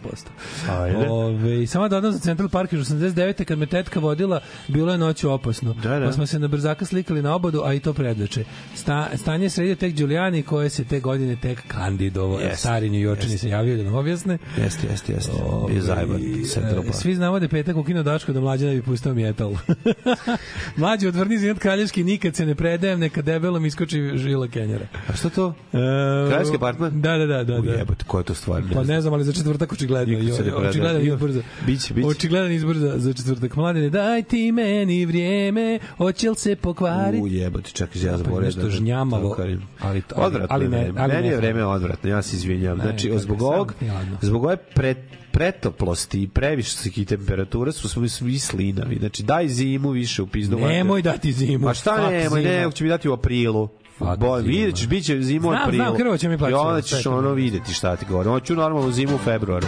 Ajde. 0.70 1.10
Ove, 1.10 1.68
samo 1.68 1.88
da 1.88 1.98
odam 1.98 2.12
za 2.12 2.20
Central 2.20 2.50
Park 2.50 2.74
još 2.74 2.88
89. 2.88 3.44
kad 3.44 3.58
me 3.58 3.66
tetka 3.66 4.00
vodila, 4.00 4.42
bilo 4.68 4.92
je 4.92 4.98
noću 4.98 5.32
opasno. 5.32 5.74
Da, 5.74 6.00
da. 6.00 6.06
Pa 6.06 6.12
smo 6.12 6.26
se 6.26 6.40
na 6.40 6.48
brzaka 6.48 6.86
slikali 6.86 7.22
na 7.22 7.36
obodu, 7.36 7.62
a 7.66 7.74
i 7.74 7.80
to 7.80 7.94
predveče. 7.94 8.44
Sta, 8.76 9.10
stanje 9.16 9.46
je 9.46 9.50
sredio 9.50 9.76
tek 9.76 9.94
Giuliani 9.94 10.44
koje 10.44 10.70
se 10.70 10.84
te 10.84 11.00
godine 11.00 11.36
tek 11.36 11.64
kandidovo. 11.68 12.40
Jeste, 12.40 12.58
Stari 12.58 12.90
New 12.90 13.02
Yorkčani 13.02 13.38
se 13.38 13.50
javio 13.50 13.78
da 13.78 13.84
nam 13.84 13.96
objasne. 13.96 14.38
Jeste, 14.58 14.88
jeste, 14.92 15.14
jeste. 15.14 15.32
Bio 15.68 15.82
zajeban. 15.82 16.22
Central 16.54 16.84
Park. 16.84 16.96
Svi 16.96 17.16
znamo 17.16 17.40
da 17.40 17.46
je 17.46 17.50
petak 17.50 17.78
u 17.78 17.84
kino 17.84 18.04
Daško 18.04 18.34
da 18.34 18.40
mlađa 18.40 18.66
ne 18.66 18.76
bi 18.76 18.82
pustao 18.82 19.14
metal. 19.14 19.56
Mlađi 20.78 21.08
odvrni 21.08 21.38
zinat 21.38 21.60
kraljevski 21.60 22.04
nikad 22.04 22.36
se 22.36 22.46
ne 22.46 22.56
predajem, 22.56 23.00
neka 23.00 23.22
debelom 23.22 23.66
iskoči 23.66 24.12
žila 24.16 24.48
Kenjara. 24.48 24.88
A 25.08 25.14
šta 25.14 25.30
to? 25.30 25.54
E, 25.80 26.28
Kraljevski 26.30 26.56
apartman? 26.56 27.02
Da, 27.02 27.18
da, 27.18 27.26
da. 27.26 27.38
da, 27.38 27.54
da. 27.54 27.60
Ujebote, 27.62 28.04
ko 28.08 28.18
je 28.18 28.24
to 28.24 28.34
stvar? 28.34 28.64
Pa 28.74 28.84
ne 28.84 29.02
znam, 29.02 29.14
ali 29.14 29.24
za 29.24 29.34
četvrtak 29.34 29.72
očigledno. 29.74 30.18
Očigledan 30.58 31.18
za... 31.32 31.42
Biće, 31.66 31.94
biće. 31.94 32.08
Očigledan 32.08 32.52
izbor 32.52 32.78
za, 32.78 32.94
za 32.98 33.14
četvrtak. 33.14 33.56
Mladine, 33.56 33.90
daj 33.90 34.24
ti 34.24 34.52
meni 34.52 35.06
vrijeme, 35.06 35.80
hoće 35.98 36.30
li 36.30 36.36
se 36.36 36.56
pokvariti? 36.56 37.24
U 37.24 37.28
jebote, 37.28 37.72
čekaj, 37.72 38.02
ja 38.02 38.12
Pa 38.12 38.18
zaboravim. 38.18 38.46
nešto 38.46 38.70
žnjamavo, 38.70 39.36
ali- 39.40 39.60
ali- 39.80 40.02
odvratno 40.16 40.48
ali 40.50 40.68
ne- 40.68 40.92
ali 40.98 41.14
Meni 41.14 41.28
je 41.28 41.38
vreme 41.38 41.66
odvratno, 41.66 42.10
ja 42.10 42.22
se 42.22 42.36
izvinjam. 42.36 42.78
Znači, 42.78 43.12
zbog 43.18 43.42
ovog, 43.42 43.74
zbog 44.22 44.44
ove 44.44 44.58
pre, 44.58 44.96
pretoplosti 45.32 46.22
i 46.22 46.28
previših 46.28 47.08
temperatura 47.08 47.72
su 47.72 47.90
smo 47.90 48.08
svi 48.08 48.40
slinavi. 48.40 48.96
Znači, 48.96 49.24
daj 49.24 49.48
zimu 49.48 49.90
više 49.90 50.22
u 50.22 50.28
pizdu. 50.28 50.60
Nemoj 50.60 51.02
dati 51.02 51.32
zimu. 51.32 51.66
Ma 51.66 51.74
šta 51.74 52.10
nemoj, 52.10 52.44
ne, 52.44 52.72
će 52.74 52.84
mi 52.84 52.90
dati 52.90 53.10
u 53.10 53.14
aprilu. 53.14 53.70
Boj, 54.00 54.42
zima. 54.42 54.50
vidjet 54.50 54.76
ćeš, 54.76 54.88
bit 54.88 55.06
će 55.06 55.18
zimu 55.18 55.42
Znam, 55.44 55.64
aprilu. 55.64 55.84
znam, 55.84 55.96
krvo 55.96 56.18
će 56.18 56.30
mi 56.30 56.38
plaći, 56.38 56.52
I 56.52 56.56
onda 56.56 56.82
sve 56.82 56.90
ćeš 56.90 57.04
to 57.04 57.12
ono 57.12 57.30
mi- 57.30 57.42
videti 57.42 57.74
šta 57.74 57.96
ti 57.96 58.06
govorim. 58.06 58.32
Hoću 58.32 58.56
normalnu 58.56 58.92
zimu 58.92 59.16
u 59.16 59.20
februaru. 59.20 59.68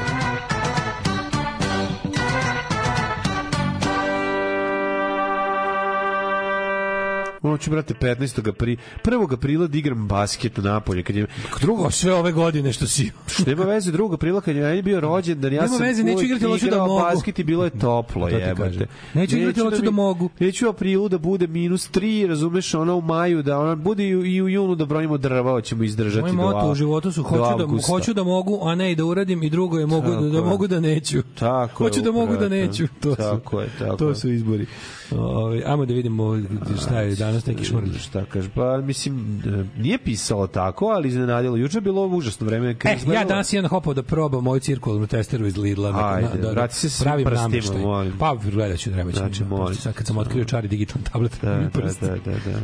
Hoću, 7.41 7.71
brate, 7.71 7.93
15. 7.95 8.49
aprila, 8.49 8.77
1. 9.05 9.33
aprila 9.33 9.67
da 9.67 9.77
igram 9.77 10.07
basket 10.07 10.57
napolje, 10.57 11.03
kad 11.03 11.15
je 11.15 11.27
Drugo, 11.61 11.91
sve 11.91 12.13
ove 12.13 12.31
godine 12.31 12.73
što 12.73 12.87
si... 12.87 13.11
Nema 13.47 13.63
veze 13.63 13.91
2. 13.91 14.13
aprila 14.13 14.41
kad 14.41 14.55
je 14.55 14.81
bio 14.81 14.99
rođendan, 14.99 15.53
ja 15.53 15.61
Nema 15.61 15.67
sam 15.69 15.81
veze, 15.81 16.03
neću 16.03 16.23
igrati, 16.23 16.45
ali 16.45 16.53
hoću 16.53 16.65
da 16.67 16.77
mogu. 16.77 16.99
basket 17.01 17.39
i 17.39 17.43
bilo 17.43 17.63
je 17.63 17.69
toplo, 17.71 18.21
To 18.21 18.29
ti 18.29 18.35
jebote. 18.37 18.63
kažem. 18.63 18.87
Neću 19.13 19.37
igrati, 19.37 19.59
ali 19.59 19.69
hoću 19.69 19.81
da 19.81 19.91
mi- 19.91 19.95
mogu. 19.95 20.29
Neću 20.39 20.67
u 20.67 20.69
aprilu 20.69 21.09
da 21.09 21.17
bude 21.17 21.47
minus 21.47 21.89
3, 21.89 22.27
razumeš, 22.27 22.73
ono 22.73 22.95
u 22.95 23.01
maju, 23.01 23.43
da 23.43 23.59
ono 23.59 23.75
bude 23.75 24.07
i 24.07 24.15
u, 24.15 24.25
i 24.25 24.41
u 24.41 24.49
junu 24.49 24.75
da 24.75 24.85
brojimo 24.85 25.17
drva, 25.17 25.51
hoćemo 25.51 25.83
izdržati 25.83 26.21
Moj 26.27 26.45
moto 26.45 26.71
u 26.71 26.75
životu 26.75 27.11
su 27.11 27.23
hoću 27.23 27.57
da, 27.57 27.67
hoću 27.87 28.13
da 28.13 28.23
mogu, 28.23 28.59
a 28.63 28.75
ne 28.75 28.91
i 28.91 28.95
da 28.95 29.05
uradim 29.05 29.43
i 29.43 29.49
drugo 29.49 29.79
je 29.79 29.85
mogu, 29.85 30.07
Tako 30.07 30.21
da, 30.21 30.37
je. 30.37 30.43
mogu 30.43 30.67
da 30.67 30.79
neću. 30.79 31.21
Tako 31.35 31.83
je, 31.83 31.89
hoću 31.89 32.01
da 32.01 32.11
mogu 32.11 32.35
da 32.35 32.49
neću. 32.49 32.87
To 33.01 33.15
tako 33.15 33.49
su, 33.51 33.59
je, 33.59 33.69
tako 33.79 33.95
to 33.95 34.09
je. 34.09 34.15
su 34.15 34.31
izbori. 34.31 34.65
Ove, 35.11 35.63
ajmo 35.65 35.85
da 35.85 35.93
vidimo 35.93 36.37
šta 36.81 37.01
je 37.01 37.15
danas 37.15 37.30
danas 37.31 37.45
neki 37.45 37.65
šmrlj. 37.65 37.97
Šta 37.99 38.25
kaže? 38.25 38.49
Pa, 38.49 38.77
mislim, 38.77 39.41
e, 39.77 39.81
nije 39.81 39.97
pisalo 39.97 40.47
tako, 40.47 40.85
ali 40.85 41.07
iznenadilo. 41.07 41.57
Juče 41.57 41.77
je 41.77 41.81
bilo 41.81 42.07
užasno 42.07 42.47
vreme. 42.47 42.69
E, 42.69 42.75
krizno. 42.75 43.13
ja 43.13 43.23
danas 43.25 43.53
jedan 43.53 43.69
hopao 43.69 43.93
da 43.93 44.03
probam 44.03 44.43
moju 44.43 44.59
cirkularnu 44.59 45.07
testeru 45.07 45.45
iz 45.45 45.57
Lidla. 45.57 45.91
neka- 45.91 46.13
Ajde, 46.15 46.27
na- 46.29 46.35
da, 46.37 46.51
vrati 46.51 46.75
se 46.75 46.89
s 46.89 47.01
pravim 47.01 47.25
prstima, 47.25 47.79
molim. 47.79 48.13
Pa, 48.19 48.35
gledat 48.45 48.79
ću, 48.79 48.91
treba 48.91 49.11
ću. 49.11 49.17
Znači, 49.17 49.39
da, 49.39 49.49
molim. 49.49 49.75
Sad 49.75 49.93
kad 49.93 50.07
sam 50.07 50.17
otkrio 50.17 50.45
čari 50.45 50.67
digitalni 50.67 51.05
tablet, 51.05 51.37
Da, 51.41 51.53
da, 51.53 51.69
prsti. 51.69 52.05
da, 52.05 52.11
da, 52.15 52.31
da. 52.31 52.59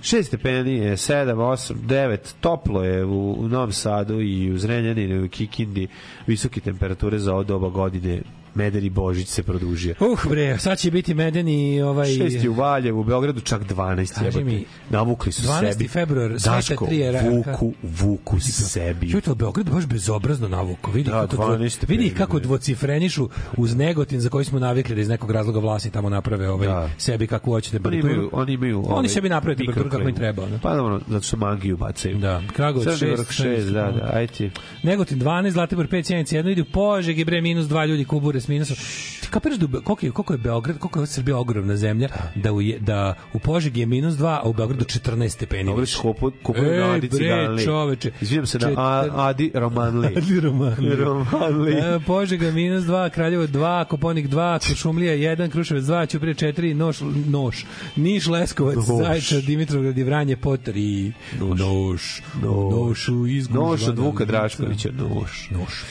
6 0.00 0.22
stepeni 0.22 0.72
je, 0.72 0.92
7, 0.92 1.36
8, 1.36 1.74
9, 1.76 2.16
toplo 2.40 2.84
je 2.84 3.04
u, 3.04 3.32
u 3.32 3.48
Novom 3.48 3.72
Sadu 3.72 4.20
i 4.20 4.52
u 4.52 4.58
Zrenjaninu 4.58 5.14
i 5.14 5.24
u 5.24 5.28
Kikindi, 5.28 5.88
visoke 6.26 6.60
temperature 6.60 7.18
za 7.18 7.32
ovo 7.32 7.44
doba 7.44 7.68
godine, 7.68 8.22
Meder 8.58 8.84
i 8.84 8.90
Božić 8.90 9.28
se 9.28 9.42
produžio. 9.42 9.94
Uh, 10.02 10.26
bre, 10.26 10.58
sad 10.58 10.78
će 10.78 10.90
biti 10.90 11.14
medeni 11.14 11.82
ovaj... 11.82 12.06
6 12.08 12.42
je 12.44 12.50
u 12.50 12.54
Valjevu, 12.54 13.00
u 13.00 13.04
Beogradu 13.04 13.40
čak 13.40 13.62
12 13.64 14.14
Kaži 14.14 14.44
mi, 14.44 14.64
Navukli 14.90 15.32
su 15.32 15.42
12. 15.42 15.72
sebi. 15.72 15.88
februar, 15.88 16.30
Sveta 16.32 16.50
Daško, 16.50 16.86
tri 16.86 17.02
RRH. 17.02 17.24
vuku, 17.26 17.72
vuku 17.82 18.40
sebi. 18.40 19.10
Čujte, 19.10 19.34
Beograd 19.34 19.70
baš 19.70 19.86
bezobrazno 19.86 20.48
navuko. 20.48 20.90
Vidi, 20.90 21.10
Da, 21.10 21.20
kako, 21.20 21.36
dvo, 21.36 21.46
12 21.48 21.88
vidi 21.88 22.10
kako 22.10 22.32
bre. 22.32 22.42
dvocifrenišu 22.42 23.28
uz 23.56 23.74
Negotin 23.76 24.20
za 24.20 24.28
koji 24.28 24.44
smo 24.44 24.58
navikli 24.58 24.94
da 24.94 25.00
iz 25.00 25.08
nekog 25.08 25.30
razloga 25.30 25.58
vlasti 25.60 25.90
tamo 25.90 26.08
naprave 26.08 26.50
ovaj, 26.50 26.66
Da. 26.68 26.90
sebi 26.98 27.26
kako 27.26 27.50
hoće 27.50 27.68
Oni 27.68 27.72
temperaturu. 27.74 28.12
imaju, 28.12 28.30
oni 28.32 28.52
imaju 28.52 28.78
ovaj, 28.78 28.98
Oni 28.98 29.08
sebi 29.08 29.28
naprave 29.28 29.56
temperaturu 29.56 29.90
kako 29.90 30.08
im 30.08 30.14
treba. 30.14 30.42
ono. 30.42 30.58
Pa 30.58 30.74
dobro, 30.74 31.00
zato 31.08 31.22
što 31.22 31.36
magiju 31.36 31.76
bacaju. 31.76 32.18
Da, 32.18 32.42
Kragovac 32.48 32.98
Crni 32.98 33.10
6, 33.10 33.16
vrh 33.16 33.26
6, 33.28 33.64
da, 33.64 33.90
da, 33.92 34.10
ajde 34.14 34.32
ti. 34.32 34.50
Negotin 34.82 35.20
12, 35.20 35.50
Zlatibor 35.50 35.86
5, 35.88 36.02
Sjenica 36.04 36.36
1, 36.36 36.44
vidi 36.44 36.60
u 36.60 36.64
Požegi, 36.64 37.24
bre, 37.24 37.40
minus 37.40 37.66
2 37.66 37.86
ljudi, 37.86 38.04
Kubure 38.04 38.40
s 38.48 38.50
minusom. 38.50 38.76
Ti 39.20 39.28
kapiraš 39.30 39.58
da 39.58 39.66
u 39.68 39.82
koliko 39.82 40.06
je, 40.06 40.12
koliko 40.12 40.32
je 40.32 40.38
Beograd, 40.38 40.78
koliko 40.78 41.00
je 41.00 41.06
Srbija 41.08 41.36
ogromna 41.38 41.76
zemlja, 41.76 42.08
da 42.34 42.52
u, 42.52 42.60
je- 42.60 42.78
da 42.80 43.14
u 43.32 43.38
Požegi 43.38 43.80
je 43.80 43.86
minus 43.86 44.14
2, 44.14 44.26
a 44.34 44.42
u 44.44 44.52
Beogradu 44.52 44.84
14 44.86 45.28
stepeni. 45.28 45.64
Dobro 45.64 45.84
kupu, 46.02 46.30
kupuju 46.42 46.64
Ej, 46.66 46.78
na 46.78 46.86
Adi 46.86 47.08
Ciganli. 47.08 47.64
čoveče. 47.64 48.12
Izvijem 48.20 48.46
se 48.46 48.58
na 48.58 48.68
A- 48.76 49.08
Adi 49.18 49.50
Romanli. 49.54 50.06
Adi 50.08 50.40
Romanli. 50.40 50.96
Romanli. 50.96 51.72
E, 51.72 52.00
Požega 52.00 52.50
minus 52.50 52.84
2, 52.84 53.10
Kraljevo 53.10 53.46
2, 53.46 53.84
Koponik 53.84 54.28
2, 54.28 54.58
Kuršumlija 54.60 55.14
1, 55.14 55.50
Kruševac 55.50 55.84
2, 55.84 56.06
Ćuprije 56.06 56.34
4, 56.34 56.74
Noš, 56.74 56.96
Noš, 57.26 57.66
Niš, 57.96 58.26
Leskovac, 58.28 58.76
Noš. 58.78 58.86
Zaječar, 58.98 59.40
Dimitrovgrad 59.40 59.98
i 59.98 60.04
Vranje 60.04 60.36
po 60.36 60.56
3. 60.56 61.12
Noš. 61.40 61.60
Noš. 61.60 62.22
Nošu 62.70 63.26
izgužva. 63.28 63.62
Noš 63.62 63.82
od 63.82 63.98
Vuka 63.98 64.24
Draškovića, 64.24 64.88
noš. 64.90 65.48
Noš. 65.50 65.82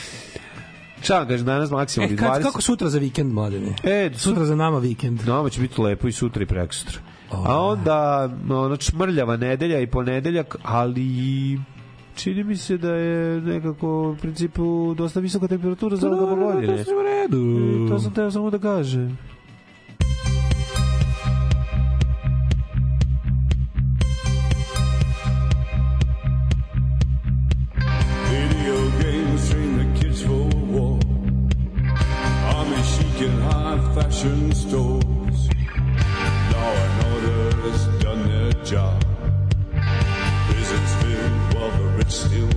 Šta 1.02 1.28
kaže 1.28 1.44
danas 1.44 1.72
maksimalni 1.72 2.14
E, 2.14 2.18
kad, 2.18 2.28
20? 2.32 2.44
kako 2.44 2.62
sutra 2.62 2.90
za 2.90 3.00
vikend, 3.00 3.34
mladene? 3.34 3.76
E, 3.84 4.10
Sutra 4.16 4.46
za 4.46 4.56
nama 4.56 4.78
vikend. 4.80 5.20
Nama 5.28 5.50
će 5.50 5.62
biti 5.62 5.82
lepo 5.82 6.08
i 6.08 6.12
sutra 6.12 6.44
i 6.44 6.46
prekosutra. 6.46 7.00
A 7.32 7.60
onda 7.60 8.30
ono 8.50 8.78
čmrljava 8.78 9.38
nedelja 9.38 9.80
i 9.80 9.88
ponedeljak, 9.88 10.56
ali 10.64 11.60
čini 12.16 12.44
mi 12.44 12.58
se 12.58 12.78
da 12.78 12.92
je 12.92 13.42
nekako 13.42 13.88
u 14.10 14.16
principu 14.16 14.94
dosta 14.94 15.20
visoka 15.20 15.48
temperatura 15.48 15.96
za 15.96 16.08
ovoga 16.10 16.54
sve 16.84 16.96
u 16.96 17.02
redu. 17.02 17.38
E, 17.86 17.90
To 17.90 18.00
sam 18.00 18.14
teo 18.14 18.32
samo 18.32 18.50
da 18.50 18.60
kažem. 18.60 19.18
Fashion 34.18 34.52
stores. 34.52 35.50
Law 36.52 36.74
and 36.74 37.04
done 38.02 38.28
their 38.28 38.52
job. 38.64 39.04
Prisons 40.50 40.96
filled 40.96 41.54
while 41.54 41.72
the 41.78 41.84
rich 41.98 42.12
still 42.12 42.57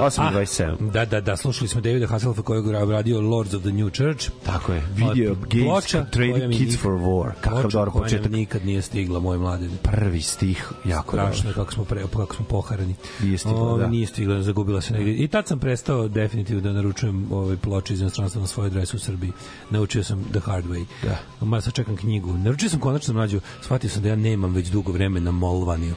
8.27. 0.00 0.90
Da, 0.90 1.04
da, 1.04 1.20
da, 1.20 1.36
slušali 1.36 1.68
smo 1.68 1.80
Davida 1.80 2.06
Hasselhoffa 2.06 2.42
koji 2.42 2.66
je 2.66 2.72
radio 2.90 3.20
Lords 3.20 3.54
of 3.54 3.62
the 3.62 3.72
New 3.72 3.90
Church. 3.90 4.30
Tako 4.46 4.72
je. 4.72 4.82
Video 4.94 5.32
Od 5.32 5.38
games 5.38 6.48
mi 6.48 6.56
kids 6.58 6.78
for 6.78 6.92
war. 6.92 7.32
Kakav 7.40 7.60
ploča 7.60 7.78
dobar 7.78 7.90
početak. 8.02 8.32
nikad 8.32 8.66
nije 8.66 8.82
stigla, 8.82 9.20
moj 9.20 9.38
mladi. 9.38 9.70
Prvi 9.82 10.22
stih, 10.22 10.72
jako 10.84 11.16
Strašno 11.16 11.42
dobro. 11.42 11.50
je 11.50 11.54
kako 11.54 11.72
smo, 11.72 11.84
pre, 11.84 12.02
kako 12.16 12.34
smo 12.34 12.44
poharani. 12.44 12.94
Nije 13.22 13.38
stigla, 13.38 13.60
Ove, 13.60 13.82
da. 13.82 13.88
Nije 13.88 14.06
stigla, 14.06 14.42
zagubila 14.42 14.80
se 14.80 14.94
negdje. 14.94 15.16
I 15.16 15.28
tad 15.28 15.48
sam 15.48 15.58
prestao 15.58 16.08
definitivno 16.08 16.62
da 16.62 16.72
naručujem 16.72 17.32
ove 17.32 17.56
ploče 17.56 17.94
iz 17.94 18.00
inostranstva 18.00 18.40
na 18.40 18.46
svoj 18.46 18.66
adresu 18.66 18.96
u 18.96 19.00
Srbiji. 19.00 19.32
Naučio 19.70 20.04
sam 20.04 20.24
the 20.30 20.40
hard 20.40 20.66
way. 20.66 20.84
Da. 21.02 21.46
Ma 21.46 21.60
sad 21.60 21.72
čekam 21.72 21.96
knjigu. 21.96 22.32
Naručio 22.32 22.68
sam 22.68 22.80
konačno 22.80 23.14
mlađu, 23.14 23.40
shvatio 23.62 23.90
sam 23.90 24.02
da 24.02 24.08
ja 24.08 24.16
nemam 24.16 24.54
već 24.54 24.68
dugo 24.68 24.92
vremena 24.92 25.30
Molvaniju. 25.30 25.94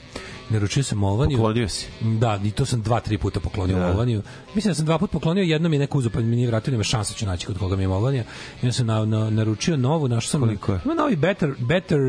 Naručio 0.49 0.83
sam 0.83 0.97
Molvaniju. 0.97 1.37
Poklonio 1.37 1.69
si. 1.69 1.87
Da, 2.01 2.39
i 2.43 2.51
to 2.51 2.65
sam 2.65 2.81
dva, 2.81 2.99
tri 2.99 3.17
puta 3.17 3.39
poklonio 3.39 3.79
Da. 3.79 3.87
Molvaniju. 3.87 4.21
Mislim 4.55 4.71
da 4.71 4.75
sam 4.75 4.85
dva 4.85 4.97
puta 4.97 5.11
poklonio, 5.11 5.41
jednom 5.41 5.73
je 5.73 5.79
neko 5.79 5.97
uzeo 5.97 6.11
pa 6.11 6.19
mi 6.19 6.35
nije 6.35 6.47
vratio, 6.47 6.71
nema 6.71 6.83
šanse 6.83 7.13
ću 7.13 7.25
naći 7.25 7.45
kod 7.45 7.57
koga 7.57 7.75
mi 7.75 7.83
je 7.83 7.87
Molvanija. 7.87 8.23
I 8.23 8.65
onda 8.65 8.71
sam 8.71 8.85
na, 8.85 9.05
na, 9.05 9.29
naručio 9.29 9.77
novu, 9.77 10.07
našao 10.07 10.29
sam... 10.29 10.41
Koliko 10.41 10.73
je? 10.73 10.79
Ima 10.85 10.93
novi 10.93 11.15
Better, 11.15 11.53
Better, 11.59 11.99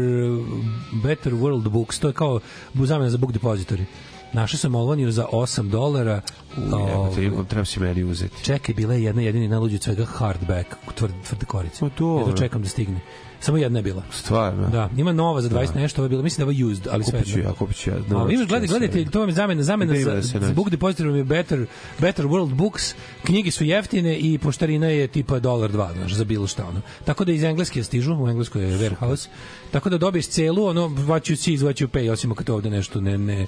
Better 1.03 1.33
World 1.33 1.69
Books, 1.69 1.99
to 1.99 2.09
je 2.09 2.13
kao 2.13 2.41
zamena 2.75 3.11
za 3.11 3.19
book 3.19 3.33
depository. 3.33 3.85
Našao 4.33 4.59
sam 4.59 4.73
Molvaniju 4.73 5.11
za 5.13 5.27
8 5.33 5.69
dolara. 5.71 6.21
Jebote, 6.57 6.77
Ovaj, 6.77 7.49
treba 7.49 7.65
si 7.65 7.81
meni 7.81 8.05
uzeti. 8.05 8.45
Čekaj, 8.45 8.75
bila 8.75 8.95
je 8.95 9.03
jedna 9.03 9.23
jedini 9.23 9.49
najluđi 9.49 9.75
od 9.75 9.83
svega 9.83 10.05
hardback, 10.05 10.69
tvrd, 10.95 11.13
tvrde 11.27 11.47
korice. 11.47 11.85
Ma 11.85 11.91
dobro. 11.99 12.27
Jedno 12.27 12.37
čekam 12.37 12.63
da 12.63 12.69
stigne. 12.69 13.01
Samo 13.41 13.59
jedna 13.59 13.79
je 13.79 13.83
bila. 13.83 14.03
Stvarno. 14.11 14.69
Da, 14.69 14.91
ima 14.97 15.13
nova 15.13 15.41
za 15.41 15.49
20 15.49 15.77
nešto, 15.77 16.01
ovo 16.01 16.05
je 16.05 16.09
bilo, 16.09 16.23
mislim 16.23 16.47
da 16.47 16.53
je 16.53 16.65
ovo 16.65 16.73
used, 16.73 16.87
ali 16.91 17.05
sve 17.05 17.19
Kupit 17.19 17.33
ću 17.33 17.41
ja, 17.41 17.53
kupit 17.53 17.77
ću 17.77 17.91
ja. 17.91 17.97
A, 17.97 18.01
Dobro, 18.09 18.33
imaš, 18.33 18.47
gledaj, 18.47 18.69
gledajte, 18.69 19.05
to 19.05 19.21
vam 19.21 19.29
je 19.29 19.35
zamena, 19.35 19.63
zamena 19.63 19.97
ima 19.97 20.21
za, 20.21 20.39
da 20.39 20.47
za 20.47 20.53
book 20.53 20.71
depository 20.71 21.15
je 21.15 21.25
better, 21.25 21.67
better 21.99 22.27
World 22.27 22.55
Books, 22.55 22.95
knjige 23.25 23.51
su 23.51 23.65
jeftine 23.65 24.19
i 24.19 24.39
poštarina 24.39 24.87
je 24.87 25.07
tipa 25.07 25.39
dolar 25.39 25.73
dva, 25.73 25.93
znaš, 25.93 26.15
za 26.15 26.25
bilo 26.25 26.47
šta, 26.47 26.67
ono. 26.67 26.81
Tako 27.05 27.25
da 27.25 27.33
iz 27.33 27.43
engleske 27.43 27.85
stižu, 27.85 28.15
u 28.15 28.29
engleskoj 28.29 28.63
je 28.63 28.79
warehouse, 28.79 29.29
tako 29.71 29.91
da 29.91 29.99
dobiješ 29.99 30.29
celu, 30.29 30.65
ono, 30.65 30.89
what 30.89 31.33
you 31.33 31.37
see 31.37 31.55
is 31.55 31.61
what 31.61 31.85
you 31.85 31.87
pay, 31.87 32.13
osim 32.13 32.33
ako 32.33 32.45
to 32.45 32.55
ovde 32.55 32.71
nešto 32.71 33.01
ne, 33.01 33.19
ne, 33.19 33.47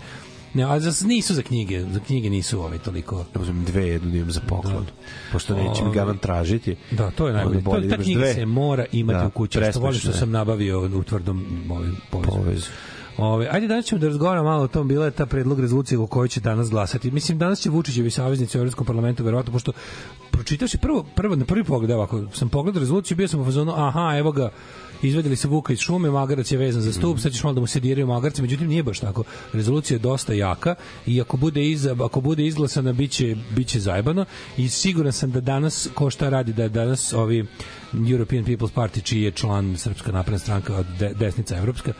ne, 0.55 0.65
a 0.65 0.81
za, 0.81 1.07
nisu 1.07 1.35
za 1.35 1.43
knjige, 1.43 1.85
za 1.85 2.01
knjige 2.01 2.31
nisu 2.31 2.61
ovaj 2.61 2.79
toliko. 2.79 3.25
Da 3.35 3.41
uzmem 3.41 3.65
dve, 3.65 3.89
jednu 3.89 4.11
da 4.11 4.17
imam 4.17 4.31
za 4.31 4.41
poklon. 4.49 4.87
Pošto 5.33 5.55
neće 5.55 5.83
mi 5.83 5.89
Ovaj. 5.89 5.95
garant 5.95 6.21
tražiti. 6.21 6.77
Da, 6.91 7.11
to 7.11 7.27
je 7.27 7.33
najbolje. 7.35 7.65
To, 7.65 7.81
da 7.81 7.97
ta 7.97 8.03
knjiga 8.03 8.21
dve. 8.21 8.35
se 8.35 8.47
mora 8.47 8.85
imati 8.93 9.19
Da, 9.19 9.27
u 9.27 9.31
kući, 9.31 9.61
što 9.71 9.81
volim 9.81 10.01
što 10.01 10.13
sam 10.13 10.31
nabavio 10.31 10.81
u 10.81 11.03
tvrdom 11.03 11.67
ovaj, 11.71 11.89
povezu. 12.11 12.37
Povezu. 12.37 12.67
Ove, 13.19 13.49
ajde 13.51 13.67
danas 13.67 13.85
ćemo 13.85 13.99
da 13.99 14.07
razgovaramo 14.07 14.49
malo 14.49 14.65
o 14.65 14.69
tom, 14.69 14.89
bila 14.89 15.05
je 15.05 15.11
ta 15.11 15.27
predlog 15.27 15.61
rezolucije 15.61 15.99
o 15.99 16.07
kojoj 16.07 16.29
će 16.29 16.41
danas 16.41 16.71
glasati. 16.71 17.11
Mislim, 17.11 17.39
danas 17.39 17.61
će 17.61 17.71
Vučićevi 17.71 18.11
saveznici 18.11 18.59
u 18.59 18.61
Evropskom 18.61 18.87
parlamentu, 18.87 19.25
verovatno, 19.25 19.53
pošto 19.53 19.73
pročitavši 20.31 20.79
prvo, 20.79 21.05
prvo, 21.15 21.37
na 21.37 21.45
prvi 21.45 21.65
pogled, 21.65 21.91
evo, 21.91 22.03
ako 22.03 22.23
sam 22.35 22.49
pogledao 22.49 22.81
rezoluciju, 22.81 23.17
bio 23.17 23.29
sam 23.29 23.41
u 23.41 23.45
fazonu, 23.45 23.73
aha, 23.77 24.15
evo 24.19 24.33
ga, 24.33 24.51
izvedeli 25.03 25.37
se 25.37 25.49
Vuka 25.49 25.73
iz 25.73 25.79
šume, 25.79 26.11
magarac 26.11 26.53
je 26.53 26.59
vezan 26.59 26.83
za 26.83 26.93
stup, 26.93 27.19
sad 27.19 27.33
ćeš 27.33 27.43
malo 27.43 27.55
da 27.55 27.61
mu 27.61 27.67
se 27.67 27.81
diraju 27.81 28.07
magarci, 28.07 28.43
međutim 28.43 28.69
nije 28.69 28.83
baš 28.83 29.01
tako. 29.01 29.25
Rezolucija 29.53 29.95
je 29.95 29.99
dosta 29.99 30.33
jaka 30.33 30.75
i 31.07 31.21
ako 31.21 31.37
bude 31.37 31.65
iz, 31.71 31.87
ako 31.87 32.21
bude 32.21 32.47
izglasana 32.47 32.93
biće 32.93 33.37
biće 33.57 33.81
zajebano 33.81 34.25
i 34.57 34.69
siguran 34.69 35.13
sam 35.13 35.31
da 35.31 35.41
danas 35.41 35.89
ko 35.95 36.11
šta 36.11 36.29
radi 36.29 36.53
da 36.53 36.69
danas 36.69 37.13
ovi 37.13 37.47
European 38.11 38.45
People's 38.45 38.73
Party 38.75 39.03
čiji 39.03 39.23
je 39.23 39.31
član 39.31 39.77
Srpska 39.77 40.13
napredna 40.13 40.39
stranka 40.39 40.77
od 40.77 40.87
de, 40.99 41.13
desnica 41.15 41.57
evropska 41.57 41.93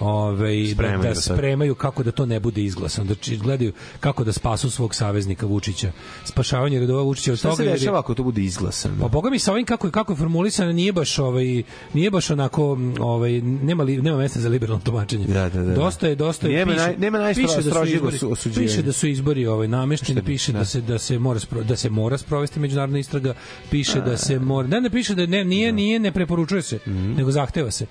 Ove, 0.00 0.56
da, 0.58 0.74
Spremaju 0.74 1.02
da 1.02 1.08
da 1.08 1.14
spremaju 1.14 1.74
kako 1.74 2.02
da 2.02 2.10
to 2.10 2.26
ne 2.26 2.40
bude 2.40 2.62
izglasano, 2.62 3.06
da 3.06 3.36
gledaju 3.36 3.72
kako 4.00 4.24
da 4.24 4.32
spasu 4.32 4.70
svog 4.70 4.94
saveznika 4.94 5.46
Vučića. 5.46 5.92
Spašavanje 6.24 6.80
redova 6.80 7.02
Vučića 7.02 7.32
od 7.32 7.38
Šta 7.38 7.48
toga 7.48 7.56
se 7.56 7.62
jer 7.62 7.68
je- 7.68 7.78
dešava 7.78 7.98
ako 7.98 8.14
to 8.14 8.22
bude 8.22 8.42
izglasano? 8.42 8.94
Pa 9.00 9.08
boga 9.08 9.30
mi 9.30 9.38
sa 9.38 9.52
ovim 9.52 9.64
kako 9.66 9.86
je 9.86 9.90
kako 9.90 10.12
je 10.12 10.16
formulisano 10.16 10.72
nije 10.72 10.92
baš 10.92 11.18
ovaj 11.18 11.62
nije 11.94 12.10
baš 12.10 12.30
onako 12.30 12.62
ovaj 13.00 13.40
nema 13.40 13.82
li, 13.82 13.96
nema 13.98 14.18
mesta 14.18 14.40
za 14.40 14.48
liberalno 14.48 14.82
tumačenje. 14.82 15.26
Da, 15.26 15.48
da, 15.48 15.62
da. 15.62 15.74
Dosta 15.74 16.08
je 16.08 16.14
dosta 16.16 16.48
je 16.48 16.56
Nema 16.56 16.72
piše, 16.72 16.84
naj- 16.84 16.98
nema 16.98 17.18
najstrožijeg 17.18 17.56
piše 17.56 17.70
da 17.70 18.10
izbori- 18.10 18.26
osuđivanja. 18.26 18.68
Piše 18.68 18.82
da 18.82 18.92
su 18.92 19.08
izbori 19.08 19.46
ovaj 19.46 19.68
namešteni, 19.68 20.22
piše 20.22 20.52
da 20.52 20.64
se 20.64 20.80
da 20.80 20.98
se 20.98 21.18
mora 21.18 21.40
spro, 21.40 21.62
da 21.62 21.76
se 21.76 21.90
mora 21.90 22.18
sprovesti 22.18 22.60
međunarodna 22.60 22.98
istraga, 22.98 23.34
piše 23.70 24.00
da 24.00 24.16
se 24.16 24.38
mora 24.40 24.68
ne 24.68 24.80
ne 24.80 24.90
piše 24.90 25.14
da 25.14 25.26
ne 25.26 25.44
nije 25.44 25.72
nije 25.72 25.98
ne 25.98 26.12
preporučuje 26.12 26.62
se, 26.62 26.78
Mhm. 26.86 27.12
nego 27.12 27.30
zahteva 27.30 27.70
se. 27.70 27.86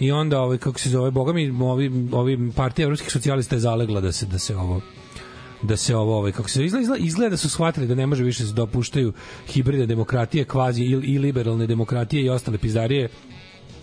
I 0.00 0.12
onda 0.12 0.40
ovaj 0.40 0.58
kako 0.58 0.78
se 0.78 0.90
zove 0.90 1.10
boga 1.10 1.32
mi 1.32 1.50
ovi 1.50 2.08
ovi 2.12 2.52
partija 2.56 2.84
evropskih 2.84 3.12
socijalista 3.12 3.56
je 3.56 3.60
zalegla 3.60 4.00
da 4.00 4.12
se 4.12 4.26
da 4.26 4.38
se 4.38 4.56
ovo 4.56 4.80
da 5.62 5.76
se 5.76 5.96
ovo 5.96 6.18
ovaj 6.18 6.32
kako 6.32 6.48
se 6.48 6.64
izgleda, 6.64 6.96
izgleda, 6.98 7.30
da 7.30 7.36
su 7.36 7.50
shvatili 7.50 7.86
da 7.86 7.94
ne 7.94 8.06
može 8.06 8.24
više 8.24 8.46
se 8.46 8.52
dopuštaju 8.52 9.12
hibridne 9.48 9.86
demokratije, 9.86 10.44
kvazi 10.44 10.82
i, 10.82 10.86
i 10.86 11.18
liberalne 11.18 11.66
demokratije 11.66 12.24
i 12.24 12.28
ostale 12.28 12.58
pizdarije 12.58 13.08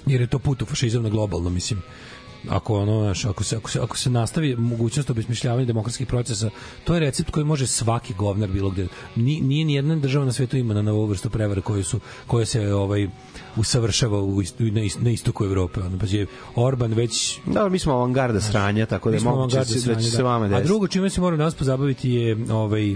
jer 0.06 0.22
je 0.22 0.28
to 0.28 0.40
put 0.40 0.62
u 0.62 0.66
fašizam 0.66 1.04
na 1.04 1.10
globalno 1.10 1.50
mislim. 1.50 1.82
Ako 2.50 2.80
ono 2.80 3.02
znaš, 3.02 3.26
ako 3.26 3.44
se 3.44 3.56
ako 3.56 3.70
se 3.70 3.80
ako 3.80 3.98
se 3.98 4.10
nastavi 4.10 4.56
mogućnost 4.56 5.10
obesmišljavanja 5.10 5.66
demokratskih 5.66 6.08
procesa 6.08 6.50
to 6.84 6.94
je 6.94 7.00
recept 7.00 7.32
koji 7.32 7.46
može 7.46 7.68
svaki 7.68 8.14
govnar 8.14 8.50
bilo 8.50 8.70
gde. 8.70 8.88
Ni, 9.16 9.42
nije 9.42 9.66
ni 9.66 9.74
jedna 9.74 9.96
država 9.96 10.26
na 10.26 10.32
svetu 10.32 10.58
ima 10.58 10.74
na 10.74 10.92
ovu 10.92 11.06
vrstu 11.06 11.30
prevare 11.30 11.62
koje 11.62 11.84
su 11.84 12.00
koje 12.28 12.46
se 12.46 12.74
ovaj 12.74 13.08
usavršava 13.58 14.22
u 14.22 14.42
ist, 14.42 14.56
na, 14.60 14.82
ist, 14.82 15.00
na 15.02 15.10
istoku 15.10 15.46
Evrope 15.46 15.80
ono 15.80 16.00
pa 16.00 16.06
je 16.06 16.26
Orban 16.56 16.94
već 16.94 17.40
Da, 17.46 17.70
mi 17.70 17.80
smo 17.80 17.94
avangarda 17.94 18.42
sranja, 18.42 18.86
tako 18.86 19.10
da 19.10 19.16
je 19.16 19.24
moguće 19.24 19.58
da 19.58 19.66
se, 19.66 19.94
da 19.94 20.02
će 20.02 20.12
se 20.12 20.24
vama 20.24 20.46
A 20.46 20.50
desiti. 20.50 20.68
drugo 20.68 20.88
čime 20.88 21.10
se 21.10 21.22
moram 21.22 21.38
danas 21.38 21.56
pozabaviti 21.56 22.12
je 22.12 22.38
ovaj 22.52 22.96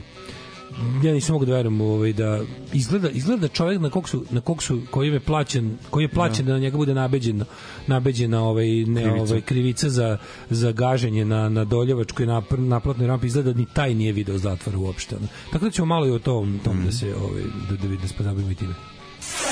ja 1.04 1.14
nisam 1.14 1.34
mogu 1.34 1.46
da 1.46 1.54
verujem 1.54 1.82
ovaj 1.82 2.14
da 2.14 2.40
izgleda 2.74 3.10
izgleda 3.10 3.48
čovjek 3.48 3.82
na 3.82 3.90
kog 3.90 4.10
su 4.10 4.26
na 4.30 4.42
kog 4.42 4.64
su 4.64 4.82
koji 4.92 5.10
je 5.10 5.20
plaćen 5.20 5.78
koji 5.90 6.04
je 6.04 6.08
plaćen 6.08 6.46
da, 6.46 6.54
na 6.54 6.60
njega 6.60 6.78
bude 6.78 6.94
nabeđen 6.94 7.44
nabeđena 7.88 8.44
ovaj 8.44 8.68
ne 8.68 9.02
Krivica. 9.04 9.24
ovaj 9.24 9.42
krivica 9.42 9.90
za 9.90 10.18
za 10.50 10.72
gaženje 10.72 11.26
na 11.26 11.50
na 11.50 11.64
Doljevačkoj 11.66 12.26
na 12.26 12.42
naplatnoj 12.58 13.08
rampi 13.08 13.28
izgleda 13.28 13.54
da 13.54 13.60
ni 13.60 13.66
taj 13.74 13.96
nije 13.96 14.12
video 14.12 14.38
zatvora 14.38 14.78
uopšte. 14.78 15.16
Tako 15.52 15.66
da 15.66 15.72
ćemo 15.72 15.86
malo 15.86 16.08
i 16.08 16.12
o 16.12 16.20
tom 16.20 16.60
tom 16.64 16.86
da 16.86 16.92
se 16.92 17.16
ovaj 17.16 17.44
da 17.70 17.88
da, 17.88 17.96
da 17.96 18.08
se 18.08 18.14
pozabavimo 18.18 18.52
i 18.52 18.56
time. 18.56 18.99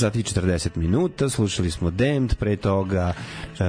sati 0.00 0.20
i 0.20 0.22
40 0.22 0.76
minuta, 0.76 1.28
slušali 1.28 1.70
smo 1.70 1.90
Damned, 1.90 2.34
pre 2.34 2.56
toga 2.56 3.12
uh, 3.12 3.66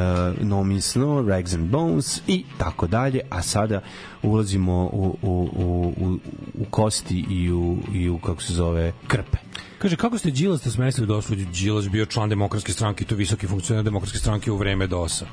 No 0.48 0.64
Means 0.64 0.96
No, 0.96 1.22
Rags 1.28 1.54
and 1.54 1.70
Bones 1.70 2.22
i 2.28 2.44
tako 2.58 2.88
dalje, 2.88 3.20
a 3.30 3.42
sada 3.42 3.82
ulazimo 4.24 4.74
u, 4.94 5.18
u, 5.22 5.50
u, 5.54 5.94
u, 5.98 6.20
u 6.54 6.66
kosti 6.70 7.26
i 7.30 7.52
u, 7.52 7.78
i 7.94 8.10
u, 8.10 8.20
kako 8.20 8.42
se 8.42 8.54
zove, 8.54 8.94
krpe. 9.08 9.38
Kaže, 9.80 9.96
kako 9.96 10.18
ste 10.18 10.32
Đilas 10.32 10.62
smestili 10.62 11.08
do 11.08 11.18
osuđu? 11.18 11.46
Đilas 11.46 11.90
bio 11.90 12.06
član 12.06 12.30
demokratske 12.30 12.74
stranke 12.74 13.04
i 13.04 13.08
to 13.08 13.16
visoki 13.16 13.48
funkcioner 13.48 13.84
demokratske 13.84 14.18
stranke 14.18 14.52
u 14.52 14.58
vreme 14.58 14.88
DOS-a. 14.88 15.26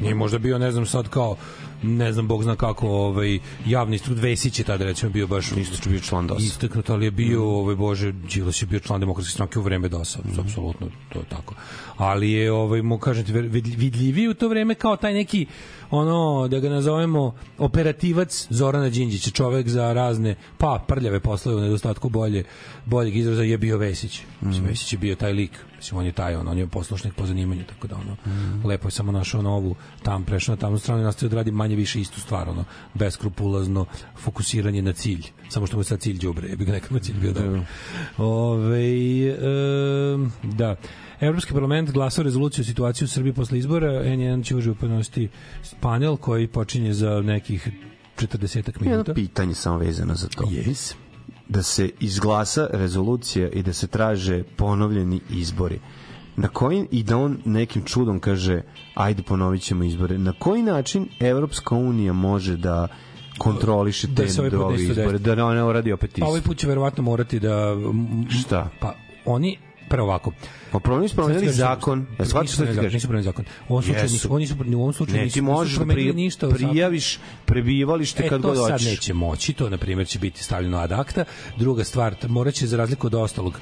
Nije 0.00 0.14
možda 0.14 0.38
bio, 0.38 0.58
ne 0.58 0.72
znam, 0.72 0.86
sad 0.86 1.08
kao, 1.08 1.36
ne 1.82 2.12
znam, 2.12 2.28
Bog 2.28 2.42
zna 2.42 2.56
kako, 2.56 2.88
ovaj, 2.88 3.38
javni 3.66 3.98
strud 3.98 4.18
Vesić 4.18 4.58
je 4.58 4.64
tada, 4.64 4.84
recimo, 4.84 5.12
bio 5.12 5.26
baš... 5.26 5.52
Isto 5.52 5.90
bio 5.90 6.00
član 6.00 6.26
DOS. 6.26 6.42
Istaknut, 6.42 6.90
ali 6.90 7.04
je 7.04 7.10
bio, 7.10 7.44
ovaj, 7.44 7.74
Bože, 7.74 8.12
Đilas 8.12 8.62
je 8.62 8.66
bio 8.66 8.80
član 8.80 9.00
demokratske 9.00 9.32
stranke 9.32 9.58
u 9.58 9.62
vreme 9.62 9.88
DOS-a, 9.88 10.18
apsolutno, 10.40 10.86
to 11.08 11.18
je 11.18 11.24
tako. 11.24 11.54
Ali 11.96 12.30
je, 12.30 12.52
ovaj, 12.52 12.82
mu 12.82 12.98
kažete, 12.98 13.32
vid- 13.32 13.76
vidljiviji 13.76 14.28
u 14.28 14.34
to 14.34 14.48
vreme 14.48 14.74
kao 14.74 14.96
taj 14.96 15.14
neki, 15.14 15.46
ono, 15.90 16.48
da 16.48 16.58
ga 16.58 16.68
nazovemo, 16.68 17.34
operativac 17.58 18.46
Zorana 18.50 18.88
Đinđića, 18.88 19.30
čovek 19.30 19.68
za 19.68 19.92
razne, 19.92 20.34
pa, 20.58 20.84
prljave 20.88 21.20
poslove 21.20 21.58
u 21.58 21.60
nedostatku 21.60 22.08
bolje, 22.08 22.44
boljeg 22.84 23.16
izraza 23.16 23.42
je 23.42 23.58
bio 23.58 23.78
Vesić. 23.78 24.20
Mislim, 24.40 24.66
Vesić 24.66 24.92
je 24.92 24.98
bio 24.98 25.16
taj 25.16 25.32
lik. 25.32 25.50
Mislim, 25.84 25.98
on 25.98 26.06
je 26.06 26.12
taj, 26.12 26.36
on, 26.36 26.48
on 26.48 26.58
je 26.58 26.66
poslušnik 26.66 27.14
po 27.14 27.26
zanimanju, 27.26 27.64
tako 27.68 27.86
da, 27.86 27.96
ono, 27.96 28.16
lepo 28.64 28.88
je 28.88 28.92
samo 28.92 29.12
našao 29.12 29.42
novu, 29.42 29.74
tam 30.02 30.24
prešao 30.24 30.54
na 30.54 30.60
tamnu 30.60 30.78
stranu 30.78 31.00
i 31.00 31.04
nastavio 31.04 31.30
da 31.30 31.36
radi 31.36 31.50
manje 31.50 31.76
više 31.76 32.00
istu 32.00 32.20
stvar, 32.20 32.48
ono, 32.48 32.64
beskrupulazno 32.94 33.86
fokusiranje 34.16 34.82
na 34.82 34.92
cilj. 34.92 35.26
Samo 35.48 35.66
što 35.66 35.76
mu 35.76 35.80
je 35.80 35.84
sad 35.84 36.00
cilj 36.00 36.18
đubre, 36.18 36.48
je 36.48 36.56
bi 36.56 36.64
ga 36.64 36.72
nekad 36.72 36.92
mu 36.92 36.98
cilj 36.98 37.16
bio 37.20 37.32
dobro. 37.32 37.64
Ove, 38.18 39.28
e, 39.28 39.36
da. 40.42 40.76
Evropski 41.20 41.52
parlament 41.52 41.90
glasao 41.90 42.24
rezoluciju 42.24 42.62
o 42.62 42.64
situaciji 42.64 43.04
u 43.04 43.08
Srbiji 43.08 43.32
posle 43.32 43.58
izbora. 43.58 43.88
N1 43.88 44.44
će 44.44 44.56
uživo 44.56 44.74
prenositi 44.74 45.28
panel 45.80 46.16
koji 46.16 46.46
počinje 46.46 46.92
za 46.92 47.20
nekih 47.20 47.68
40 48.16 48.80
minuta. 48.80 48.98
Jedno 48.98 49.14
pitanje 49.14 49.54
samo 49.54 49.78
vezano 49.78 50.14
za 50.14 50.28
to. 50.28 50.44
Yes. 50.44 50.94
Da 51.48 51.62
se 51.62 51.90
izglasa 52.00 52.66
rezolucija 52.72 53.48
i 53.48 53.62
da 53.62 53.72
se 53.72 53.86
traže 53.86 54.42
ponovljeni 54.56 55.20
izbori. 55.30 55.80
Na 56.36 56.48
koji, 56.48 56.86
i 56.90 57.02
da 57.02 57.16
on 57.16 57.38
nekim 57.44 57.82
čudom 57.82 58.20
kaže 58.20 58.62
ajde 58.94 59.22
ponovit 59.22 59.62
ćemo 59.62 59.84
izbore. 59.84 60.18
Na 60.18 60.32
koji 60.38 60.62
način 60.62 61.08
Evropska 61.20 61.74
unija 61.74 62.12
može 62.12 62.56
da 62.56 62.88
kontroliše 63.38 64.06
Da 64.06 64.26
te 64.26 64.32
ovaj 64.38 64.50
put 64.50 64.58
druge 64.58 64.74
isto 64.74 64.92
izbore, 64.92 65.18
da 65.18 65.34
ne 65.34 65.64
uradi 65.64 65.92
opet 65.92 66.16
Pa 66.18 66.26
ovaj 66.26 66.38
isto. 66.38 66.48
put 66.48 66.56
će 66.56 66.66
verovatno 66.66 67.02
morati 67.02 67.40
da... 67.40 67.76
Šta? 68.30 68.70
Pa 68.80 68.94
oni 69.24 69.58
Prvo 69.88 70.06
ovako. 70.06 70.32
Pa 70.72 70.78
problem 70.78 71.08
su 71.08 71.14
promenili 71.16 71.46
Sad 71.46 71.54
zakon. 71.54 72.06
Ja 72.18 72.24
shvatim 72.24 72.48
šta 72.48 72.66
ti 72.66 72.74
kažeš. 72.74 72.92
Nisu 72.92 73.06
promenili 73.06 73.24
zakon. 73.24 73.44
U 73.68 73.72
ovom 73.72 73.82
slučaju 73.82 74.04
nisu, 74.04 74.34
oni 74.34 74.46
su, 74.46 74.54
u 74.68 74.80
ovom 74.80 74.92
slučaju 74.92 75.18
Ne, 75.18 75.24
nisu, 75.24 75.34
ti 75.34 75.40
možeš 75.42 75.74
da 75.74 75.84
pri, 75.86 76.12
ništa 76.12 76.48
prijaviš 76.48 77.18
prebivalište 77.46 78.24
E, 78.24 78.28
kad 78.28 78.42
to 78.42 78.48
god 78.48 78.56
sad 78.58 78.70
hoćeš. 78.72 78.86
neće 78.86 79.14
moći, 79.14 79.52
to 79.52 79.70
na 79.70 79.78
primjer 79.78 80.06
će 80.08 80.18
biti 80.18 80.42
stavljeno 80.42 80.78
ad 80.78 80.92
acta. 80.92 81.24
Druga 81.56 81.84
stvar, 81.84 82.14
moraće 82.24 82.66
za 82.66 82.76
razliku 82.76 83.06
od 83.06 83.14
ostalog, 83.14 83.60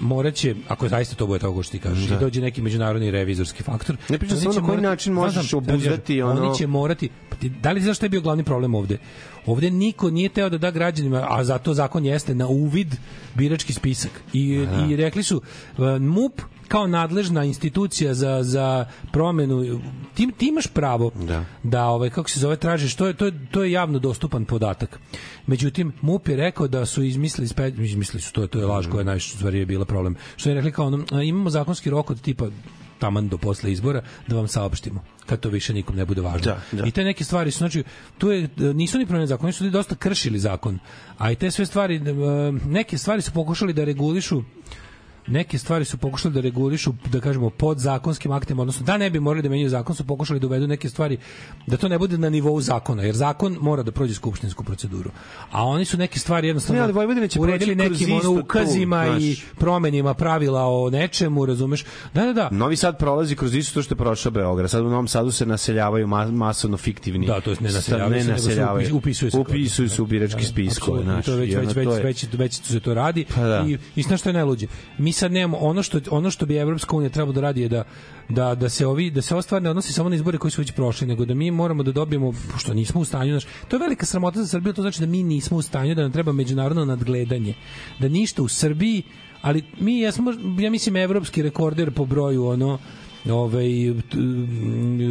moraće, 0.00 0.54
ako 0.68 0.88
zaista 0.88 1.16
to 1.16 1.26
bude 1.26 1.38
tako 1.38 1.62
što 1.62 1.72
ti 1.72 1.78
kažeš, 1.78 2.04
Da. 2.04 2.18
dođe 2.18 2.40
neki 2.40 2.62
međunarodni 2.62 3.10
revizorski 3.10 3.62
faktor. 3.62 3.96
Ne 4.08 4.18
pričam 4.18 4.36
samo 4.38 4.52
na 4.52 4.62
koji 4.62 4.80
način 4.80 5.12
možeš 5.12 5.50
da 5.50 5.56
obuzdati 5.56 6.22
ono- 6.22 6.42
Oni 6.42 6.56
će 6.56 6.66
morati, 6.66 7.08
pa 7.30 7.36
da 7.52 7.72
li 7.72 7.80
znaš 7.80 7.96
šta 7.96 8.06
je 8.06 8.10
bio 8.10 8.20
glavni 8.20 8.44
problem 8.44 8.74
ovde? 8.74 8.98
Ovde 9.46 9.70
niko 9.70 10.10
nije 10.10 10.28
teo 10.28 10.48
da 10.48 10.58
da 10.58 10.70
građanima, 10.70 11.26
a 11.28 11.44
zato 11.44 11.74
zakon 11.74 12.04
jeste 12.04 12.34
na 12.34 12.46
uvid 12.46 12.94
birački 13.34 13.72
spisak. 13.72 14.10
I, 14.32 14.56
Da. 14.66 14.86
i 14.86 14.96
rekli 14.96 15.22
su, 15.22 15.42
e, 15.78 15.98
MUP 15.98 16.41
kao 16.72 16.86
nadležna 16.86 17.44
institucija 17.44 18.14
za, 18.14 18.38
za 18.42 18.86
promenu 19.12 19.80
ti, 20.14 20.28
ti 20.38 20.46
imaš 20.48 20.66
pravo 20.66 21.10
Da. 21.14 21.44
da 21.62 21.84
ovaj 21.86 22.10
kako 22.10 22.30
se 22.30 22.40
zove 22.40 22.56
tražiš 22.56 22.94
to 22.94 23.06
je 23.06 23.14
to 23.14 23.24
je 23.26 23.32
to 23.50 23.64
je 23.64 23.72
javno 23.72 23.98
dostupan 23.98 24.44
podatak. 24.44 24.98
Međutim 25.46 25.92
MUP 26.00 26.28
je 26.28 26.36
rekao 26.36 26.68
da 26.68 26.86
su 26.86 27.02
izmislili 27.02 27.48
spe- 27.48 27.84
izmislili 27.84 28.20
su 28.22 28.32
to 28.32 28.42
je 28.42 28.48
to 28.48 28.58
je 28.58 28.66
laž 28.66 28.86
koja 28.86 29.00
je 29.00 29.04
najviše 29.04 29.36
stvari 29.36 29.58
je 29.58 29.66
bila 29.66 29.84
problem. 29.84 30.16
Što 30.36 30.48
je 30.48 30.54
rekli 30.54 30.72
kao 30.72 30.86
ono, 30.86 31.22
imamo 31.22 31.50
zakonski 31.50 31.90
rok 31.90 32.10
od 32.10 32.20
tipa 32.20 32.46
taman 32.98 33.28
do 33.28 33.38
posle 33.38 33.72
izbora 33.72 34.02
da 34.28 34.36
vam 34.36 34.48
saopštimo 34.48 35.04
kad 35.26 35.40
to 35.40 35.48
više 35.48 35.74
nikom 35.74 35.96
ne 35.96 36.04
bude 36.04 36.20
važno. 36.20 36.44
Da, 36.44 36.60
da. 36.72 36.86
I 36.86 36.90
te 36.90 37.04
neke 37.04 37.24
stvari 37.24 37.50
su 37.50 37.58
znači 37.58 37.84
tu 38.18 38.30
je 38.30 38.48
nisu 38.74 38.98
ni 38.98 39.06
promenili 39.06 39.28
zakon, 39.28 39.46
oni 39.46 39.52
su 39.52 39.70
dosta 39.70 39.94
kršili 39.94 40.38
zakon. 40.38 40.78
A 41.18 41.30
i 41.32 41.36
te 41.36 41.50
sve 41.50 41.66
stvari 41.66 41.96
e, 41.96 42.00
neke 42.66 42.98
stvari 42.98 43.22
su 43.22 43.32
pokušali 43.32 43.72
da 43.72 43.84
regulišu 43.84 44.42
neke 45.26 45.58
stvari 45.58 45.84
su 45.84 45.96
pokušali 45.96 46.34
da 46.34 46.40
regulišu, 46.40 46.92
da 47.06 47.20
kažemo, 47.20 47.50
pod 47.50 47.78
zakonskim 47.78 48.32
aktima, 48.32 48.62
odnosno 48.62 48.86
da 48.86 48.96
ne 48.96 49.10
bi 49.10 49.20
morali 49.20 49.42
da 49.42 49.48
menjaju 49.48 49.68
zakon, 49.68 49.96
su 49.96 50.04
pokušali 50.04 50.40
da 50.40 50.46
uvedu 50.46 50.66
neke 50.66 50.88
stvari, 50.88 51.16
da 51.66 51.76
to 51.76 51.88
ne 51.88 51.98
bude 51.98 52.18
na 52.18 52.30
nivou 52.30 52.60
zakona, 52.60 53.02
jer 53.02 53.14
zakon 53.14 53.56
mora 53.60 53.82
da 53.82 53.92
prođe 53.92 54.14
skupštinsku 54.14 54.64
proceduru. 54.64 55.10
A 55.50 55.64
oni 55.64 55.84
su 55.84 55.98
neke 55.98 56.18
stvari 56.18 56.46
jednostavno 56.46 56.78
Ne, 56.78 56.84
ali 56.84 56.92
Vojvodina 56.92 57.28
će 57.28 57.40
uredili 57.40 57.74
nekim 57.74 58.12
ono, 58.14 58.30
ukazima 58.32 59.04
znaš. 59.06 59.22
i 59.22 59.36
promenima 59.56 60.14
pravila 60.14 60.62
o 60.64 60.90
nečemu, 60.90 61.46
razumeš? 61.46 61.84
Da, 62.14 62.22
da, 62.22 62.32
da. 62.32 62.48
Novi 62.52 62.76
Sad 62.76 62.98
prolazi 62.98 63.36
kroz 63.36 63.54
isto 63.54 63.74
to 63.74 63.82
što 63.82 63.92
je 63.92 63.98
prošao 63.98 64.32
Beograd. 64.32 64.70
Sad 64.70 64.80
u 64.80 64.88
Novom 64.88 65.08
Sadu 65.08 65.30
se 65.30 65.46
naseljavaju 65.46 66.06
ma, 66.06 66.26
masovno 66.26 66.76
fiktivni. 66.76 67.26
Da, 67.26 67.40
to 67.40 67.50
jest 67.50 67.60
ne 67.62 67.72
naseljavaju 67.72 68.14
se, 68.14 68.26
se 68.26 68.32
naseljavaju. 68.32 68.86
upis- 68.86 68.92
upisuju 68.92 69.30
se. 69.30 69.38
Upisuju 69.38 69.88
se 69.88 70.02
u 70.02 70.06
birački 70.06 70.44
spiskove, 70.44 70.98
Apsolutno, 70.98 71.12
znaš. 71.12 71.24
To 71.24 71.32
je 71.32 71.38
već, 71.38 71.52
i 71.52 71.56
već, 71.56 71.66
već, 71.66 71.86
to 71.86 71.96
je- 71.96 72.02
već, 72.02 72.26
već 72.32 72.54
se 72.54 72.80
to 72.80 72.94
radi. 72.94 73.24
Pa 73.34 73.40
da. 73.42 73.64
I, 73.68 73.78
i 73.96 74.02
znaš 74.02 74.20
što 74.20 74.28
je 74.28 74.32
najluđe? 74.32 74.66
Mi 74.98 75.11
sad 75.12 75.32
nemamo, 75.32 75.56
ono 75.56 75.82
što, 75.82 76.00
ono 76.10 76.30
što 76.30 76.46
bi 76.46 76.56
Evropska 76.56 76.96
unija 76.96 77.10
trebalo 77.10 77.32
da 77.32 77.40
radi 77.40 77.60
je 77.60 77.68
da 77.68 77.84
da 78.28 78.54
da 78.54 78.68
se 78.68 78.86
ovi 78.86 79.10
da 79.10 79.22
se 79.22 79.34
ova 79.34 79.42
stvar 79.42 79.62
ne 79.62 79.70
odnosi 79.70 79.92
samo 79.92 80.08
na 80.08 80.14
izbore 80.14 80.38
koji 80.38 80.50
su 80.50 80.60
već 80.60 80.72
prošli 80.72 81.06
nego 81.06 81.24
da 81.24 81.34
mi 81.34 81.50
moramo 81.50 81.82
da 81.82 81.92
dobijemo 81.92 82.32
što 82.58 82.74
nismo 82.74 83.00
u 83.00 83.04
stanju 83.04 83.32
znaš 83.32 83.44
to 83.68 83.76
je 83.76 83.80
velika 83.80 84.06
sramota 84.06 84.40
za 84.40 84.46
Srbiju 84.46 84.72
to 84.72 84.82
znači 84.82 85.00
da 85.00 85.06
mi 85.06 85.22
nismo 85.22 85.56
u 85.56 85.62
stanju 85.62 85.94
da 85.94 86.02
nam 86.02 86.12
treba 86.12 86.32
međunarodno 86.32 86.84
nadgledanje 86.84 87.54
da 87.98 88.08
ništa 88.08 88.42
u 88.42 88.48
Srbiji 88.48 89.02
ali 89.42 89.62
mi 89.80 89.98
jesmo 89.98 90.32
ja 90.60 90.70
mislim 90.70 90.96
evropski 90.96 91.42
rekorder 91.42 91.90
po 91.90 92.06
broju 92.06 92.46
ono 92.46 92.78
m, 93.24 94.02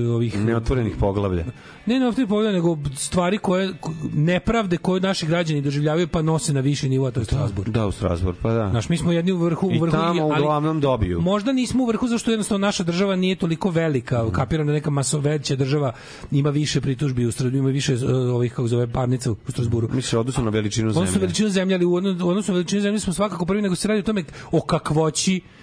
ovih 0.10 0.38
Neotvorenih 0.38 0.96
poglavlja. 0.96 1.46
ne 1.86 2.00
na 2.00 2.08
ovdje 2.08 2.28
pogleda, 2.28 2.52
nego 2.52 2.78
stvari 2.96 3.38
koje, 3.38 3.74
ko- 3.74 3.94
nepravde 4.14 4.78
koje 4.78 5.02
naši 5.02 5.26
građani 5.26 5.62
doživljavaju 5.62 6.08
pa 6.08 6.22
nose 6.22 6.54
na 6.54 6.60
viši 6.60 6.90
nivo, 6.90 7.08
a 7.08 7.12
to 7.12 7.20
je 7.20 7.26
Strasbourg. 7.26 7.70
Da, 7.70 7.88
u 7.88 7.92
Strasbourg, 7.92 8.38
pa 8.42 8.54
da. 8.54 8.70
Znaš, 8.70 8.90
mi 8.90 8.98
smo 8.98 9.12
jedni 9.12 9.32
u 9.32 9.38
vrhu, 9.38 9.68
u 9.68 9.72
I 9.72 9.80
vrhu 9.80 9.92
tamo 9.92 10.24
ali 10.24 10.42
uglavnom 10.42 10.80
dobiju. 10.80 11.22
Možda 11.22 11.52
nismo 11.54 11.84
u 11.84 11.88
vrhu 11.88 12.08
zašto 12.08 12.32
jednostavno 12.32 12.68
naša 12.68 12.84
država 12.84 13.16
nije 13.16 13.36
toliko 13.36 13.70
velika, 13.70 14.24
Mhm. 14.24 14.34
kapiram 14.34 14.68
da 14.68 14.74
neka 14.74 14.90
maso 14.90 15.20
veća 15.20 15.56
država 15.56 15.94
ima 16.32 16.50
više 16.50 16.82
pritužbi 16.82 17.26
u 17.26 17.32
Strasbourgu, 17.32 17.58
ima 17.60 17.70
više 17.70 17.94
uh, 17.96 18.02
ovih 18.30 18.52
kako 18.52 18.68
zove 18.68 18.88
parnica 18.88 19.32
u 19.32 19.36
Strasburu. 19.48 19.88
Misliš, 19.88 20.14
odnosno 20.14 20.44
na 20.44 20.50
veličinu 20.52 20.88
Odnosno 20.90 21.06
zemlje. 21.08 21.22
veličinu 21.22 21.50
zemlje, 21.50 21.76
ali 21.76 21.86
u 21.86 21.94
odno- 21.96 22.26
u 22.26 22.30
odnosu 22.30 22.52
na 22.52 22.56
veličinu 22.56 22.82
zemlje 22.82 23.00
smo 23.00 23.14
svakako 23.14 23.46
prvi, 23.46 23.62
nego 23.62 23.76
se 23.76 23.88
radi 23.88 24.00
o 24.00 24.04
tome 24.04 24.24
o 24.52 24.62
kakvoći 24.62 25.36
e, 25.38 25.61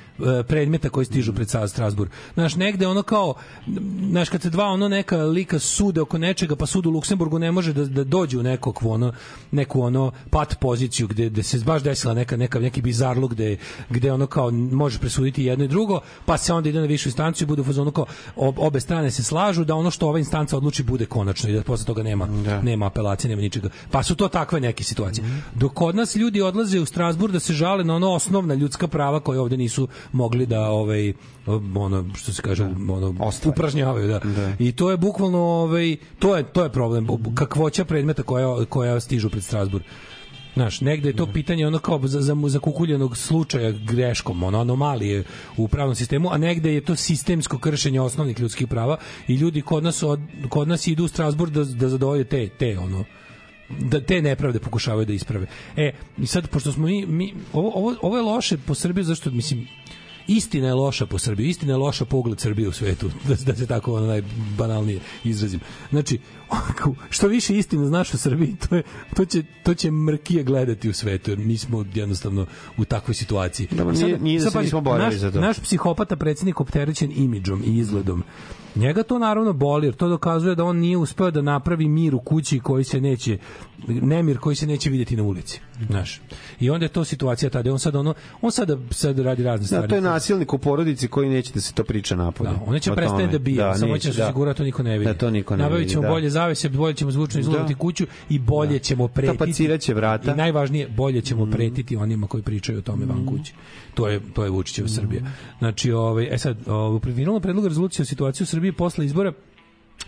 predmeta 0.48 0.88
koji 0.88 1.06
stižu 1.06 1.32
pred 1.32 1.48
Strasbourg. 1.68 2.10
Znaš, 2.34 2.56
negde 2.56 2.86
ono 2.86 3.02
kao, 3.02 3.34
znaš, 4.10 4.28
kad 4.28 4.42
se 4.42 4.50
dva 4.50 4.64
ono 4.64 4.88
neka 4.88 5.16
lika 5.16 5.58
sude 5.58 6.00
oko 6.00 6.18
nečega, 6.18 6.56
pa 6.56 6.66
sud 6.66 6.86
u 6.86 6.90
Luksemburgu 6.90 7.38
ne 7.38 7.52
može 7.52 7.72
da, 7.72 7.84
da 7.84 8.04
dođe 8.04 8.38
u 8.38 8.42
nekog, 8.42 8.78
ono, 8.84 9.12
neku 9.50 9.82
ono 9.82 10.12
pat 10.30 10.58
poziciju 10.60 11.08
gde, 11.08 11.28
gde 11.28 11.42
se 11.42 11.58
baš 11.58 11.82
desila 11.82 12.14
neka, 12.14 12.36
neka, 12.36 12.58
neki 12.58 12.82
bizarluk 12.82 13.32
gde, 13.32 13.56
gde 13.90 14.12
ono 14.12 14.26
kao 14.26 14.50
može 14.50 14.98
presuditi 14.98 15.44
jedno 15.44 15.64
i 15.64 15.68
drugo, 15.68 16.00
pa 16.26 16.38
se 16.38 16.52
onda 16.52 16.68
ide 16.68 16.80
na 16.80 16.86
višu 16.86 17.08
instanciju 17.08 17.44
i 17.44 17.48
bude 17.48 17.62
u 17.62 17.64
fazonu 17.64 17.90
kao 17.90 18.06
ob, 18.36 18.58
obe 18.58 18.80
strane 18.80 19.10
se 19.10 19.22
slažu 19.22 19.64
da 19.64 19.74
ono 19.74 19.90
što 19.90 20.08
ova 20.08 20.18
instanca 20.18 20.56
odluči 20.56 20.82
bude 20.82 21.06
konačno 21.06 21.50
i 21.50 21.52
da 21.52 21.62
posle 21.62 21.86
toga 21.86 22.02
nema, 22.02 22.26
Da. 22.26 22.62
nema 22.62 22.86
apelacije, 22.86 23.28
nema 23.28 23.42
ničega. 23.42 23.68
Pa 23.90 24.02
su 24.02 24.14
to 24.14 24.28
takve 24.28 24.60
neke 24.60 24.84
situacije. 24.84 25.24
Dok 25.54 25.74
kod 25.74 25.96
nas 25.96 26.16
ljudi 26.16 26.42
odlaze 26.42 26.80
u 26.80 26.86
Strasburg 26.86 27.32
da 27.32 27.40
se 27.40 27.52
žale 27.52 27.84
na 27.84 27.94
ono 27.96 28.10
osnovna 28.10 28.54
ljudska 28.54 28.88
prava 28.88 29.20
koje 29.20 29.40
ovde 29.40 29.56
nisu 29.56 29.88
mogli 30.12 30.46
da 30.46 30.70
ovaj 30.70 31.12
ono 31.76 32.04
što 32.14 32.32
se 32.32 32.42
kaže 32.42 32.64
ono 32.64 33.14
upražnjavaju 33.44 34.08
da. 34.08 34.20
I 34.58 34.72
to 34.72 34.90
je 34.90 34.96
bukvalno 34.96 35.38
ovaj 35.38 35.96
to 36.18 36.36
je 36.36 36.42
to 36.42 36.62
je 36.62 36.72
problem 36.72 37.06
kakvoća 37.34 37.84
predmeta 37.84 38.22
koja 38.22 38.64
koja 38.64 39.00
stižu 39.00 39.30
pred 39.30 39.44
Strasburg. 39.44 39.84
Znaš, 40.58 40.80
negde 40.80 41.08
je 41.08 41.16
to 41.16 41.26
pitanje 41.32 41.66
ono 41.66 41.78
kao 41.78 42.00
za, 42.04 42.20
za, 42.20 42.36
za 42.46 42.58
kukuljenog 42.58 43.16
slučaja 43.16 43.70
greškom, 43.70 44.42
ono 44.42 44.60
anomalije 44.60 45.24
u 45.56 45.68
pravnom 45.68 45.94
sistemu, 45.94 46.32
a 46.32 46.38
negde 46.38 46.74
je 46.74 46.80
to 46.80 46.96
sistemsko 46.96 47.58
kršenje 47.58 48.00
osnovnih 48.00 48.40
ljudskih 48.40 48.68
prava 48.68 48.96
i 49.28 49.34
ljudi 49.34 49.62
kod 49.62 49.84
nas, 49.84 50.02
od, 50.02 50.20
kod 50.48 50.68
nas 50.68 50.86
idu 50.86 51.04
u 51.04 51.08
Strasburg 51.08 51.52
da, 51.52 51.64
da 51.64 51.88
zadovolje 51.88 52.24
te, 52.24 52.48
te 52.48 52.78
ono, 52.78 53.04
da 53.68 54.00
te 54.00 54.22
nepravde 54.22 54.58
pokušavaju 54.58 55.06
da 55.06 55.12
isprave. 55.12 55.46
E, 55.76 55.92
i 56.18 56.26
sad, 56.26 56.48
pošto 56.48 56.72
smo 56.72 56.86
mi, 56.86 57.06
mi 57.06 57.34
ovo, 57.52 57.72
ovo, 57.74 57.94
ovo 58.02 58.16
je 58.16 58.22
loše 58.22 58.58
po 58.66 58.74
Srbiji, 58.74 59.04
zašto, 59.04 59.30
mislim, 59.30 59.68
istina 60.28 60.66
je 60.66 60.74
loša 60.74 61.06
po 61.06 61.18
Srbiji, 61.18 61.48
istina 61.48 61.72
je 61.72 61.76
loša 61.76 62.04
pogled 62.04 62.40
Srbije 62.40 62.68
u 62.68 62.72
svetu, 62.72 63.10
da, 63.28 63.34
da 63.46 63.56
se 63.56 63.66
tako 63.66 63.94
ono 63.94 64.06
najbanalnije 64.06 65.00
izrazim. 65.24 65.60
Znači, 65.90 66.18
što 67.10 67.26
više 67.28 67.56
istine 67.56 67.86
znaš 67.86 68.14
o 68.14 68.18
Srbiji, 68.18 68.56
to, 68.68 68.76
je, 68.76 68.82
to, 69.16 69.24
će, 69.24 69.42
to 69.62 69.74
će 69.74 69.90
mrkije 69.90 70.42
gledati 70.42 70.88
u 70.88 70.92
svetu, 70.92 71.30
jer 71.30 71.38
mi 71.38 71.56
smo 71.58 71.84
jednostavno 71.94 72.46
u 72.78 72.84
takvoj 72.84 73.14
situaciji. 73.14 73.68
Dobro, 73.70 73.94
Sad- 73.94 74.04
nije- 74.04 74.18
nije 74.18 74.38
da 74.38 74.44
sad 74.44 74.52
se 74.52 74.58
nismo 74.58 74.80
borili 74.80 75.04
naš, 75.04 75.14
za 75.14 75.30
to. 75.30 75.40
Naš 75.40 75.58
psihopata 75.58 76.16
predsjednik 76.16 76.60
opterećen 76.60 77.12
imidžom 77.16 77.62
i 77.66 77.78
izgledom. 77.78 78.22
Njega 78.76 79.02
to 79.02 79.18
naravno 79.18 79.52
boli, 79.52 79.86
jer 79.86 79.94
to 79.94 80.08
dokazuje 80.08 80.54
da 80.54 80.64
on 80.64 80.76
nije 80.76 80.96
uspeo 80.96 81.30
da 81.30 81.42
napravi 81.42 81.88
mir 81.88 82.14
u 82.14 82.20
kući 82.20 82.60
koji 82.60 82.84
se 82.84 83.00
neće, 83.00 83.38
nemir 83.86 84.38
koji 84.38 84.56
se 84.56 84.66
neće 84.66 84.90
vidjeti 84.90 85.16
na 85.16 85.22
ulici. 85.22 85.60
Znaš. 85.86 86.20
I 86.60 86.70
onda 86.70 86.84
je 86.84 86.88
to 86.88 87.04
situacija 87.04 87.50
tada. 87.50 87.72
On 87.72 87.78
sad, 87.78 87.96
ono, 87.96 88.14
on 88.40 88.52
sada, 88.52 88.78
sad 88.90 89.18
radi 89.18 89.42
razne 89.42 89.62
Da, 89.62 89.66
stvari. 89.66 89.88
to 89.88 89.94
je 89.94 90.00
nasilnik 90.00 90.52
u 90.52 90.58
porodici 90.58 91.08
koji 91.08 91.28
neće 91.28 91.52
da 91.52 91.60
se 91.60 91.72
to 91.72 91.84
priča 91.84 92.16
napolje. 92.16 92.50
Da, 92.50 92.60
on 92.66 92.78
će 92.80 92.92
prestane 92.92 93.20
tome. 93.20 93.32
da 93.32 93.38
bije, 93.38 93.74
samo 93.74 93.92
neće, 93.92 94.12
će 94.12 94.24
osigurati 94.24 94.54
da 94.54 94.58
to 94.58 94.64
niko 94.64 94.82
ne 94.82 94.98
vidi. 94.98 95.04
Da 95.04 95.14
to 95.14 95.30
niko 95.30 95.56
ne 95.56 95.62
Nabavit 95.62 95.80
vidi, 95.80 95.90
ćemo 95.90 96.02
da. 96.02 96.08
bolje 96.08 96.30
zavese, 96.38 96.68
bolje 96.68 96.94
ćemo 96.94 97.10
zvučno 97.10 97.40
izolati 97.40 97.74
Da. 97.74 97.78
kuću 97.78 98.06
i 98.28 98.38
bolje 98.38 98.78
ćemo 98.78 99.08
pretiti. 99.08 99.38
Tapacirat 99.38 99.80
će 99.80 99.94
vrata. 99.94 100.32
I 100.32 100.36
najvažnije, 100.36 100.88
bolje 100.88 101.20
ćemo 101.20 101.46
pretiti 101.50 101.96
onima 101.96 102.26
koji 102.26 102.42
pričaju 102.42 102.78
o 102.78 102.82
tome 102.82 103.06
van 103.06 103.26
kuće. 103.26 103.52
To 103.94 104.08
je 104.08 104.20
to 104.34 104.44
je 104.44 104.50
Vučićeva 104.50 104.88
Srbija. 104.88 105.22
Znači, 105.58 105.92
ovaj 105.92 106.28
e 106.30 106.38
sad, 106.38 106.56
ovaj, 106.66 107.00
predviđenom 107.00 107.42
predlogu 107.42 107.68
rezolucije 107.68 108.02
o 108.02 108.06
situaciji 108.06 108.44
u 108.44 108.46
Srbiji 108.46 108.72
posle 108.72 109.06
izbora 109.06 109.32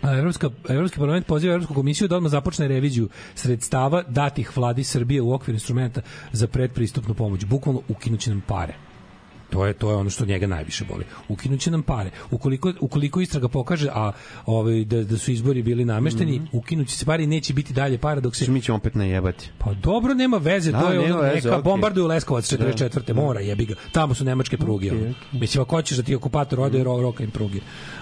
Evropska, 0.03 0.49
Evropski 0.69 0.99
parlament 0.99 1.25
poziva 1.25 1.53
Evropsku 1.53 1.73
komisiju 1.73 2.07
da 2.07 2.17
odmah 2.17 2.31
započne 2.31 2.67
reviziju 2.67 3.09
sredstava 3.35 4.03
datih 4.07 4.57
vladi 4.57 4.83
Srbije 4.83 5.21
u 5.21 5.33
okviru 5.33 5.55
instrumenta 5.55 6.01
za 6.31 6.47
predpristupnu 6.47 7.13
pomoć. 7.13 7.45
Bukvalno 7.45 7.81
ukinuće 7.89 8.29
nam 8.29 8.41
pare. 8.47 8.90
To 9.51 9.65
je 9.65 9.73
to 9.73 9.89
je 9.89 9.95
ono 9.95 10.09
što 10.09 10.25
njega 10.25 10.47
najviše 10.47 10.85
boli. 10.85 11.03
Ukinuće 11.27 11.71
nam 11.71 11.83
pare. 11.83 12.11
Ukoliko 12.31 12.73
ukoliko 12.81 13.21
istraga 13.21 13.47
pokaže 13.47 13.89
a 13.89 14.11
ovaj 14.45 14.83
da, 14.85 15.03
da 15.03 15.17
su 15.17 15.31
izbori 15.31 15.61
bili 15.63 15.85
namešteni, 15.85 16.31
Mhm. 16.33 16.45
ukinuće 16.53 16.97
se 16.97 17.05
pare 17.05 17.23
i 17.23 17.27
neće 17.27 17.53
biti 17.53 17.73
dalje 17.73 17.97
para 17.97 18.19
dok 18.21 18.35
se 18.35 18.51
Mi 18.51 18.61
ćemo 18.61 18.77
opet 18.77 18.95
najebati. 18.95 19.49
Pa 19.57 19.73
dobro, 19.73 20.13
nema 20.13 20.37
veze, 20.37 20.71
Da, 20.71 20.79
to 20.79 20.91
je 20.91 20.99
ono, 21.01 21.17
veze, 21.17 21.35
neka 21.35 21.49
okej. 21.49 21.63
bombarduju 21.63 22.07
Leskovac 22.07 22.47
44. 22.47 23.13
mora, 23.15 23.39
jebi 23.41 23.65
ga. 23.65 23.75
Tamo 23.91 24.13
su 24.13 24.25
nemačke 24.25 24.57
pruge. 24.57 24.91
ono. 24.91 25.13
Mislim, 25.33 25.61
ako 25.61 25.75
hoćeš 25.75 25.97
da 25.97 26.03
ti 26.03 26.15
okupator 26.15 26.59
ode, 26.59 26.77
Mhm. 26.77 26.85
ro, 26.85 27.01
roka 27.01 27.23
im 27.23 27.31
pruge. 27.31 27.59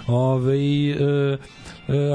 Ove, 0.07 0.55
e, 0.55 0.91
e, 0.91 1.37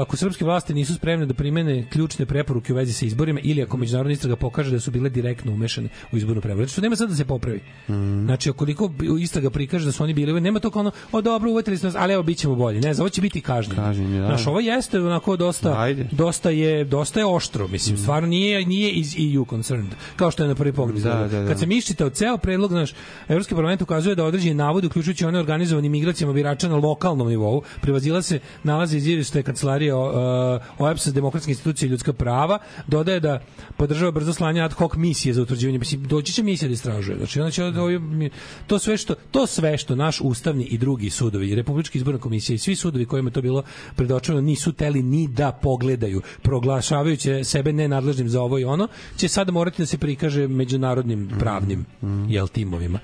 ako 0.01 0.17
srpske 0.17 0.45
vlasti 0.45 0.73
nisu 0.73 0.93
spremne 0.95 1.25
da 1.25 1.33
primene 1.33 1.85
ključne 1.89 2.25
preporuke 2.25 2.73
u 2.73 2.75
vezi 2.75 2.93
sa 2.93 3.05
izborima 3.05 3.39
ili 3.43 3.61
ako 3.61 3.77
međunarodna 3.77 4.13
istraga 4.13 4.35
pokaže 4.35 4.71
da 4.71 4.79
su 4.79 4.91
bile 4.91 5.09
direktno 5.09 5.51
umešane 5.51 5.89
u 6.11 6.17
izbornu 6.17 6.41
prevaru. 6.41 6.67
Što 6.67 6.81
nema 6.81 6.95
sad 6.95 7.09
da 7.09 7.15
se 7.15 7.25
popravi. 7.25 7.61
Mhm. 7.89 8.25
Znači, 8.25 8.49
ukoliko 8.49 8.91
istraga 9.19 9.49
prikaže 9.49 9.85
da 9.85 9.91
su 9.91 10.03
oni 10.03 10.13
bili, 10.13 10.41
nema 10.41 10.59
to 10.59 10.69
kao 10.71 10.79
ono, 10.79 10.91
o 11.11 11.21
dobro, 11.21 11.51
uvetili 11.51 11.77
smo 11.77 11.87
nas, 11.87 11.95
ali 11.97 12.13
evo 12.13 12.23
bićemo 12.23 12.55
bolji. 12.55 12.81
Ne, 12.81 12.93
za 12.93 13.03
ovo 13.03 13.09
će 13.09 13.21
biti 13.21 13.41
kažnjeni. 13.41 13.75
Kažnjeni, 13.75 14.19
da. 14.19 14.25
Znaš, 14.25 14.47
ovo 14.47 14.59
jeste 14.59 15.01
onako 15.01 15.37
dosta, 15.37 15.81
Ajde. 15.81 16.07
dosta 16.11 16.49
je, 16.49 16.83
dosta 16.83 17.19
je 17.19 17.25
oštro, 17.25 17.67
mislim, 17.67 17.97
stvarno 17.97 18.27
nije, 18.27 18.65
nije 18.65 18.91
iz 18.91 19.15
EU 19.35 19.45
concerned, 19.45 19.91
kao 20.15 20.31
što 20.31 20.43
je 20.43 20.49
na 20.49 20.55
prvi 20.55 20.73
pogled. 20.73 21.03
Da, 21.03 21.27
da, 21.31 21.41
da. 21.41 21.47
Kad 21.47 21.59
sam 21.59 21.71
iščitao 21.71 22.09
ceo 22.09 22.37
predlog, 22.37 22.71
naš 22.71 22.93
Evropski 23.29 23.55
parlament 23.55 23.81
ukazuje 23.81 24.15
da 24.15 24.25
određeni 24.25 24.53
navodi, 24.53 24.87
uključujući 24.87 25.25
one 25.25 25.39
organizovanim 25.39 25.91
migracijama 25.91 26.33
birača 26.33 26.69
na 26.69 26.75
lokalnom 26.75 27.27
nivou, 27.27 27.61
prevazila 27.81 28.21
se 28.21 28.39
nalaze 28.63 28.97
iz 28.97 29.07
izveštaja 29.07 29.43
kancelarije 29.65 29.93
uh, 29.95 30.11
OEPS 30.77 31.07
demokratske 31.07 31.51
institucije 31.51 31.87
i 31.87 31.89
ljudska 31.89 32.13
prava, 32.13 32.59
dodaje 32.87 33.19
da 33.19 33.41
podržava 33.77 34.11
brzo 34.11 34.33
slanje 34.33 34.61
ad 34.61 34.73
hoc 34.73 34.93
misije 34.95 35.33
za 35.33 35.41
utvrđivanje, 35.41 35.79
mislim, 35.79 36.03
doći 36.03 36.33
će 36.33 36.43
misija 36.43 36.67
da 36.67 36.73
istražuje. 36.73 37.17
Znači, 37.17 37.39
onda 37.39 37.51
će 37.51 37.61
to 38.67 38.79
sve 38.79 38.97
što 38.97 39.15
to 39.31 39.47
sve 39.47 39.77
što 39.77 39.95
naš 39.95 40.21
ustavni 40.21 40.63
i 40.63 40.77
drugi 40.77 41.09
sudovi, 41.09 41.49
i 41.49 41.55
Republička 41.55 41.97
izborna 41.97 42.19
komisija 42.19 42.55
i 42.55 42.57
svi 42.57 42.75
sudovi 42.75 43.05
kojima 43.05 43.31
to 43.31 43.41
bilo 43.41 43.63
predočeno 43.95 44.41
nisu 44.41 44.71
teli 44.71 45.03
ni 45.03 45.27
da 45.27 45.51
pogledaju, 45.51 46.21
proglašavajući 46.41 47.43
sebe 47.43 47.73
nenadležnim 47.73 48.29
za 48.29 48.41
ovo 48.41 48.59
i 48.59 48.63
ono, 48.63 48.87
će 49.17 49.27
sada 49.27 49.51
morati 49.51 49.81
da 49.81 49.85
se 49.85 49.97
prikaže 49.97 50.47
međunarodnim 50.47 51.29
pravnim 51.39 51.85
jel 52.29 52.47
timovima. 52.47 52.99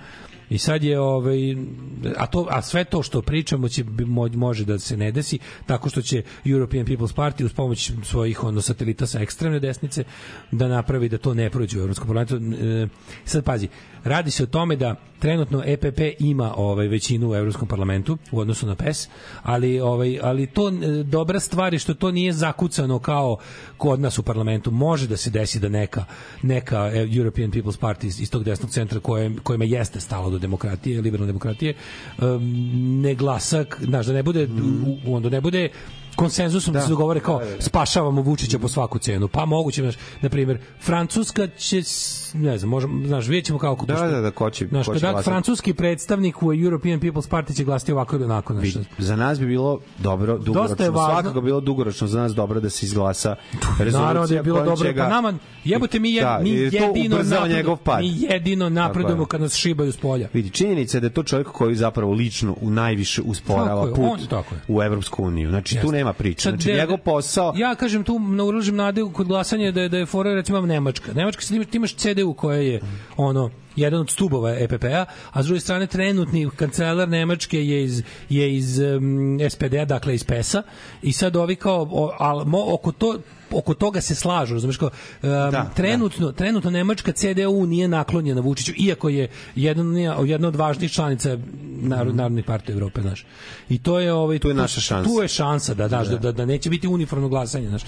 I 0.52 0.58
sad 0.58 0.84
je 0.84 1.00
ovaj 1.00 1.56
a 2.18 2.26
to 2.28 2.48
a 2.50 2.62
sve 2.62 2.84
to 2.84 3.04
što 3.04 3.22
pričamo 3.22 3.70
će 3.70 3.84
može 4.36 4.66
da 4.66 4.80
se 4.80 4.98
ne 4.98 5.12
desi 5.12 5.40
tako 5.66 5.90
što 5.90 6.02
će 6.02 6.24
European 6.46 6.86
People's 6.86 7.16
Party 7.16 7.46
uz 7.46 7.54
pomoć 7.54 7.92
svojih 8.04 8.44
ono 8.44 8.62
satelita 8.62 9.06
sa 9.08 9.22
ekstremne 9.22 9.60
desnice 9.60 10.04
da 10.52 10.68
napravi 10.68 11.10
da 11.10 11.18
to 11.18 11.34
ne 11.34 11.50
prođe 11.50 11.80
u 11.80 11.82
Evropskom 11.82 12.08
parlamentu. 12.08 12.36
E, 12.36 12.88
sad 13.26 13.44
pazi, 13.44 13.68
radi 14.04 14.32
se 14.32 14.44
o 14.44 14.48
tome 14.48 14.76
da 14.76 14.96
trenutno 15.20 15.64
EPP 15.66 16.00
ima 16.20 16.54
ovaj 16.58 16.88
većinu 16.88 17.30
u 17.30 17.36
Evropskom 17.36 17.68
parlamentu 17.68 18.18
u 18.32 18.40
odnosu 18.40 18.68
na 18.68 18.76
PES, 18.76 19.08
ali 19.44 19.80
ovaj 19.80 20.20
ali 20.22 20.48
to 20.48 20.70
e, 20.70 20.72
dobra 21.04 21.40
stvar 21.40 21.74
je 21.74 21.80
što 21.80 21.94
to 21.94 22.12
nije 22.12 22.34
zakucano 22.34 23.00
kao 23.00 23.38
kod 23.78 24.00
nas 24.00 24.18
u 24.20 24.24
parlamentu. 24.24 24.72
Može 24.72 25.08
da 25.08 25.18
se 25.18 25.30
desi 25.30 25.60
da 25.60 25.70
neka 25.70 26.06
neka 26.42 26.92
e, 26.94 27.08
European 27.18 27.52
People's 27.52 27.80
Party 27.80 28.06
iz, 28.06 28.22
iz 28.22 28.32
tog 28.32 28.44
desnog 28.44 28.72
centra 28.72 29.00
koje 29.00 29.32
kojima 29.44 29.66
jeste 29.66 30.00
stalo 30.00 30.30
do 30.30 30.40
demokratije, 30.40 31.02
liberalne 31.02 31.28
demokratije, 31.28 31.74
em, 32.20 32.42
ne 33.02 33.16
glasak, 33.16 33.80
znaš, 33.82 34.06
da 34.06 34.14
ne 34.14 34.24
bude 34.24 34.48
u, 35.06 35.16
onda 35.16 35.30
ne 35.30 35.42
bude 35.42 35.70
konsenzusom 36.16 36.74
da, 36.74 36.82
se 36.82 36.90
dogovore 36.90 37.20
kao 37.20 37.42
spašavamo 37.60 38.22
Vučića 38.22 38.60
po 38.60 38.68
svaku 38.68 39.00
cenu. 39.00 39.28
Pa 39.28 39.46
moguće, 39.46 39.82
znaš, 39.82 39.96
na 40.22 40.30
primjer, 40.30 40.58
Francuska 40.82 41.48
će, 41.50 41.82
ne 42.34 42.58
znam, 42.58 42.70
možemo, 42.70 43.08
znaš, 43.08 43.28
vidjet 43.28 43.46
ćemo 43.46 43.60
kako 43.60 43.86
Da, 43.86 43.94
da, 43.96 44.22
da, 44.22 44.32
ko 44.32 44.50
će, 44.50 44.68
Znaš, 44.68 44.86
ko 44.86 44.94
će 44.94 45.00
kada 45.00 45.12
glasati. 45.12 45.26
francuski 45.26 45.74
predstavnik 45.74 46.44
u 46.44 46.54
European 46.56 47.00
People's 47.00 47.30
Party 47.30 47.56
će 47.56 47.64
glasiti 47.64 47.92
ovako 47.92 48.16
ili 48.16 48.26
onako, 48.26 48.54
znaš. 48.54 48.74
Za 48.98 49.16
nas 49.16 49.40
bi 49.40 49.46
bilo 49.48 49.80
dobro, 50.00 50.38
dugoročno, 50.38 50.76
je 50.80 50.92
važno- 50.92 51.06
svakako 51.12 51.34
bi 51.36 51.46
bilo 51.46 51.60
dugoročno 51.62 52.08
za 52.08 52.20
nas 52.20 52.34
dobro 52.34 52.60
da 52.60 52.70
se 52.70 52.86
izglasa 52.86 53.36
rezolucija 53.80 54.02
Naravno 54.02 54.28
da 54.28 54.36
je 54.36 54.44
bilo 54.44 54.62
dobro, 54.62 54.94
pa 54.98 55.08
nama, 55.10 55.34
jebote, 55.64 56.00
mi, 56.00 56.12
je, 56.12 56.22
Da, 56.24 56.40
mi 56.40 56.50
jedino 56.50 57.18
napredujemo- 57.18 58.00
mi 58.00 58.22
jedino 58.24 58.70
napredujemo 58.70 59.24
je. 59.24 59.28
kad 59.28 59.42
nas 59.42 59.56
šibaju 59.56 59.92
s 59.92 59.98
polja. 59.98 60.28
Vidi, 60.34 60.50
činjenica 60.50 60.98
je 60.98 61.02
da 61.02 61.08
je 61.08 61.14
to 61.14 61.24
čovjek 61.24 61.48
koji 61.48 61.76
zapravo 61.76 62.14
lično 62.14 62.56
u 62.62 62.70
najviše 62.70 63.22
usporava 63.22 63.68
Tako 63.82 63.88
je, 63.88 63.94
put 64.10 64.20
on- 64.22 64.28
tako 64.28 64.56
je. 64.56 64.62
u 64.70 64.84
Evropsku 64.84 65.24
uniju. 65.24 65.50
Znači, 65.50 65.70
tu 65.72 65.78
Jeste. 65.78 65.98
Nema 66.02 66.14
priče. 66.14 66.42
Sad, 66.42 66.54
Znači, 66.54 66.72
de- 66.72 66.78
njegov 66.80 66.98
posao... 66.98 67.54
Ja 67.58 67.76
kažem 67.76 68.04
tu 68.04 68.20
na 68.20 68.44
uložim 68.44 68.76
nade 68.76 69.02
kod 69.14 69.28
glasanja 69.28 69.72
da 69.72 69.82
je 69.82 69.90
da 69.90 69.98
je 69.98 70.06
fora 70.06 70.34
recimo 70.34 70.58
imam 70.58 70.70
Nemačka. 70.70 71.14
Nemačka 71.14 71.42
ti 71.46 71.78
imaš 71.78 71.96
CDU 71.96 72.34
koja 72.34 72.58
je 72.58 72.82
ono 73.18 73.50
jedan 73.76 74.02
od 74.02 74.10
stubova 74.10 74.56
EPP-a, 74.60 75.06
a 75.32 75.44
s 75.44 75.46
druge 75.46 75.60
strane 75.60 75.88
trenutni 75.88 76.50
kancelar 76.56 77.10
Nemačke 77.10 77.66
je 77.66 77.84
iz 77.84 78.04
je 78.30 78.56
iz 78.56 78.80
um, 78.80 79.40
SPD-a, 79.50 79.86
dakle 79.86 80.16
iz 80.16 80.24
PES-a 80.24 80.64
i 81.02 81.14
sad 81.14 81.36
ovi 81.36 81.56
kao 81.56 81.88
o, 81.92 82.12
al, 82.20 82.46
mo, 82.46 82.74
oko 82.74 82.92
to 82.92 83.20
oko 83.54 83.74
toga 83.74 84.02
se 84.02 84.16
slažu, 84.16 84.54
razumeš 84.54 84.78
kao 84.78 84.90
um, 85.24 85.30
trenutno 85.76 86.32
trenutno 86.32 86.72
nemačka 86.72 87.12
CDU 87.12 87.66
nije 87.66 87.88
naklonjena 87.88 88.42
Vučiću 88.42 88.72
iako 88.78 89.10
je 89.10 89.28
jedan 89.56 89.98
jedna 90.26 90.48
od 90.48 90.56
važnijih 90.56 90.92
članica 90.92 91.38
narod, 91.82 92.16
narodnih 92.16 92.46
partija 92.46 92.74
Evrope, 92.74 93.02
znaš. 93.02 93.26
I 93.70 93.78
to 93.78 94.00
je 94.00 94.14
ovaj 94.14 94.40
Tu 94.40 94.48
je 94.48 94.54
naša 94.54 94.82
šansa. 94.82 95.10
Tu 95.10 95.22
je 95.22 95.28
šansa 95.28 95.74
da 95.74 95.88
daš 95.88 96.08
da, 96.08 96.18
da, 96.18 96.32
da 96.32 96.46
neće 96.46 96.70
biti 96.70 96.88
uniformno 96.88 97.30
glasanje, 97.30 97.70
znaš. 97.70 97.82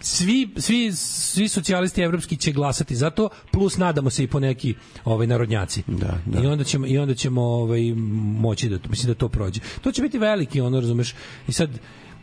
Svi 0.00 0.48
svi 0.56 0.92
svi 0.92 1.48
socijalisti 1.48 2.02
evropski 2.02 2.36
će 2.36 2.52
glasati 2.52 2.96
za 2.96 3.10
to, 3.10 3.28
plus 3.52 3.76
nadamo 3.76 4.10
se 4.10 4.24
i 4.24 4.26
po 4.26 4.40
neki 4.40 4.74
ovaj 5.04 5.26
narodnjaci. 5.26 5.82
Da, 5.86 6.18
da. 6.26 6.40
I 6.40 6.46
onda 6.46 6.64
ćemo 6.64 6.86
i 6.86 6.98
onda 6.98 7.14
ćemo 7.14 7.42
ovaj 7.42 7.94
moći 8.38 8.68
da 8.68 8.78
mislim 8.88 9.12
da 9.12 9.14
to 9.14 9.28
prođe. 9.28 9.60
To 9.80 9.92
će 9.92 10.02
biti 10.02 10.18
veliki, 10.18 10.60
ono 10.60 10.80
razumeš. 10.80 11.14
I 11.48 11.52
sad 11.52 11.70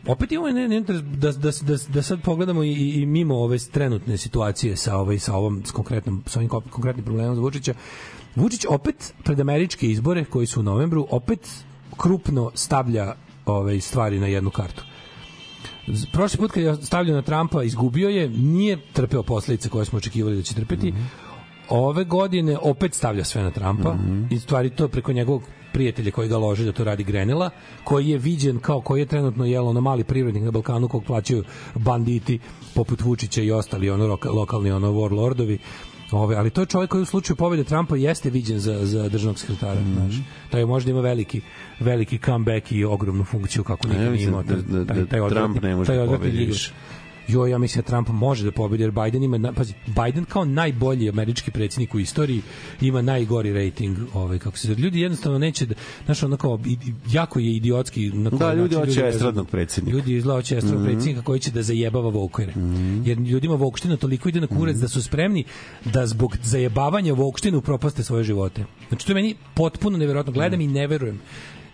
opet 0.08 0.32
imamo 0.32 0.48
ne, 0.48 0.68
ne, 0.68 0.80
da, 0.80 0.92
da, 1.32 1.32
da, 1.32 1.76
da 1.88 2.02
sad 2.02 2.22
pogledamo 2.22 2.64
i, 2.64 2.72
i 2.72 3.06
mimo 3.06 3.36
ove 3.36 3.58
trenutne 3.58 4.16
situacije 4.16 4.76
sa 4.76 4.96
ovaj 4.96 5.18
sa 5.18 5.34
ovom 5.34 5.62
s 5.64 5.70
konkretnom 5.70 6.22
sa 6.26 6.38
ovim 6.38 6.48
ko- 6.48 6.62
konkretnim 6.70 7.04
problemom 7.04 7.34
za 7.34 7.40
Vučića. 7.40 7.74
Vučić 8.36 8.64
opet 8.68 9.14
pred 9.24 9.40
američke 9.40 9.86
izbore 9.86 10.24
koji 10.24 10.46
su 10.46 10.60
u 10.60 10.62
novembru 10.62 11.06
opet 11.10 11.64
krupno 11.96 12.50
stavlja 12.54 13.14
ove 13.46 13.80
stvari 13.80 14.20
na 14.20 14.26
jednu 14.26 14.50
kartu. 14.50 14.82
Prošli 16.12 16.38
put 16.38 16.50
kad 16.52 16.62
je 16.62 16.76
stavljao 16.76 17.16
na 17.16 17.22
Trumpa, 17.22 17.62
izgubio 17.62 18.08
je, 18.08 18.28
nije 18.28 18.78
trpeo 18.92 19.22
posledice 19.22 19.68
koje 19.68 19.84
smo 19.84 19.96
očekivali 19.98 20.36
da 20.36 20.42
će 20.42 20.54
trpeti. 20.54 20.94
Ove 21.68 22.04
godine 22.04 22.58
opet 22.62 22.94
stavlja 22.94 23.24
sve 23.24 23.42
na 23.42 23.50
Trumpa 23.50 23.96
i 24.30 24.38
stvari 24.38 24.70
to 24.70 24.88
preko 24.88 25.12
njegovog 25.12 25.42
prijatelja 25.78 26.10
koji 26.10 26.28
ga 26.28 26.38
loži 26.38 26.64
da 26.64 26.72
to 26.72 26.84
radi 26.84 27.04
Grenela, 27.04 27.50
koji 27.84 28.08
je 28.08 28.18
viđen 28.18 28.58
kao 28.58 28.80
koji 28.80 29.00
je 29.00 29.06
trenutno 29.06 29.44
jel 29.44 29.68
ono 29.68 29.80
mali 29.80 30.04
privrednik 30.04 30.42
na 30.42 30.50
Balkanu 30.50 30.88
kog 30.88 31.04
plaćaju 31.04 31.44
banditi 31.74 32.38
poput 32.74 33.02
Vučića 33.02 33.42
i 33.42 33.50
ostali 33.52 33.90
ono 33.90 34.18
lokalni 34.24 34.70
ono 34.70 34.92
warlordovi. 34.92 35.58
Ove, 36.12 36.36
ali 36.36 36.50
to 36.50 36.60
je 36.60 36.66
čovjek 36.66 36.90
koji 36.90 37.02
u 37.02 37.06
slučaju 37.06 37.36
pobjede 37.36 37.64
Trumpa 37.64 37.96
jeste 37.96 38.30
viđen 38.30 38.58
za, 38.58 38.86
za 38.86 39.08
državnog 39.08 39.38
sekretara. 39.38 39.80
Mm 39.80 39.84
-hmm. 39.84 40.20
Taj 40.50 40.64
možda 40.64 40.90
ima 40.90 41.00
veliki, 41.00 41.40
veliki 41.80 42.18
comeback 42.18 42.72
i 42.72 42.84
ogromnu 42.84 43.24
funkciju 43.24 43.64
kako 43.64 43.88
nikad 43.88 44.02
ja 44.04 44.10
nije 44.10 44.24
imao. 44.24 44.42
da- 44.42 44.56
da- 44.56 44.84
da 44.84 44.84
taj, 44.86 45.06
taj 45.06 45.28
Trump 45.28 45.56
odvratni- 45.56 45.62
ne 45.62 45.76
može 45.76 45.86
taj 45.86 45.96
da 45.96 46.06
pobedi 46.06 46.44
više. 46.46 46.72
Jo, 47.28 47.46
ja 47.46 47.58
mislim 47.58 47.82
da 47.82 47.88
Trump 47.88 48.08
može 48.08 48.44
da 48.44 48.52
pobedi 48.52 48.82
jer 48.82 48.90
Biden 48.90 49.22
ima, 49.22 49.38
na- 49.38 49.52
pazi, 49.52 49.74
Biden 49.86 50.24
kao 50.24 50.44
najbolji 50.44 51.08
američki 51.08 51.50
predsjednik 51.50 51.94
u 51.94 51.98
istoriji 51.98 52.42
ima 52.80 53.02
najgori 53.02 53.52
rating, 53.64 53.98
ovaj 54.14 54.38
kako 54.38 54.58
se 54.58 54.68
zove. 54.68 54.80
Ljudi 54.80 55.00
jednostavno 55.00 55.38
neće 55.38 55.66
da, 55.66 55.74
znaš, 56.04 56.22
ono 56.22 56.36
kao, 56.36 56.60
jako 57.10 57.38
je 57.38 57.56
idiotski 57.56 58.10
na 58.10 58.30
Da, 58.30 58.54
ljudi 58.54 58.74
način 58.76 58.94
hoće 58.94 59.08
estradnog 59.08 59.48
predsjednika. 59.48 59.96
Ljudi 59.98 60.16
izgleda 60.16 60.38
hoće 60.38 60.56
estradnog 60.56 60.84
predsjednika 60.84 61.22
koji 61.22 61.40
će 61.40 61.50
da 61.50 61.62
zajebava 61.62 62.10
vokere. 62.10 62.52
Jer 63.04 63.18
ljudima 63.18 63.54
vokština 63.54 63.96
toliko 63.96 64.28
ide 64.28 64.40
na 64.40 64.46
kurac 64.46 64.76
da 64.76 64.88
su 64.88 65.02
spremni 65.02 65.44
da 65.84 66.06
zbog 66.06 66.36
zajebavanja 66.42 67.12
vokštine 67.14 67.56
upropaste 67.56 68.02
svoje 68.04 68.24
živote. 68.24 68.64
Znači 68.88 69.06
to 69.06 69.12
je 69.12 69.14
meni 69.14 69.34
potpuno 69.54 69.98
neverovatno. 69.98 70.32
Gledam 70.32 70.60
i 70.60 70.66
ne 70.66 70.86
verujem. 70.86 71.20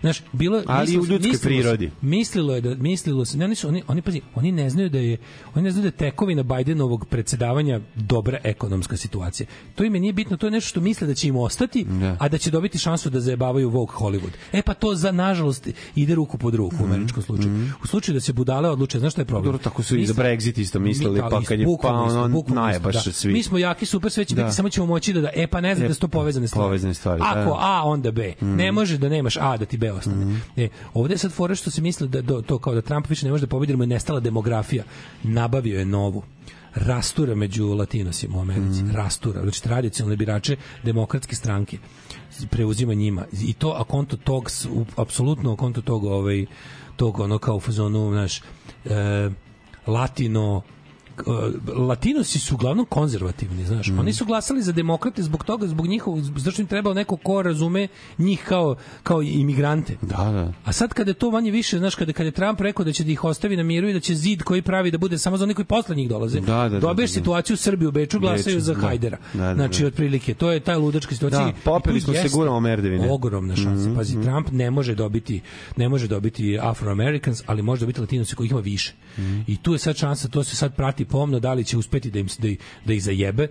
Znaš, 0.01 0.21
bilo 0.31 0.63
Ali 0.67 0.81
mislilo- 0.81 1.03
u 1.03 1.05
ljudskoj 1.05 1.29
mislilo 1.29 1.53
prirodi. 1.53 1.91
mislilo 2.01 2.55
je 2.55 2.61
da 2.61 2.75
mislilo 2.75 3.25
se 3.25 3.37
ne, 3.37 3.45
oni 3.45 3.55
su 3.55 3.67
oni 3.67 3.83
oni 3.87 4.01
pazi 4.01 4.21
oni 4.35 4.51
ne 4.51 4.69
znaju 4.69 4.89
da 4.89 4.97
je 4.99 5.17
oni 5.53 5.63
ne 5.63 5.71
znaju 5.71 5.81
da 5.83 6.05
je 6.05 6.11
tekovina 6.11 6.43
Bajdenovog 6.43 7.05
predsedavanja 7.05 7.79
dobra 7.95 8.37
ekonomska 8.43 8.97
situacija 8.97 9.47
to 9.75 9.83
im 9.83 9.93
nije 9.93 10.13
bitno 10.13 10.37
to 10.37 10.47
je 10.47 10.51
nešto 10.51 10.67
što 10.69 10.81
misle 10.81 11.07
da 11.07 11.13
će 11.13 11.27
im 11.27 11.35
ostati 11.37 11.85
Da. 11.85 12.17
a 12.19 12.29
da 12.29 12.37
će 12.37 12.51
dobiti 12.51 12.77
šansu 12.77 13.09
da 13.09 13.19
zajebavaju 13.19 13.69
Vogue 13.69 13.95
Hollywood 13.95 14.31
e 14.51 14.61
pa 14.61 14.73
to 14.73 14.95
za 14.95 15.11
nažalost 15.11 15.67
ide 15.95 16.15
ruku 16.15 16.37
pod 16.37 16.55
ruku 16.55 16.75
u 16.81 16.85
američkom 16.85 17.23
slučaju 17.23 17.49
u 17.83 17.87
slučaju 17.87 18.13
da 18.13 18.21
se 18.21 18.33
budale 18.33 18.69
odluče 18.69 18.99
znaš 18.99 19.11
šta 19.11 19.21
je 19.21 19.25
problem 19.25 19.41
Mhm. 19.41 19.47
Dobro, 19.47 19.63
tako 19.63 19.83
su 19.83 19.97
i 19.97 20.05
za 20.05 20.13
Brexit 20.13 20.59
isto 20.59 20.79
mislili, 20.79 21.13
Mi- 21.13 21.21
pa 21.21 21.41
kad 21.41 21.59
je 21.59 21.65
pa 21.81 21.87
ono 21.89 22.43
najebaš 22.49 22.95
isto, 22.97 23.11
svi. 23.11 23.33
mi 23.33 23.43
smo 23.43 23.57
jaki 23.57 23.85
super 23.85 24.11
sve 24.11 24.25
će 24.25 24.35
Da. 24.35 24.43
biti 24.43 24.55
samo 24.55 24.69
ćemo 24.69 24.85
moći 24.87 25.13
da, 25.13 25.21
da 25.21 25.29
e 25.35 25.47
pa 25.47 25.61
ne 25.61 25.75
znam 25.75 25.85
E, 25.85 25.87
da 25.87 25.93
su 25.93 25.99
to 25.99 26.07
povezane 26.09 26.47
stvari 26.47 26.65
povezane 26.65 26.93
stvari, 26.93 27.21
ako 27.23 27.35
da. 27.35 27.41
Mhm. 27.41 27.53
A 27.55 27.81
onda 27.85 28.11
B. 28.11 28.33
Ne 28.41 28.71
može 28.71 28.97
da 28.97 29.09
nemaš 29.09 29.37
A 29.37 29.57
da 29.57 29.65
ti 29.65 29.77
B 29.77 29.84
ostane. 29.93 30.39
E, 30.57 30.67
ovde 30.93 31.13
je 31.13 31.17
sad 31.17 31.31
fora 31.31 31.55
što 31.55 31.71
se 31.71 31.81
misli 31.81 32.07
da 32.07 32.21
do, 32.21 32.41
to 32.41 32.59
kao 32.59 32.73
da 32.73 32.81
Trump 32.81 33.09
više 33.09 33.25
ne 33.25 33.31
može 33.31 33.41
da 33.41 33.47
pobedi 33.47 33.71
jer 33.71 33.77
mu 33.77 33.83
je 33.83 33.87
nestala 33.87 34.19
demografija. 34.19 34.83
Nabavio 35.23 35.79
je 35.79 35.85
novu 35.85 36.23
rastura 36.75 37.35
među 37.35 37.67
latinosima 37.67 38.37
u 38.37 38.41
Americi. 38.41 38.83
Mhm. 38.83 38.95
Rastura. 38.95 39.41
Znači 39.41 39.63
tradicionalne 39.63 40.15
birače 40.15 40.55
demokratske 40.83 41.35
stranke 41.35 41.77
preuzima 42.49 42.93
njima. 42.93 43.25
I 43.41 43.53
to 43.53 43.75
a 43.77 43.83
konto 43.83 44.17
tog, 44.17 44.49
apsolutno 44.95 45.53
a 45.53 45.55
konto 45.55 45.81
tog, 45.81 46.03
ovaj, 46.03 46.45
tog 46.95 47.19
ono 47.19 47.37
kao 47.37 47.55
u 47.55 47.59
fazonu, 47.59 48.11
znaš, 48.11 48.41
e, 48.85 49.29
latino 49.87 50.61
Latinosi 51.75 52.39
su 52.39 52.55
uglavnom 52.55 52.85
konzervativni, 52.85 53.65
znaš. 53.65 53.87
Mm. 53.87 53.99
Oni 53.99 54.13
su 54.13 54.25
glasali 54.25 54.61
za 54.61 54.71
demokrate 54.71 55.23
zbog 55.23 55.43
toga, 55.43 55.67
zbog 55.67 55.87
njihovog, 55.87 56.21
zašto 56.39 56.61
im 56.61 56.67
trebao 56.67 56.93
neko 56.93 57.17
ko 57.17 57.41
razume 57.41 57.87
njih 58.17 58.43
kao, 58.47 58.75
kao 59.03 59.21
imigrante. 59.21 59.97
Da, 60.01 60.17
da. 60.17 60.53
A 60.65 60.71
sad 60.71 60.93
kada 60.93 61.11
je 61.11 61.15
to 61.15 61.31
manje 61.31 61.51
više, 61.51 61.77
znaš, 61.77 61.95
kada, 61.95 62.13
kada 62.13 62.27
je 62.27 62.31
Trump 62.31 62.61
rekao 62.61 62.85
da 62.85 62.91
će 62.91 63.03
da 63.03 63.11
ih 63.11 63.23
ostavi 63.23 63.57
na 63.57 63.63
miru 63.63 63.89
i 63.89 63.93
da 63.93 63.99
će 63.99 64.15
zid 64.15 64.43
koji 64.43 64.61
pravi 64.61 64.91
da 64.91 64.97
bude 64.97 65.17
samo 65.17 65.37
za 65.37 65.43
one 65.43 65.53
koji 65.53 65.65
posle 65.65 65.95
njih 65.95 66.09
dolaze, 66.09 66.39
Da, 66.39 66.45
da, 66.45 66.69
da, 66.69 66.79
dobiješ 66.79 67.09
da, 67.09 67.13
da. 67.13 67.19
situaciju 67.19 67.53
u 67.53 67.57
Srbiji 67.57 67.87
u 67.87 67.91
Beču 67.91 68.19
glasaju 68.19 68.55
Beču, 68.55 68.65
za 68.65 68.73
da. 68.73 68.79
Hajdera. 68.79 69.17
Da, 69.33 69.39
da, 69.39 69.55
znači, 69.55 69.81
da. 69.81 69.87
otprilike, 69.87 70.33
to 70.33 70.51
je 70.51 70.59
ta 70.59 70.77
ludačka 70.77 71.13
situacija. 71.13 71.45
Da, 71.45 71.53
popeli 71.63 71.97
I 71.97 72.01
tu 72.01 72.05
smo 72.05 72.13
se, 72.13 72.29
guramo 72.37 72.59
merdevine. 72.59 73.11
Ogromna 73.11 73.55
šansa. 73.55 73.87
Mhm, 73.87 73.95
Pazi, 73.95 74.21
Trump 74.21 74.51
ne 74.51 74.71
može 74.71 74.95
dobiti 74.95 75.41
ne 75.75 75.89
može 75.89 76.07
dobiti 76.07 76.59
Afro-Americans, 76.61 77.43
ali 77.45 77.61
može 77.61 77.79
dobiti 77.79 78.01
Latinosi 78.01 78.35
kojih 78.35 78.51
ima 78.51 78.59
više. 78.59 78.93
Mhm. 79.17 79.39
I 79.47 79.57
tu 79.57 79.73
je 79.73 79.79
sad 79.79 79.95
šansa, 79.95 80.27
to 80.27 80.43
se 80.43 80.55
sad 80.55 80.75
prati 80.75 81.04
pomno, 81.05 81.39
da 81.39 81.53
li 81.53 81.63
će 81.63 81.77
uspeti 81.77 82.11
da 82.11 82.19
im 82.19 82.27
da, 82.39 82.47
da 82.85 82.93
ih 82.93 83.03
zajebe, 83.03 83.47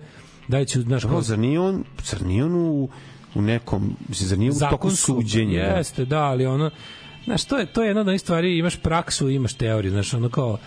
da 0.47 0.57
li 0.57 0.65
će, 0.65 0.81
znaš, 0.81 1.03
kao- 1.03 1.21
zar 1.21 1.39
nije 1.39 1.59
on, 1.59 1.83
zar 2.03 2.21
nije 2.21 2.43
on 2.45 2.55
u, 2.55 2.89
u 3.35 3.41
nekom, 3.41 3.95
zar 4.09 4.37
nije 4.37 4.51
u 4.51 4.59
toku 4.69 4.89
suđenja? 4.91 5.61
Jeste, 5.61 6.05
da, 6.05 6.19
ali 6.19 6.45
ono, 6.45 6.71
znaš, 7.25 7.45
to 7.45 7.57
je, 7.57 7.65
to 7.65 7.81
je 7.81 7.87
jedna 7.87 8.01
od 8.01 8.07
onih 8.07 8.21
stvari, 8.21 8.57
imaš 8.57 8.75
praksu, 8.75 9.29
imaš 9.29 9.53
teoriju, 9.53 9.91
znaš, 9.91 10.13
ono 10.13 10.29
kao, 10.29 10.57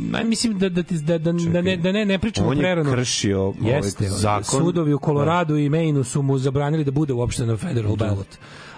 Naj, 0.00 0.24
mislim 0.24 0.58
da 0.58 0.68
da 0.68 0.82
ti 0.82 0.94
da 0.96 1.18
da, 1.18 1.32
da 1.32 1.62
ne 1.62 1.76
da 1.76 1.92
ne 1.92 2.04
ne 2.04 2.18
pričamo 2.18 2.48
On 2.48 2.56
je 2.56 2.62
prerano. 2.62 2.90
kršio 2.92 3.42
ovaj 3.42 3.72
Jeste, 3.72 4.08
zakon. 4.08 4.44
Sudovi 4.44 4.92
u 4.92 4.98
Koloradu 4.98 5.56
i 5.56 5.68
Maine 5.68 6.04
su 6.04 6.22
mu 6.22 6.38
zabranili 6.38 6.84
da 6.84 6.90
bude 6.90 7.12
uopšte 7.12 7.46
na 7.46 7.56
federal 7.56 7.96
Da. 7.96 8.16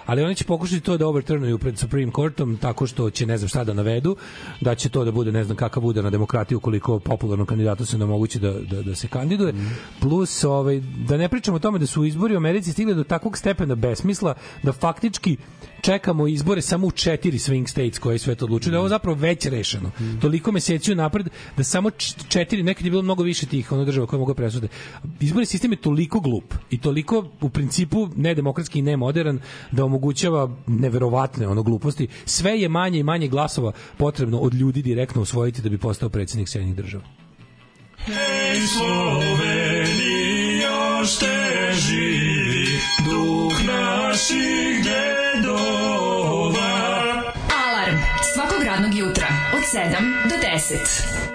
Ali 0.05 0.23
oni 0.23 0.35
će 0.35 0.43
pokušati 0.43 0.81
to 0.81 0.97
da 0.97 1.07
overturnuju 1.07 1.57
pred 1.57 1.77
Supreme 1.79 2.11
Courtom 2.15 2.57
tako 2.57 2.87
što 2.87 3.09
će 3.09 3.25
ne 3.25 3.37
znam 3.37 3.47
šta 3.49 3.63
da 3.63 3.73
navedu, 3.73 4.15
da 4.61 4.75
će 4.75 4.89
to 4.89 5.05
da 5.05 5.11
bude 5.11 5.31
ne 5.31 5.43
znam 5.43 5.57
kakav 5.57 5.85
udar 5.85 6.03
na 6.03 6.09
demokratiju 6.09 6.57
ukoliko 6.57 6.99
popularnom 6.99 7.47
kandidatu 7.47 7.85
se 7.85 7.97
ne 7.97 8.05
moguće 8.05 8.39
da, 8.39 8.51
da, 8.51 8.81
da 8.81 8.95
se 8.95 9.07
kandiduje. 9.07 9.53
Plus 9.99 10.43
ovaj 10.43 10.81
da 11.07 11.17
ne 11.17 11.29
pričamo 11.29 11.55
o 11.55 11.59
tome 11.59 11.79
da 11.79 11.85
su 11.85 12.05
izbori 12.05 12.33
u 12.33 12.37
Americi 12.37 12.71
stigli 12.71 12.95
do 12.95 13.03
takvog 13.03 13.37
stepena 13.37 13.75
besmisla 13.75 14.33
da 14.63 14.71
faktički 14.71 15.37
čekamo 15.85 16.27
izbore 16.27 16.61
samo 16.61 16.87
u 16.87 16.91
četiri 16.91 17.37
swing 17.37 17.67
states 17.67 17.99
koje 17.99 18.17
sve 18.17 18.35
to 18.35 18.45
odlučuju, 18.45 18.71
da 18.71 18.75
je 18.75 18.79
ovo 18.79 18.89
zapravo 18.89 19.17
već 19.17 19.45
rešeno. 19.45 19.91
Toliko 20.21 20.51
meseci 20.51 20.91
unapred 20.91 21.29
da 21.57 21.63
samo 21.63 21.91
četiri, 22.29 22.63
nekad 22.63 22.85
je 22.85 22.91
bilo 22.91 23.01
mnogo 23.01 23.23
više 23.23 23.45
tih 23.45 23.71
ono 23.71 23.85
država 23.85 24.07
koje 24.07 24.19
mogu 24.19 24.33
presude. 24.33 24.67
Izborni 25.19 25.45
sistem 25.45 25.71
je 25.71 25.81
toliko 25.81 26.19
glup 26.19 26.53
i 26.69 26.81
toliko 26.81 27.25
u 27.41 27.49
principu 27.49 28.09
nedemokratski 28.15 28.79
i 28.79 28.81
nemodern 28.81 29.39
da 29.71 29.85
omogućava 29.85 30.49
neverovatne 30.67 31.47
ono 31.47 31.63
gluposti. 31.63 32.07
Sve 32.25 32.59
je 32.59 32.69
manje 32.69 32.99
i 32.99 33.03
manje 33.03 33.27
glasova 33.27 33.71
potrebno 33.97 34.39
od 34.39 34.53
ljudi 34.53 34.81
direktno 34.81 35.21
usvojiti 35.21 35.61
da 35.61 35.69
bi 35.69 35.77
postao 35.77 36.09
predsjednik 36.09 36.49
Sjedinjenih 36.49 36.77
država. 36.77 37.03
Sloveni, 38.67 39.64
još 41.05 41.17
te 41.17 41.73
živi 41.73 42.79
duh 43.05 43.63
naših 43.63 44.83
dedova. 44.83 46.61
Alarm 47.65 47.97
svakog 48.33 48.63
radnog 48.63 48.95
jutra 48.95 49.27
od 49.53 49.61
7 49.61 50.29
do 50.29 50.35
10. 50.35 51.34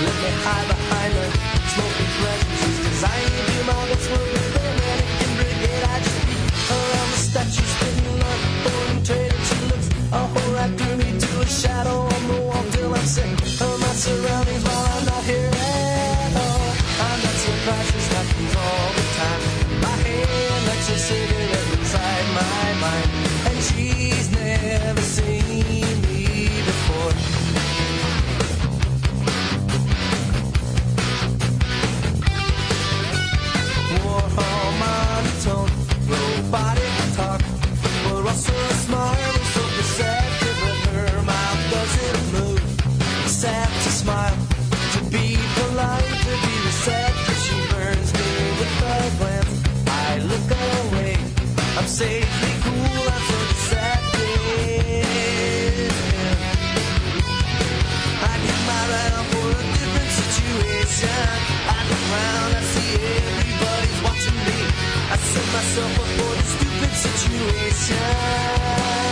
let 0.00 0.14
me 0.22 0.30
hide 0.42 0.66
behind 0.66 1.12
her 1.14 1.30
smoking 1.68 2.10
pleasantries, 2.18 2.53
myself 65.54 65.98
up 65.98 66.06
for 66.06 66.34
the 66.34 66.42
stupid 66.42 66.90
situation. 66.96 69.03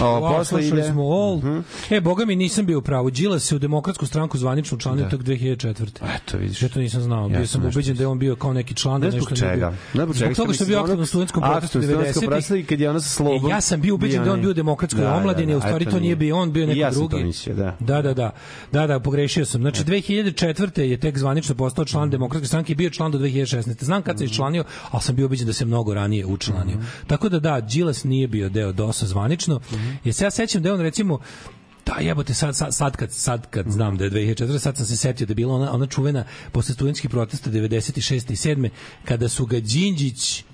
O, 0.00 0.20
posle 0.28 0.66
ide- 0.68 0.84
smo 0.84 1.02
All. 1.04 1.40
E, 1.90 2.00
boga 2.00 2.24
mi 2.24 2.36
nisam 2.36 2.66
bio 2.66 2.78
u 2.78 2.82
pravu. 2.82 3.10
Đilas 3.10 3.42
se 3.42 3.56
u 3.56 3.58
demokratsku 3.58 4.06
stranku 4.06 4.38
zvanično 4.38 4.76
učlanio 4.76 5.04
Da. 5.04 5.10
tek 5.10 5.20
2004. 5.20 5.86
Eto, 6.16 6.38
vidiš. 6.38 6.62
Ja 6.62 6.68
to 6.68 6.80
nisam 6.80 7.02
znao. 7.02 7.22
Ja 7.22 7.28
Bio 7.28 7.46
sam 7.46 7.66
ubeđen 7.66 7.96
da 7.96 8.02
je 8.02 8.06
on 8.06 8.18
bio 8.18 8.36
kao 8.36 8.52
neki 8.52 8.74
član. 8.74 9.00
Ne 9.00 9.06
da 9.06 9.10
zbog 9.10 9.30
nešto 9.30 9.44
nije 9.44 9.54
čega. 9.54 9.72
Ne 9.94 10.02
zbog 10.04 10.16
čega. 10.16 10.24
Zbog 10.26 10.36
toga 10.36 10.52
što 10.52 10.64
je 10.64 10.68
bio 10.68 10.78
aktivno 10.78 11.02
u 11.02 11.06
studentskom 11.06 11.42
protestu 11.42 11.78
Aktivno 11.78 11.86
u 11.86 11.90
studentskom 11.90 12.22
90-ih. 12.22 12.28
protestu 12.28 12.56
i 12.56 12.64
kad 12.64 12.80
je 12.80 12.90
ono 12.90 13.00
sa 13.00 13.08
slobom. 13.08 13.46
E, 13.46 13.50
ja 13.50 13.60
sam 13.60 13.80
bio 13.80 13.94
ubeđen 13.94 14.24
da 14.24 14.32
on 14.32 14.40
bio 14.40 14.52
demokratskoj 14.52 15.06
omladini, 15.06 15.54
a 15.54 15.56
u 15.56 15.60
stvari 15.60 15.84
to 15.86 16.00
nije 16.00 16.16
bio 16.16 16.36
on, 16.36 16.52
bio 16.52 16.66
neko 16.66 16.90
drugi. 16.92 17.16
da. 17.48 17.76
Da, 17.80 18.02
da, 18.02 18.14
da. 18.14 18.30
Da, 18.72 18.86
da, 18.86 19.00
pogrešio 19.00 19.44
sam. 19.46 19.60
Znači 19.60 19.84
2004. 19.84 20.80
je 20.80 20.96
tek 20.98 21.18
zvanično 21.18 21.54
postao 21.54 21.82
Mhm. 21.82 21.88
član 21.88 22.10
demokratske 22.10 22.46
stranke 22.46 22.72
i 22.72 22.76
bio 22.76 22.90
član 22.90 23.12
do 23.12 23.18
2016. 23.18 23.84
Znam 23.84 24.02
kad 24.02 24.18
se 24.18 24.24
iščlanio, 24.24 24.64
ali 24.90 25.02
sam 25.02 25.16
bio 25.16 25.26
ubeđen 25.26 25.46
da 25.46 25.52
se 25.52 25.64
mnogo 25.64 25.94
ranije 25.94 26.26
učlanio. 26.26 26.76
Mhm. 26.76 26.84
Tako 27.06 27.28
da 27.28 27.40
da, 27.40 27.60
Đilas 27.62 28.04
nije 28.04 28.28
bio 28.28 28.48
deo 28.48 28.72
DOS-a 28.72 29.06
zvanično. 29.06 29.60
Mhm. 29.88 29.96
Jer 30.04 30.14
se 30.14 30.24
ja 30.24 30.30
sećam 30.30 30.62
da 30.62 30.68
je 30.68 30.74
on 30.74 30.80
recimo 30.80 31.18
Da, 31.88 32.00
jebote, 32.00 32.34
sad, 32.34 32.56
sad, 32.56 32.74
sad, 32.74 32.96
kad, 32.96 33.12
sad 33.12 33.50
kad 33.50 33.70
znam 33.70 33.96
da 33.96 34.04
je 34.04 34.10
2004, 34.10 34.58
sad 34.58 34.76
sam 34.76 34.86
se 34.86 34.96
setio 34.96 35.26
da 35.26 35.30
je 35.30 35.34
bila 35.34 35.54
ona, 35.54 35.72
ona 35.72 35.86
čuvena 35.86 36.24
posle 36.52 36.74
studentskih 36.74 37.10
protesta 37.10 37.50
96. 37.50 38.32
i 38.32 38.36
7. 38.36 38.68
kada 39.04 39.28
su 39.28 39.46
ga 39.46 39.60
Đinđić 39.60 40.44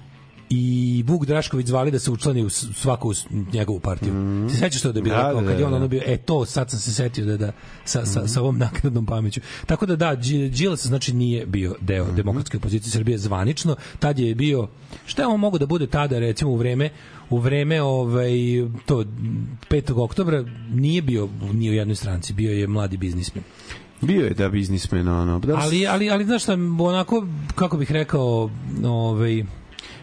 i 0.50 1.04
Vuk 1.06 1.26
Drašković 1.26 1.66
zvali 1.66 1.90
da 1.90 1.98
se 1.98 2.10
učlani 2.10 2.42
u 2.42 2.50
svaku 2.50 3.12
njegovu 3.52 3.80
partiju. 3.80 4.12
Se 4.50 4.56
sećaš 4.56 4.82
to 4.82 4.92
da 4.92 4.98
je 4.98 5.02
bilo 5.02 5.16
Da, 5.16 5.22
kao 5.22 5.40
da, 5.40 5.48
kad 5.48 5.58
je 5.58 5.64
on 5.64 5.70
da. 5.70 5.76
ono 5.76 5.88
bio, 5.88 6.02
e 6.06 6.16
to 6.16 6.44
sad 6.44 6.70
sam 6.70 6.78
se 6.78 6.92
setio 6.92 7.24
da 7.24 7.36
da 7.36 7.52
sa 7.84 8.06
sa 8.06 8.28
sa 8.28 8.40
ovom 8.40 8.58
naknadnom 8.58 9.06
pameću. 9.06 9.40
Tako 9.66 9.86
da 9.86 9.96
da, 9.96 10.14
Đilas 10.50 10.86
znači 10.86 11.12
nije 11.12 11.46
bio 11.46 11.74
deo 11.80 12.06
demokratske 12.12 12.56
opozicije 12.56 12.90
Srbije 12.90 13.18
zvanično, 13.18 13.76
tad 13.98 14.18
je 14.18 14.34
bio 14.34 14.68
šta 15.06 15.22
je 15.22 15.26
on 15.26 15.40
mogu 15.40 15.58
da 15.58 15.66
bude 15.66 15.86
tada 15.86 16.18
recimo 16.18 16.50
u 16.50 16.56
vreme 16.56 16.90
u 17.30 17.38
vreme 17.38 17.82
ovaj 17.82 18.32
to 18.86 19.04
5. 19.70 20.02
oktobra 20.02 20.44
nije 20.70 21.02
bio 21.02 21.28
ni 21.52 21.70
u 21.70 21.72
jednoj 21.72 21.96
stranci, 21.96 22.32
bio 22.32 22.52
je 22.52 22.66
mladi 22.66 22.96
biznismen. 22.96 23.44
Bio 24.00 24.24
je 24.24 24.34
da 24.34 24.48
biznismen, 24.48 25.08
ono. 25.08 25.38
Da, 25.38 25.56
Ali 25.56 25.86
ali 25.86 26.10
ali 26.10 26.24
znaš 26.24 26.42
šta, 26.42 26.52
onako 26.80 27.26
kako 27.54 27.76
bih 27.76 27.92
rekao, 27.92 28.50
ovaj 28.84 29.44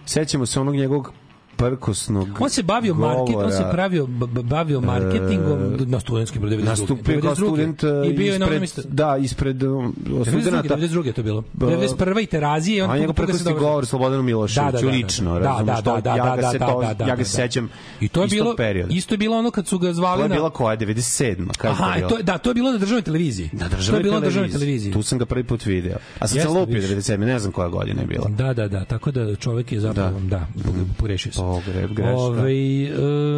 Sećamo 0.06 0.46
se 0.46 0.60
onog 0.60 0.76
njegovog 0.76 1.14
prkosnog 1.62 2.28
On 2.40 2.50
se 2.50 2.64
bavio 2.64 2.94
market, 2.96 3.36
on 3.36 3.52
se 3.52 3.64
pravio 3.72 4.08
bavio 4.44 4.82
marketingom 4.82 5.60
na 5.80 6.00
studentskim 6.00 6.42
92. 6.42 6.64
nastupio 6.64 7.22
kao 7.22 7.32
92.. 7.32 7.36
student 7.38 7.84
e, 7.84 7.88
i 8.06 8.14
bio 8.14 8.34
je 8.34 8.38
ispred, 8.38 8.64
isto. 8.64 8.82
da, 8.86 9.18
ispred 9.18 9.64
um, 9.64 9.96
92. 10.06 10.42
studenta. 10.42 10.76
92. 10.78 11.06
je 11.06 11.14
to 11.14 11.24
bilo. 11.24 11.44
91. 11.56 12.24
i 12.24 12.26
Terazije 12.26 12.78
i 12.78 12.82
on 12.82 13.00
njegov 13.00 13.16
toga 13.16 13.28
se 13.28 13.44
prkosni 13.44 13.60
govor 13.60 13.86
Slobodanu 13.86 14.24
Miloševiću, 14.24 14.62
Da, 14.64 14.72
da, 14.72 14.82
da, 14.82 14.86
da. 14.86 14.92
lično, 14.92 15.34
Da, 15.34 15.62
da, 15.66 15.82
to- 15.82 15.96
da, 15.96 16.02
da, 16.02 16.16
ja 16.16 16.36
ga 16.36 16.42
da, 16.42 16.52
se 16.52 16.58
da, 16.60 16.68
to- 16.68 16.82
da, 16.82 16.94
da, 16.94 17.04
ja 17.04 17.10
ga 17.10 17.16
da. 17.16 17.26
se 17.26 17.32
sećam 17.32 17.70
I 18.00 18.08
to 18.08 18.22
je 18.22 18.28
bilo 18.28 18.56
isto 18.90 19.14
je 19.14 19.18
bilo 19.18 19.38
ono 19.38 19.52
kad 19.52 19.68
su 19.68 19.80
ga 19.80 19.88
To 19.88 19.94
zvali 19.94 20.22
je 20.22 20.30
na 20.30 20.36
bila 20.36 20.50
koja, 20.50 20.78
97. 20.78 21.48
Kada 21.58 21.74
Aha, 21.74 21.96
je 21.96 22.06
e, 22.06 22.08
to 22.08 22.18
je, 22.18 22.24
da, 22.24 22.38
to 22.38 22.50
je 22.50 22.54
bilo 22.54 22.72
na 22.72 22.78
državnoj 22.78 23.02
televiziji. 23.02 23.50
Na 23.54 23.60
to 23.60 23.66
je 23.66 23.70
državnoj 23.70 24.12
na 24.12 24.20
državnoj 24.20 24.50
televiziji. 24.50 24.60
televiziji. 24.60 24.94
Tu 24.94 25.02
sam 25.04 25.18
ga 25.20 25.26
prvi 25.26 25.44
put 25.44 25.66
video. 25.66 25.98
A 26.20 26.28
sad 26.28 26.42
sam 26.42 26.54
lupio 26.54 26.74
vidiš. 26.74 26.90
97. 26.90 27.18
Ne 27.18 27.40
znam 27.40 27.52
koja 27.52 27.68
godina 27.70 28.02
je 28.02 28.08
bila. 28.08 28.28
Da, 28.30 28.54
da, 28.54 28.68
da, 28.68 28.86
tako 28.86 29.12
da 29.12 29.36
čovjek 29.36 29.72
je 29.72 29.80
zapravo, 29.80 30.20
da, 30.20 30.48
da 30.56 30.72
pogrešio 30.98 31.32
se. 31.32 31.42
Pogre, 31.54 31.88
greška. 31.88 32.12
Ovaj, 32.12 32.92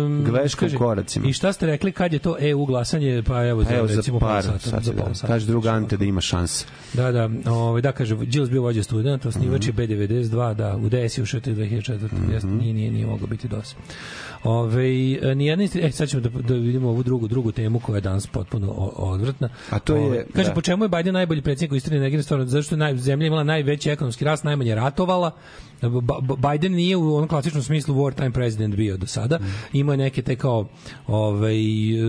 um, 0.06 0.24
Greška 0.26 0.60
kaže, 0.60 0.78
koracima. 0.78 1.28
I 1.28 1.34
šta 1.34 1.54
ste 1.54 1.66
rekli 1.66 1.92
kad 1.92 2.14
je 2.14 2.20
to 2.20 2.36
EU 2.40 2.66
glasanje? 2.66 3.24
Pa 3.24 3.46
evo, 3.46 3.64
za, 3.64 3.70
Evo 3.72 3.88
za 3.88 3.96
recimo 3.96 4.20
par, 4.20 4.44
sata. 4.44 4.60
sad 4.60 4.84
za 4.84 4.92
će 4.92 4.98
pola 4.98 5.10
da. 5.10 5.16
sata. 5.16 5.28
Kaže 5.28 5.46
drug 5.46 5.66
Ante 5.66 5.98
da 5.98 6.06
ima 6.06 6.22
šanse. 6.22 6.66
Da, 6.94 7.12
da, 7.12 7.30
ovaj, 7.48 7.82
da, 7.82 7.92
kaže, 7.92 8.16
Đilas 8.18 8.50
bio 8.50 8.62
vođa 8.62 8.84
studenta, 8.84 9.30
osnivač 9.30 9.68
Mhm. 9.68 9.82
je 9.82 9.88
B92, 9.88 10.54
da, 10.54 10.76
u 10.76 10.90
DS 10.90 11.18
je 11.18 11.22
ušao 11.24 11.40
te 11.40 11.52
2004. 11.52 12.32
Jeste, 12.32 12.48
nije, 12.48 12.74
nije, 12.74 12.92
nije 12.92 13.06
mogao 13.08 13.28
biti 13.28 13.48
DOS. 13.48 13.76
Ove, 14.44 14.84
nijedna 15.36 15.64
isti, 15.64 15.80
e, 15.80 15.92
sad 15.92 16.10
ćemo 16.10 16.22
da, 16.22 16.30
da 16.30 16.54
vidimo 16.54 16.90
ovu 16.90 17.04
drugu, 17.04 17.28
drugu 17.28 17.52
temu 17.52 17.80
koja 17.80 17.96
je 17.96 18.02
danas 18.02 18.28
potpuno 18.28 18.72
odvratna. 18.96 19.50
A 19.70 19.80
to 19.80 19.96
je- 19.96 20.02
Ove, 20.02 20.26
kaže, 20.34 20.48
da. 20.48 20.54
po 20.54 20.62
čemu 20.62 20.86
je 20.86 20.90
Biden 20.90 21.14
najbolji 21.14 21.42
predsjednik 21.42 21.72
u 21.72 21.76
istoriji 21.76 22.02
negine 22.02 22.24
stvarno? 22.24 22.46
Zato 22.46 22.64
što 22.64 22.76
je 22.76 22.80
naj, 22.80 22.98
zemlja 22.98 23.28
imala 23.28 23.44
najveći 23.44 23.90
ekonomski 23.90 24.26
rast, 24.26 24.44
najmanje 24.44 24.76
ratovala. 24.76 25.32
Biden 26.52 26.74
nije 26.74 26.96
u 26.98 27.16
onom 27.16 27.28
klasičnom 27.28 27.64
smislu 27.64 27.96
wartime 27.96 28.32
president 28.32 28.76
bio 28.76 28.98
do 28.98 29.08
sada. 29.08 29.40
Imao 29.74 29.94
je 29.94 29.98
neke 29.98 30.22
te 30.22 30.36
kao 30.36 30.68
ovaj, 31.08 31.58
e, 31.90 32.04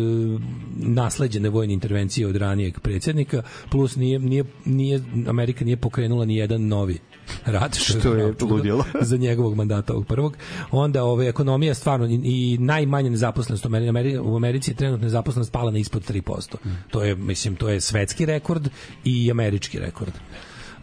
nasleđene 0.76 1.48
vojne 1.48 1.74
intervencije 1.74 2.26
od 2.26 2.36
ranijeg 2.36 2.80
predsjednika, 2.80 3.42
plus 3.70 3.96
nije, 3.96 4.18
nije, 4.18 4.44
nije, 4.64 5.00
Amerika 5.28 5.64
nije 5.64 5.76
pokrenula 5.76 6.24
ni 6.24 6.36
jedan 6.36 6.66
novi 6.68 6.98
rat, 7.44 7.74
Što 7.74 7.96
je 7.96 8.00
pravo 8.00 8.32
čudo 8.32 8.54
ludilo. 8.54 8.84
za 9.10 9.16
njegovog 9.16 9.54
mandata 9.54 9.92
ovog 9.92 10.06
prvog. 10.06 10.36
Onda 10.70 11.04
ove 11.04 11.28
ekonomija 11.28 11.74
stvarno 11.74 12.06
i, 12.06 12.20
i 12.24 12.58
najmanja 12.58 13.10
nezaposlenost 13.10 13.66
u 13.66 13.68
Ameri- 13.68 13.88
Ameri- 13.88 14.18
u 14.18 14.36
Americi 14.36 14.70
je 14.70 14.74
trenutno 14.74 15.04
nezaposlenost 15.04 15.52
pala 15.52 15.70
na 15.70 15.78
ispod 15.78 16.10
3%. 16.10 16.56
To 16.90 17.04
je 17.04 17.14
mislim 17.16 17.56
to 17.56 17.68
je 17.68 17.80
svetski 17.80 18.26
rekord 18.26 18.68
i 19.04 19.30
američki 19.30 19.78
rekord. 19.78 20.12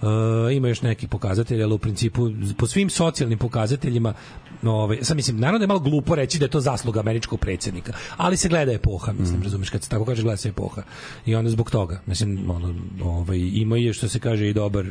Uh, 0.01 0.07
ima 0.53 0.67
još 0.67 0.81
neki 0.81 1.07
pokazatelji, 1.07 1.63
ali 1.63 1.73
u 1.73 1.77
principu 1.77 2.29
po 2.57 2.67
svim 2.67 2.89
socijalnim 2.89 3.37
pokazateljima 3.39 4.13
ovaj 4.63 4.97
sad 5.01 5.15
mislim 5.17 5.39
naravno 5.39 5.59
da 5.59 5.63
je 5.63 5.67
malo 5.67 5.79
glupo 5.79 6.15
reći 6.15 6.39
da 6.39 6.45
je 6.45 6.49
to 6.49 6.59
zasluga 6.59 6.99
američkog 6.99 7.39
predsjednika, 7.39 7.93
ali 8.17 8.37
se 8.37 8.49
gleda 8.49 8.71
epoha, 8.71 9.13
mislim, 9.13 9.43
razumeš 9.43 9.69
kad 9.69 9.83
se 9.83 9.89
tako 9.89 10.05
kaže 10.05 10.23
gleda 10.23 10.37
se 10.37 10.49
epoha. 10.49 10.81
I 11.25 11.35
onda 11.35 11.49
zbog 11.49 11.71
toga, 11.71 12.01
mislim, 12.05 12.49
ono, 12.49 12.75
ovaj 13.03 13.37
ima 13.37 13.77
je 13.77 13.93
što 13.93 14.07
se 14.07 14.19
kaže 14.19 14.49
i 14.49 14.53
dobar 14.53 14.85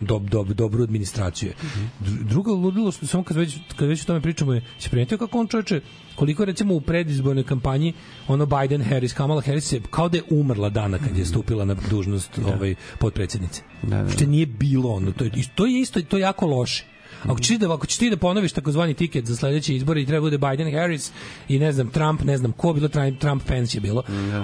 dob, 0.00 0.28
dob, 0.30 0.48
dobru 0.48 0.82
administraciju. 0.82 1.52
Dru- 2.00 2.24
Drugo 2.24 2.52
ludilo 2.54 2.92
što 2.92 3.06
samo 3.06 3.24
kad 3.24 3.36
već 3.36 3.58
kad 3.76 3.88
već 3.88 4.02
o 4.02 4.06
tome 4.06 4.20
pričamo 4.20 4.52
je 4.52 4.62
se 4.78 4.88
primetio 4.90 5.18
kako 5.18 5.38
on 5.40 5.46
čoveče 5.48 5.80
koliko 6.14 6.42
je 6.42 6.46
recimo 6.46 6.74
u 6.74 6.80
predizbornoj 6.80 7.44
kampanji 7.44 7.92
ono 8.28 8.46
Biden 8.46 8.82
Harris 8.82 9.12
Kamala 9.12 9.40
Harris 9.42 9.72
je 9.72 9.80
kao 9.90 10.08
da 10.08 10.16
je 10.16 10.22
umrla 10.30 10.68
dana 10.68 10.98
kad 10.98 11.16
je 11.18 11.24
stupila 11.24 11.64
na 11.64 11.76
dužnost 11.90 12.38
ovaj 12.46 12.74
potpredsjednice. 12.98 13.62
Da, 13.82 14.02
da. 14.02 14.10
Što 14.10 14.26
nije 14.26 14.46
bilo 14.46 14.90
ono 14.90 15.12
to 15.12 15.24
je 15.24 15.30
to 15.54 15.66
je 15.66 15.80
isto 15.80 16.02
to 16.02 16.16
je 16.16 16.22
jako 16.22 16.46
loše. 16.46 16.84
Ako 17.24 17.40
ćeš 17.40 17.48
ti 17.48 17.58
da, 17.58 17.74
ako 17.74 17.86
ćeš 17.86 17.96
ti 17.98 18.10
da 18.10 18.16
ponoviš 18.16 18.52
takozvani 18.52 18.94
tiket 18.94 19.26
za 19.26 19.36
sledeće 19.36 19.74
izbore 19.76 20.02
i 20.02 20.06
treba 20.06 20.20
bude 20.20 20.38
Biden, 20.38 20.72
Harris 20.74 21.12
i 21.48 21.58
ne 21.58 21.72
znam, 21.72 21.88
Trump, 21.90 22.22
ne 22.24 22.38
znam 22.38 22.52
ko, 22.52 22.72
bilo 22.72 22.88
Trump, 22.88 23.18
Trump 23.20 23.42
Pence 23.46 23.76
je 23.76 23.80
bilo. 23.80 24.02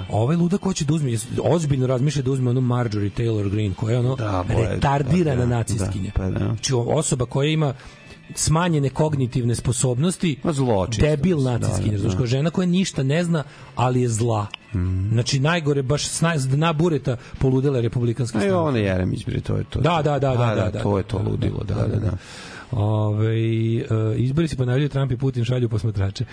Ovaj 0.09 0.35
ludak 0.35 0.61
hoće 0.63 0.85
da 0.85 0.93
uzme, 0.93 1.11
ozbiljno 1.43 1.87
razmišlja 1.87 2.21
da 2.21 2.31
uzme 2.31 2.49
onu 2.49 2.61
Marjorie 2.61 3.09
Taylor 3.17 3.49
Greene, 3.49 3.75
koja 3.75 3.93
je 3.93 3.99
ono 3.99 4.15
Da, 4.15 4.45
boje, 4.53 4.69
retardirana 4.69 5.35
da, 5.35 5.45
da, 5.45 5.57
nacistkinja. 5.57 6.11
da, 6.15 6.21
pa 6.23 6.29
da. 6.29 6.39
Znači 6.39 6.73
osoba 6.75 7.25
koja 7.25 7.49
ima 7.49 7.73
smanjene 8.35 8.89
kognitivne 8.89 9.55
sposobnosti, 9.55 10.37
Ma 10.43 10.53
zlo, 10.53 10.87
čisto, 10.87 11.05
debil 11.05 11.43
nacistkinja, 11.43 11.97
da, 11.97 12.03
da, 12.07 12.15
da. 12.15 12.25
žena 12.25 12.49
koja 12.49 12.65
ništa 12.65 13.03
ne 13.03 13.23
zna, 13.23 13.43
ali 13.75 14.01
je 14.01 14.09
zla. 14.09 14.47
Znači, 15.11 15.39
najgore, 15.39 15.81
baš 15.81 16.07
sna, 16.07 16.33
dna 16.37 16.73
bureta 16.73 17.17
poludele 17.39 17.81
republikanske 17.81 18.37
A 18.37 18.41
i 18.41 18.43
stranke. 18.43 18.55
ona 18.55 18.77
Jeremić, 18.77 19.25
bre, 19.25 19.41
to 19.41 19.55
je 19.55 19.63
to. 19.69 19.79
Da, 19.79 20.01
da, 20.03 20.19
da, 20.19 20.35
da, 20.35 20.43
A, 20.43 20.55
da, 20.55 20.69
da, 20.69 20.79
To 20.81 20.97
je 20.97 21.03
da, 21.03 21.09
to 21.09 21.19
da, 21.19 21.29
ludilo, 21.29 21.63
da, 21.63 21.75
da, 21.75 21.87
da, 21.87 21.99
da. 21.99 22.11
Ove, 22.71 23.27
uh, 23.27 24.19
izbori 24.19 24.47
se 24.47 24.55
ponavljaju, 24.55 24.89
Trump 24.89 25.11
i 25.11 25.17
Putin 25.17 25.43
šalju 25.45 25.69
posmatrače. 25.69 26.25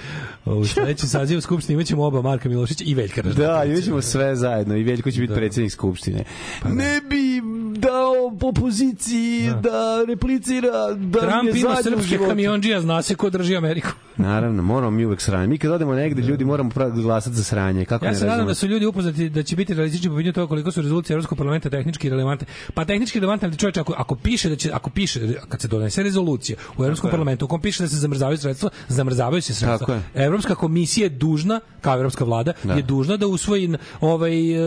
U 0.44 0.64
sledeći 0.64 1.08
saziv 1.08 1.40
Skupštine 1.40 1.74
imaćemo 1.74 2.04
oba 2.04 2.22
Marka 2.22 2.48
Milošića 2.48 2.84
i 2.86 2.94
Veljka 2.94 3.20
Ražnatovića. 3.20 3.52
Da, 3.52 3.64
imat 3.64 3.84
ćemo 3.84 4.02
sve 4.02 4.36
zajedno 4.36 4.76
i 4.76 4.82
Veljko 4.82 5.10
će 5.10 5.20
biti 5.20 5.30
Da. 5.30 5.36
predsjednik 5.36 5.72
Skupštine. 5.72 6.24
Ne 6.64 7.00
bi 7.10 7.40
dao 7.74 8.48
opoziciji 8.48 9.50
da, 9.62 10.04
replicira 10.08 10.94
da 10.94 11.20
Trump 11.20 11.54
je 11.54 11.60
ima 11.60 11.76
srpske 11.82 12.02
životu. 12.02 12.28
kamiondžija, 12.30 12.80
zna 12.80 13.02
se 13.02 13.14
ko 13.14 13.30
drži 13.30 13.56
Ameriku. 13.56 13.88
Naravno, 14.16 14.62
moramo 14.62 14.90
mi 14.90 15.04
uvek 15.06 15.20
sranje. 15.20 15.46
Mi 15.46 15.58
kad 15.58 15.70
odemo 15.70 15.94
negde, 15.94 16.22
ljudi 16.22 16.44
moramo 16.44 16.70
pravi 16.70 17.02
glasati 17.02 17.36
za 17.36 17.44
sranje. 17.44 17.84
Kako 17.84 18.04
Ja 18.04 18.10
ne 18.10 18.16
se 18.16 18.26
nadam 18.26 18.46
da 18.46 18.54
su 18.54 18.66
ljudi 18.66 18.86
upoznati 18.86 19.28
da 19.28 19.42
će 19.42 19.56
biti 19.56 19.74
realistični 19.74 20.10
po 20.10 20.16
pitanju 20.16 20.32
toga 20.32 20.46
koliko 20.48 20.70
su 20.70 20.82
rezolucije 20.82 21.14
Evropskog 21.14 21.38
parlamenta 21.38 21.70
tehnički 21.70 22.08
relevantne. 22.10 22.46
Pa 22.74 22.84
tehnički 22.84 23.20
relevantne, 23.20 23.48
ali 23.48 23.56
čovječe, 23.56 23.80
ako, 23.80 23.94
ako 23.96 24.14
piše 24.16 24.48
da 24.48 24.56
će, 24.56 24.70
ako 24.72 24.90
piše, 24.90 25.20
kad 25.48 25.60
se 25.60 25.68
donese 25.68 26.02
rezolucija 26.02 26.58
u 26.78 26.84
Evropskom 26.84 27.08
je. 27.08 27.10
parlamentu, 27.10 27.44
u 27.44 27.48
kom 27.48 27.60
piše 27.60 27.82
da 27.82 27.88
se 27.88 27.96
zamrzavaju 27.96 28.38
sredstva, 28.38 28.70
zamrzavaju 28.88 29.42
se 29.42 29.52
Tako 29.60 29.84
sredstva. 29.84 30.00
Evropska 30.14 30.54
komisija 30.54 31.04
je 31.04 31.08
dužna, 31.08 31.60
kao 31.80 31.94
Evropska 31.96 32.24
vlada, 32.24 32.52
Da. 32.64 32.74
je 32.74 32.82
dužna 32.82 33.16
da 33.16 33.26
usvoji 33.26 33.74
ovaj, 34.00 34.52
e, 34.54 34.58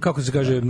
kako 0.00 0.22
se 0.22 0.32
kaže, 0.32 0.60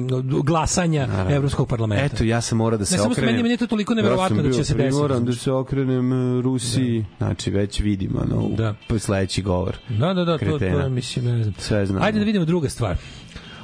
glasanja 0.44 1.08
Evropskog 1.38 1.68
parlamenta. 1.68 2.04
Eto, 2.06 2.24
ja 2.24 2.40
sam 2.40 2.58
morao 2.58 2.78
da 2.78 2.84
se 2.84 2.94
Ne, 2.94 2.98
samo 2.98 3.14
što 3.14 3.20
okrenem. 3.20 3.36
meni- 3.36 3.50
je 3.50 3.56
to 3.56 3.66
toliko 3.66 3.94
neverovatno 3.94 4.36
ja 4.36 4.42
da 4.42 4.48
će 4.48 4.54
se 4.54 4.74
desiti, 4.74 4.76
primoran 4.78 5.24
da 5.24 5.32
se 5.32 5.52
okrenem 5.52 6.12
e, 6.12 6.42
Rusiji. 6.42 7.04
Znači, 7.18 7.50
već 7.50 7.80
vidim, 7.80 8.16
ono, 8.16 8.48
Da. 8.50 8.74
sledeći 8.98 9.42
govor. 9.42 9.76
Da, 9.90 10.14
da, 10.14 10.24
da, 10.24 10.38
to, 10.38 10.44
to 10.44 10.58
Kretena. 10.58 10.82
je, 10.82 10.88
mislim, 10.90 11.24
ne 11.26 11.42
znam. 11.42 11.54
Sve 11.58 11.86
znamo. 11.86 12.04
Ajde 12.04 12.18
da 12.18 12.24
vidimo 12.24 12.44
druga 12.44 12.68
stvar. 12.68 12.96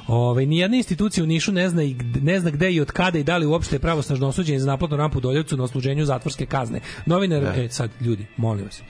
Ove, 0.07 0.45
nijedna 0.45 0.77
institucija 0.77 1.23
u 1.23 1.27
Nišu 1.27 1.51
ne 1.51 1.69
zna, 1.69 1.83
i 1.83 1.93
ne 2.21 2.39
zna 2.39 2.49
gde 2.51 2.71
i 2.71 2.81
od 2.81 2.91
kada 2.91 3.19
i 3.19 3.23
da 3.23 3.37
li 3.37 3.45
uopšte 3.45 3.75
je 3.75 3.79
pravosnažno 3.79 4.27
osuđen 4.27 4.59
za 4.59 4.67
naplatnu 4.67 4.97
rampu 4.97 5.17
u 5.17 5.21
Doljevcu 5.21 5.57
na 5.57 5.63
osluženju 5.63 6.05
zatvorske 6.05 6.45
kazne. 6.45 6.79
Novinar, 7.05 7.41
Da. 7.43 7.53
e, 7.55 7.69
sad, 7.69 7.89
ljudi, 8.01 8.25
molim 8.37 8.65
vas. 8.65 8.81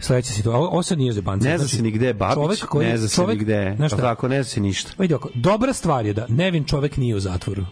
Sledeća 0.00 0.32
situacija, 0.32 0.58
ovo, 0.58 0.82
sad 0.82 0.98
nije 0.98 1.12
zebancija. 1.12 1.52
Ne 1.52 1.58
zna 1.58 1.68
se 1.68 1.82
ni 1.82 1.90
gde 1.90 2.06
je 2.06 2.14
Babić, 2.14 2.34
čovek 2.34 2.58
koji- 2.60 2.86
ne 2.86 2.98
zna 2.98 3.08
se 3.08 3.16
čovek- 3.16 3.38
ni 3.38 3.44
gde 3.44 3.54
je. 3.54 3.76
Tako, 3.90 4.28
ne 4.28 4.42
zna 4.42 4.44
se 4.44 4.60
ništa. 4.60 4.90
Vidi 4.98 5.14
oko, 5.14 5.28
dobra 5.34 5.72
stvar 5.72 6.06
je 6.06 6.12
da 6.12 6.26
nevin 6.28 6.64
čovek 6.64 6.96
nije 6.96 7.16
u 7.16 7.20
zatvoru. 7.20 7.64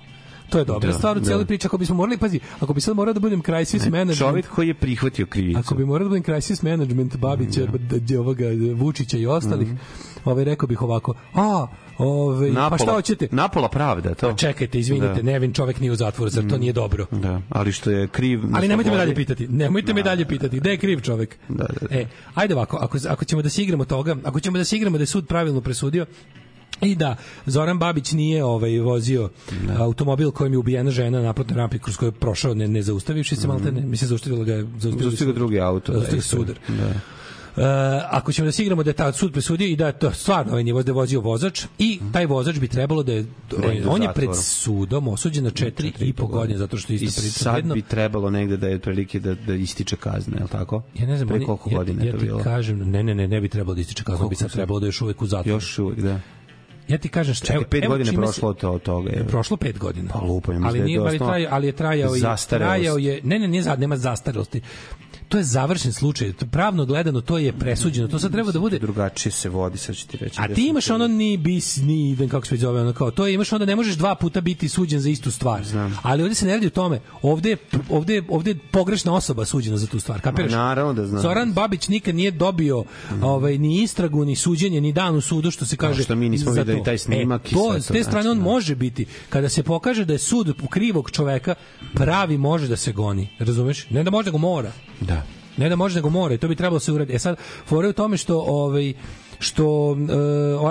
To 0.48 0.59
je 0.59 0.64
dobra 0.64 0.86
Da, 0.86 0.93
stvar 0.94 1.16
u 1.16 1.20
cijeloj 1.20 1.44
da. 1.44 1.47
priči. 1.47 1.66
Ako 1.66 1.78
bismo 1.78 1.94
morali, 1.94 2.18
pazi, 2.18 2.40
ako 2.60 2.74
bi 2.74 2.81
sad 2.81 2.97
morao 2.97 3.14
da 3.14 3.20
budem 3.20 3.43
crisis 3.43 3.82
management, 3.82 4.18
Čovjek 4.18 4.48
koji 4.48 4.68
je 4.68 4.74
prihvatio 4.74 5.27
krivicu. 5.27 5.59
Ako 5.59 5.74
bi 5.74 5.85
morao 5.85 6.05
da 6.05 6.09
budem 6.10 6.23
crisis 6.24 6.62
management 6.62 7.16
Babića, 7.16 7.60
d- 7.68 7.98
d- 7.98 8.18
ovoga 8.18 8.44
Vučića 8.74 9.16
i 9.16 9.27
ostalih, 9.27 9.68
ovaj 10.24 10.44
rekao 10.44 10.66
bih 10.66 10.82
ovako: 10.82 11.14
"A, 11.35 11.66
ovaj 11.98 12.48
pa 12.48 12.60
Napola- 12.60 12.78
šta 12.78 12.93
hoćete?" 12.93 13.28
Napola 13.32 13.68
pravda, 13.68 14.14
to. 14.14 14.32
Čekajte, 14.35 14.78
izvinite, 14.78 15.06
Da. 15.06 15.23
nevin 15.23 15.52
čovek 15.52 15.81
nije 15.81 15.93
u 15.93 15.97
zatvoru, 15.97 16.31
zar 16.31 16.44
to 16.44 16.59
nije 16.59 16.73
dobro? 16.73 17.06
Da, 17.12 17.40
ali 17.48 17.73
što 17.73 17.90
je 17.90 18.09
kriv... 18.09 18.40
Ali 18.52 18.68
nemojte 18.68 18.90
me 18.90 18.97
dalje 18.97 19.14
pitati. 19.14 19.48
Nemojte 19.48 19.94
me 19.94 20.02
dalje 20.02 20.24
pitati. 20.24 20.56
Gde 20.56 20.70
je 20.70 20.77
kriv 20.77 21.01
čovek? 21.01 21.36
Da, 21.48 21.64
da, 21.64 21.86
da. 21.89 21.97
E, 21.97 22.06
ajde 22.35 22.55
ovako, 22.55 22.77
ako, 22.77 22.98
ako 23.09 23.24
ćemo 23.24 23.43
da 23.43 23.48
se 23.48 23.62
igramo 23.62 23.85
toga, 23.85 24.16
ako 24.24 24.40
ćemo 24.40 24.59
da 24.59 24.64
se 24.64 24.77
igramo 24.77 24.98
da 24.98 25.02
je 25.02 25.06
sud 25.06 25.27
pravilno 25.27 25.60
presudio, 25.60 26.06
i 26.80 26.94
da 26.94 27.16
Zoran 27.47 27.78
Babić 27.78 28.12
nije 28.12 28.44
ovaj 28.44 28.78
vozio 28.78 29.30
automobil 29.78 30.30
kojim 30.30 30.52
je 30.52 30.59
ubijena 30.59 30.90
žena 30.90 31.18
na 31.18 31.24
naplatnoj 31.24 31.56
rampi 31.56 31.78
kroz 31.78 31.97
koju 31.97 32.06
je 32.06 32.12
prošao 32.12 32.55
ne, 32.55 32.68
ne 32.68 32.82
zaustavivši 32.82 33.36
se 33.36 33.48
malte 33.48 33.72
ne 33.72 33.80
mislim 33.80 34.09
zaustavilo 34.09 34.44
ga 34.44 34.52
je 34.52 34.66
Zaustavio 34.78 35.32
drugi 35.34 35.60
auto, 35.60 35.93
da, 35.93 35.98
zaustavio 35.98 36.18
isto. 36.18 36.36
sudar 36.36 36.56
Da. 36.68 36.90
Uh, 37.56 37.62
ako 38.10 38.32
ćemo 38.32 38.47
da 38.47 38.52
se 38.52 38.62
igramo 38.62 38.82
da 38.82 38.90
je 38.90 38.94
ta 38.94 39.12
sud 39.12 39.32
presudio 39.32 39.66
i 39.66 39.76
da 39.76 39.86
je 39.86 39.98
to 39.98 40.10
stvarno 40.12 40.52
ovaj 40.52 40.64
nije 40.64 40.82
da 40.82 40.90
je 40.90 40.94
vozio 40.94 41.20
vozač 41.20 41.64
i 41.78 42.01
taj 42.12 42.26
vozač 42.26 42.59
bi 42.59 42.68
trebalo 42.68 43.02
da 43.02 43.12
je 43.12 43.26
Da 43.51 43.72
ide 43.72 43.88
u 43.88 43.93
on 43.93 44.02
je 44.02 44.09
pred 44.14 44.28
sudom 44.34 45.09
osuđen 45.09 45.44
na 45.44 45.51
4 45.51 45.93
i 46.05 46.12
po 46.12 46.26
godine 46.26 46.59
zato 46.59 46.76
što 46.76 46.93
je 46.93 46.98
I 46.98 47.05
isto 47.05 47.20
priča 47.20 47.38
sad 47.38 47.55
vredno. 47.55 47.74
bi 47.74 47.82
trebalo 47.82 48.30
negde 48.30 48.56
da 48.56 48.66
je 48.68 48.76
otprilike 48.76 49.20
da, 49.20 49.34
da 49.34 49.55
ističe 49.55 49.97
kazna, 49.97 50.36
je 50.36 50.43
li 50.43 50.48
tako? 50.48 50.82
Ja 50.94 51.06
ne 51.06 51.16
znam, 51.16 51.28
Pre 51.28 51.44
koliko 51.44 51.70
ja, 51.70 51.76
godina 51.78 52.02
ja 52.02 52.06
je 52.06 52.12
to 52.12 52.18
ti 52.18 52.24
bilo? 52.24 52.38
kažem, 52.43 52.90
ne, 52.90 53.02
ne, 53.02 53.14
ne, 53.14 53.28
ne 53.28 53.40
bi 53.40 53.48
trebalo 53.48 53.74
da 53.74 53.80
ističe 53.80 54.05
kaznu, 54.05 54.28
bi 54.28 54.34
sad 54.36 54.52
trebalo 54.52 54.80
da 54.80 54.86
je 54.86 54.88
još 54.88 55.01
uvek 55.01 55.22
u 55.22 55.26
zatvoru. 55.26 55.56
Još 55.56 55.78
uvijek, 55.78 56.01
da. 56.01 56.20
Ja 56.88 56.98
ti 56.98 57.08
kažem 57.08 57.34
što 57.34 57.46
Čekaj, 57.46 57.64
pet 57.64 57.84
evo 57.84 57.90
godina 57.90 58.10
je 58.10 58.12
čime 58.12 58.26
se- 58.26 58.32
prošlo 58.32 58.48
od 58.48 58.56
to- 58.56 58.70
od 58.70 58.82
toga. 58.82 59.10
je. 59.10 59.24
Prošlo 59.26 59.56
pet 59.56 59.78
godina. 59.78 60.10
Pa 60.12 60.18
lupa, 60.18 60.52
ja 60.52 60.58
mislim 60.58 60.68
ali 60.68 60.78
da 60.78 60.82
je 60.82 60.86
nije, 60.86 60.98
ali, 61.00 61.18
trajao, 61.18 61.48
ali 61.52 61.66
je 61.66 61.72
trajao 61.72 62.16
i 62.16 62.20
trajao 62.48 62.98
je, 62.98 63.20
ne, 63.24 63.38
ne, 63.38 63.48
nije 63.48 63.62
za, 63.62 63.76
nema 63.76 63.96
zastarelosti. 63.96 64.60
To 65.28 65.38
je 65.38 65.44
završen 65.44 65.92
slučaj. 65.92 66.32
To 66.32 66.46
pravno 66.46 66.84
gledano 66.84 67.20
to 67.20 67.38
je 67.38 67.52
presuđeno. 67.52 68.08
To 68.08 68.18
sad 68.18 68.32
treba 68.32 68.52
da 68.52 68.60
bude 68.60 68.78
Drugačije 68.78 69.32
se 69.32 69.48
vodi, 69.48 69.78
sad 69.78 69.96
ću 69.96 70.06
ti 70.06 70.16
reći. 70.16 70.36
A 70.40 70.48
ti 70.48 70.66
imaš 70.66 70.90
ono 70.90 71.08
ni 71.08 71.36
bis 71.36 71.76
ni 71.76 72.10
idem 72.10 72.28
kako 72.28 72.46
se 72.46 72.54
već 72.54 72.60
zove 72.60 72.80
ono 72.80 72.92
kao 72.92 73.10
to 73.10 73.26
je 73.26 73.34
imaš 73.34 73.52
onda 73.52 73.66
ne 73.66 73.76
možeš 73.76 73.94
dva 73.94 74.14
puta 74.14 74.40
biti 74.40 74.68
suđen 74.68 75.00
za 75.00 75.10
istu 75.10 75.30
stvar. 75.30 75.62
Ali 76.02 76.22
ovde 76.22 76.34
se 76.34 76.46
ne 76.46 76.52
radi 76.52 76.66
o 76.66 76.70
tome. 76.70 77.00
Ovde 77.22 77.50
je, 77.50 77.56
ovde 77.90 78.14
je, 78.14 78.22
ovde 78.28 78.50
je 78.50 78.58
pogrešna 78.70 79.14
osoba 79.14 79.44
suđena 79.44 79.76
za 79.76 79.86
tu 79.86 80.00
stvar. 80.00 80.20
Kapiraš? 80.20 80.50
Ma, 80.50 80.56
naravno 80.56 80.92
da 80.92 81.06
znam. 81.06 81.22
Zoran 81.22 81.52
Babić 81.52 81.88
nikad 81.88 82.14
nije 82.14 82.30
dobio 82.30 82.84
ovaj 83.22 83.58
ni 83.58 83.82
istragu 83.82 84.24
ni 84.24 84.36
suđenje 84.36 84.80
ni 84.80 84.92
dan 84.92 85.16
u 85.16 85.20
sudu 85.20 85.50
što 85.50 85.66
se 85.66 85.76
kaže. 85.76 86.02
što 86.02 86.14
mi 86.14 86.28
nismo 86.28 86.52
videli 86.52 86.84
taj 86.84 86.98
snimak 86.98 87.46
E, 87.46 87.50
to, 87.50 87.74
s 87.80 87.86
te 87.86 87.92
znači, 87.92 88.04
strane 88.04 88.30
on 88.30 88.38
da. 88.38 88.44
može 88.44 88.74
biti 88.74 89.06
kada 89.28 89.48
se 89.48 89.62
pokaže 89.62 90.04
da 90.04 90.12
je 90.12 90.18
sud 90.18 90.52
krivog 90.70 91.10
čoveka 91.10 91.54
pravi 91.94 92.38
može 92.38 92.68
da 92.68 92.76
se 92.76 92.92
goni. 92.92 93.28
Razumeš? 93.38 93.90
Ne 93.90 94.02
da 94.02 94.10
može 94.10 94.26
nego 94.26 94.38
mora. 94.38 94.72
Da. 95.01 95.23
Ne 95.56 95.68
da 95.68 95.77
može 95.77 95.94
nego 95.97 96.10
mora 96.10 96.35
i 96.35 96.39
to 96.39 96.48
bi 96.48 96.56
trebalo 96.56 96.81
se 96.81 96.93
uraditi. 96.93 97.16
E 97.16 97.18
sad, 97.18 97.36
fore 97.66 97.89
u 97.89 97.93
tome 97.93 98.16
što 98.16 98.39
ovaj 98.39 98.93
što 99.39 99.90
uh, 99.90 99.98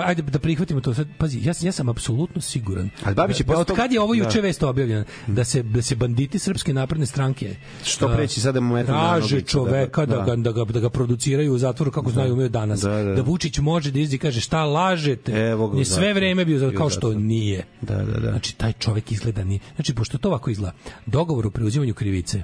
ajde 0.04 0.22
da 0.22 0.38
prihvatimo 0.38 0.80
to 0.80 0.94
sad 0.94 1.08
pazi 1.18 1.38
ja, 1.38 1.54
ja 1.60 1.72
sam 1.72 1.88
apsolutno 1.88 2.40
siguran 2.40 2.90
Ali 3.04 3.14
Babić 3.14 3.40
je 3.40 3.44
da, 3.44 3.46
posle 3.46 3.60
od 3.60 3.66
tog- 3.66 3.76
kad 3.76 3.92
je 3.92 4.00
ovo 4.00 4.14
juče 4.14 4.34
da. 4.34 4.40
vest 4.40 4.62
objavljeno 4.62 5.04
da 5.26 5.44
se 5.44 5.62
da 5.62 5.82
se 5.82 5.94
banditi 5.94 6.38
srpske 6.38 6.74
napredne 6.74 7.06
stranke 7.06 7.56
Što 7.84 8.06
uh, 8.06 8.12
preći 8.14 8.40
sada 8.40 8.60
na 8.60 8.84
traže 8.84 9.40
čoveka 9.40 10.06
da, 10.06 10.16
da, 10.16 10.22
da. 10.26 10.36
da, 10.36 10.52
ga, 10.52 10.64
da 10.64 10.80
ga 10.80 10.90
produciraju 10.90 11.54
u 11.54 11.58
zatvoru 11.58 11.90
kako 11.90 12.10
znaju 12.10 12.32
umeju 12.32 12.48
danas 12.48 12.80
Da, 12.80 13.02
da. 13.04 13.22
Vučić 13.22 13.58
može 13.58 13.90
da 13.90 13.98
izdi 13.98 14.18
kaže 14.18 14.40
šta 14.40 14.64
lažete 14.64 15.32
Evo 15.32 15.68
ga 15.68 15.78
je 15.78 15.84
sve 15.84 15.94
zatvoru. 15.94 16.14
vreme 16.14 16.44
bio 16.44 16.58
za 16.58 16.70
kao 16.70 16.90
što 16.90 17.14
nije 17.14 17.64
Da, 17.80 17.94
da, 17.96 18.20
da. 18.20 18.30
Znači, 18.30 18.56
taj 18.56 18.72
čovek 18.72 19.12
izgleda 19.12 19.44
ni... 19.44 19.60
Znači, 19.74 19.94
pošto 19.94 20.18
to 20.18 20.28
ovako 20.28 20.50
izgleda, 20.50 20.72
dogovor 21.06 21.46
o 21.46 21.50
preuzimanju 21.50 21.94
krivice, 21.94 22.42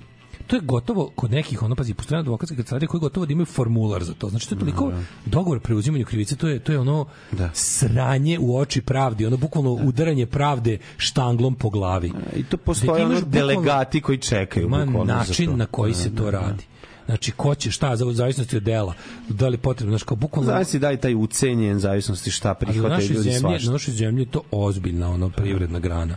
to 0.53 0.57
je 0.57 0.63
gotovo 0.63 1.11
kod 1.15 1.31
nekih 1.31 1.63
ono 1.63 1.75
pazi 1.75 1.95
postoje 1.95 2.19
advokatske 2.19 2.57
kancelarije 2.57 2.89
koji 2.89 3.01
gotovo 3.01 3.27
da 3.27 3.33
imaju 3.33 3.47
formular 3.47 4.05
za 4.05 4.15
to. 4.15 4.29
Znači 4.29 4.49
to 4.49 4.55
je 4.55 4.59
toliko 4.59 4.93
dogovor 5.27 5.57
o 5.57 5.61
preuzimanju 5.61 6.05
krivice 6.05 6.37
to 6.37 6.49
je 6.49 6.59
to 6.59 6.73
je 6.73 6.79
ono 6.79 7.07
Da. 7.33 7.51
sranje 7.55 8.39
u 8.39 8.57
oči 8.57 8.81
pravdi 8.83 9.27
ono 9.27 9.37
bukvalno 9.37 9.73
udaranje 9.73 10.27
pravde 10.27 10.79
štanglom 10.97 11.55
po 11.55 11.71
glavi. 11.71 12.13
I 12.37 12.45
to 12.45 12.57
postoje 12.57 13.05
ono 13.05 13.15
bukvalno- 13.15 13.31
delegati 13.31 14.01
koji 14.01 14.19
čekaju 14.19 14.69
za 14.71 15.05
način 15.05 15.57
na 15.57 15.67
koji 15.67 15.93
Da, 15.93 15.99
se 15.99 16.11
to 16.11 16.25
da, 16.25 16.31
da. 16.31 16.41
radi. 16.41 16.65
Znači 17.07 17.33
ko 17.33 17.55
će 17.55 17.71
šta 17.71 17.97
za 17.97 18.13
zavisnosti 18.13 18.57
od 18.57 18.63
dela 18.63 18.95
da 19.29 19.49
li 19.49 19.57
potrebno 19.57 19.91
znači 19.91 20.05
kao 20.05 20.17
bukvalno 20.17 20.51
Zavisi 20.51 20.79
da 20.79 20.91
li 20.91 20.97
taj 20.97 21.15
ucenjen 21.15 21.79
zavisnosti 21.79 22.31
šta 22.31 22.55
prihvataju 22.55 23.01
ljudi 23.03 23.23
zemlji, 23.23 23.39
svašta. 23.41 23.67
na 23.67 23.73
našoj 23.73 23.95
zemlji 23.95 24.23
je 24.23 24.27
to 24.27 24.43
ozbiljna 24.51 25.11
ono 25.11 25.29
privredna 25.31 25.79
grana 25.79 26.17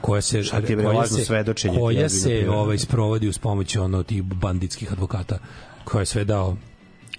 koja 0.00 0.20
se 0.20 0.42
Šta 0.42 0.60
ti 0.60 0.72
je, 0.72 0.84
koja 0.84 1.06
se, 1.06 1.24
svedočenje 1.24 1.78
koja 1.78 2.08
se 2.08 2.48
ovaj 2.50 2.78
sprovodi 2.78 3.28
uz 3.28 3.38
pomoć 3.38 3.76
ono 3.76 4.02
tih 4.02 4.22
banditskih 4.22 4.92
advokata 4.92 5.38
koja 5.84 6.00
je 6.00 6.06
sve 6.06 6.24
dao 6.24 6.56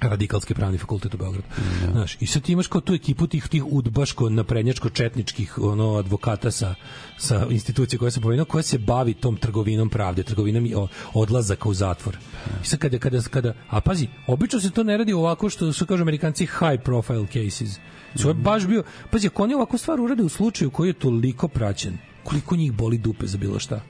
radikalski 0.02 0.54
pravni 0.54 0.78
fakultet 0.78 1.14
u 1.14 1.18
Beogradu. 1.18 1.48
Znaš, 1.92 2.18
i 2.20 2.28
sad 2.28 2.44
ti 2.44 2.52
imaš 2.52 2.68
kao 2.68 2.82
tu 2.82 2.94
ekipu 2.94 3.28
tih 3.28 3.48
tih 3.48 3.66
udbaško 3.66 4.30
naprednjačko 4.30 4.90
četničkih 4.90 5.58
ono 5.58 5.96
advokata 5.96 6.52
sa 6.52 6.76
sa 7.18 7.46
institucije 7.50 8.00
koja 8.00 8.12
se 8.12 8.22
pomenuo 8.22 8.46
koja 8.46 8.62
se 8.62 8.78
bavi 8.78 9.14
tom 9.14 9.38
trgovinom 9.38 9.90
pravde, 9.90 10.24
trgovinom 10.24 10.66
i 10.66 10.76
odlazaka 11.14 11.70
u 11.70 11.74
zatvor. 11.74 12.18
I 12.64 12.68
sad 12.68 12.80
kada 12.80 13.00
kada 13.00 13.22
kada 13.22 13.54
a 13.70 13.82
pazi, 13.82 14.08
obično 14.28 14.60
se 14.60 14.72
to 14.72 14.84
ne 14.84 14.98
radi 14.98 15.14
ovako 15.14 15.50
što 15.50 15.74
su 15.74 15.86
kažu 15.86 16.04
Amerikanci 16.04 16.46
high 16.46 16.84
profile 16.84 17.26
cases. 17.28 17.80
To 18.22 18.28
je 18.28 18.34
baš 18.34 18.68
bio, 18.68 18.84
pazi, 19.12 19.28
ako 19.28 19.44
oni 19.44 19.54
ovako 19.54 19.78
stvar 19.78 20.00
urade 20.00 20.24
u 20.24 20.30
slučaju 20.30 20.72
koji 20.72 20.90
je 20.90 20.94
toliko 20.94 21.48
praćen, 21.48 21.98
koliko 22.24 22.56
njih 22.56 22.72
boli 22.72 22.98
dupe 22.98 23.28
za 23.28 23.38
bilo 23.38 23.60
šta. 23.60 23.82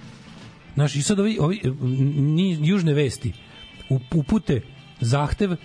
Znaš, 0.73 0.95
i 0.95 1.01
sad 1.01 1.19
ovi, 1.19 1.37
ovi 1.39 1.61
ni, 2.17 2.67
južne 2.67 2.93
vesti 2.93 3.33
up- 3.89 4.15
upute 4.15 4.61
zahtev 5.01 5.51
e, 5.53 5.57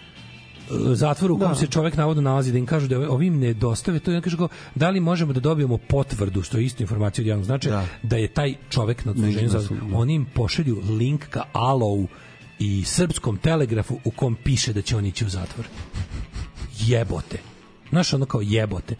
zatvoru 0.94 1.34
u 1.34 1.38
kom 1.38 1.48
Da. 1.48 1.54
se 1.54 1.66
čovek 1.66 1.96
navodno 1.96 2.22
nalazi 2.22 2.52
da 2.52 2.58
im 2.58 2.66
kažu 2.66 2.88
da 2.88 3.10
ovim 3.10 3.38
ne 3.38 3.54
dostave 3.54 3.98
to 3.98 4.12
i 4.12 4.16
on 4.16 4.22
kaže 4.22 4.36
kao, 4.36 4.48
da 4.74 4.90
li 4.90 5.00
možemo 5.00 5.32
da 5.32 5.40
dobijemo 5.40 5.78
potvrdu 5.78 6.42
što 6.42 6.58
je 6.58 6.64
isto 6.64 6.82
informacija 6.82 7.22
od 7.22 7.26
javnog 7.26 7.44
značaja 7.44 7.76
da. 7.76 7.86
Da. 8.02 8.16
je 8.16 8.28
taj 8.28 8.54
čovek 8.70 9.04
na 9.04 9.10
odsluženju 9.12 9.48
za 9.48 9.58
da. 9.58 9.96
oni 9.96 10.14
im 10.14 10.24
pošalju 10.34 10.82
link 10.98 11.28
ka 11.28 11.42
Alou 11.52 12.06
i 12.58 12.84
srpskom 12.84 13.36
telegrafu 13.36 13.98
u 14.04 14.10
kom 14.10 14.36
piše 14.44 14.72
da 14.72 14.82
će 14.82 14.96
on 14.96 15.06
ići 15.06 15.24
u 15.24 15.28
zatvor 15.28 15.66
jebote 16.80 17.38
znaš 17.90 18.12
ono 18.14 18.26
kao 18.26 18.40
jebote 18.40 18.94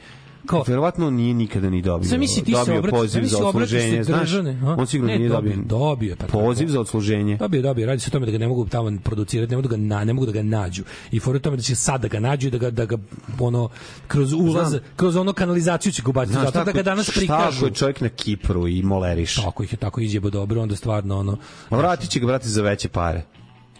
kao 0.46 0.64
Verovatno 0.66 1.10
nije 1.10 1.34
nikada 1.34 1.70
ni 1.70 1.82
dobio. 1.82 2.08
Sad 2.08 2.18
misli, 2.18 2.42
ti 2.42 2.52
se 2.52 2.58
dobio 2.58 2.74
obrat- 2.76 2.90
poziv 2.90 3.24
za 3.24 3.38
odsluženje, 3.38 4.04
znaš? 4.04 4.32
a? 4.34 4.74
On 4.78 4.86
sigurno 4.86 5.12
Ne, 5.12 5.18
nije 5.18 5.28
dobio. 5.28 5.52
dobio, 5.58 6.16
pa 6.16 6.26
poziv 6.28 6.66
tako. 6.66 6.72
za 6.72 6.80
odsluženje. 6.80 7.36
Dobio, 7.36 7.62
dobio, 7.62 7.86
radi 7.86 8.00
se 8.00 8.08
o 8.08 8.12
tome 8.12 8.26
da 8.26 8.32
ga 8.32 8.38
ne 8.38 8.48
mogu 8.48 8.66
tamo 8.66 8.98
producirati, 9.04 9.50
ne 9.50 9.56
mogu 9.56 9.68
da 9.68 9.76
ga 9.76 9.82
na, 9.84 10.04
ne 10.04 10.12
mogu 10.12 10.26
da 10.26 10.32
ga 10.32 10.42
nađu. 10.42 10.82
I 11.10 11.20
fora 11.20 11.36
u 11.36 11.40
tome 11.40 11.56
da 11.56 11.62
će 11.62 11.74
sad 11.74 12.00
da 12.00 12.08
ga 12.08 12.20
nađu 12.20 12.48
i 12.48 12.50
da 12.50 12.58
ga 12.58 12.70
da 12.70 12.84
ga 12.84 12.96
ono 13.40 13.68
kroz 14.06 14.32
ulaz, 14.32 14.68
Znam. 14.68 14.80
kroz 14.96 15.16
ono 15.16 15.32
kanalizaciju 15.32 15.92
će 15.92 16.02
ga 16.02 16.10
ubaciti 16.10 16.34
zato 16.34 16.44
da 16.44 16.50
tako- 16.54 16.72
ga 16.72 16.82
danas 16.82 17.10
prikažu. 17.10 17.56
ako 17.56 17.66
je 17.66 17.72
čovjek 17.72 18.00
na 18.00 18.08
Kipru 18.08 18.68
i 18.68 18.82
moleriš? 18.82 19.34
Tako 19.34 19.62
ih 19.62 19.72
je 19.72 19.78
tako 19.78 20.00
izjebo 20.00 20.30
dobro, 20.30 20.62
onda 20.62 20.76
stvarno 20.76 21.18
ono 21.18 21.36
Ma 21.70 21.78
vratit 21.78 22.10
će 22.10 22.20
ga, 22.20 22.26
brate, 22.26 22.48
za 22.48 22.62
veće 22.62 22.88
pare. 22.88 23.22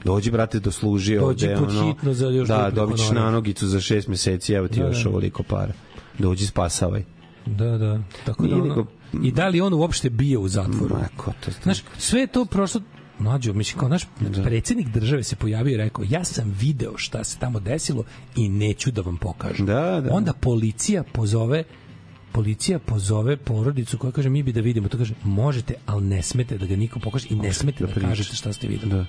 Dođi, 0.05 0.31
brate, 0.31 0.61
dosluži 0.61 1.15
Dođi 1.15 1.47
ovde. 1.47 1.57
pod 1.59 1.71
ono, 1.71 1.87
hitno 1.87 2.15
za 2.15 2.27
još 2.27 2.49
Da, 2.49 2.57
dupli 2.59 2.75
dobit 2.75 2.97
ćeš 2.97 3.07
honorar. 3.07 3.25
nanogicu 3.25 3.67
za 3.67 3.81
šest 3.81 4.09
meseci, 4.09 4.53
evo 4.53 4.69
ti 4.69 4.81
Da, 4.81 4.87
još 4.87 5.03
da. 5.03 5.09
ovoliko 5.11 5.43
para. 5.43 5.73
Dođi, 6.19 6.47
spasavaj. 6.47 7.05
Da, 7.47 7.79
da. 7.79 8.01
Tako 8.27 8.47
da 8.47 8.57
ono, 8.57 8.87
I 9.23 9.33
da 9.33 9.49
li 9.49 9.61
on 9.61 9.73
uopšte 9.75 10.11
bio 10.11 10.41
u 10.41 10.49
zatvoru? 10.49 10.95
Ma, 10.95 11.09
ko 11.17 11.33
to 11.45 11.51
Znaš, 11.63 11.79
sve 11.99 12.21
je 12.21 12.27
to 12.27 12.45
prošlo 12.45 12.81
Mlađo, 13.19 13.53
mislim, 13.53 13.79
kao 13.81 13.89
naš 13.89 14.03
Da. 14.21 14.43
predsjednik 14.43 14.89
države 14.89 15.23
se 15.23 15.37
pojavio 15.37 15.75
i 15.75 15.77
rekao, 15.77 16.05
ja 16.09 16.25
sam 16.25 16.55
video 16.61 16.93
šta 16.97 17.25
se 17.25 17.39
tamo 17.39 17.61
desilo 17.61 18.05
i 18.37 18.49
neću 18.49 18.91
da 18.91 19.03
vam 19.03 19.17
pokažem. 19.17 19.67
Da, 19.67 20.01
da. 20.01 20.13
Onda 20.13 20.33
policija 20.33 21.03
pozove 21.13 21.65
policija 22.33 22.79
pozove 22.79 23.37
porodicu 23.37 23.99
koja 23.99 24.13
kaže 24.13 24.29
mi 24.29 24.43
bi 24.43 24.53
da 24.53 24.61
vidimo 24.61 24.89
to 24.89 24.99
kaže 24.99 25.15
možete 25.25 25.75
ali 25.87 26.05
ne 26.05 26.23
smete 26.23 26.59
da 26.59 26.67
ga 26.67 26.77
niko 26.77 27.01
pokaže 27.01 27.27
i 27.31 27.35
ne 27.35 27.53
smete 27.53 27.79
da, 27.85 27.87
pričate. 27.87 28.07
kažete 28.07 28.37
šta 28.37 28.53
ste 28.53 28.69
videli. 28.69 28.91
Da. 28.93 29.07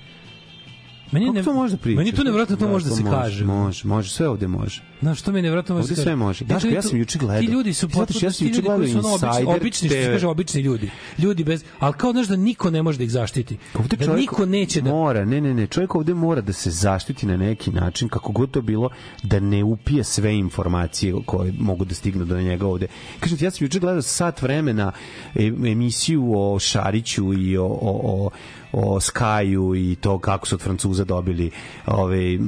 Meni 1.12 1.26
Kako 1.26 1.38
ne, 1.38 1.42
to 1.42 1.54
može 1.54 1.76
da 1.76 1.82
pričaš? 1.82 1.98
Meni 1.98 2.12
to 2.12 2.24
nevjerojatno 2.24 2.56
to 2.56 2.68
može 2.68 2.84
da 2.84 2.94
se 2.94 3.02
može, 3.02 3.16
kaže. 3.16 3.44
Može, 3.44 3.88
može, 3.88 4.10
sve 4.10 4.28
ovde 4.28 4.48
može. 4.48 4.82
Znaš, 5.00 5.18
što 5.18 5.32
mi 5.32 5.38
je 5.38 5.42
nevjerojatno 5.42 5.74
može 5.74 5.84
Ovde 5.84 6.02
sve 6.02 6.16
može. 6.16 6.44
E, 6.44 6.48
Daško, 6.48 6.68
ja 6.68 6.82
sam 6.82 6.98
juče 6.98 7.18
gledao. 7.18 7.40
Ti 7.40 7.46
ljudi 7.46 7.74
su 7.74 7.88
potpuno, 7.88 8.18
šta, 8.18 8.26
ja 8.26 8.32
sam 8.32 8.46
juče 8.46 8.62
gledao 8.62 8.86
Insider 8.86 9.56
obični, 9.56 9.88
što 9.88 9.96
se 9.96 10.12
kaže 10.12 10.26
obični 10.26 10.60
ljudi. 10.60 10.90
Ljudi 11.18 11.44
bez, 11.44 11.64
ali 11.78 11.94
kao 11.94 12.12
znaš 12.12 12.26
da 12.26 12.36
niko 12.36 12.70
ne 12.70 12.82
može 12.82 12.98
da 12.98 13.04
ih 13.04 13.10
zaštiti. 13.10 13.58
Ovde 13.74 13.96
da 13.96 14.16
niko 14.16 14.46
neće 14.46 14.80
da 14.80 14.90
mora, 14.90 15.24
ne, 15.24 15.40
ne, 15.40 15.54
ne, 15.54 15.66
čovjek 15.66 15.94
ovde 15.94 16.14
mora 16.14 16.40
da 16.40 16.52
se 16.52 16.70
zaštiti 16.70 17.26
na 17.26 17.36
neki 17.36 17.70
način, 17.70 18.08
kako 18.08 18.32
god 18.32 18.50
to 18.50 18.60
bilo, 18.60 18.90
da 19.22 19.40
ne 19.40 19.64
upije 19.64 20.04
sve 20.04 20.36
informacije 20.36 21.14
koje 21.26 21.52
mogu 21.58 21.84
da 21.84 21.94
stignu 21.94 22.24
do 22.24 22.40
njega 22.40 22.66
ovde. 22.66 22.86
Kažem 23.20 23.38
ti, 23.38 23.44
ja 23.44 23.50
sam 23.50 23.64
juče 23.64 23.78
gledao 23.78 24.02
sat 24.02 24.42
vremena 24.42 24.92
e- 25.34 25.46
emisiju 25.46 26.32
o 26.36 26.58
Šariću 26.58 27.34
i 27.34 27.56
o, 27.56 27.64
o, 27.64 28.00
o 28.04 28.30
o 28.78 29.00
Skyu 29.00 29.74
i 29.76 29.96
to 29.96 30.18
kako 30.18 30.46
su 30.46 30.54
od 30.54 30.60
Francuza 30.60 31.04
dobili 31.04 31.50
ove 31.86 32.38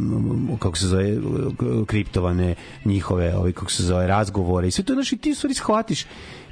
kako 0.58 0.76
se 0.76 0.86
zove 0.86 1.16
kriptovane 1.86 2.54
njihove 2.84 3.36
ove 3.36 3.52
kako 3.52 3.70
se 3.70 3.82
zove 3.82 4.06
razgovore 4.06 4.68
i 4.68 4.70
sve 4.70 4.84
to 4.84 4.92
znači 4.92 5.16
ti 5.16 5.34
stvari 5.34 5.54
shvatiš 5.54 6.04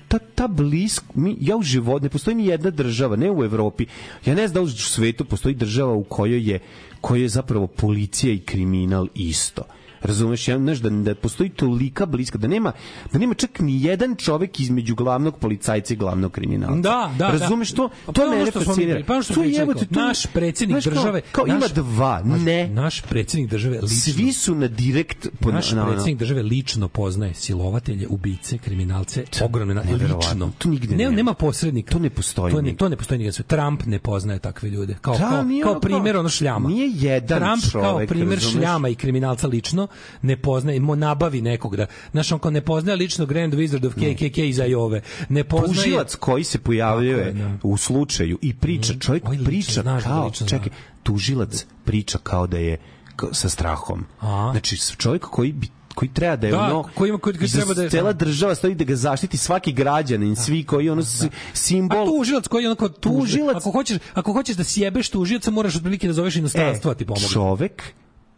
ta, 0.09 0.19
ta 0.19 0.49
blisk, 0.49 1.03
mi, 1.15 1.37
ja 1.41 1.57
u 1.57 1.63
životu, 1.63 2.05
ne 2.05 2.09
postoji 2.09 2.35
ni 2.35 2.47
jedna 2.47 2.71
država, 2.71 3.17
ne 3.17 3.31
u 3.31 3.45
Evropi, 3.45 3.87
ja 4.27 4.35
ne 4.35 4.49
znam 4.49 4.55
da 4.55 4.61
u 4.61 4.69
svetu 4.69 5.25
postoji 5.25 5.55
država 5.55 5.93
u 5.93 6.05
kojoj 6.05 6.51
je, 6.51 6.59
kojoj 7.01 7.23
je 7.23 7.29
zapravo 7.29 7.67
policija 7.67 8.33
i 8.33 8.39
kriminal 8.39 9.09
isto. 9.15 9.63
Razumeš, 10.03 10.49
ja 10.49 10.59
znaš 10.59 10.79
da, 10.79 10.91
da 10.91 11.15
postoji 11.17 11.51
tolika 11.51 12.07
bliska, 12.07 12.39
da 12.39 12.49
nema, 12.49 12.73
da 13.13 13.19
nema 13.19 13.35
čak 13.35 13.61
ni 13.61 13.83
jedan 13.83 14.17
čovek 14.17 14.61
između 14.61 14.95
glavnog 14.95 15.39
policajca 15.39 15.95
i 15.95 15.97
glavnog 15.97 16.33
kriminalca. 16.33 16.81
Da, 16.81 17.13
da, 17.19 17.31
Razumeš 17.31 17.71
da. 17.71 17.77
to? 17.77 17.89
Pa 18.07 18.13
To 18.13 18.23
ono 18.23 18.31
mene 18.33 18.47
što 18.47 18.53
smo 18.53 18.61
mi- 18.63 18.67
fascinira. 18.67 19.03
pa 19.07 19.13
ono 19.13 19.23
što 19.23 19.31
To 19.31 19.35
smo 19.35 19.43
mi 19.43 19.53
jebote, 19.53 19.81
rekli, 19.81 19.95
to- 19.95 20.01
naš 20.01 20.27
znaš 20.73 20.85
kao- 20.85 20.93
države 20.93 21.21
kao, 21.23 21.45
naš- 21.47 21.57
ima 21.57 21.69
dva, 21.69 22.23
naš- 22.23 22.43
ne. 22.43 22.69
Naš 22.69 23.03
predsjednik 23.03 23.51
države 23.51 23.75
lično 23.75 23.89
Svi 23.89 24.33
su 24.33 24.55
na 24.55 24.69
direkt 24.69 25.29
po- 25.41 25.53
Naš 25.53 25.71
na- 25.71 25.77
na- 25.77 25.87
predsjednik 25.87 26.19
države 26.19 26.43
lično 26.43 26.89
poznaje 26.89 27.35
silovatelje, 27.35 28.07
ubice, 28.09 28.59
kriminalce, 28.59 29.25
ogromne 29.43 29.75
na 29.75 29.83
lično. 29.83 30.51
To 30.59 30.69
nigde 30.69 30.97
ne, 30.97 31.11
nema. 31.11 31.35
posrednika. 31.35 31.93
To 31.93 31.99
ne 31.99 32.11
postoji 32.11 32.55
To 32.55 32.63
ne, 32.63 32.75
to 32.75 32.89
ne 32.89 32.97
postoji 32.97 33.19
nigde. 33.19 33.33
Trump 33.45 33.83
ne 33.87 33.99
poznaje 33.99 34.39
takve 34.39 34.69
ljude. 34.71 34.97
Kao, 35.01 35.15
Da, 35.15 35.19
kao, 35.21 35.31
kao 35.31 35.41
ono 35.41 35.63
kao- 35.65 35.81
primjer 35.81 36.17
ono 36.17 36.29
šljama. 36.29 36.69
nije 36.69 36.91
jedan 36.93 37.39
Trump 37.41 37.73
kao 37.73 37.83
čovek, 37.85 38.09
primjer 38.09 38.29
razumeš? 38.31 38.55
šljama 38.55 38.89
i 38.89 38.95
kriminalca 38.95 39.47
lično 39.47 39.86
ne 40.23 40.37
poznaje, 40.37 40.81
mo 40.81 40.95
nabavi 40.97 41.41
nekog 41.41 41.77
da, 41.77 41.87
znaš, 42.13 42.33
on 42.33 42.39
kao 42.39 42.51
ne 42.51 42.61
poznaje 42.61 42.97
lično 42.97 43.27
Grand 43.27 43.55
Wizard 43.55 43.87
of 43.87 43.95
KKK 43.95 44.39
iz 44.39 44.61
Ajove. 44.61 45.01
Ne 45.29 45.45
poznaje... 45.45 45.75
tužilac 45.77 46.15
koji 46.15 46.45
se 46.45 46.59
pojavljuje 46.59 47.17
je, 47.19 47.33
da. 47.33 47.51
u 47.63 47.77
slučaju 47.77 48.39
i 48.43 48.55
priča, 48.55 48.93
čovjek 48.97 49.25
Ovaj 49.25 49.37
lično 49.37 49.47
priča 49.47 49.83
znaš 49.83 50.03
da 50.05 50.09
kao, 50.09 50.27
lično 50.27 50.47
zna. 50.49 50.59
čekaj, 50.59 50.73
tužilac 51.03 51.67
priča 51.85 52.19
kao 52.19 52.47
da 52.47 52.59
je 52.59 52.77
kao 53.17 53.35
sa 53.35 53.49
strahom. 53.49 54.05
A. 54.21 54.49
Znači, 54.53 54.77
čovjek 54.97 55.23
koji 55.23 55.53
bi 55.53 55.67
koji 55.91 56.09
treba 56.11 56.37
da 56.37 56.47
je 56.47 56.51
Da, 56.51 56.61
ono 56.61 56.83
koji 56.85 57.09
ima- 57.09 57.19
koji- 57.19 57.37
koji 57.37 57.51
treba 57.51 57.75
da 57.75 57.83
je- 57.83 57.91
cela 57.91 58.13
da. 58.13 58.19
država 58.19 58.55
stoji 58.55 58.75
da 58.75 58.85
ga 58.85 58.97
zaštiti 58.97 59.37
svaki 59.37 59.73
građanin 59.73 60.37
svi 60.37 60.65
koji 60.65 60.91
ono 60.91 61.03
s- 61.03 61.25
simbol 61.53 62.03
A 62.03 62.07
tužilac 62.07 62.49
koji 62.49 62.67
onako 62.67 62.89
tužilac. 62.89 63.57
Ako 63.57 63.71
hoćeš, 63.71 63.99
ako 64.15 64.33
hoćeš 64.33 64.57
da 64.57 64.65
sjebeš 64.65 65.09
tužioca, 65.09 65.51
moraš 65.51 65.77
otprilike 65.77 66.07
da 66.07 66.13
zoveš 66.13 66.37
inostranstvo 66.37 66.91
da 66.91 66.95
ti 66.95 67.05
pomogne. 67.07 67.27
E, 67.27 67.29
čovek 67.29 67.83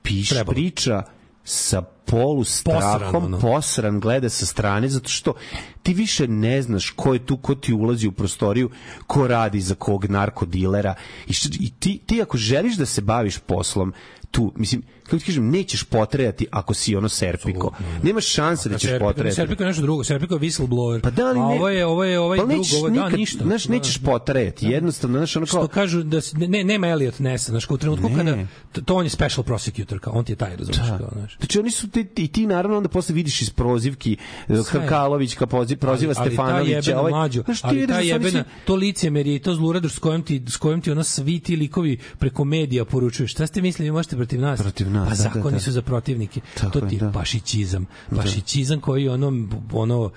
piše, 0.03 0.45
priča 0.45 1.03
sa 1.49 1.83
polu 1.83 2.45
strahom, 2.45 3.01
Posran, 3.01 3.25
ono. 3.25 3.39
posran, 3.39 4.01
gleda 4.01 4.29
sa 4.29 4.47
strane, 4.47 4.89
zato 4.89 5.09
što 5.09 5.35
ti 5.83 5.95
više 5.95 6.29
ne 6.29 6.63
znaš 6.63 6.91
ko 6.91 7.15
je 7.15 7.27
tu, 7.27 7.37
ko 7.37 7.55
ti 7.55 7.73
ulazi 7.73 8.09
u 8.09 8.13
prostoriju, 8.13 8.71
ko 9.07 9.27
radi 9.27 9.61
za 9.61 9.75
kog 9.75 10.05
narkodilera. 10.05 10.95
I, 11.27 11.33
što, 11.33 11.49
i 11.61 11.71
ti, 11.79 12.01
ti 12.07 12.23
ako 12.23 12.37
želiš 12.37 12.77
da 12.77 12.87
se 12.87 13.01
baviš 13.01 13.39
poslom, 13.39 13.93
tu, 14.31 14.53
mislim, 14.57 14.83
kako 15.09 15.19
ti 15.19 15.25
kažem, 15.25 15.51
nećeš 15.51 15.83
potrejati 15.85 16.47
ako 16.51 16.75
si 16.75 16.97
ono 16.97 17.09
serpiko. 17.09 17.73
Nemaš 18.03 18.27
šanse 18.27 18.69
da 18.69 18.79
ćeš 18.79 18.91
Serpiko- 18.91 18.99
potrejati. 19.01 19.37
Serpiko 19.37 19.63
je 19.63 19.67
nešto 19.67 19.83
drugo, 19.83 20.05
Serpiko 20.05 20.35
je 20.35 20.41
whistleblower. 20.41 21.01
Pa 21.01 21.11
da, 21.11 21.23
ali 21.25 21.39
A 21.39 21.43
ne, 21.43 21.49
ovo 21.49 21.69
je, 21.69 21.87
ovo 21.87 22.05
je 22.05 22.19
ovaj 22.19 22.39
pa 22.39 22.45
drugo, 22.45 22.63
ovo 22.77 22.87
je, 22.87 22.91
da, 22.91 23.05
nikad, 23.05 23.19
ništa. 23.19 23.45
Znaš, 23.45 23.65
Da. 23.65 23.75
nećeš 23.75 23.99
potrejati, 23.99 24.67
jednostavno, 24.67 25.19
znaš, 25.19 25.37
ono 25.37 25.47
kao... 25.47 25.61
što 25.61 25.69
kažu 25.69 26.03
da 26.03 26.21
ne 26.37 26.65
nema 26.65 26.89
Elliot 26.89 27.19
Nessa, 27.19 27.51
znači 27.51 27.67
u 27.71 27.77
trenutku 27.77 28.09
Ne. 28.09 28.17
kada 28.17 28.37
to, 28.83 28.95
on 28.95 29.05
je 29.05 29.11
special 29.11 29.45
prosecutor, 29.45 29.99
kao 30.01 30.13
on 30.13 30.25
ti 30.25 30.33
je 30.33 30.37
taj, 30.37 30.57
razumiješ, 30.57 30.77
Da. 30.83 30.99
kao, 30.99 31.09
znaš. 31.13 31.37
Znači 31.39 31.59
oni 31.59 31.71
su 31.71 31.89
ti, 31.89 32.07
i 32.17 32.29
ti 32.29 32.47
naravno 32.47 32.77
onda 32.77 32.89
posle 32.89 33.15
vidiš 33.15 33.43
iz 33.43 33.51
prozivki 33.51 34.17
eh, 34.49 34.57
Sve. 34.63 34.87
Kalović 34.89 35.35
ka 35.35 35.47
prozi- 35.47 35.77
proziva 35.77 36.13
ali, 36.13 36.21
ali 36.21 36.31
Stefanovića. 36.31 36.71
jebena 36.73 37.01
ovaj, 37.01 37.11
mlađo, 37.13 37.43
znaš, 37.43 37.61
ti 37.61 37.67
ali 37.67 37.81
ta 37.81 37.93
da 37.93 37.99
jebena, 38.01 38.45
to 38.65 38.75
licemerje 38.75 39.35
i 39.35 39.39
to 39.39 39.55
zluradost 39.55 39.95
s 39.95 39.99
kojom 39.99 40.23
ti, 40.23 40.43
s 40.49 40.57
kojom 40.57 40.81
ti 40.81 40.91
ona 40.91 41.05
svi 41.05 41.41
ti 41.41 41.57
likovi 41.57 41.99
preko 42.19 42.45
medija 42.45 42.85
poručuju. 42.85 43.27
Šta 43.29 43.47
ste 43.47 43.63
mislili, 43.63 43.91
možete 43.91 44.17
protiv 44.17 44.41
nas? 44.41 44.61
Protiv 44.61 44.91
nas, 44.91 44.98
Pa 45.05 45.11
da, 45.11 45.11
da, 45.11 45.15
zakoni 45.15 45.53
da. 45.57 45.61
su 45.61 45.73
za 45.73 45.83
protivnike. 45.83 46.41
Tako 46.55 46.81
to 46.81 46.87
ti 46.87 46.95
je 46.95 46.99
da. 47.01 47.11
pašićizam. 47.13 47.87
Pašićizam 48.17 48.81
koji 48.81 49.09
ono, 49.09 49.49
ono, 49.73 50.11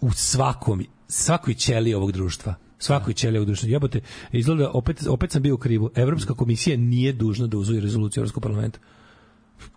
u 0.00 0.12
svakom, 0.12 0.84
svakoj 1.08 1.54
ćeli 1.54 1.94
ovog 1.94 2.12
društva 2.12 2.54
svakoj 2.78 3.14
ćeli 3.14 3.38
ovog 3.38 3.46
društva. 3.46 3.68
Jebote, 3.68 4.00
izgleda, 4.32 4.70
opet, 4.70 5.06
opet 5.08 5.32
sam 5.32 5.42
bio 5.42 5.54
u 5.54 5.58
krivu. 5.58 5.90
Evropska 5.94 6.34
komisija 6.34 6.76
nije 6.76 7.12
dužna 7.12 7.46
da 7.46 7.58
uzuje 7.58 7.80
rezoluciju 7.80 8.20
Evropskog 8.20 8.42
parlamenta. 8.42 8.78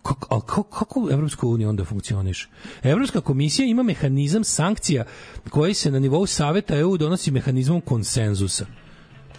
Kako, 0.02 0.26
ali 0.30 0.42
kako, 0.46 0.62
kako 0.62 1.08
Evropska 1.12 1.46
unija 1.46 1.68
onda 1.68 1.84
funkcioniše? 1.84 2.48
Evropska 2.82 3.20
komisija 3.20 3.66
ima 3.66 3.82
mehanizam 3.82 4.44
sankcija 4.44 5.04
koji 5.50 5.74
se 5.74 5.90
na 5.90 5.98
nivou 5.98 6.26
saveta 6.26 6.76
EU 6.76 6.96
donosi 6.96 7.30
mehanizmom 7.30 7.80
konsenzusa. 7.80 8.66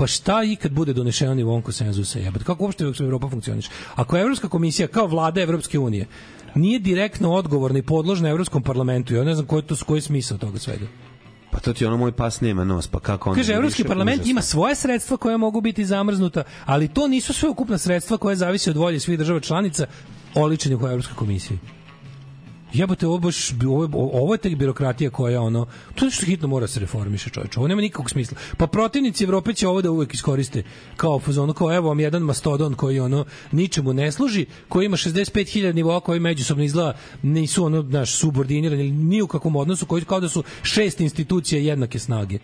Pa 0.02 0.08
šta 0.08 0.44
i 0.44 0.56
kad 0.56 0.72
bude 0.72 0.94
donešeno 0.94 1.34
nivom 1.34 1.62
konsenzusa? 1.62 2.20
Jebote, 2.20 2.46
kako 2.46 2.64
uopšte 2.64 2.84
Evropa 3.00 3.30
funkcioniše? 3.30 3.70
Ako 3.96 4.18
Evropska 4.18 4.48
komisija 4.50 4.88
kao 4.88 5.08
vlada 5.08 5.42
Evropske 5.42 5.80
unije 5.80 6.08
nije 6.56 6.80
direktno 6.80 7.32
odgovorna 7.34 7.80
i 7.80 7.82
podložna 7.82 8.30
Evropskom 8.30 8.64
parlamentu, 8.64 9.14
ja 9.14 9.24
ne 9.24 9.36
znam 9.36 9.46
koji 9.48 9.62
to 9.64 9.76
koji 9.86 9.98
je 9.98 10.02
smisao 10.02 10.38
toga 10.38 10.60
svega. 10.60 10.86
Pa 11.52 11.60
to 11.60 11.74
ti 11.74 11.86
ono 11.86 11.98
moj 11.98 12.12
pas 12.12 12.42
nema 12.42 12.64
nos, 12.64 12.88
pa 12.88 13.00
kako 13.00 13.30
onda? 13.30 13.40
Kaže, 13.42 13.54
Evropski 13.54 13.84
parlament 13.84 14.18
užasno. 14.20 14.32
ima 14.32 14.42
svoje 14.42 14.76
sredstva 14.76 15.18
koja 15.18 15.38
mogu 15.38 15.62
biti 15.62 15.86
zamrznuta, 15.86 16.44
ali 16.66 16.88
to 16.88 17.08
nisu 17.08 17.34
sve 17.34 17.50
ukupna 17.50 17.78
sredstva 17.78 18.18
koja 18.18 18.36
zavise 18.36 18.70
od 18.70 18.78
volje 18.78 19.00
svih 19.00 19.18
država 19.18 19.40
članica 19.40 19.86
oličenih 20.36 20.82
u 20.82 20.88
Evropskoj 20.88 21.16
komisiji. 21.16 21.60
Jebote, 22.74 23.08
ovo, 23.08 23.20
baš, 23.20 23.52
ovo, 23.68 24.10
ovo 24.14 24.34
je 24.34 24.38
tek 24.38 24.56
birokratija 24.56 25.10
koja 25.10 25.42
ono, 25.42 25.66
to 25.96 26.06
nešto 26.06 26.26
hitno 26.26 26.48
mora 26.48 26.68
se 26.68 26.80
reformiše 26.80 27.30
čovječe, 27.30 27.60
ovo 27.60 27.68
nema 27.68 27.82
nikakvog 27.82 28.10
smisla. 28.10 28.38
Pa 28.58 28.68
protivnici 28.68 29.24
Evrope 29.24 29.54
će 29.54 29.68
ovo 29.68 29.82
da 29.82 29.92
uvek 29.92 30.14
iskoriste 30.14 30.64
kao 30.98 31.20
fazonu, 31.20 31.54
kao 31.54 31.76
evo 31.76 31.88
vam 31.88 32.00
jedan 32.00 32.22
mastodon 32.22 32.74
koji 32.74 33.00
ono 33.00 33.26
ničemu 33.52 33.94
ne 33.94 34.12
služi, 34.12 34.46
koji 34.70 34.86
ima 34.86 34.98
65.000 34.98 35.74
nivoa 35.74 36.00
koji 36.00 36.20
međusobno 36.20 36.64
izgleda 36.64 36.98
nisu 37.22 37.66
ono, 37.66 37.82
naš, 37.82 38.16
subordinirani, 38.16 38.92
ni 38.92 39.22
u 39.22 39.28
kakvom 39.28 39.56
odnosu, 39.56 39.86
koji 39.86 40.06
kao 40.06 40.20
da 40.20 40.30
su 40.30 40.44
šest 40.64 41.02
institucija 41.02 41.62
jednake 41.62 42.00
snage. 42.00 42.40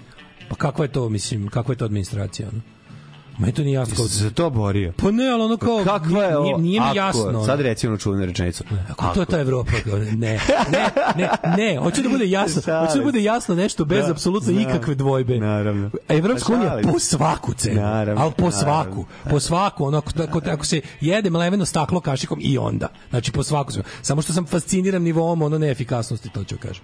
Pa 0.49 0.56
kakva 0.56 0.86
je 0.86 0.91
to, 0.91 1.10
mislim, 1.10 1.48
kakva 1.48 1.72
je 1.72 1.78
to 1.78 1.86
administracija, 1.86 2.49
ono? 2.52 2.77
Meni 3.38 3.53
to 3.53 3.61
nije 3.61 3.73
jasno. 3.73 3.95
Kao, 3.95 4.07
Se 4.07 4.15
za 4.15 4.30
to 4.30 4.49
borio. 4.49 4.93
pa 4.97 5.11
ne, 5.11 5.27
ali 5.27 5.43
ono 5.43 5.57
kao, 5.57 5.84
Kakva 5.85 6.23
je 6.23 6.38
ovo? 6.38 6.43
nije, 6.45 6.57
nije 6.57 6.80
mi 6.81 6.88
Ako- 6.88 6.97
jasno. 6.97 7.45
Sad 7.45 7.61
reci 7.61 7.88
ono 7.88 7.97
čuvenu 7.97 8.26
rečenicu. 8.26 8.64
Ako 8.89 9.05
to 9.07 9.19
je 9.19 9.26
ta 9.26 9.39
Evropa, 9.39 9.72
ne, 10.11 10.39
ne, 10.68 10.89
ne, 11.15 11.30
ne, 11.57 11.80
hoću 11.80 12.01
da 12.01 12.09
bude 12.09 12.30
jasno, 12.30 12.61
hoću 12.80 12.97
da 12.97 13.03
bude 13.03 13.23
jasno 13.23 13.55
nešto 13.55 13.85
bez 13.85 14.05
Da, 14.05 14.11
apsolutno 14.11 14.51
znam. 14.53 14.61
ikakve 14.61 14.95
dvojbe. 14.95 15.39
Naravno. 15.39 15.89
Evropska 16.09 16.47
Pa 16.47 16.53
unija 16.55 16.80
po 16.84 16.99
svaku 16.99 17.53
cenu, 17.53 17.81
Naravno, 17.81 18.22
ali 18.22 18.31
po 18.31 18.41
naravno. 18.41 18.61
svaku, 18.64 19.05
po 19.30 19.39
svaku, 19.39 19.85
ono, 19.85 19.97
ako, 19.97 20.11
ako, 20.23 20.41
ako 20.45 20.65
se 20.65 20.81
jede 21.01 21.30
mleveno 21.30 21.65
staklo 21.65 21.99
kašikom 21.99 22.39
i 22.41 22.57
onda, 22.57 22.88
znači 23.09 23.31
po 23.31 23.43
svaku 23.43 23.72
cenu. 23.72 23.84
Samo 24.01 24.22
što 24.22 24.34
sam 24.34 24.45
fasciniran 24.45 25.01
nivom 25.01 25.41
ono 25.41 25.57
neefikasnosti, 25.57 26.30
to 26.30 26.43
ću 26.43 26.57
kažem. 26.57 26.84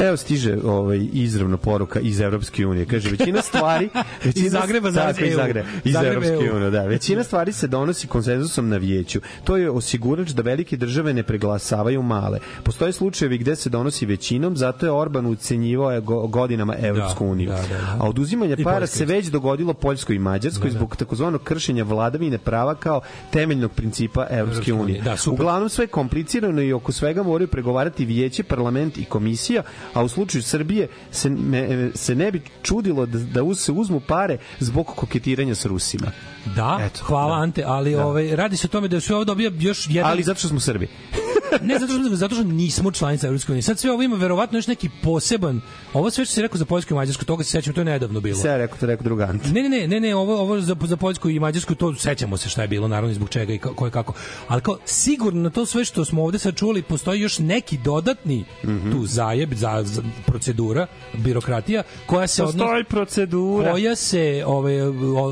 Evo 0.00 0.16
stiže 0.16 0.56
ovaj 0.64 1.08
izravna 1.12 1.56
poruka 1.56 2.00
iz 2.00 2.20
Evropske 2.20 2.66
unije. 2.66 2.86
Kaže 2.86 3.10
većina 3.10 3.42
stvari 3.42 3.88
većina 4.24 4.46
Iz 4.46 4.52
Zagreba, 4.52 4.92
tako, 4.92 5.24
iz. 5.24 5.34
Zagreba, 5.34 5.68
iz 5.84 5.92
Zagreb 5.92 6.12
Evropske 6.14 6.52
unije, 6.52 6.70
da. 6.70 6.82
Većina 6.82 7.24
stvari 7.24 7.52
se 7.52 7.66
donosi 7.66 8.06
konsenzusom 8.06 8.68
na 8.68 8.76
vijeću. 8.76 9.20
To 9.44 9.56
je 9.56 9.70
osigurač 9.70 10.28
da 10.30 10.42
velike 10.42 10.76
države 10.76 11.14
ne 11.14 11.22
preglasavaju 11.22 12.02
male. 12.02 12.38
Postoje 12.62 12.92
slučajevi 12.92 13.38
gde 13.38 13.56
se 13.56 13.70
donosi 13.70 14.06
većinom, 14.06 14.56
zato 14.56 14.86
je 14.86 14.92
Orban 14.92 15.26
ucenjivao 15.26 16.00
go- 16.00 16.26
godinama 16.26 16.74
Evropsku 16.78 17.24
Da, 17.24 17.30
uniju. 17.30 17.50
da, 17.50 17.56
da, 17.56 17.68
da. 17.68 17.96
A 18.00 18.08
oduzimanje 18.08 18.54
I 18.58 18.64
para 18.64 18.78
Poljska 18.78 18.96
se 18.96 19.04
već 19.04 19.26
dogodilo 19.26 19.74
Poljskoj 19.74 20.16
i 20.16 20.18
Mađarskoj 20.18 20.62
Da, 20.62 20.72
da. 20.72 20.78
zbog 20.78 20.96
takozvanog 20.96 21.42
kršenja 21.42 21.84
vladavine 21.84 22.38
prava 22.38 22.74
kao 22.74 23.00
temeljnog 23.30 23.70
principa 23.72 24.26
Evropske 24.30 24.72
unije. 24.72 24.82
unije. 24.84 25.02
Da, 25.02 25.16
super. 25.16 25.40
Uglavnom 25.40 25.68
sve 25.68 25.82
je 25.84 25.88
komplicirano 25.88 26.62
i 26.62 26.72
oko 26.72 26.92
svega 26.92 27.22
moraju 27.22 27.48
pregovarati 27.48 28.04
vijeće, 28.04 28.42
parlament 28.42 28.98
i 28.98 29.04
komisija, 29.04 29.62
a 29.94 30.02
u 30.02 30.08
slučaju 30.08 30.42
Srbije 30.42 30.88
se, 31.10 31.30
me, 31.30 31.90
se 31.94 32.14
ne 32.14 32.32
bi 32.32 32.42
čudilo 32.62 33.06
da, 33.06 33.18
da 33.18 33.54
se 33.54 33.72
uzmu 33.72 34.00
pare 34.00 34.38
zbog 34.58 34.86
koketiranja 34.86 35.54
s 35.54 35.64
Rusima. 35.66 36.12
Da, 36.56 36.78
Eto, 36.82 37.04
hvala 37.04 37.36
da. 37.36 37.42
Ante, 37.42 37.64
ali 37.66 37.92
Da. 37.94 38.06
ovaj 38.06 38.36
radi 38.36 38.56
se 38.56 38.66
o 38.66 38.70
tome 38.70 38.88
da 38.88 39.00
se 39.00 39.14
ovo 39.14 39.24
dobija 39.24 39.50
još 39.58 39.86
jedan 39.90 40.10
Ali 40.10 40.22
zato 40.22 40.38
što 40.38 40.48
smo 40.48 40.60
Srbi. 40.60 40.88
Ne 41.62 41.78
zato 41.78 41.92
što 41.92 42.16
zato 42.16 42.34
što 42.34 42.44
nismo 42.44 42.90
članica 42.90 43.26
Evropske 43.26 43.52
unije. 43.52 43.62
Sad 43.62 43.78
sve 43.78 43.92
ovo 43.92 44.02
ima 44.02 44.16
verovatno 44.16 44.58
još 44.58 44.66
neki 44.66 44.90
poseban. 45.02 45.60
Ovo 45.92 46.10
sve 46.10 46.24
što 46.24 46.34
se 46.34 46.42
rekao 46.42 46.58
za 46.58 46.64
Poljsku 46.64 46.94
i 46.94 46.96
Mađarsku, 46.96 47.24
toga 47.24 47.44
se 47.44 47.50
sećam, 47.50 47.74
to 47.74 47.80
je 47.80 47.84
nedavno 47.84 48.20
bilo. 48.20 48.38
Sve 48.38 48.58
rekao, 48.58 48.78
to 48.78 48.86
rekao 48.86 49.04
drugant. 49.04 49.42
Ne, 49.46 49.62
ne, 49.62 49.88
ne, 49.88 50.00
ne, 50.00 50.14
ovo 50.14 50.40
ovo 50.40 50.60
za 50.60 50.76
za 50.82 50.96
Poljsku 50.96 51.30
i 51.30 51.40
Mađarsku 51.40 51.74
to 51.74 51.94
sećamo 51.94 52.36
se 52.36 52.48
šta 52.48 52.62
je 52.62 52.68
bilo, 52.68 52.88
naravno 52.88 53.14
zbog 53.14 53.28
čega 53.28 53.52
i 53.52 53.58
ko 53.58 53.84
je 53.84 53.90
kako. 53.90 54.12
Ali 54.48 54.60
kao 54.62 54.78
sigurno 54.84 55.40
na 55.40 55.50
to 55.50 55.66
sve 55.66 55.84
što 55.84 56.04
smo 56.04 56.24
ovde 56.24 56.38
sad 56.38 56.54
čuli 56.54 56.82
postoji 56.82 57.20
još 57.20 57.38
neki 57.38 57.78
dodatni 57.78 58.44
Mhm. 58.64 58.92
tu 58.92 59.06
zajeb 59.06 59.54
za, 59.54 59.82
za 59.84 60.02
procedura, 60.26 60.86
birokratija 61.14 61.82
koja 62.06 62.26
se 62.26 62.42
odnosi 62.42 62.58
Postoji 62.58 62.84
procedura. 62.84 63.70
koja 63.70 63.96
se 63.96 64.42
ovaj 64.46 64.80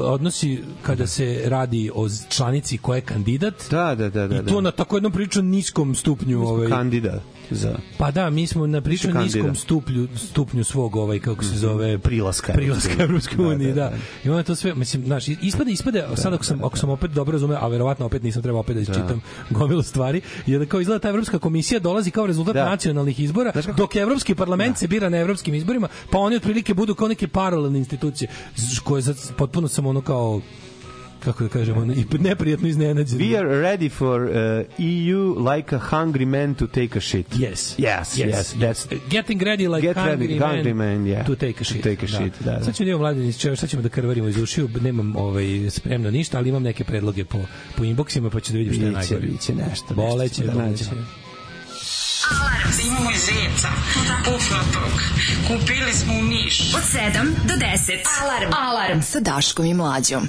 odnosi 0.03 0.59
kada 0.83 1.07
se 1.07 1.43
radi 1.45 1.91
o 1.95 2.07
članici 2.29 2.79
koja 2.79 2.97
je 2.97 3.01
kandidat. 3.03 3.55
Da, 3.71 3.95
da, 3.95 4.11
da, 4.11 4.29
da. 4.29 4.37
I 4.37 4.39
to 4.39 4.55
da. 4.55 4.61
na 4.61 4.71
tako 4.71 4.97
jednom 4.97 5.13
prilično 5.13 5.43
niskom 5.43 5.95
stupnju, 6.09 6.43
ovaj 6.43 6.69
Kandida 6.69 7.21
za 7.51 7.75
Pa 7.99 8.11
da, 8.11 8.31
mi 8.31 8.47
smo 8.47 8.67
na 8.67 8.79
Više 8.79 9.13
niskom 9.13 9.55
stupnju, 9.55 10.09
stupnju 10.17 10.65
svog, 10.65 10.97
ovaj, 10.97 11.19
kako 11.19 11.45
se 11.45 11.57
zove... 11.57 11.99
Prilaska 11.99 12.53
Prilaska 12.53 12.93
Evropskoj 13.03 13.45
uniji. 13.45 13.55
uniji, 13.55 13.73
Da, 13.73 13.85
da. 13.85 13.91
da, 13.91 13.97
I 14.25 14.31
onda 14.31 14.43
to 14.43 14.55
sve, 14.55 14.75
mislim, 14.75 15.05
znaš, 15.05 15.29
ispade, 15.29 15.73
ispade, 15.73 16.05
sad 16.15 16.35
ako 16.35 16.45
sam, 16.45 16.65
ako 16.65 16.79
sam 16.79 16.91
opet 16.91 17.11
dobro 17.11 17.33
razumeo, 17.33 17.59
a 17.61 17.69
verovatno 17.69 18.07
opet 18.07 18.23
nisam 18.23 18.43
trebao 18.43 18.61
opet 18.61 18.75
da 18.77 18.81
isčitam 18.81 19.21
gomilu 19.51 19.83
stvari, 19.83 20.21
je 20.47 20.59
da 20.59 20.67
kao 20.67 20.81
izgleda 20.81 20.99
ta 20.99 21.09
Evropska 21.09 21.39
komisija 21.39 21.81
dolazi 21.81 22.11
kao 22.11 22.27
rezultat 22.27 22.55
Da. 22.55 22.65
nacionalnih 22.65 23.21
izbora, 23.21 23.53
dok 23.77 23.97
Evropski 23.97 24.35
parlament 24.35 24.79
se 24.79 24.89
bira 24.89 25.09
na 25.09 25.19
evropskim 25.19 25.55
izborima, 25.55 25.89
pa 26.11 26.19
oni 26.19 26.37
otprilike 26.37 26.75
budu 26.75 26.95
kao 26.95 27.09
neke 27.09 27.29
paralelne 27.29 27.79
institucije, 27.79 28.31
koje 28.85 29.03
sad 29.03 29.17
potpuno 29.37 29.69
sam 29.69 29.87
ono 29.87 30.01
kao 30.01 30.41
kako 31.25 31.43
da 31.43 31.49
kažemo, 31.49 31.85
i 31.85 32.05
neprijatno 32.19 32.69
iznenađen. 32.69 33.19
We 33.19 33.39
are 33.39 33.49
ready 33.49 33.91
for 33.91 34.23
uh, 34.23 34.31
EU 34.79 35.51
like 35.53 35.77
a 35.77 35.81
hungry 35.91 36.27
man 36.27 36.55
to 36.55 36.67
take 36.67 36.99
a 36.99 37.01
shit. 37.01 37.27
Yes. 37.33 37.79
Yes, 37.79 38.17
yes, 38.17 38.55
that's 38.61 38.99
Getting 39.11 39.43
ready 39.43 39.69
like 39.69 39.83
Get 39.83 39.97
hungry, 39.97 40.27
ready, 40.27 40.39
man, 40.39 40.51
hungry 40.51 40.75
man, 40.75 41.07
yeah. 41.07 41.27
to 41.27 41.35
take 41.35 41.61
a 41.61 41.65
shit. 41.65 41.83
To 41.83 41.89
take 41.89 42.07
a 42.07 42.09
shit, 42.09 42.33
da, 42.41 42.53
da. 42.53 42.65
Sad 42.65 42.75
ćemo 42.75 42.85
da 42.85 42.91
imamo 42.91 43.03
mladine, 43.03 43.33
sad 43.33 43.69
ćemo 43.71 43.83
da 43.83 43.89
krvarimo 43.89 44.29
iz 44.29 44.43
ušiju, 44.43 44.69
nemam 44.81 45.17
ovaj, 45.17 45.71
spremno 45.71 46.11
ništa, 46.11 46.39
ali 46.39 46.49
imam 46.49 46.63
neke 46.63 46.85
predloge 46.85 47.25
po, 47.25 47.39
po 47.77 47.83
inboxima, 47.85 48.31
pa 48.31 48.41
ću 48.41 48.53
da 48.53 48.59
vidim 48.59 48.75
šta 48.75 48.85
je 48.85 48.93
najgore. 48.93 49.21
biće 49.21 49.55
nešto, 49.55 49.95
Boleće, 49.95 50.45
da 50.45 50.53
boleće. 50.53 50.85
nađemo. 50.85 51.07
Imamo 52.87 53.11
i 53.11 53.19
zeca, 53.19 53.69
pufnatog. 54.25 55.03
Kupili 55.49 55.93
smo 55.93 56.15
u 56.15 56.23
Niš. 56.23 56.61
Od 56.75 56.83
7 56.83 57.25
do 57.49 57.55
10. 57.55 57.99
Alarm. 58.23 58.53
Alarm 58.53 59.03
sa 59.03 59.21
Daškom 59.21 59.65
i 59.65 59.75
Mlađom. 59.75 60.29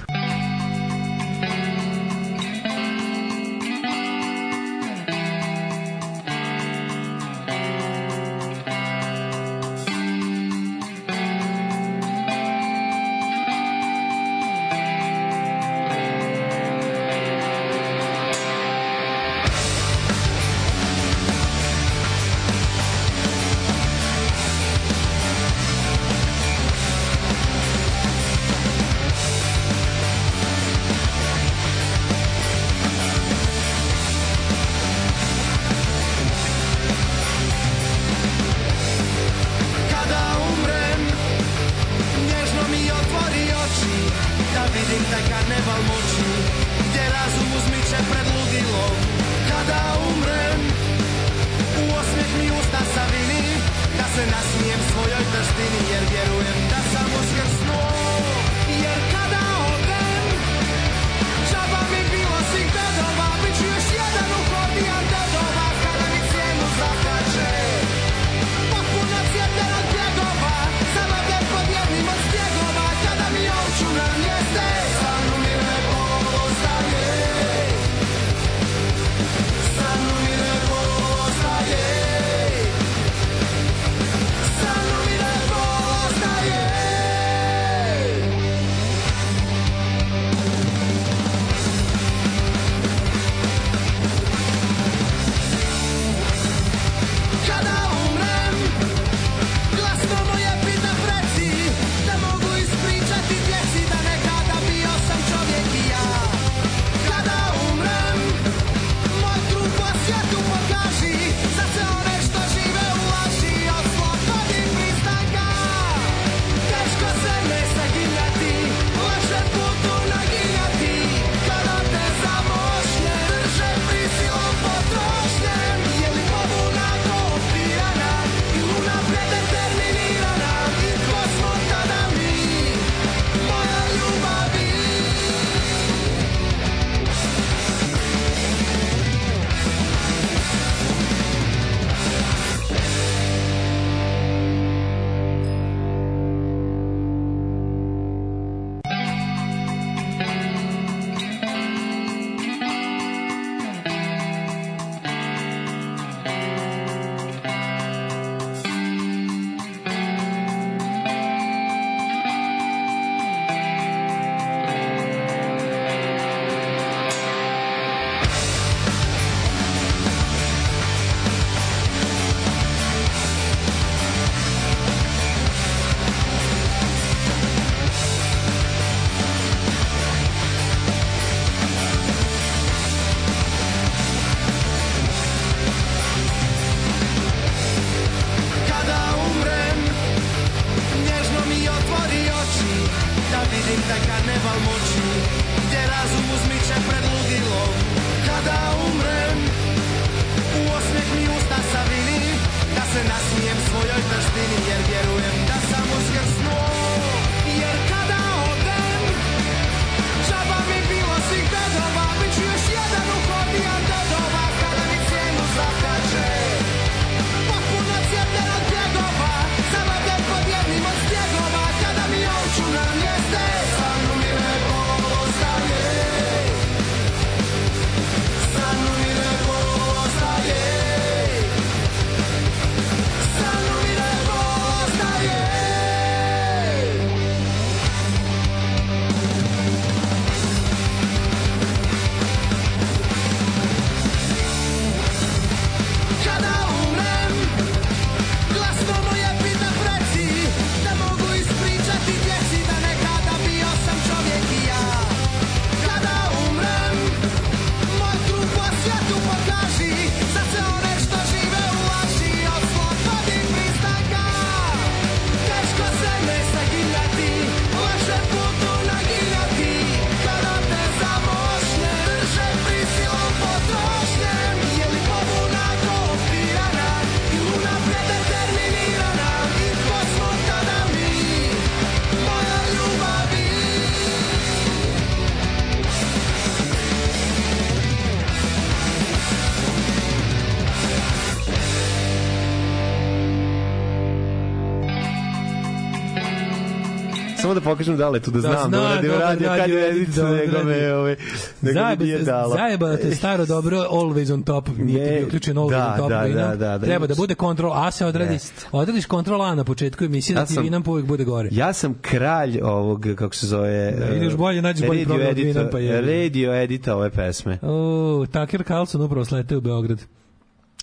samo 297.51 297.59
da 297.59 297.69
pokažem 297.69 297.97
da 297.97 298.09
letu 298.09 298.31
da, 298.31 298.35
da 298.35 298.41
znam 298.41 298.71
da 298.71 298.77
zna, 298.77 298.77
da 298.77 298.87
uradio 298.87 299.19
radio 299.19 299.47
kad 299.47 299.69
da 299.69 299.77
je 299.77 299.89
edicu 299.89 300.23
nego 300.23 300.63
me 300.63 300.93
ovaj 300.93 301.15
nego 301.61 301.79
mi 301.99 302.09
je 302.09 302.19
dala. 302.19 302.55
Zajebala 302.55 302.97
te 302.97 303.07
e, 303.07 303.15
staro 303.15 303.45
dobro 303.45 303.77
always 303.77 304.33
on 304.33 304.43
top, 304.43 304.69
nije 304.77 305.07
ti 305.07 305.15
bio 305.15 305.27
uključen 305.27 305.57
always 305.57 305.69
da, 305.69 305.91
on 305.91 305.97
top 305.97 306.09
da, 306.09 306.27
da, 306.27 306.55
da, 306.55 306.77
da, 306.77 306.85
Treba 306.85 307.07
da 307.07 307.15
bude 307.15 307.35
kontrol 307.35 307.73
A 307.73 307.91
se 307.91 308.05
odradi. 308.05 308.39
Odradiš 308.71 309.05
kontrol 309.05 309.41
A 309.41 309.55
na 309.55 309.63
početku 309.63 310.03
emisije 310.03 310.35
da 310.35 310.45
ti 310.45 310.59
vinam 310.59 310.83
povek 310.83 311.05
bude 311.05 311.23
gore. 311.23 311.49
Ja 311.51 311.73
sam 311.73 311.95
kralj 312.01 312.59
ovog 312.61 313.07
kako 313.17 313.35
se 313.35 313.47
zove. 313.47 313.91
Da, 313.91 314.05
e, 314.05 314.17
ideš 314.17 314.33
bolje 314.33 314.61
nađeš 314.61 314.87
bolji 314.87 315.05
program 315.05 315.35
vinam 315.35 315.67
pa 315.71 315.79
je. 315.79 316.01
Radio 316.01 316.53
edita 316.53 316.95
ove 316.95 317.09
pesme. 317.09 317.59
O, 317.61 318.25
Tucker 318.31 318.63
Carlson 318.63 319.01
upravo 319.01 319.25
slete 319.25 319.57
u 319.57 319.61
Beograd 319.61 319.99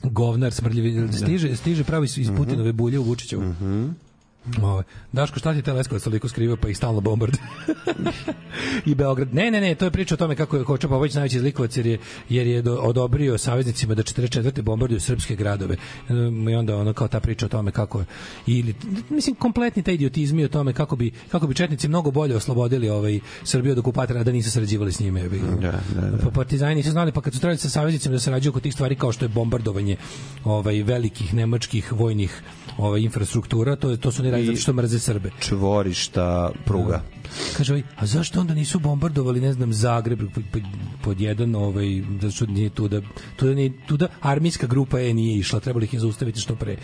govnar 0.02 0.52
smrdljivi 0.52 1.06
da. 1.06 1.12
stiže 1.12 1.56
stiže 1.56 1.84
pravi 1.84 2.04
iz 2.04 2.28
mhm. 2.28 2.36
Putinove 2.36 2.72
bulje 2.72 2.98
u 2.98 3.02
Vučićevu. 3.02 3.42
Mhm. 3.42 3.66
Mm 3.66 4.07
Ove, 4.62 4.84
Daško, 5.12 5.38
šta 5.38 5.54
ti 5.54 5.62
taj 5.62 5.74
Leskovac 5.74 6.02
toliko 6.02 6.28
skrivio 6.28 6.56
pa 6.56 6.68
ih 6.68 6.76
stalno 6.76 7.00
bombard? 7.00 7.36
I 8.86 8.94
Beograd. 8.94 9.34
Ne, 9.34 9.50
ne, 9.50 9.60
ne, 9.60 9.74
to 9.74 9.84
je 9.84 9.90
priča 9.90 10.14
o 10.14 10.18
tome 10.18 10.36
kako 10.36 10.56
je 10.56 10.64
Koča 10.64 10.88
Popović 10.88 11.14
najveći 11.14 11.38
zlikovac 11.38 11.76
jer 11.76 11.86
je, 11.86 11.98
jer 12.28 12.46
je 12.46 12.62
do, 12.62 12.74
odobrio 12.74 13.38
saveznicima 13.38 13.94
da 13.94 14.02
44. 14.02 14.62
bombarduju 14.62 15.00
srpske 15.00 15.36
gradove. 15.36 15.76
Um, 16.08 16.48
I 16.48 16.54
onda 16.54 16.76
ono 16.76 16.92
kao 16.92 17.08
ta 17.08 17.20
priča 17.20 17.46
o 17.46 17.48
tome 17.48 17.70
kako 17.70 18.04
ili 18.46 18.74
mislim 19.10 19.36
kompletni 19.36 19.82
taj 19.82 19.94
idiotizmi 19.94 20.44
o 20.44 20.48
tome 20.48 20.72
kako 20.72 20.96
bi 20.96 21.10
kako 21.28 21.46
bi 21.46 21.54
četnici 21.54 21.88
mnogo 21.88 22.10
bolje 22.10 22.36
oslobodili 22.36 22.88
ovaj 22.88 23.20
Srbiju 23.44 23.72
od 23.72 23.78
okupatora 23.78 24.24
da 24.24 24.32
nisu 24.32 24.50
sarađivali 24.50 24.92
s 24.92 25.00
njime. 25.00 25.28
ga. 25.28 25.38
Da, 25.38 25.80
da, 25.94 26.10
da. 26.10 26.18
Pa 26.18 26.30
partizani 26.30 26.74
nisu 26.74 26.90
znali 26.90 27.12
pa 27.12 27.20
kad 27.20 27.34
su 27.34 27.40
trebali 27.40 27.58
sa 27.58 27.68
saveznicima 27.68 28.12
da 28.12 28.20
sarađuju 28.20 28.50
oko 28.50 28.60
tih 28.60 28.74
stvari 28.74 28.94
kao 28.94 29.12
što 29.12 29.24
je 29.24 29.28
bombardovanje 29.28 29.96
ovaj 30.44 30.82
velikih 30.82 31.34
nemačkih 31.34 31.92
vojnih 31.92 32.42
ovaj 32.78 33.00
infrastruktura, 33.00 33.76
to 33.76 33.90
je 33.90 33.96
to 33.96 34.12
su 34.12 34.22
ne 34.22 34.30
radili 34.38 34.56
zato 34.56 34.62
što 34.62 34.72
mrze 34.72 34.98
Srbe. 34.98 35.30
Čvorišta, 35.40 36.50
pruga. 36.64 37.02
Kaže 37.56 37.72
ovaj, 37.72 37.82
a 37.96 38.06
zašto 38.06 38.40
onda 38.40 38.54
nisu 38.54 38.78
bombardovali, 38.78 39.40
ne 39.40 39.52
znam, 39.52 39.72
Zagreb 39.72 40.18
pod, 40.34 40.44
pod, 40.52 40.62
pod 41.02 41.20
jedan, 41.20 41.54
ovaj, 41.54 42.02
da 42.20 42.30
su 42.30 42.46
nije 42.46 42.70
tu 42.70 42.88
da, 42.88 43.00
tu 43.36 43.46
da, 43.46 43.54
nije, 43.54 43.72
tu 43.86 43.96
da 43.96 44.08
armijska 44.20 44.66
grupa 44.66 44.98
je 44.98 45.14
nije 45.14 45.38
išla, 45.38 45.60
trebali 45.60 45.84
ih 45.84 45.94
je 45.94 46.00
zaustaviti 46.00 46.40
što 46.40 46.54
pre. 46.56 46.76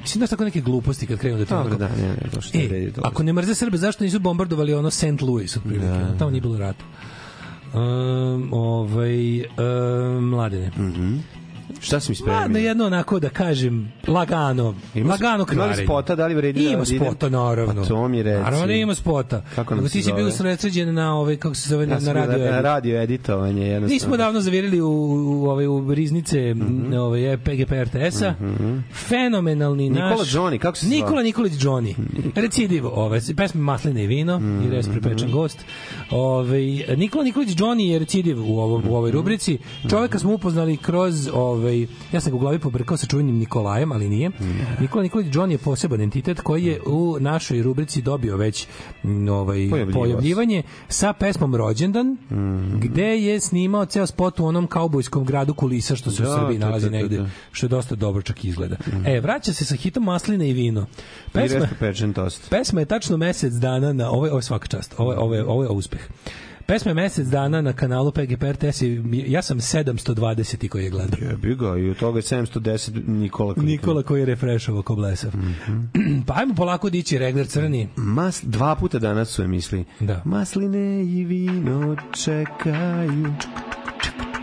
Mislim 0.00 0.20
da 0.20 0.26
su 0.26 0.30
tako 0.30 0.44
neke 0.44 0.60
gluposti 0.60 1.06
kad 1.06 1.18
krenu 1.18 1.38
da 1.38 1.44
to 1.44 1.56
Dobro, 1.56 1.76
da, 1.78 1.88
ne, 1.88 2.08
ne, 2.08 2.30
to 2.34 2.40
što 2.40 2.58
E, 2.58 2.66
vredi 2.68 2.92
to. 2.92 3.00
ako 3.04 3.22
ne 3.22 3.32
mrze 3.32 3.54
Srbe, 3.54 3.76
zašto 3.76 4.04
nisu 4.04 4.18
bombardovali 4.18 4.74
ono 4.74 4.90
St. 4.90 5.20
Louis 5.22 5.56
otprilike? 5.56 5.86
Da. 5.86 6.16
Tamo 6.18 6.30
nije 6.30 6.40
bilo 6.40 6.58
rata. 6.58 6.84
Um, 7.74 8.48
ovaj, 8.52 9.40
um, 9.40 10.24
mladene. 10.24 10.70
Šta 11.80 12.00
si 12.00 12.12
mi 12.12 12.16
Ladno 12.22 12.42
spremio? 12.44 12.68
jedno 12.68 12.86
onako 12.86 13.20
da 13.20 13.28
kažem 13.30 13.92
lagano, 14.08 14.74
Ima- 14.94 15.10
lagano 15.10 15.34
ima 15.36 15.44
kvarenje. 15.46 15.84
spota, 15.84 16.14
da 16.14 16.26
li 16.26 16.34
vredi 16.34 16.64
da 16.64 16.70
Ima 16.70 16.84
spota, 16.84 17.28
naravno. 17.28 17.74
Pa 17.74 17.88
to 17.88 18.08
mi 18.08 18.22
reci. 18.22 18.42
Naravno 18.42 18.66
da 18.66 18.72
ima 18.72 18.94
spota. 18.94 19.42
Kako 19.54 19.74
nam 19.74 19.84
se 19.84 19.92
ti 19.92 19.98
si 19.98 20.04
zove? 20.04 20.16
bio 20.16 20.28
usredsređen 20.28 20.94
na 20.94 21.14
ovaj, 21.14 21.36
kako 21.36 21.54
se 21.54 21.68
zove, 21.68 21.84
Ja 21.84 21.98
na 21.98 22.12
radio. 22.12 22.38
na 22.46 22.60
radio 22.60 23.02
editovanje 23.02 23.62
jednostavno. 23.62 23.94
Nismo 23.94 24.16
davno 24.16 24.40
zavirili 24.40 24.80
u, 24.80 24.88
u, 24.88 25.46
ove 25.46 25.68
u 25.68 25.94
riznice 25.94 26.54
mm 26.54 26.58
Mhm. 26.60 26.86
-hmm. 26.86 26.96
ove 26.96 27.38
PGP 27.38 27.72
RTS-a. 27.74 28.34
Fenomenalni 28.94 29.90
Nikola 29.90 30.10
naš 30.10 30.28
Johnny, 30.28 30.58
kako 30.58 30.76
se 30.76 30.86
zvao? 30.86 30.96
Nikola 30.96 31.22
Nikolić 31.22 31.52
Johnny. 31.54 31.94
Recidiv, 32.36 32.86
ove 32.86 33.20
pesme 33.36 33.60
Masline 33.60 34.04
i 34.04 34.06
vino 34.06 34.38
Mhm. 34.38 34.62
i 34.62 34.70
res 34.70 34.88
pripečen 34.88 35.30
gost. 35.32 35.64
Ove 36.10 36.58
Nikola 36.96 37.24
Nikolić 37.24 37.48
Johnny 37.50 37.80
je 37.82 37.98
recidiv 37.98 38.40
u 38.44 38.58
ovom 38.58 38.82
u 38.88 38.96
ovoj 38.96 39.10
rubrici. 39.10 39.58
Čoveka 39.90 40.18
smo 40.18 40.32
upoznali 40.32 40.76
kroz 40.76 41.28
ovaj 41.70 41.86
ja 42.12 42.20
sam 42.20 42.30
ga 42.32 42.36
u 42.36 42.38
glavi 42.38 42.58
pobrkao 42.58 42.96
sa 42.96 43.06
čuvenim 43.06 43.38
Nikolajem, 43.38 43.92
ali 43.92 44.08
nije. 44.08 44.30
Nikola 44.80 45.02
Nikolić 45.02 45.34
Johnny 45.34 45.50
je 45.50 45.58
poseban 45.58 46.00
entitet 46.00 46.40
koji 46.40 46.64
je 46.64 46.80
u 46.86 47.16
našoj 47.20 47.62
rubrici 47.62 48.02
dobio 48.02 48.36
već 48.36 48.66
ovaj 49.30 49.70
pojavljivanje 49.92 50.62
sa 50.88 51.12
pesmom 51.12 51.54
Rođendan, 51.56 52.16
gde 52.80 53.18
je 53.18 53.40
snimao 53.40 53.84
ceo 53.86 54.06
spot 54.06 54.40
u 54.40 54.44
onom 54.46 54.66
kaubojskom 54.66 55.24
gradu 55.24 55.54
kulisa 55.54 55.96
što 55.96 56.10
se 56.10 56.22
u 56.22 56.26
Da, 56.26 56.36
Srbiji 56.36 56.58
da, 56.58 56.66
nalazi 56.66 56.86
da, 56.86 56.90
da, 56.90 56.96
negde, 56.96 57.16
da. 57.16 57.28
što 57.52 57.66
je 57.66 57.68
dosta 57.68 57.94
dobro 57.94 58.22
čak 58.22 58.44
izgleda. 58.44 58.76
E, 59.06 59.20
vraća 59.20 59.52
se 59.52 59.64
sa 59.64 59.74
hitom 59.76 60.04
Masline 60.04 60.48
i 60.50 60.52
vino. 60.52 60.86
I 61.28 61.32
Pesma, 61.32 62.12
tost. 62.14 62.50
pesma 62.50 62.80
je 62.80 62.86
tačno 62.86 63.16
mesec 63.16 63.52
dana 63.52 63.92
na 63.92 64.10
ovo 64.10 64.26
ovo 64.26 64.38
je 64.38 64.42
svaka 64.42 64.66
čast. 64.66 64.94
Ovo 64.98 65.14
ovo 65.18 65.34
je, 65.34 65.44
ovo 65.44 65.62
je 65.62 65.68
uspeh. 65.68 66.00
Pesma 66.70 66.90
je 66.90 66.94
mesec 66.94 67.26
dana 67.26 67.60
na 67.60 67.72
kanalu 67.72 68.12
PGP 68.12 68.42
RTS 68.42 68.82
i 68.82 69.02
ja 69.26 69.42
sam 69.42 69.58
720 69.60 70.68
koji 70.68 70.84
je 70.84 70.90
gledao. 70.90 71.18
Jebi 71.30 71.54
ga, 71.54 71.76
i 71.76 71.90
od 71.90 71.96
toga 71.98 72.18
je 72.18 72.22
710 72.22 73.08
Nikola. 73.08 73.54
Klikman. 73.54 73.66
Nikola 73.66 74.02
koji 74.02 74.20
je 74.20 74.26
refreshovao 74.26 74.82
ko 74.82 74.94
blesav. 74.94 75.30
pa 76.26 76.34
ajmo 76.36 76.54
polako 76.54 76.90
dići 76.90 77.18
regler 77.18 77.46
crni. 77.46 77.88
Mas, 77.96 78.42
dva 78.44 78.74
puta 78.74 78.98
danas 78.98 79.28
su 79.28 79.42
je 79.42 79.48
misli. 79.48 79.84
Da. 80.00 80.22
Masline 80.24 81.02
i 81.04 81.24
vino 81.24 81.96
čekaju. 82.24 83.32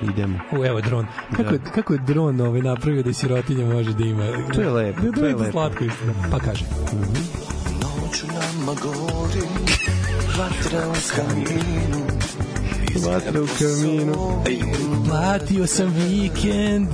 Idemo. 0.09 0.39
U, 0.59 0.65
evo 0.65 0.81
dron. 0.81 1.05
Kako, 1.35 1.53
je, 1.53 1.59
kako 1.75 1.93
je 1.93 1.99
dron 2.07 2.41
ovaj 2.41 2.61
napravio 2.61 3.03
da 3.03 3.13
sirotinja 3.13 3.65
može 3.65 3.93
da 3.93 4.03
ima? 4.03 4.23
To 4.53 4.61
je 4.61 4.69
lepo, 4.69 5.01
Da, 5.01 5.11
to 5.11 5.19
to 5.19 5.25
je 5.25 5.29
je 5.29 5.35
lepo. 5.35 5.51
slatko 5.51 5.83
istina. 5.83 6.13
Pa 6.31 6.39
kaže. 6.39 6.65
Noću 7.81 8.27
nama 8.27 8.73
gori 8.81 9.47
Vatra 10.37 10.87
u 10.89 10.93
kaminu 11.15 11.96
Vatra 13.05 13.41
u 13.41 13.47
kaminu. 13.59 14.43
Platio 15.09 15.67
sam 15.67 15.93
vikend 16.09 16.87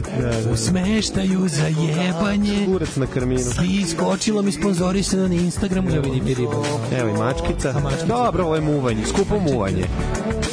u 0.53 0.57
smeštaju 0.57 1.47
za 1.47 1.65
jebanje. 1.65 2.65
Kurac 2.65 2.95
na 2.95 3.07
karminu. 3.07 3.51
I 3.65 3.81
iskočilo 3.81 4.41
mi 4.41 4.51
sponzorisano 4.51 5.27
na 5.27 5.35
Instagramu. 5.35 5.89
Ja 5.89 5.99
vidim 5.99 6.27
i 6.27 6.33
riba. 6.33 6.53
Evo 6.97 7.09
i 7.09 7.13
mačkica. 7.13 7.69
A 7.69 7.79
mačkica? 7.79 8.05
Dobro, 8.05 8.43
ovo 8.43 8.55
je 8.55 8.61
muvanje. 8.61 9.05
Skupo 9.05 9.39
muvanje. 9.39 9.85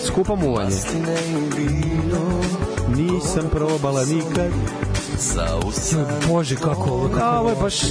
Skupo 0.06 0.36
muvanje. 0.36 0.76
Nisam 2.96 3.48
probala 3.50 4.04
nikad. 4.04 4.50
Usan 5.68 6.04
Bože, 6.28 6.56
kako 6.56 6.90
ovo, 6.90 7.06
A, 7.06 7.08
kako 7.08 7.38
ovo 7.38 7.50
je 7.50 7.56
baš... 7.62 7.82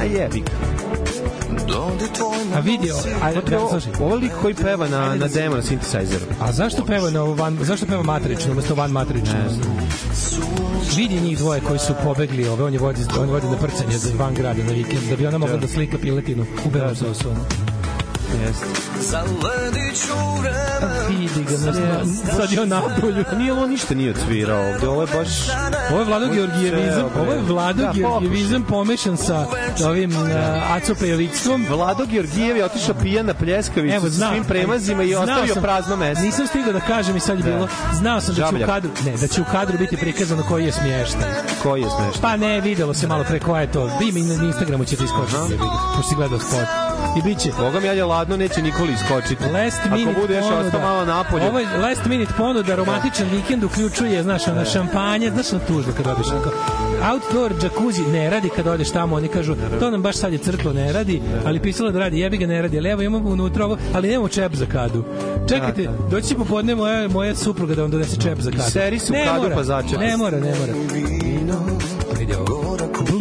A 0.00 0.04
jebi 0.04 0.40
ga. 0.40 0.50
Dodi 0.50 0.94
tvoj 0.94 1.05
A 2.54 2.60
vidi, 2.60 2.90
a, 3.22 3.32
da, 3.32 3.58
Ovo, 4.00 4.14
je 4.14 4.20
lik 4.20 4.32
koji 4.42 4.54
peva 4.54 4.88
na, 4.88 5.14
na 5.14 5.28
demo 5.28 5.56
na 5.56 5.62
synthesizeru. 5.62 6.24
a 6.40 6.52
zašto 6.52 6.84
peva 6.84 7.10
na 7.10 7.22
ovo 7.22 7.34
van, 7.34 7.58
zašto 7.62 7.86
peva 7.86 8.02
matrično, 8.02 8.52
umesto 8.52 8.74
van 8.74 8.90
matrično? 8.90 9.34
Vidi 10.96 11.20
njih 11.20 11.38
dvoje 11.38 11.60
koji 11.60 11.78
su 11.78 11.92
pobegli, 12.04 12.48
ove, 12.48 12.64
on 12.64 12.72
je 12.72 12.78
vodi, 12.78 13.00
on 13.20 13.28
vodi 13.28 13.46
na 13.46 13.56
prcanje 13.56 13.98
za 13.98 14.10
van 14.18 14.34
grada 14.34 14.62
na 14.62 14.72
vikend, 14.72 15.02
da 15.10 15.16
bi 15.16 15.26
ona 15.26 15.38
mogla 15.38 15.56
da 15.56 15.68
slika 15.68 15.98
piletinu 15.98 16.46
u 16.66 16.70
belom 16.70 16.96
sosu. 16.96 17.28
Vidi 21.08 21.44
ga, 21.44 21.56
na, 21.62 21.72
na, 21.72 22.04
sad 22.36 22.52
je 22.52 22.60
on 22.60 22.68
napolju. 22.68 23.24
Nije 23.36 23.52
ovo 23.52 23.66
ništa 23.66 23.94
nije 23.94 24.10
odsvirao 24.10 24.60
ovde, 24.64 24.88
ovo 24.88 25.00
je 25.00 25.08
baš... 25.08 25.28
Ovo 25.90 25.98
je 26.00 26.04
Vlado 26.04 26.26
Georgijevizam, 26.26 27.04
ovo 27.16 27.32
je 27.32 27.40
Vlado 27.40 27.82
Da, 27.82 27.92
Georgijevizam 27.92 28.62
pomešan 28.62 29.16
sa 29.16 29.46
ovim 29.84 30.10
uh, 30.12 30.28
Aco 30.72 30.94
Pejovictvom. 30.94 31.66
Vlado 31.68 32.06
Georgijev 32.06 32.56
je 32.56 32.64
otišao 32.64 32.94
pijan 32.94 33.26
na 33.26 33.34
pljeskavicu 33.34 33.94
Evo, 33.96 34.04
sa 34.04 34.10
znam. 34.10 34.30
svim 34.30 34.44
premazima 34.44 35.02
i 35.02 35.08
Znao 35.08 35.22
ostavio 35.22 35.54
sam- 35.54 35.62
prazno 35.62 35.96
mesto. 35.96 36.24
Nisam 36.24 36.46
stigao 36.46 36.72
da 36.72 36.80
kažem 36.80 37.16
i 37.16 37.20
sad 37.20 37.38
je 37.38 37.42
Da. 37.42 37.50
bilo. 37.50 37.68
Znao 37.92 38.20
sam 38.20 38.28
da 38.28 38.36
će 38.36 38.42
u 38.42 38.46
Žabljak. 38.46 38.68
kadru, 38.68 38.90
ne, 39.04 39.12
da 39.12 39.26
će 39.26 39.40
u 39.40 39.44
kadru 39.44 39.78
biti 39.78 39.96
prikazano 39.96 40.42
koji 40.42 40.64
je 40.64 40.72
smještan. 40.72 41.22
Koji 41.62 41.82
je 41.82 41.88
smešan? 41.90 42.22
Pa 42.22 42.36
ne, 42.36 42.60
videlo 42.60 42.94
se 42.94 43.06
malo 43.06 43.24
pre 43.24 43.40
koja 43.40 43.60
je 43.60 43.72
to. 43.72 43.90
Ima 44.02 44.18
i 44.18 44.22
na 44.22 44.44
Instagramu 44.44 44.84
ćete 44.84 45.04
iskočiti 45.04 45.36
da 45.36 45.42
vidite. 45.42 45.64
Pošto 45.86 46.08
si 46.08 46.14
gledao 46.14 46.38
spot. 46.38 46.85
I 47.18 47.22
bit 47.22 47.38
će 47.38 47.50
Boga 47.58 47.80
mi, 47.80 47.86
ja 47.86 47.92
je 47.92 48.04
ladno, 48.04 48.36
neće 48.36 48.62
Nikoli 48.62 48.92
iskočiti. 48.92 49.44
last 49.44 49.78
minute 49.90 50.10
Ako 50.10 50.20
bude 50.20 50.34
još 50.34 50.44
ponuda. 50.44 50.66
ostao 50.66 50.80
malo 50.80 51.04
napolje. 51.04 51.48
Ovo 51.48 51.58
je 51.58 51.66
last 51.78 52.04
minute 52.04 52.32
ponuda, 52.36 52.74
romantičan 52.74 53.28
vikend 53.28 53.64
uključuje, 53.64 54.22
znaš, 54.22 54.48
ono 54.48 54.64
šampanje, 54.64 55.30
znaš, 55.30 55.52
ono 55.52 55.60
tužno 55.68 55.92
kad. 55.96 56.06
Onako, 56.06 56.50
outdoor 57.12 57.52
jacuzzi 57.62 58.02
ne 58.02 58.30
radi 58.30 58.48
kad 58.56 58.66
odeš 58.66 58.90
tamo, 58.90 59.16
oni 59.16 59.28
kažu, 59.28 59.54
to 59.80 59.90
nam 59.90 60.02
baš 60.02 60.16
sad 60.16 60.32
je 60.32 60.38
crklo, 60.38 60.72
ne 60.72 60.92
radi, 60.92 61.22
ali 61.44 61.60
pisalo 61.60 61.90
da 61.90 61.98
radi, 61.98 62.18
jebi 62.18 62.36
ga 62.36 62.46
ne 62.46 62.62
radi, 62.62 62.78
ali 62.78 62.88
evo 62.88 63.02
imamo 63.02 63.28
unutra 63.28 63.64
ovo, 63.64 63.76
ali 63.94 64.08
nemamo 64.08 64.28
čep 64.28 64.54
za 64.54 64.66
kadu. 64.66 65.04
Čekajte, 65.48 65.82
Da, 65.82 65.90
da. 65.90 66.08
doći 66.10 66.28
će 66.28 66.34
popodne 66.34 66.74
moja, 66.74 67.08
moja 67.08 67.34
supruga 67.34 67.74
da 67.74 67.82
vam 67.82 67.90
donese 67.90 68.16
čep 68.16 68.38
za 68.40 68.50
kadu. 68.50 68.62
Seri 68.62 68.98
se 68.98 69.12
u 69.12 69.16
Ne 69.16 69.24
kadu 69.24 69.42
mora, 69.42 69.54
pa 69.54 69.62
začep. 69.62 69.98
Ne 69.98 70.16
mora, 70.16 70.40
ne 70.40 70.54
mora. 70.60 70.72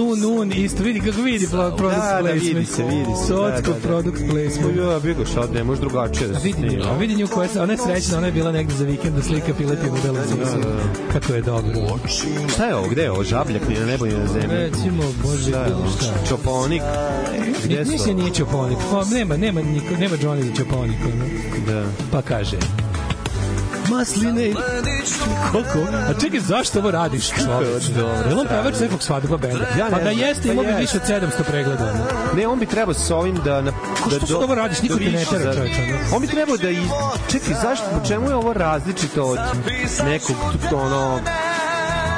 Blue 0.07 0.17
Noon 0.17 0.51
isto, 0.53 0.83
vidi 0.83 0.99
kako 1.01 1.21
vidi 1.21 1.47
pro- 1.47 1.71
product 1.71 1.97
Da, 1.97 2.13
da, 2.13 2.19
placement. 2.19 2.43
vidi 2.47 2.65
se, 2.65 2.83
vidi 2.83 3.05
se. 3.17 3.27
Socko 3.27 3.41
Da, 3.41 3.61
da, 3.61 3.61
da. 3.63 3.79
product 3.79 4.17
placement. 4.29 4.77
Ja, 4.79 4.99
bigo 5.01 5.25
šad, 5.25 5.53
ne 5.53 5.63
može 5.63 5.81
drugačije 5.81 6.27
da 6.27 6.33
se 6.35 6.43
vidi, 6.43 6.57
snima. 6.59 6.85
a 6.85 6.97
vidi 6.97 7.15
nju 7.15 7.27
koja 7.27 7.47
je, 7.47 7.61
ona 7.61 7.73
je 7.73 7.79
srećna, 7.79 8.17
ona 8.17 8.27
je 8.27 8.33
bila 8.33 8.51
negde 8.51 8.73
za 8.73 8.85
vikend 8.85 9.15
da 9.15 9.21
slika 9.23 9.53
piletinu 9.53 9.93
u 9.93 10.01
belom 10.03 10.21
zisu. 10.23 10.57
Kako 11.13 11.33
je 11.33 11.41
dobro. 11.41 11.73
Šta 12.49 12.65
je 12.65 12.75
ovo? 12.75 12.87
Gde 12.87 13.01
je 13.01 13.11
ovo? 13.11 13.23
Žabljak 13.23 13.67
ni 13.69 13.75
na 13.75 13.85
nebo 13.85 14.05
ni 14.05 14.13
na 14.13 14.27
zemlji. 14.27 14.57
Recimo, 14.57 15.03
bože, 15.23 15.49
Šta 15.49 15.59
je 15.59 15.75
ovo? 15.75 15.85
šta. 15.91 16.13
Čoponik. 16.29 16.81
Gde 17.63 17.75
Ni- 17.75 17.85
su? 17.85 17.91
Mislim, 17.91 18.17
nije 18.17 18.33
Čoponik. 18.33 18.77
Pa, 18.91 19.05
nema, 19.05 19.37
nema, 19.37 19.61
niko, 19.63 19.93
nema 19.99 20.15
Johnny 20.17 20.43
za 20.43 20.55
Čoponik. 20.55 20.97
ono. 21.03 21.25
Da. 21.67 21.83
Pa 22.11 22.21
kaže, 22.21 22.57
Masline, 23.89 24.53
koliko? 25.51 25.79
A 26.09 26.13
čekaj, 26.21 26.39
zašto 26.39 26.79
ovo 26.79 26.91
radiš, 26.91 27.29
dobro. 27.95 28.29
Je 28.29 28.33
li 28.35 28.39
on 28.39 28.47
pevač 28.47 28.79
nekog 28.79 29.03
svadba 29.03 29.37
benda? 29.37 29.65
Ja 29.79 29.85
ne 29.85 29.91
pa 29.91 29.99
da 29.99 30.09
jeste, 30.09 30.47
Pa 30.47 30.53
imao 30.53 30.65
bi 30.65 30.73
više 30.79 30.97
od 30.97 31.03
700 31.03 31.43
pregleda. 31.47 31.93
Ne, 32.35 32.47
on 32.47 32.59
bi 32.59 32.65
trebao 32.65 32.93
sa 32.93 33.15
ovim 33.15 33.35
da... 33.45 33.61
Na, 33.61 33.71
Ko 34.03 34.09
što 34.09 34.39
da 34.39 34.43
ovo 34.43 34.55
radiš? 34.55 34.81
Niko 34.81 34.97
te 34.97 35.03
ne 35.03 35.25
tera, 35.25 35.53
čoveče. 35.53 35.81
On 36.15 36.21
bi 36.21 36.27
trebao 36.27 36.57
da... 36.57 36.69
Iz... 36.69 36.89
Čekaj, 37.31 37.53
zašto? 37.61 37.85
Po 37.99 38.07
čemu 38.07 38.29
je 38.29 38.35
ovo 38.35 38.53
različito 38.53 39.23
od 39.23 39.39
nekog, 40.05 40.35
ono, 40.73 41.19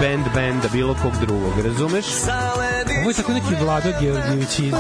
band 0.02 0.26
benda, 0.36 0.68
bilo 0.74 0.96
kog 1.02 1.12
drugog, 1.22 1.54
razumeš? 1.66 2.06
Ovo 3.02 3.10
je 3.10 3.14
tako 3.14 3.34
neki 3.34 3.56
Vlado 3.62 3.90
Georgijević 4.02 4.60
iz 4.60 4.72
Pa 4.72 4.78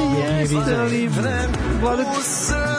Vlada, 1.81 2.05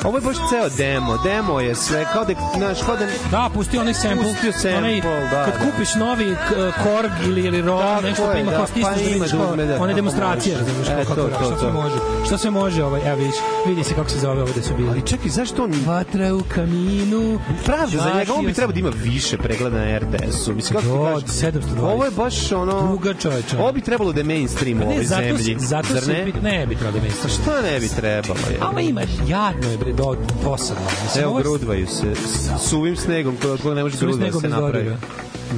ovo 0.05 0.17
je 0.17 0.23
baš 0.23 0.36
ceo 0.50 0.68
demo. 0.76 1.17
Demo 1.18 1.60
je 1.60 1.75
sve, 1.75 2.07
kao 2.12 2.25
da, 2.25 2.33
znaš, 2.57 2.78
kao 2.86 2.97
da... 2.97 3.07
Da, 3.31 3.50
pustio 3.55 3.81
onaj 3.81 3.94
sample. 3.94 4.25
Pustio 4.25 4.52
sample, 4.52 4.76
onaj, 4.78 5.00
da, 5.00 5.44
Kad 5.44 5.55
da. 5.55 5.70
kupiš 5.70 5.94
novi 5.94 6.36
k- 6.49 6.55
Korg 6.83 7.10
ili, 7.25 7.41
ili 7.41 7.62
ROM, 7.62 7.81
Tako 7.81 8.02
nešto 8.02 8.23
pa 8.25 8.39
ima 8.39 8.50
da, 8.50 8.57
kao 8.57 8.67
pa 8.67 8.70
stisneš 8.70 9.00
da 9.00 9.10
ima 9.10 9.26
da 9.26 9.50
uzme, 9.50 9.65
da, 9.67 9.83
one 9.83 9.94
demonstracije, 9.94 10.57
razumiješ, 10.58 10.89
E, 10.89 10.94
kako 10.97 11.15
to, 11.15 11.23
to, 11.23 11.34
šta 11.36 11.58
sve 11.58 11.68
to. 11.68 11.73
može. 11.73 11.94
Šta 12.26 12.39
sve 12.39 12.50
može, 12.50 12.84
ovaj, 12.84 13.00
evo 13.07 13.17
vidiš, 13.17 13.34
vidi 13.67 13.84
se 13.84 13.94
kako 13.94 14.10
se 14.10 14.18
zove 14.18 14.42
ovde 14.42 14.62
su 14.62 14.75
bili. 14.76 14.89
Ali 14.91 15.02
čekaj, 15.02 15.31
zašto 15.31 15.65
on... 15.65 15.73
Vatra 15.86 16.34
u 16.34 16.42
kaminu. 16.49 17.41
Pravda, 17.65 17.99
za 17.99 18.10
njega 18.15 18.34
on 18.34 18.47
bi 18.47 18.52
trebao 18.52 18.73
da 18.73 18.81
ima 18.81 18.91
više 18.94 19.39
pregleda 19.39 19.76
na 19.76 19.99
RTS-u. 19.99 20.52
Mislim, 20.52 20.81
kako 20.81 21.17
ti 21.18 21.28
kažeš? 21.28 21.55
720. 21.55 21.81
Ovo 21.83 22.05
je 22.05 22.10
baš 22.10 22.52
ono... 22.52 22.81
Tuga 22.81 23.15
čoveče. 23.15 23.57
Ovo 23.58 23.73
bi 23.73 23.81
trebalo 23.81 24.12
da 24.12 24.20
je 24.20 24.25
mainstream 24.25 24.78
u 24.78 24.81
Pa 24.81 24.86
ne, 24.86 24.92
ovoj 24.92 25.05
zato, 25.05 25.23
zemlji. 25.37 25.57
zato 25.59 25.89
Zar 25.95 26.09
ne? 26.09 26.25
bi, 26.25 26.33
ne 26.43 26.67
bi 26.67 26.75
trebalo 26.75 26.99
da 26.99 27.05
mi 27.05 27.11
Pa 27.23 27.29
šta 27.29 27.63
ne 27.63 27.81
bi 27.81 27.89
trebalo? 27.89 28.41
Je? 28.51 28.59
A 28.61 28.69
ovo 28.69 28.81
ima, 28.81 29.01
jadno 29.29 29.71
je 29.71 29.77
bre, 29.79 29.93
do, 29.93 30.17
dosadno. 30.45 30.83
Mislim, 31.05 31.25
Evo, 31.25 31.33
ovo 31.33 31.41
grudvaju 31.41 31.87
se. 31.87 32.15
S 32.15 32.69
suvim 32.69 32.97
snegom, 32.97 33.37
ko, 33.43 33.57
ko 33.63 33.75
ne 33.75 33.83
može 33.83 33.99
grudva 33.99 34.17
da 34.17 34.23
snegom 34.23 34.41
se 34.41 34.49
bez 34.49 34.53
napravi. 34.57 34.73
goriva. 34.73 34.97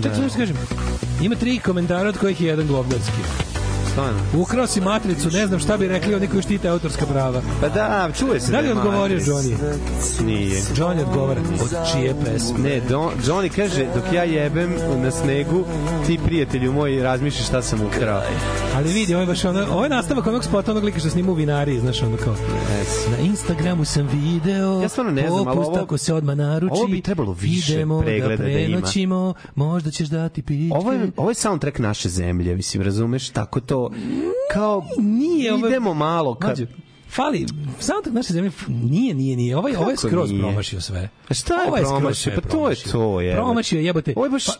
Čekaj, 0.02 0.28
da 0.28 0.36
kažem. 0.36 0.56
Ima 1.22 1.34
tri 1.34 1.58
komentara 1.58 2.08
od 2.08 2.18
kojih 2.18 2.40
je 2.40 2.48
jedan 2.48 2.66
govnarski. 2.66 3.49
Stvarno. 3.90 4.18
Ukrao 4.34 4.66
si 4.66 4.80
matricu, 4.80 5.30
ne 5.30 5.46
znam 5.46 5.60
šta 5.60 5.76
bi 5.76 5.88
rekli 5.88 6.14
oni 6.14 6.26
koji 6.26 6.42
štite 6.42 6.68
autorska 6.68 7.06
prava. 7.06 7.42
Pa 7.60 7.68
da, 7.68 8.10
čuje 8.14 8.40
se 8.40 8.52
Da 8.52 8.60
li 8.60 8.66
je 8.66 8.72
odgovorio. 8.72 9.18
Johnny? 9.20 9.54
Nije. 10.20 10.60
Johnny 10.62 11.02
odgovara, 11.02 11.40
od 11.62 11.92
čije 11.92 12.14
pesme? 12.24 12.58
Ne, 12.60 12.80
Don, 12.80 13.10
Johnny 13.18 13.48
kaže, 13.50 13.86
dok 13.94 14.12
ja 14.12 14.22
jebem 14.24 14.70
na 14.96 15.10
snegu, 15.10 15.64
ti 16.06 16.18
prijatelju 16.24 16.72
moj 16.72 17.02
razmišljaš 17.02 17.46
šta 17.46 17.62
sam 17.62 17.80
ukrao. 17.82 18.22
Ali 18.76 18.92
vidi, 18.92 19.14
ovo 19.14 19.20
je 19.20 19.26
baš 19.26 19.44
ono, 19.44 19.66
ovo 19.70 19.82
je 19.82 19.90
nastavak 19.90 20.26
onog 20.26 20.44
spota, 20.44 20.70
onog 20.70 20.84
lika 20.84 20.98
što 21.00 21.10
snima 21.10 21.32
u 21.32 21.34
vinariji, 21.34 21.80
znaš, 21.80 22.02
ono 22.02 22.16
kao, 22.16 22.34
Yes. 22.34 23.10
na 23.10 23.18
Instagramu 23.18 23.84
sam 23.84 24.08
video, 24.08 24.82
Ja 24.82 24.88
stvarno 24.88 25.12
ne 25.12 25.28
znam, 25.28 25.44
popust 25.44 25.68
ovo- 25.68 25.78
ako 25.78 25.98
se 25.98 26.14
odmah 26.14 26.36
naruči, 26.36 26.72
ovo 26.72 26.86
bi 26.86 27.00
trebalo 27.00 27.32
više 27.32 27.72
idemo 27.72 28.00
pregleda 28.00 28.36
da 28.36 28.42
da 28.42 28.48
ima. 28.50 29.34
možda 29.54 29.90
ćeš 29.90 30.08
dati 30.08 30.42
pičke. 30.42 30.78
Ovo 30.78 30.92
je, 30.92 31.10
ovo 31.16 31.30
je 31.30 31.34
soundtrack 31.34 31.78
naše 31.78 32.08
zemlje, 32.08 32.56
mislim, 32.56 32.82
razumeš, 32.82 33.28
tako 33.30 33.60
to, 33.60 33.79
kao, 34.52 34.84
Nije, 34.98 35.54
ovo 35.54 35.66
je- 35.66 35.70
idemo 35.70 35.94
malo, 35.94 36.34
kad, 36.34 36.48
Mlađe, 36.48 36.66
fali, 37.10 37.46
soundtrack 37.78 38.14
naše 38.14 38.32
zemlje, 38.32 38.50
nije, 38.68 39.14
nije, 39.14 39.36
nije, 39.36 39.56
ovaj, 39.56 39.76
ovaj 39.76 39.92
je 39.92 39.96
skroz 39.96 40.30
nije? 40.30 40.42
promašio 40.42 40.80
sve. 40.80 41.08
A 41.28 41.34
šta 41.34 41.54
je 41.54 41.68
Ovaj 41.68 41.82
promašio? 41.82 42.32
Pa 42.34 42.48
to 42.48 42.70
je 42.70 42.76
to, 42.76 43.20
jebote. 43.20 43.36
Promašio 43.36 43.78
je, 43.78 43.84
jebote. 43.84 44.12
Ovo 44.16 44.26
je 44.26 44.30
baš- 44.30 44.46
Pa, 44.46 44.52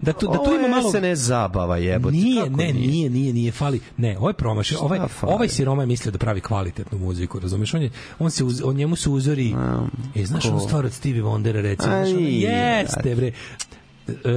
da 0.00 0.12
tu, 0.12 0.26
da 0.26 0.38
tu 0.38 0.50
ima 0.54 0.62
je 0.62 0.68
malo... 0.68 0.90
SNS 0.90 1.18
zabava, 1.18 1.76
jebote. 1.76 2.16
Nije, 2.16 2.44
kako 2.44 2.56
ne, 2.56 2.72
nije, 2.72 3.10
nije, 3.10 3.32
nije, 3.32 3.52
fali. 3.52 3.80
Ne, 3.96 4.18
ovo 4.18 4.28
je 4.28 4.34
promašio. 4.34 4.78
Ovaj, 4.80 5.00
fali? 5.08 5.32
ovaj 5.32 5.48
siroma 5.48 5.82
je 5.82 5.86
mislio 5.86 6.12
da 6.12 6.18
pravi 6.18 6.40
kvalitetnu 6.40 6.98
muziku, 6.98 7.40
razumeš? 7.40 7.74
On, 7.74 7.82
je, 7.82 7.90
on, 8.18 8.30
se 8.30 8.44
uz, 8.44 8.62
on 8.64 8.76
njemu 8.76 8.96
su 8.96 9.12
uzori... 9.12 9.54
e, 10.14 10.24
znaš 10.24 10.42
ko? 10.42 10.48
onu 10.50 10.60
stvar 10.60 10.84
od 10.86 10.92
Stevie 10.92 11.22
Wondera, 11.22 11.60
recimo? 11.62 11.88
Znaš, 11.88 12.08
nije, 12.08 12.50
jeste, 12.50 13.14
bre. 13.14 13.32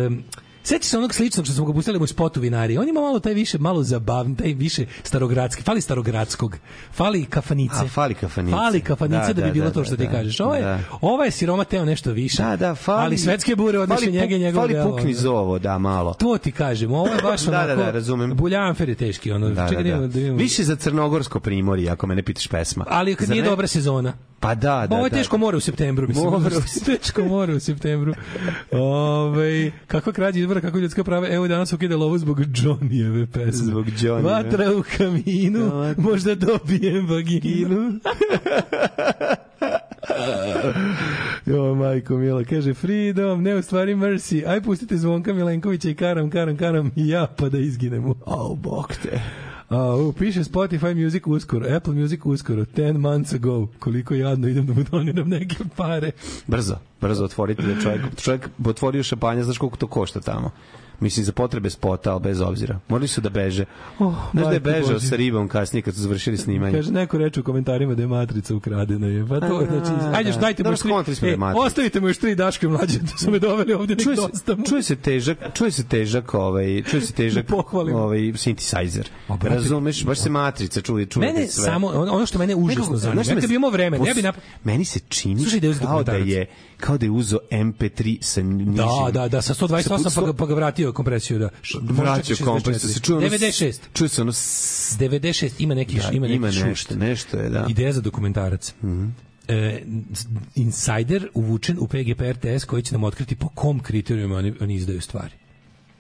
Um, 0.08 0.24
Sjeti 0.66 0.88
se 0.88 0.98
onog 0.98 1.14
sličnog 1.14 1.46
što 1.46 1.56
smo 1.56 1.66
ga 1.66 1.74
pustili 1.74 2.00
u 2.00 2.08
spotu 2.08 2.40
vinari. 2.40 2.78
On 2.78 2.90
ima 2.90 3.02
malo 3.02 3.20
taj 3.20 3.34
više, 3.34 3.58
malo 3.58 3.84
zabavni, 3.84 4.36
taj 4.36 4.54
više 4.54 4.86
starogradski. 5.04 5.64
Fali 5.64 5.82
starogradskog. 5.82 6.58
Fali 6.94 7.26
kafanice. 7.26 7.76
A, 7.76 7.88
fali 7.88 8.14
kafanice. 8.14 8.58
Fali 8.58 8.82
kafanice 8.82 9.34
da, 9.34 9.34
Da, 9.34 9.42
bi 9.42 9.48
da, 9.48 9.54
bilo 9.54 9.66
da, 9.66 9.74
to 9.74 9.84
što 9.84 9.96
ti 9.96 10.06
da, 10.06 10.12
kažeš. 10.12 10.40
Ovo 10.40 10.56
je, 10.56 10.62
da. 10.62 10.80
ovo 11.02 11.24
je 11.24 11.32
siroma 11.32 11.64
teo 11.64 11.86
nešto 11.86 12.12
više. 12.12 12.44
Da, 12.44 12.56
da, 12.56 12.76
fali... 12.76 13.04
Ali 13.04 13.18
svetske 13.18 13.56
bure 13.56 13.88
fali 13.88 14.12
njega 14.12 14.36
i 14.36 14.38
puk- 14.38 14.42
njegov 14.42 14.62
Fali 14.62 14.74
pukni 14.84 15.14
zovo, 15.14 15.60
da, 15.60 15.78
malo. 15.78 16.14
To 16.14 16.38
ti 16.38 16.52
kažem, 16.52 16.94
ovo 16.94 17.08
je 17.08 17.22
baš 17.24 17.42
Da, 17.46 17.52
da, 17.52 17.64
onako... 17.64 17.84
da, 17.84 17.92
razumem. 17.92 18.36
Buljanfer 18.36 18.90
je 18.90 18.96
teški, 18.96 19.32
ono. 19.32 19.50
Da, 19.50 19.70
čekaj, 19.70 19.84
da, 19.84 19.90
da, 19.90 19.96
da. 19.96 20.08
da, 20.08 20.14
vidimo. 20.14 20.38
Više 20.38 20.64
za 20.64 20.76
crnogorsko 20.76 21.40
primorje, 21.40 21.90
ako 21.90 22.08
me 22.08 22.16
ne 22.16 22.24
pitaš 22.24 22.48
pesma. 22.48 22.86
Ali 22.90 23.16
kad 23.16 23.30
nije 23.30 23.44
ne? 23.44 23.50
dobra 23.50 23.68
sezona. 23.68 24.14
Pa 24.40 24.56
da, 24.56 24.88
da, 24.90 24.96
Ovo 24.96 25.06
je 25.06 25.10
da. 25.10 25.16
teško 25.16 25.38
more 25.38 25.58
u 25.58 25.60
septembru, 25.60 26.08
mislim. 26.08 26.30
More 26.30 26.56
u 26.58 26.86
teško 26.86 27.24
more 27.24 27.54
u 27.54 27.60
septembru. 27.60 28.14
Ove, 28.72 29.72
kakva 29.88 30.14
krađa 30.14 30.40
izbora, 30.54 30.62
kako 30.62 30.80
ljudska 30.80 31.04
prava. 31.04 31.28
Evo 31.30 31.48
danas 31.48 31.74
ukida 31.74 31.98
lovu 31.98 32.18
zbog 32.18 32.40
Johnnyjeve 32.40 33.26
pesme. 33.26 33.66
Zbog 33.66 33.86
Johnnyjeve. 33.88 34.24
Vatra 34.24 34.72
u 34.78 34.84
kaminu, 34.98 35.72
možda 35.98 36.36
dobijem 36.36 37.08
vaginu. 37.08 37.92
Jo, 41.46 41.76
majko 41.76 42.18
Mila, 42.18 42.44
kaže 42.44 42.74
Freedom, 42.74 43.44
ne 43.44 43.56
u 43.56 43.62
stvari 43.62 43.96
Mercy. 43.96 44.48
Aj 44.48 44.62
pustite 44.62 44.98
Zvonka 44.98 45.34
Milenkovića 45.34 45.90
i 45.90 45.96
karam, 45.96 46.30
karam, 46.30 46.58
karam 46.58 46.92
i 46.96 47.08
ja 47.08 47.28
pa 47.38 47.50
da 47.50 47.58
izginemo. 47.58 48.16
Au, 48.26 48.56
bok 48.56 48.96
te. 48.96 49.22
A, 49.70 49.96
u, 49.96 50.14
piše 50.14 50.44
Spotify 50.44 51.04
Music 51.04 51.24
uskoro, 51.26 51.76
Apple 51.76 51.94
Music 51.94 52.20
uskoro, 52.24 52.66
10 52.66 52.98
months 52.98 53.34
ago. 53.34 53.68
Koliko 53.80 54.14
jadno 54.14 54.48
idem 54.48 54.66
da 54.66 54.74
mu 54.74 54.84
doniram 54.92 55.30
neke 55.30 55.56
pare. 55.76 56.12
Brzo, 56.48 56.78
brzo 57.02 57.24
otvorite 57.24 57.62
da 57.62 57.82
čovjek, 57.82 58.02
čovjek 58.22 58.50
otvorio 58.66 59.04
šampanja, 59.04 59.44
znaš 59.44 59.58
koliko 59.58 59.78
to 59.78 59.88
košta 59.88 60.20
tamo. 60.20 60.52
Mislim, 61.00 61.26
za 61.26 61.32
potrebe 61.34 61.70
spota, 61.70 62.12
ali 62.12 62.22
bez 62.22 62.42
obzira. 62.42 62.80
Morali 62.88 63.08
su 63.08 63.22
da 63.22 63.30
beže. 63.32 63.66
Oh, 64.00 64.14
Znaš 64.32 64.46
da 64.46 64.52
je 64.52 64.60
bežao 64.62 64.82
Božja. 64.84 65.00
sa 65.00 65.16
ribom 65.16 65.48
kasnije 65.48 65.82
kad 65.82 65.96
su 65.96 66.02
završili 66.02 66.38
snimanje. 66.38 66.74
Kaže 66.74 66.92
neko 66.92 67.18
reče 67.18 67.40
u 67.40 67.44
komentarima 67.44 67.96
da 67.96 68.02
je 68.02 68.08
matrica 68.08 68.56
ukradena 68.56 69.08
je. 69.08 69.28
Pa 69.28 69.40
to 69.40 69.58
A, 69.58 69.66
znači 69.66 69.92
ajde 70.14 70.30
još 70.30 70.36
da. 70.36 70.42
dajte 70.42 70.60
mu 70.60 70.66
Dobro, 70.66 70.72
još 71.08 71.20
tri. 71.20 71.30
da 71.32 71.46
E, 71.48 71.54
ostavite 71.56 72.00
mu 72.00 72.08
još 72.08 72.18
tri 72.18 72.36
daške 72.36 72.68
mlađe 72.68 73.00
da 73.00 73.18
su 73.18 73.32
me 73.32 73.40
doveli 73.40 73.74
ovde 73.74 73.96
čuje 73.96 74.16
se, 74.16 74.22
mu. 74.58 74.66
čuje 74.66 74.84
se 74.84 74.96
težak, 74.96 75.38
čuje 75.54 75.72
se 75.72 75.84
težak, 75.86 76.34
ovaj, 76.34 76.84
čuje 76.84 77.02
se 77.02 77.14
težak, 77.24 77.46
Da 77.46 77.56
pohvalim. 77.56 77.96
ovaj 77.96 78.20
synthesizer. 78.20 79.04
A, 79.28 79.36
brate, 79.36 79.56
Razumeš, 79.56 80.06
baš 80.06 80.20
se 80.20 80.30
matrica 80.30 80.82
čuje, 80.82 81.06
čuje 81.06 81.28
Mene 81.28 81.48
sve. 81.48 81.64
samo 81.64 81.88
ono 81.88 82.26
što 82.26 82.40
mene 82.40 82.56
užasno 82.56 82.98
zanima. 82.98 83.22
Ja 83.24 83.36
kad 83.36 83.48
bi 83.48 83.56
imao 83.56 83.70
vremena, 83.70 84.08
ja 84.08 84.14
bi 84.14 84.22
nap... 84.22 84.36
Meni 84.64 84.86
se 84.86 85.00
čini 85.02 85.42
Slušaj 85.42 85.60
da 85.60 85.74
kao 85.80 86.04
da 86.04 86.14
je 86.14 86.46
kao 86.84 86.98
da 86.98 87.06
je 87.06 87.12
uzo 87.12 87.40
MP3 87.52 88.18
sa 88.22 88.42
nižim. 88.44 88.76
Da, 88.76 88.86
da, 89.14 89.28
da, 89.28 89.42
sa 89.42 89.54
128 89.56 89.88
pa 90.16 90.22
ga, 90.22 90.34
pa 90.34 90.46
ga 90.46 90.56
vratio 90.56 90.94
kompresiju, 90.94 91.40
da. 91.40 91.50
Š- 91.64 91.78
možda 91.80 92.04
vraćao 92.04 92.24
čak 92.26 92.40
i 92.40 92.44
kompres, 92.44 92.78
64. 92.78 92.88
se 92.88 93.00
čuje 93.00 93.18
ono, 93.18 93.28
96. 93.28 93.80
Čuje 93.94 94.10
se 94.10 94.22
ono 94.22 94.32
s- 94.34 94.98
96 94.98 95.52
ima 95.60 95.76
neki 95.76 95.98
da, 95.98 96.10
ima 96.12 96.28
neki 96.28 96.36
ima 96.36 96.52
šušt. 96.52 96.66
nešto, 96.66 96.96
nešto 96.96 97.38
je, 97.38 97.50
da. 97.50 97.66
Ideja 97.70 97.94
za 97.94 98.02
dokumentarac. 98.02 98.74
Mhm. 98.84 99.06
e, 99.48 99.82
insider 100.56 101.30
uvučen 101.34 101.78
u 101.80 101.88
PGP 101.88 102.22
RTS 102.24 102.66
koji 102.66 102.84
će 102.84 102.94
nam 102.94 103.04
otkriti 103.04 103.36
po 103.36 103.48
kom 103.48 103.80
kriterijuma 103.80 104.36
oni, 104.36 104.54
oni 104.60 104.76
izdaju 104.76 105.02
stvari. 105.02 105.34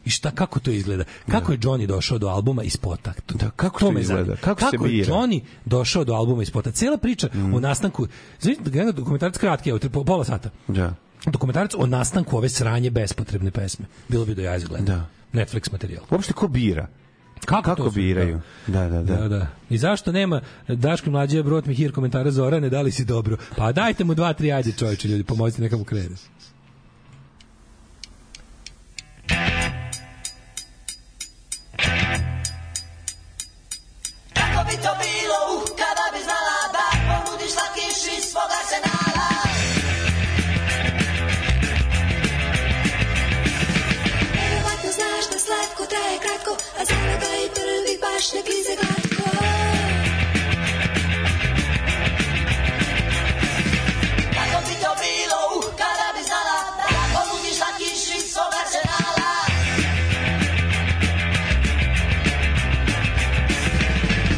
I 0.06 0.09
šta, 0.09 0.32
kako 0.32 0.59
to 0.59 0.72
izgleda? 0.72 1.03
Kako 1.32 1.51
je 1.51 1.57
Johnny 1.57 1.85
došao 1.85 2.17
do 2.17 2.27
albuma 2.27 2.64
iz 2.64 2.73
spota? 2.73 3.14
Da, 3.33 3.49
kako 3.49 3.80
to 3.80 3.99
izgleda? 3.99 4.23
zanima. 4.23 4.35
Kako 4.41 4.61
se 4.61 4.67
je 4.72 4.80
bira? 4.80 5.14
Mm. 5.14 5.17
Johnny 5.17 5.41
došao 5.65 6.03
do 6.03 6.14
albuma 6.14 6.41
iz 6.41 6.48
spota? 6.48 6.72
Cela 6.72 6.98
priča 6.98 7.30
o 7.53 7.59
nastanku, 7.59 8.07
znači, 8.41 8.59
jedan 8.73 8.95
dokumentarac 8.95 9.38
kratki, 9.38 9.69
evo, 9.69 9.80
po- 9.91 10.03
pola 10.03 10.23
sata. 10.23 10.49
Da. 10.67 10.93
Dokumentarac 11.25 11.72
o 11.77 11.85
nastanku 11.85 12.38
ove 12.38 12.49
sranje 12.49 12.90
bespotrebne 12.90 13.51
pesme. 13.51 13.85
Bilo 14.09 14.25
bi 14.25 14.35
do 14.35 14.41
ja 14.41 14.56
izgleda. 14.56 14.85
Da. 14.85 15.06
Netflix 15.33 15.72
materijal. 15.72 16.03
Uopšte 16.11 16.33
ko 16.33 16.48
bira? 16.48 16.88
Kako, 17.45 17.61
Kako 17.61 17.83
to 17.83 17.91
biraju? 17.91 18.41
Da, 18.67 18.90
da, 18.90 19.03
da. 19.03 19.15
Da, 19.15 19.27
da. 19.27 19.48
I 19.69 19.77
zašto 19.77 20.11
nema 20.11 20.41
Daško 20.67 21.11
mlađe 21.11 21.43
brot 21.43 21.65
mi 21.65 21.75
hir 21.75 21.91
komentara 21.91 22.32
Zorane, 22.32 22.69
da 22.69 22.82
li 22.82 22.91
si 22.91 23.06
dobro? 23.06 23.38
Pa 23.56 23.72
dajte 23.72 24.03
mu 24.03 24.14
dva, 24.14 24.33
tri, 24.33 24.51
ajde 24.51 24.72
čovječe, 24.72 25.07
ljudi, 25.07 25.23
pomozite 25.23 25.61
neka 25.61 25.77
mu 25.77 25.85
a 46.83 46.85
znamo 46.85 47.17
da 47.19 47.31
i 47.45 47.47
prvi 47.55 47.97
baš 48.01 48.33
kada 55.81 56.07
bi 56.15 56.23
znala 56.29 56.57
da 56.77 56.87
ponudiš 57.13 57.55
slatkiš 57.57 58.01
iz 58.17 58.23
svog 58.33 58.51
arsenala 58.61 59.31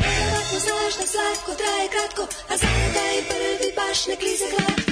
Verovatno 0.02 0.60
znaš 0.66 0.94
da 1.00 1.08
slatko 1.14 1.52
traje 1.60 1.88
kratko, 1.94 2.24
a 2.50 2.58
da 2.94 3.04
i 3.20 3.22
prvi 3.30 3.72
baš 3.76 4.08
ne 4.08 4.16
klize 4.16 4.85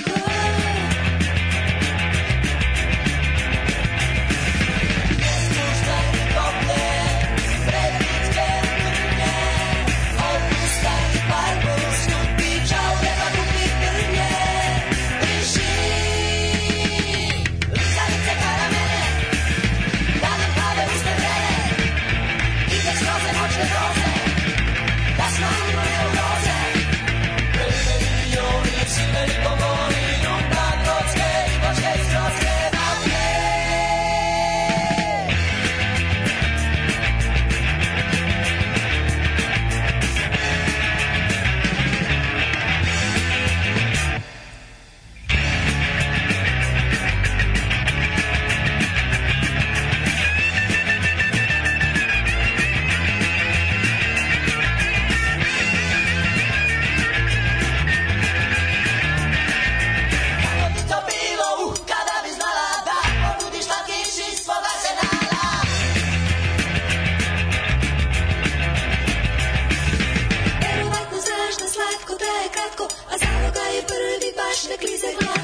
baš 74.64 74.70
ne 74.70 75.43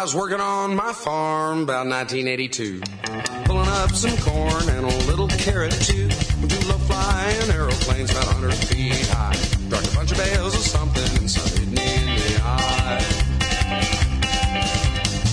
I 0.00 0.02
was 0.02 0.14
working 0.14 0.40
on 0.40 0.74
my 0.74 0.94
farm 0.94 1.64
about 1.64 1.86
1982, 1.86 2.80
pulling 3.44 3.68
up 3.68 3.90
some 3.90 4.16
corn 4.16 4.66
and 4.70 4.86
a 4.86 4.96
little 5.04 5.28
carrot 5.28 5.72
too. 5.72 6.08
Low 6.64 6.80
flying 6.88 7.50
aeroplanes 7.50 8.10
about 8.10 8.24
100 8.24 8.54
feet 8.54 9.06
high. 9.08 9.36
Dropped 9.68 9.92
a 9.92 9.94
bunch 9.94 10.12
of 10.12 10.16
bales 10.16 10.56
or 10.56 10.64
something 10.64 11.04
and 11.04 11.28
me 11.76 11.84
in 12.00 12.16
the 12.16 12.40
eye. 12.42 13.00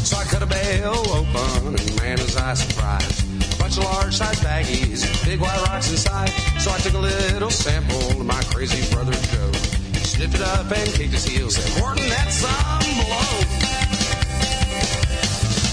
So 0.04 0.18
I 0.18 0.26
cut 0.26 0.44
a 0.44 0.46
bale 0.46 1.00
open 1.16 1.80
and 1.80 2.02
man 2.02 2.20
was 2.20 2.36
I 2.36 2.54
surprised. 2.56 3.24
A 3.54 3.58
bunch 3.60 3.78
of 3.78 3.86
large 3.86 4.16
sized 4.18 4.44
baggies, 4.44 5.08
big 5.24 5.40
white 5.40 5.62
rocks 5.70 5.90
inside. 5.92 6.28
So 6.60 6.72
I 6.72 6.78
took 6.80 6.94
a 6.94 7.00
little 7.00 7.52
sample 7.52 8.02
to 8.20 8.24
my 8.26 8.44
crazy 8.52 8.84
brother 8.94 9.14
Joe. 9.14 9.52
He 9.94 10.04
sniffed 10.04 10.36
it 10.36 10.42
up 10.42 10.70
and 10.70 10.90
kicked 10.90 11.14
his 11.14 11.24
heels. 11.24 11.56
Said, 11.56 11.82
Horton, 11.82 12.10
that's 12.10 12.36
some 12.36 13.06
blow. 13.06 13.67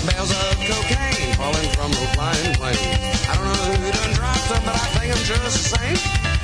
Bales 0.07 0.31
of 0.31 0.57
cocaine 0.61 1.33
falling 1.35 1.69
from 1.71 1.91
the 1.91 2.07
flying 2.15 2.55
plane. 2.55 2.77
I 3.29 3.35
don't 3.37 3.47
know 3.47 3.73
who 3.73 3.91
done 3.91 4.13
dropped 4.13 4.49
them, 4.49 4.63
but 4.65 4.75
I 4.75 4.87
think 4.97 5.09
I'm 5.17 5.25
just 5.25 5.57
the 5.57 5.77
same. 5.77 5.97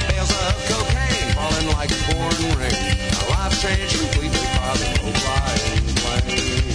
Bales 0.08 0.30
of 0.30 0.54
cocaine 0.70 1.28
falling 1.36 1.68
like 1.76 1.92
pouring 2.08 2.56
rain. 2.56 2.96
My 3.12 3.22
life 3.36 3.60
changed 3.60 4.00
completely 4.00 4.40
by 4.56 4.72
the 4.80 4.86
low 5.04 5.12
flying 5.12 5.84
plane. 6.00 6.72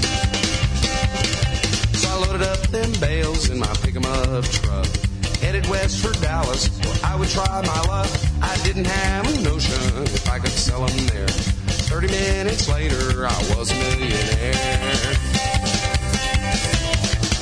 So 1.93 2.07
I 2.09 2.15
loaded 2.21 2.43
up 2.47 2.61
them 2.67 2.91
bales 2.99 3.49
in 3.49 3.57
my 3.57 3.73
pick 3.81 3.95
'em 3.95 4.05
up 4.05 4.45
truck. 4.45 4.87
Headed 5.41 5.67
west 5.67 5.99
for 5.99 6.13
Dallas, 6.21 6.69
where 6.85 6.99
I 7.03 7.15
would 7.15 7.29
try 7.29 7.61
my 7.65 7.81
luck. 7.81 8.09
I 8.41 8.55
didn't 8.63 8.85
have 8.85 9.27
a 9.27 9.41
notion 9.41 10.03
if 10.05 10.29
I 10.29 10.37
could 10.39 10.53
sell 10.53 10.87
'em 10.87 11.07
there. 11.07 11.27
Thirty 11.89 12.07
minutes 12.07 12.67
later, 12.67 13.27
I 13.27 13.37
was 13.55 13.71
a 13.71 13.75
millionaire. 13.75 15.34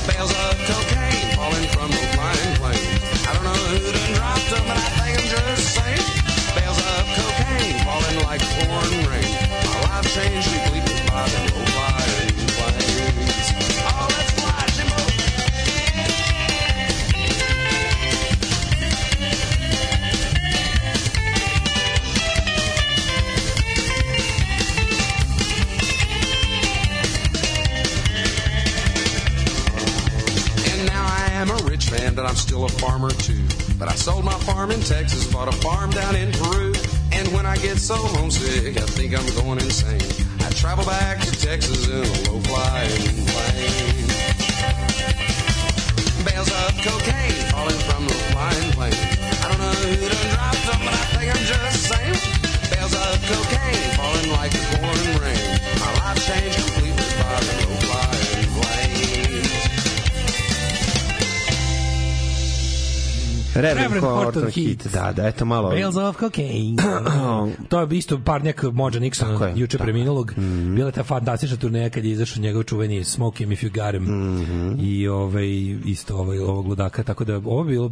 Bales 0.06 0.30
of 0.30 0.56
cocaine 0.68 1.34
falling 1.34 1.66
from 1.72 1.90
the 1.90 2.04
flying 2.12 2.54
plane. 2.60 3.00
I 3.26 3.32
don't 3.34 3.44
know 3.44 3.56
who 3.72 3.92
done 3.92 4.12
dropped 4.12 4.50
them, 4.50 4.64
but 4.68 4.76
I 4.76 4.88
think 5.00 5.18
I'm 5.18 5.28
just 5.32 5.74
same. 5.74 6.04
Bales 6.54 6.78
of 6.78 7.04
cocaine 7.16 7.78
falling 7.88 8.18
like 8.22 8.42
pouring 8.62 9.06
rain. 9.08 9.32
My 9.64 9.80
life 9.88 10.06
changed 10.14 10.53
farmer 32.84 33.10
too. 33.10 33.40
But 33.78 33.88
I 33.88 33.94
sold 33.94 34.24
my 34.24 34.38
farm 34.44 34.70
in 34.70 34.80
Texas, 34.80 35.32
bought 35.32 35.48
a 35.48 35.56
farm 35.64 35.90
down 35.90 36.14
in 36.16 36.30
Peru. 36.32 36.74
And 37.12 37.26
when 37.32 37.46
I 37.46 37.56
get 37.56 37.78
so 37.78 37.96
homesick, 37.96 38.76
I 38.76 38.86
think 38.96 39.16
I'm 39.18 39.26
going 39.40 39.58
insane. 39.60 40.04
I 40.40 40.50
travel 40.50 40.84
back 40.84 41.20
to 41.20 41.32
Texas 41.32 41.88
in 41.88 42.04
a 42.04 42.14
low 42.28 42.40
flying 42.44 43.24
plane. 43.32 44.08
Bales 46.28 46.50
of 46.60 46.72
cocaine 46.84 47.40
falling 47.52 47.80
from 47.88 48.02
the 48.06 48.18
flying 48.32 48.70
plane. 48.76 49.00
I 49.42 49.46
don't 49.48 49.60
know 49.64 49.76
who 49.80 50.08
done 50.12 50.28
dropped 50.34 50.64
them, 50.68 50.80
but 50.84 50.94
I 50.94 51.06
think 51.16 51.28
I'm 51.34 51.44
just 51.52 51.88
same. 51.88 52.16
Bales 52.68 52.94
of 52.94 53.16
cocaine 53.30 53.88
falling 53.96 54.30
like 54.36 54.52
the 54.52 54.64
pouring 54.76 55.12
rain. 55.24 55.46
My 55.80 55.90
life 56.04 56.20
changed 56.28 56.63
Reverend 63.54 64.00
Horton 64.00 64.50
hit. 64.50 64.86
Da, 64.92 65.12
da, 65.12 65.26
eto 65.26 65.44
malo... 65.44 65.68
Bales 65.68 65.96
of 65.96 66.16
cocaine. 66.20 66.76
to 67.68 67.80
je 67.80 67.98
isto 67.98 68.20
parnjak 68.24 68.62
Mođa 68.62 69.00
Nixona, 69.00 69.52
juče 69.56 69.78
preminulog. 69.78 70.34
Bila 70.74 70.88
je 70.88 70.92
ta 70.92 71.04
fantastična 71.04 71.56
turneja 71.56 71.90
kad 71.90 72.04
je 72.04 72.10
izašao 72.10 72.42
njegov 72.42 72.62
čuveni 72.62 73.04
Smoke 73.04 73.38
Him 73.38 73.52
If 73.52 73.62
You 73.62 73.84
Got 73.84 73.92
Him. 73.92 74.02
Mhm. 74.42 74.74
I 74.80 75.08
ovaj, 75.08 75.76
isto 75.84 76.16
ovaj, 76.16 76.38
ovog 76.38 76.66
ludaka. 76.66 77.02
Tako 77.02 77.24
da 77.24 77.36
ovo 77.36 77.64
bi 77.64 77.70
bilo... 77.70 77.90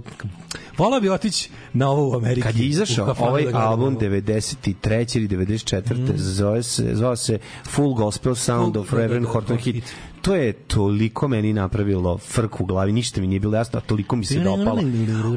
Volao 0.78 1.00
bi 1.00 1.08
otići 1.08 1.50
na 1.72 1.90
ovo 1.90 2.08
u 2.08 2.14
Ameriki. 2.14 2.40
Kad 2.42 2.56
je 2.56 2.66
izašao 2.66 3.14
ovaj 3.18 3.44
da 3.44 3.58
album 3.58 3.86
ovo. 3.86 4.00
93. 4.00 5.16
ili 5.16 5.28
94. 5.28 5.82
Zove 6.16 6.62
se, 6.62 6.90
zvao 6.92 7.16
se 7.16 7.38
Full 7.64 7.94
Gospel 7.94 8.34
Sound 8.34 8.74
Full- 8.74 8.80
of 8.80 8.92
Reverend 8.92 9.12
da, 9.16 9.26
da, 9.26 9.32
Horton. 9.32 9.56
Hit. 9.56 9.84
To 10.22 10.34
je 10.34 10.52
toliko 10.52 11.28
meni 11.28 11.52
napravilo 11.52 12.18
frku 12.18 12.62
u 12.62 12.66
glavi, 12.66 12.92
ništa 12.92 13.20
mi 13.20 13.26
nije 13.26 13.40
bilo 13.40 13.56
jasno, 13.56 13.78
a 13.78 13.82
toliko 13.82 14.16
mi 14.16 14.24
se 14.24 14.34
dopalo. 14.36 14.82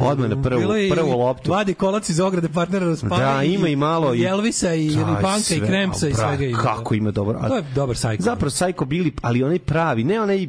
Odmah 0.02 0.30
na 0.30 0.42
prvu, 0.42 0.62
prvu 0.92 1.18
loptu. 1.18 1.52
Vadi 1.52 1.74
kolac 1.74 2.10
iz 2.10 2.20
ograde 2.20 2.50
partnera 2.50 2.86
raspali. 2.86 3.22
Da, 3.22 3.44
ima 3.44 3.68
i 3.68 3.76
malo 3.76 4.14
i 4.14 4.24
Elvisa 4.24 4.74
i, 4.74 4.90
Da, 4.90 5.20
Panka 5.22 5.56
i 5.56 5.60
Krempsa 5.60 6.08
i 6.08 6.14
svega 6.14 6.46
ima. 6.46 6.58
Kako 6.58 6.96
ima 6.96 7.12
dobro. 7.12 7.40
a- 7.42 7.48
To 7.50 7.56
je 7.56 7.64
dobar 7.76 7.98
sajko. 7.98 8.24
Zapravo 8.24 8.50
Psycho 8.50 8.86
Billy, 8.86 9.12
ali 9.22 9.44
onaj 9.44 9.60
pravi, 9.60 10.04
ne 10.04 10.22
onaj 10.22 10.48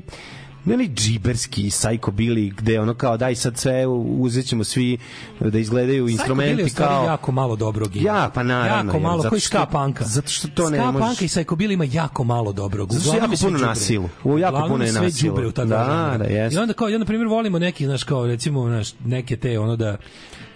ne 0.67 0.75
onaj 0.75 0.89
džiberski 0.89 1.63
Psycho 1.63 2.11
Billy 2.11 2.55
gde 2.55 2.81
ono 2.81 2.95
kao 2.95 3.17
daj 3.17 3.35
sad 3.35 3.57
sve 3.57 3.87
uzet 4.19 4.47
ćemo 4.47 4.65
svi 4.65 4.99
da 5.41 5.59
izgledaju 5.59 6.05
Psycho 6.05 6.13
instrumenti 6.13 6.69
stvari 6.69 6.89
kao 6.89 7.05
jako 7.05 7.33
malo 7.33 7.57
dobrog 7.57 7.97
ima. 7.97 8.09
Ja, 8.09 8.31
pa 8.35 8.43
naravno, 8.43 8.93
Jako 8.93 9.01
malo, 9.01 9.23
koji 9.23 9.41
ska 9.41 9.67
panka. 9.67 10.05
zato 10.05 10.29
što 10.29 10.49
to 10.49 10.71
ne 10.71 10.79
ska 10.79 10.87
možeš- 10.87 11.01
panka 11.01 11.25
i 11.25 11.29
Psycho 11.29 11.57
Billy 11.57 11.73
ima 11.73 11.85
jako 11.85 12.25
malo 12.25 12.53
dobrog. 12.53 12.93
Zato 12.93 13.05
što 13.05 13.17
jako 13.17 13.37
sve 13.37 13.49
puno 13.49 13.59
nasilu. 13.59 14.09
U, 14.25 14.39
jako 14.39 14.69
puno 14.69 14.85
je 14.85 14.93
sve 14.93 15.01
nasilu. 15.03 15.31
đubre 15.31 15.47
u 15.47 15.53
ta 15.53 15.65
Da, 15.65 15.77
da, 16.19 16.25
jeste. 16.25 16.57
I 16.57 16.63
onda 16.63 16.75
kao, 16.75 16.89
ja 16.89 16.99
na 16.99 17.05
primjer 17.05 17.29
volimo 17.29 17.59
neki, 17.59 17.85
znaš, 17.87 18.05
kao 18.05 18.27
recimo, 18.27 18.67
znaš, 18.67 18.89
neke 19.05 19.37
te, 19.37 19.59
ono 19.59 19.77
da 19.77 19.97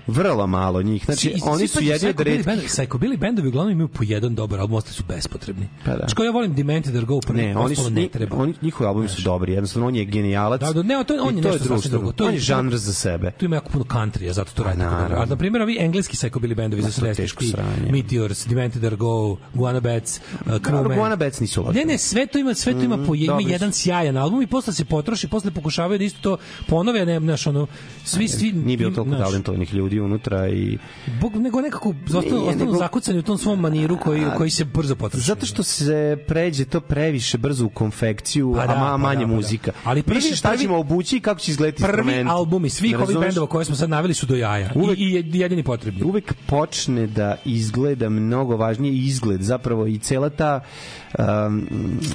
vrlo 0.07 0.47
malo 0.47 0.83
njih. 0.83 1.05
Znači, 1.05 1.21
Svi- 1.29 1.41
oni 1.45 1.69
su 1.69 1.83
jedni 1.83 2.09
od 2.09 2.15
Psycho 2.17 2.25
Billy 2.99 3.11
retkih... 3.11 3.21
bendovi- 3.21 3.49
uglavnom 3.49 3.73
imaju 3.73 3.89
po 3.89 4.03
jedan 4.03 4.35
dobar 4.35 4.61
album, 4.61 4.77
ostali 4.77 4.95
su 4.95 5.03
bespotrebni. 5.09 5.69
Pa 5.85 5.91
da. 5.91 5.97
Znači, 5.97 6.15
ja 6.23 6.31
volim 6.31 6.55
Demented 6.55 6.97
Are 6.97 7.07
Go, 7.07 7.21
prvi, 7.21 7.43
Ne, 7.43 7.57
oni 7.57 7.77
su, 7.77 7.91
ne 7.91 8.09
treba. 8.09 8.37
oni, 8.37 8.55
njihovi 8.63 8.89
albumi 8.89 9.09
su 9.09 9.23
dobri, 9.23 9.53
jednostavno 9.53 9.89
on 9.89 9.97
je 9.97 10.05
genijalac. 10.05 10.61
Da, 10.61 10.73
da, 10.73 10.83
ne, 10.83 11.05
to, 11.05 11.15
on 11.15 11.37
je 11.37 11.43
to 11.43 11.49
nešto 11.49 11.65
sasvim 11.67 11.91
drugo. 11.91 12.13
To 12.13 12.25
on 12.27 12.35
je 12.35 12.41
žanr 12.41 12.77
za 12.77 12.93
sebe. 12.93 13.31
Tu 13.31 13.45
ima 13.45 13.57
jako 13.57 13.71
puno 13.71 13.85
countrya, 13.85 14.33
zato 14.33 14.53
to 14.53 14.63
radi 14.63 14.79
naravno. 14.79 15.01
dobro. 15.03 15.17
A 15.17 15.25
na 15.25 15.37
primjer, 15.37 15.63
ovi 15.63 15.77
engleski 15.81 16.17
psychobilly 16.17 16.55
bendovi 16.55 16.83
za 16.83 16.89
Ma, 16.89 16.95
to 16.95 17.07
je 17.07 17.13
70 17.13 17.17
teško 17.17 17.45
sranje. 17.45 17.93
Meteors, 17.93 18.47
Demented 18.47 18.85
Are 18.85 18.97
Go, 18.97 19.37
Guana 19.55 19.81
Bats, 19.81 20.21
uh, 20.41 20.53
Crewman. 20.53 20.95
Guana 20.95 21.17
Bats 21.17 21.41
nisu 21.41 21.63
loši. 21.63 21.79
Ne, 21.79 21.85
ne, 21.85 21.99
sve 21.99 22.27
to 22.27 22.39
ima, 22.39 22.55
sve 22.55 22.73
to 22.73 22.81
ima 22.81 22.97
Mhm, 22.97 23.07
po 23.07 23.15
ima 23.15 23.39
jedan 23.43 23.73
sjajan 23.73 24.17
album 24.17 24.43
i 24.43 24.47
posle 24.47 24.73
se 24.73 24.85
potroši, 24.85 25.29
posle 25.29 25.51
pokušavaju 25.51 25.99
da 25.99 26.05
isto 26.05 26.19
to 26.23 26.37
ponove, 26.67 27.07
ne, 27.07 27.21
znaš, 27.21 27.47
ono, 27.47 27.67
svi, 28.05 28.29
svi... 28.29 28.53
Nije 28.53 28.77
bilo 28.77 28.91
toliko 28.91 29.09
znaš, 29.11 29.21
talentovanih 29.21 29.75
ljudi 29.91 30.01
unutra 30.01 30.49
i 30.49 30.79
Bog, 31.21 31.37
nego 31.37 31.61
nekako 31.61 31.89
ostalo, 32.07 32.21
Nije, 32.23 32.35
ostalo 32.41 32.55
nego- 32.57 32.77
zakucani 32.77 33.19
u 33.19 33.23
tom 33.23 33.39
svom 33.39 33.61
maniru 33.61 33.99
koji, 33.99 34.25
A, 34.25 34.35
koji 34.35 34.51
se 34.51 34.65
brzo 34.65 34.95
potroši. 34.97 35.27
Zato 35.27 35.47
što 35.47 35.63
se 35.63 36.17
pređe 36.29 36.65
to 36.65 36.81
previše 36.81 37.39
brzo 37.39 37.65
u 37.65 37.71
konfekciju, 37.71 38.55
Pa 38.57 38.67
da, 38.67 38.73
a 38.73 38.77
ma, 38.77 38.85
pa 38.85 38.97
manje 38.99 39.17
da, 39.17 39.23
pa 39.23 39.29
da. 39.29 39.35
muzika. 39.35 39.73
Ali 39.85 40.03
prvi- 40.03 40.17
Više 40.17 40.37
šta 40.37 40.49
prvi- 40.49 40.61
ćemo 40.61 40.79
obući 40.79 41.17
i 41.17 41.21
kako 41.21 41.41
će 41.41 41.51
izgledati 41.51 41.83
Prvi 41.83 41.99
instrument. 41.99 42.31
albumi 42.31 42.69
svih 42.71 42.99
ovih 42.99 43.19
bendova 43.19 43.47
koje 43.47 43.65
smo 43.65 43.77
sad 43.77 43.91
naveli 43.91 44.15
su 44.15 44.27
do 44.27 44.37
jaja. 44.37 44.71
Uvek- 44.75 44.99
I, 44.99 45.05
I 45.29 45.41
jedini 45.41 45.63
potrebni. 45.63 46.03
uvek 46.03 46.35
počne 46.47 47.07
da 47.07 47.37
izgleda 47.45 48.09
mnogo 48.11 48.57
važnije 48.57 48.95
izgled 48.97 49.43
zapravo 49.43 49.87
i 49.87 49.99
cela 49.99 50.31
ta 50.31 50.61
um, 51.19 51.67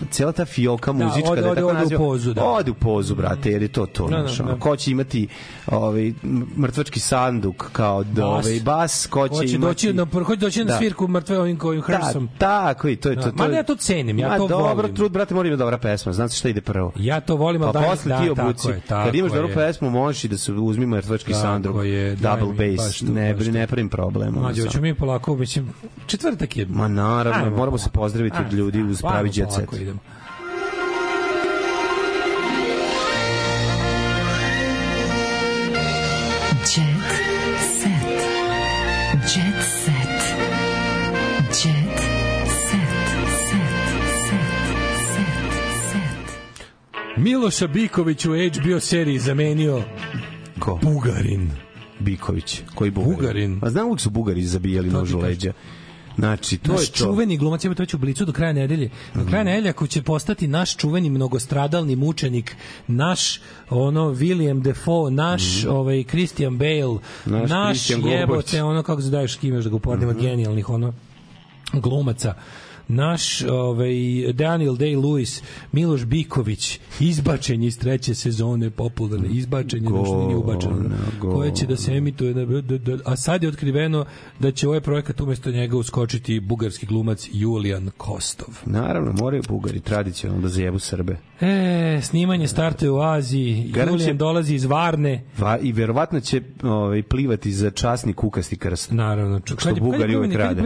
cela 0.09 0.32
ta 0.32 0.45
fioka 0.45 0.93
Da, 0.93 1.06
muzička 1.06 1.30
ode- 1.32 1.41
da, 1.41 1.48
je 1.48 1.51
ode- 1.51 1.61
tako 1.64 1.85
ode 1.85 1.95
u 1.95 1.99
pozu, 1.99 2.33
da. 2.33 2.43
ode 2.43 2.72
u 2.72 2.75
pozu 2.75 3.15
brate 3.15 3.51
jer 3.51 3.61
je 3.61 3.67
to 3.67 3.85
to 3.85 4.07
Da, 4.07 4.17
da, 4.17 4.43
da. 4.43 4.56
ko 4.56 4.75
će 4.75 4.91
imati 4.91 5.27
ovaj 5.67 6.14
mrtvački 6.57 6.99
sanduk 6.99 7.69
kao 7.72 8.03
Bas. 8.06 8.24
ovaj 8.45 8.59
bas, 8.61 9.07
ko 9.07 9.27
će, 9.27 9.35
Hoće 9.35 9.56
imati... 9.56 9.67
doći 9.67 9.93
na 9.93 10.06
hoće 10.15 10.35
doći 10.38 10.59
na 10.59 10.65
Da. 10.65 10.77
svirku 10.77 11.07
mrtve 11.07 11.40
ovim 11.40 11.57
kojim 11.57 11.82
Hersom. 11.83 12.27
Ta, 12.30 12.45
tako 12.65 12.88
i 12.88 12.95
to 12.95 13.09
je 13.09 13.15
to. 13.15 13.22
Da, 13.22 13.32
to 13.32 13.38
ma 13.38 13.45
je- 13.45 13.53
ja 13.53 13.64
to 13.64 13.75
cenim, 13.75 14.19
ja 14.19 14.30
Ma 14.30 14.38
to 14.38 14.48
dobro, 14.48 14.74
volim. 14.74 14.95
trud, 14.95 15.11
brate, 15.11 15.33
mora 15.33 15.48
ima 15.48 15.57
dobra 15.57 15.77
pesma. 15.77 16.14
Znate 16.14 16.35
šta 16.35 16.49
ide 16.49 16.61
prvo? 16.61 16.91
Ja 16.98 17.19
to 17.19 17.35
volim, 17.35 17.61
Pa 17.64 17.67
daj- 17.69 17.85
posle 17.85 18.09
da, 18.09 18.19
ti 18.19 18.30
obuci. 18.32 18.67
je, 18.67 18.82
Kad 18.88 19.15
imaš 19.15 19.32
dobru 19.32 19.49
pesmu, 19.49 19.90
možeš 19.90 20.24
i 20.24 20.27
da 20.27 20.38
se 20.38 20.51
uzmi 20.53 20.85
mrtvački 20.85 21.33
sandrum. 21.33 21.85
je, 21.85 22.15
Double 22.15 22.53
bass. 22.75 22.99
to, 22.99 23.06
Ne, 23.06 23.35
to. 23.35 23.51
ne 23.51 23.67
pravim 23.67 23.90
problem. 23.90 24.33
samo. 24.33 24.48
hoćemo 24.48 24.82
mi 24.82 24.95
polako, 24.95 25.35
mislim, 25.35 25.69
četvrtak 26.07 26.57
je. 26.57 26.65
Ma 26.65 26.88
naravno, 26.88 27.49
moramo 27.51 27.77
se 27.77 27.90
pozdraviti 27.90 28.38
od 28.41 28.53
ljudi 28.53 28.84
uz 28.91 29.01
pravi 29.01 29.30
jet 29.33 29.51
set. 29.53 29.81
idemo. 29.81 29.99
Jet 36.65 37.11
set. 37.81 38.22
Jet 39.23 39.64
set. 39.64 40.23
Jet 41.47 41.99
set. 42.67 42.91
Set. 43.47 44.49
Set. 45.07 45.53
Set. 45.91 46.38
Miloša 47.17 47.67
Biković 47.67 48.25
u 48.25 48.31
HBO 48.31 48.80
seriji 48.80 49.19
zamenio 49.19 49.83
Ko? 50.59 50.80
Bugarin. 50.83 51.49
Biković. 51.99 52.61
Koji 52.75 52.91
Bugarin? 52.91 53.15
Bugarin. 53.15 53.59
A 53.61 53.69
znam 53.69 53.85
uvijek 53.88 54.01
su 54.01 54.09
Bugari 54.09 54.43
zabijali 54.43 54.89
To 54.91 54.97
nož 54.99 55.09
ti 55.09 55.15
u 55.15 55.19
kažem. 55.19 55.30
leđa. 55.30 55.53
Znači, 56.18 56.58
to 56.58 56.72
naš 56.72 56.82
je 56.82 56.88
to. 56.88 56.98
čuveni 56.98 57.38
glumac, 57.38 57.66
evo 57.66 57.76
to 57.76 57.85
će 57.85 57.95
u 57.95 58.00
blicu 58.00 58.26
do 58.26 58.32
kraja 58.32 58.53
nedelje. 58.53 58.90
Do 59.14 59.26
kraja 59.26 59.44
nedelje 59.44 59.69
ako 59.69 59.88
će 59.88 60.02
postati 60.02 60.48
naš 60.48 60.77
čuveni 60.77 61.10
mnogostradalni 61.10 61.95
mučenik, 61.95 62.56
naš 62.88 63.42
ono 63.69 64.02
William 64.02 64.61
Defoe, 64.61 65.11
naš 65.11 65.66
ovaj 65.66 66.03
Christian 66.03 66.58
Bale, 66.58 67.00
Naš 67.26 67.50
naš, 67.50 67.90
jebote, 67.90 68.64
ono 68.64 68.84
kako 68.84 69.02
se 69.02 69.10
daješ 69.10 69.35
kim 69.35 69.53
još 69.53 69.64
da 69.64 69.69
ga 69.69 69.76
uporedimo 69.76 70.11
od 70.11 70.22
genijalnih 70.22 70.69
ono 70.69 70.94
glumaca 71.74 72.35
naš 72.88 73.41
ovaj 73.43 73.93
Daniel 74.33 74.73
Day-Lewis, 74.73 75.41
Miloš 75.72 76.05
Biković, 76.05 76.80
izbačen 76.99 77.64
iz 77.64 77.80
treće 77.80 78.15
sezone 78.15 78.69
popularne, 78.69 79.27
izbačen 79.30 79.83
je, 79.83 79.89
nešto 79.91 80.25
nije 80.25 80.38
ubačeno, 80.38 80.75
koje 81.22 81.51
će 81.51 81.65
da 81.65 81.75
se 81.77 81.91
emituje, 81.91 82.33
na, 82.35 82.45
da, 82.61 82.77
da, 82.77 82.97
a 83.05 83.15
sad 83.15 83.43
je 83.43 83.49
otkriveno 83.49 84.05
da 84.39 84.51
će 84.51 84.67
ovaj 84.67 84.81
projekat 84.81 85.22
umesto 85.22 85.51
njega 85.51 85.77
uskočiti 85.77 86.39
bugarski 86.39 86.85
glumac 86.85 87.30
Julijan 87.33 87.89
Kostov. 87.97 88.47
Naravno, 88.65 89.14
moraju 89.14 89.43
Bugari 89.49 89.80
tradicionalno 89.80 90.41
da 90.41 90.49
zajebu 90.49 90.80
Srbe. 90.80 91.17
E, 91.41 91.99
snimanje 92.01 92.47
startuje 92.47 92.91
u 92.91 92.99
Aziji, 92.99 93.69
Garant 93.69 93.91
će- 93.91 93.93
Julijan 93.95 94.17
dolazi 94.17 94.55
iz 94.55 94.65
Varne, 94.65 95.23
Va, 95.38 95.57
I 95.57 95.72
verovatno 95.72 96.19
će 96.19 96.41
ovaj, 96.64 97.03
plivati 97.03 97.51
za 97.51 97.72
časni 97.72 98.14
kukasti 98.14 98.57
krst. 98.57 98.91
Naravno, 98.91 99.39
Što 99.39 99.55
kad 99.55 99.65
je- 99.67 99.73
kad 99.73 99.77
je 99.77 99.81
Bugari 99.83 100.15
uvek 100.15 100.31
kad 100.31 100.39
je 100.39 100.45
rade. 100.45 100.61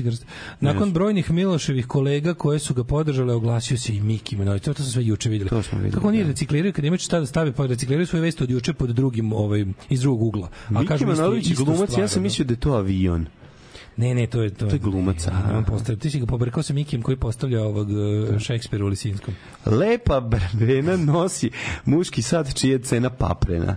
krst? 0.00 0.26
Nakon 0.60 0.92
brojnih 0.92 1.30
Miloševih 1.64 1.86
kolega 1.86 2.34
koje 2.34 2.58
su 2.58 2.74
ga 2.74 2.84
podržale, 2.84 3.34
oglasio 3.34 3.78
se 3.78 3.94
i 3.94 4.00
Miki 4.00 4.36
Manojlović. 4.36 4.62
To, 4.62 4.74
to 4.74 4.82
smo 4.82 4.92
sve 4.92 5.04
juče 5.04 5.30
videli. 5.30 5.50
To 5.50 5.62
smo 5.62 5.78
videli, 5.78 5.92
Kako 5.94 6.08
oni 6.08 6.22
da. 6.22 6.28
recikliraju, 6.28 6.72
kad 6.72 6.84
imaju 6.84 6.98
šta 6.98 7.20
da 7.20 7.26
stave, 7.26 7.52
pa 7.52 7.66
recikliraju 7.66 8.06
svoje 8.06 8.22
vesti 8.22 8.42
od 8.44 8.50
juče 8.50 8.72
pod 8.72 8.90
drugim, 8.90 9.32
ovaj, 9.32 9.64
iz 9.88 10.00
drugog 10.00 10.22
ugla. 10.22 10.48
A 10.68 10.80
Miki 10.80 10.94
isto- 10.94 11.06
Manojlović 11.06 11.50
je 11.50 11.54
glumac, 11.56 11.88
stvar, 11.88 12.00
ja 12.00 12.08
sam 12.08 12.18
ono. 12.18 12.22
mislio 12.22 12.44
da 12.44 12.52
je 12.52 12.60
to 12.60 12.72
avion. 12.72 13.26
Ne, 13.96 14.14
ne, 14.14 14.26
to 14.26 14.42
je 14.42 14.50
to. 14.50 14.66
To 14.66 14.74
je 14.74 14.78
glumac, 14.78 15.26
on 15.52 15.64
postavlja, 15.64 16.00
ti 16.00 16.10
si 16.10 16.20
ga 16.20 16.26
pobrkao 16.26 16.62
sa 16.62 16.72
Mikijem 16.74 17.02
koji 17.02 17.16
postavlja 17.16 17.62
ovog 17.62 17.88
uh, 17.88 18.38
Šekspira 18.38 18.84
u 18.84 18.88
Lisinskom. 18.88 19.34
Lepa 19.66 20.20
brvena 20.20 20.96
nosi 20.96 21.50
muški 21.84 22.22
sat 22.22 22.54
čija 22.54 22.72
je 22.72 22.78
cena 22.78 23.10
paprena. 23.10 23.76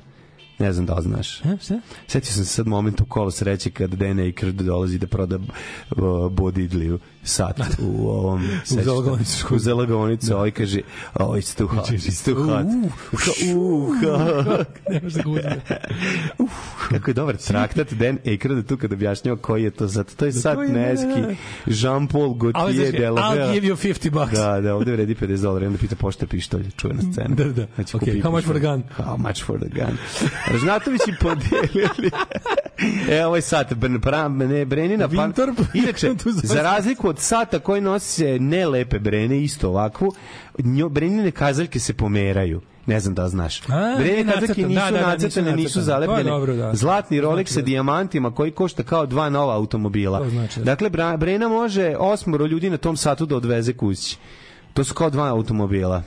Ne 0.60 0.74
znam 0.74 0.86
da 0.86 0.96
li 0.96 1.04
znaš. 1.04 1.46
E, 1.46 1.58
šta? 1.62 1.80
Setio 2.08 2.32
sam 2.32 2.46
se 2.46 2.52
sad 2.52 2.68
moment 2.68 3.02
u 3.02 3.06
kolo 3.06 3.32
sreće 3.32 3.70
kad 3.70 3.90
Dan 3.90 4.18
Aykroyd 4.18 4.52
dolazi 4.52 4.98
da 5.00 5.08
proda 5.08 5.38
uh, 5.38 6.32
Bodidliju 6.32 7.00
sat 7.28 7.60
u 7.80 8.10
ovom... 8.10 8.48
se? 8.66 8.84
Zelagonicu. 8.84 9.48
U 9.56 9.60
Zelagonicu. 9.60 10.34
Ovaj 10.36 10.52
kaže, 10.52 10.80
oh, 11.14 11.28
it's 11.30 11.58
too 11.58 11.68
hot, 11.68 11.90
it's 11.90 12.26
too 12.26 12.44
hot. 12.44 12.66
Ka- 13.12 13.56
uh, 13.56 14.02
ka- 14.02 14.66
Ne 14.90 15.00
može 15.04 15.22
da 15.24 15.30
uzme. 15.30 15.62
Kako 16.90 17.10
je 17.10 17.14
dobar 17.14 17.38
traktat 17.38 17.94
Dan 17.94 18.18
Aykroyd 18.26 18.66
tu 18.66 18.78
kad 18.78 18.94
objašnjava 18.94 19.38
koji 19.38 19.64
je 19.64 19.72
to 19.72 19.88
sat. 19.90 20.16
To 20.16 20.26
je 20.26 20.32
sat 20.32 20.56
to 20.56 20.62
je- 20.64 20.70
Neski, 20.70 21.22
Jean-Paul 21.66 22.24
Ali 22.54 22.74
Gaultier 22.78 22.92
de 23.02 23.10
la 23.10 23.22
I'll 23.22 23.54
give 23.54 23.68
you 23.68 23.76
50 23.76 24.10
bucks. 24.10 24.32
Da, 24.34 24.62
da, 24.62 24.76
ovde 24.76 24.92
vredi 24.92 25.16
50 25.16 25.42
dolara 25.42 25.64
i 25.64 25.68
onda 25.68 25.80
pita 25.80 25.96
pošta 25.96 26.28
pištolj, 26.28 26.66
čuvena 26.78 27.02
scena. 27.12 27.36
Da, 27.36 27.44
da. 27.44 27.68
Znači, 27.76 27.98
Ok, 27.98 28.00
kupi 28.00 28.22
how 28.22 28.32
much 28.32 28.46
for 28.46 28.56
the 28.56 28.68
gun? 28.68 28.84
How 28.98 29.18
much 29.18 29.44
for 29.46 29.60
the 29.60 29.70
gun? 29.70 29.98
Ražnatović 30.52 31.02
je 31.08 31.16
podelili. 31.22 32.12
e, 33.18 33.26
ovaj 33.26 33.42
sat, 33.42 33.74
Brenina, 34.66 35.08
pa... 35.08 35.14
Winthorpe? 35.16 35.64
Inače, 35.74 36.14
za 36.44 36.62
razliku 36.62 37.10
od 37.10 37.17
sata 37.18 37.60
koji 37.60 37.82
nosi 37.82 38.40
nelepe 38.40 39.00
Brene, 39.00 39.44
isto 39.44 39.70
ovakvu, 39.70 40.14
njo, 40.58 40.90
Brenine 40.90 41.32
kazaljke 41.32 41.80
se 41.80 41.94
pomeraju. 41.94 42.62
Ne 42.86 43.00
znam 43.00 43.16
da 43.16 43.28
znaš. 43.30 43.62
A, 43.70 43.96
nije 44.00 44.26
kazaljke 44.26 44.68
nisu 44.68 44.80
da, 44.80 44.92
da, 44.92 44.98
da, 44.98 45.14
nisu 45.14 45.24
nacrtane, 45.24 45.52
nisu 45.52 45.64
nacrtane. 45.80 45.86
zalepljene. 45.86 46.24
To 46.24 46.28
je 46.28 46.32
dobro, 46.32 46.56
da. 46.56 46.76
Zlatni 46.76 47.22
Rolex 47.22 47.34
Znači 47.36 47.54
sa 47.54 47.60
da- 47.60 47.66
dijamantima 47.66 48.32
koji 48.32 48.52
košta 48.52 48.84
kao 48.84 49.06
dva 49.06 49.30
nova 49.30 49.56
automobila. 49.56 50.20
To 50.20 50.30
znači 50.30 50.60
da- 50.60 50.66
Dakle, 50.66 50.90
Brena 51.18 51.48
može 51.48 51.96
osmoro 52.00 52.46
ljudi 52.46 52.70
na 52.70 52.78
tom 52.78 52.98
satu 52.98 53.26
da 53.26 53.36
odveze 53.36 53.74
kući. 53.74 54.18
To 54.74 54.84
su 54.84 54.94
kao 54.94 55.10
dva 55.10 55.28
automobila. 55.28 56.04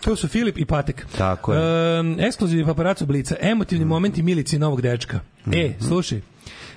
To 0.00 0.16
su 0.16 0.28
Filip 0.28 0.58
i 0.58 0.64
Patek. 0.64 1.06
Tako 1.18 1.54
je. 1.54 2.00
Um, 2.00 2.16
ekskluzivni 2.20 2.64
paparaco 2.66 3.06
Blica, 3.06 3.36
emotivni 3.40 3.84
momenti 3.84 4.22
Milici 4.22 4.58
novog 4.58 4.80
dečka. 4.82 5.20
E, 5.52 5.72
slušaj, 5.88 6.20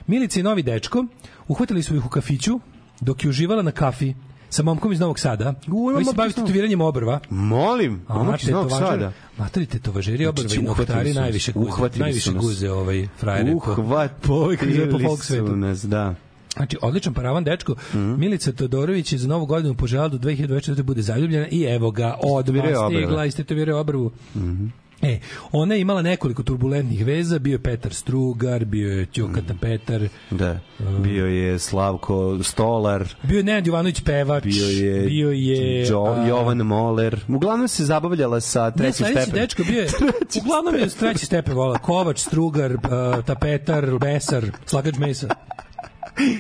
Milica 0.08 0.40
i 0.40 0.44
novi 0.44 0.64
dečko 0.64 1.06
uhvatili 1.48 1.84
su 1.84 1.95
ih 1.95 2.06
u 2.06 2.10
kafiću 2.10 2.60
dok 3.02 3.24
je 3.24 3.30
uživala 3.30 3.62
na 3.62 3.72
kafi 3.72 4.14
sa 4.50 4.64
momkom 4.64 4.92
iz 4.92 5.00
Novog 5.00 5.20
Sada, 5.20 5.54
koji 5.94 6.06
se 6.06 6.14
bavi 6.14 6.34
tetoviranjem 6.34 6.82
obrva. 6.82 7.20
Molim, 7.30 8.02
momak 8.10 8.44
iz 8.44 8.50
Novog 8.50 8.72
Sada. 8.72 9.12
Materi 9.38 9.66
tetovažeri 9.66 10.24
Znači, 10.24 10.56
i 10.56 10.60
uhvatili 10.60 10.64
nohtari 10.64 11.10
su 11.10 11.16
nas, 11.16 11.22
najviše 11.22 11.52
guze. 11.52 11.70
uhvatili 11.70 12.02
Najviše 12.02 12.32
guze 12.32 12.72
ovaj 12.72 13.08
frajer. 13.18 13.46
Po 13.46 13.76
zove, 13.76 14.10
po 14.22 14.34
Uhvatili 14.34 15.04
folk 15.06 15.24
svetu. 15.24 15.48
su 15.48 15.56
nas, 15.56 15.82
da. 15.84 16.16
Znači, 16.56 16.78
odličan 16.82 17.14
paravan 17.14 17.44
dečko. 17.44 17.76
Mhm. 17.94 18.20
Milica 18.20 18.52
Todorović 18.52 19.12
je 19.14 19.18
za 19.20 19.28
novu 19.28 19.46
godinu 19.46 19.76
poželjala 19.76 20.08
do 20.08 20.18
2024. 20.18 20.76
da 20.76 20.84
bude 20.84 21.02
zaljubljena 21.02 21.48
i 21.48 21.64
evo 21.64 21.92
ga, 21.92 22.18
odmah 22.24 22.64
stigla, 22.88 23.26
istetovirao 23.26 23.80
obrvu. 23.80 24.12
Mhm. 24.36 24.66
E, 25.04 25.20
ona 25.52 25.76
je 25.76 25.82
imala 25.82 26.02
nekoliko 26.02 26.44
turbulentnih 26.44 27.06
veza, 27.06 27.40
bio 27.40 27.52
je 27.52 27.60
Petar 27.60 27.94
Strugar, 27.94 28.66
bio 28.66 28.92
je 28.92 29.06
Ćukata 29.06 29.54
Petar, 29.62 30.02
Da. 30.32 30.60
Bio 31.00 31.26
je 31.26 31.60
Slavko 31.60 32.40
Stolar, 32.44 33.08
bio 33.24 33.38
je 33.38 33.44
Nenad 33.44 33.68
Jovanović 33.68 34.02
pevač, 34.02 34.44
bio 34.44 34.68
je, 34.68 35.02
bio 35.02 35.32
je 35.32 35.88
Jo, 35.88 36.04
a, 36.04 36.28
Jovan 36.28 36.58
Moler. 36.58 37.20
Uglavnom 37.28 37.68
se 37.68 37.86
zabavljala 37.86 38.42
sa 38.42 38.66
Ne, 38.66 38.72
trećim 38.72 38.94
sledeći 38.96 39.22
stepenom. 39.22 39.42
dečko 39.42 39.64
bio 39.64 39.82
je, 39.82 39.90
uglavnom 40.42 40.76
je 40.76 40.90
treći 40.90 41.26
stepen 41.26 41.54
vola, 41.54 41.78
Kovač, 41.78 42.20
Strugar, 42.20 42.78
Tapetar, 43.26 43.98
Besar, 44.00 44.46
Slagač 44.66 44.98
Mesa. 44.98 45.28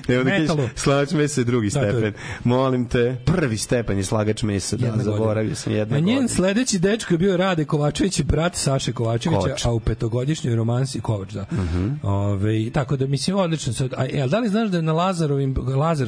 Ne, 0.07 0.19
onda 0.19 0.31
kažeš, 0.31 0.51
slagač 0.75 1.11
mesa 1.11 1.41
je 1.41 1.45
drugi 1.45 1.67
Da, 1.67 1.71
stepen. 1.71 2.13
Molim 2.43 2.85
te, 2.85 3.17
prvi 3.25 3.57
stepen 3.57 3.97
je 3.97 4.03
slagač 4.03 4.43
mesa. 4.43 4.77
Da, 4.77 4.85
Jedna 4.85 5.03
zaboravio 5.03 5.33
godina. 5.35 5.55
sam 5.55 5.73
jedna 5.73 5.95
A 5.95 5.99
njen 5.99 6.05
godina. 6.07 6.27
sledeći 6.27 6.79
dečko 6.79 7.13
je 7.13 7.17
bio 7.17 7.37
Rade 7.37 7.65
Kovačević, 7.65 8.21
brat 8.21 8.55
Saše 8.55 8.93
Kovačevića, 8.93 9.41
Kovač. 9.41 9.65
a 9.65 9.71
u 9.71 9.79
petogodišnjoj 9.79 10.55
romansi 10.55 11.01
Kovač, 11.01 11.31
da. 11.31 11.45
Mhm. 11.53 11.87
Ove, 12.03 12.69
tako 12.71 12.97
da 12.97 13.07
mislim 13.07 13.37
odlično 13.37 13.73
sad. 13.73 13.93
A 13.93 14.05
jel 14.05 14.29
da 14.29 14.39
li 14.39 14.49
znaš 14.49 14.69
da 14.69 14.77
je 14.77 14.83
na 14.83 14.93
Lazarovim 14.93 15.55
Lazar 15.69 16.07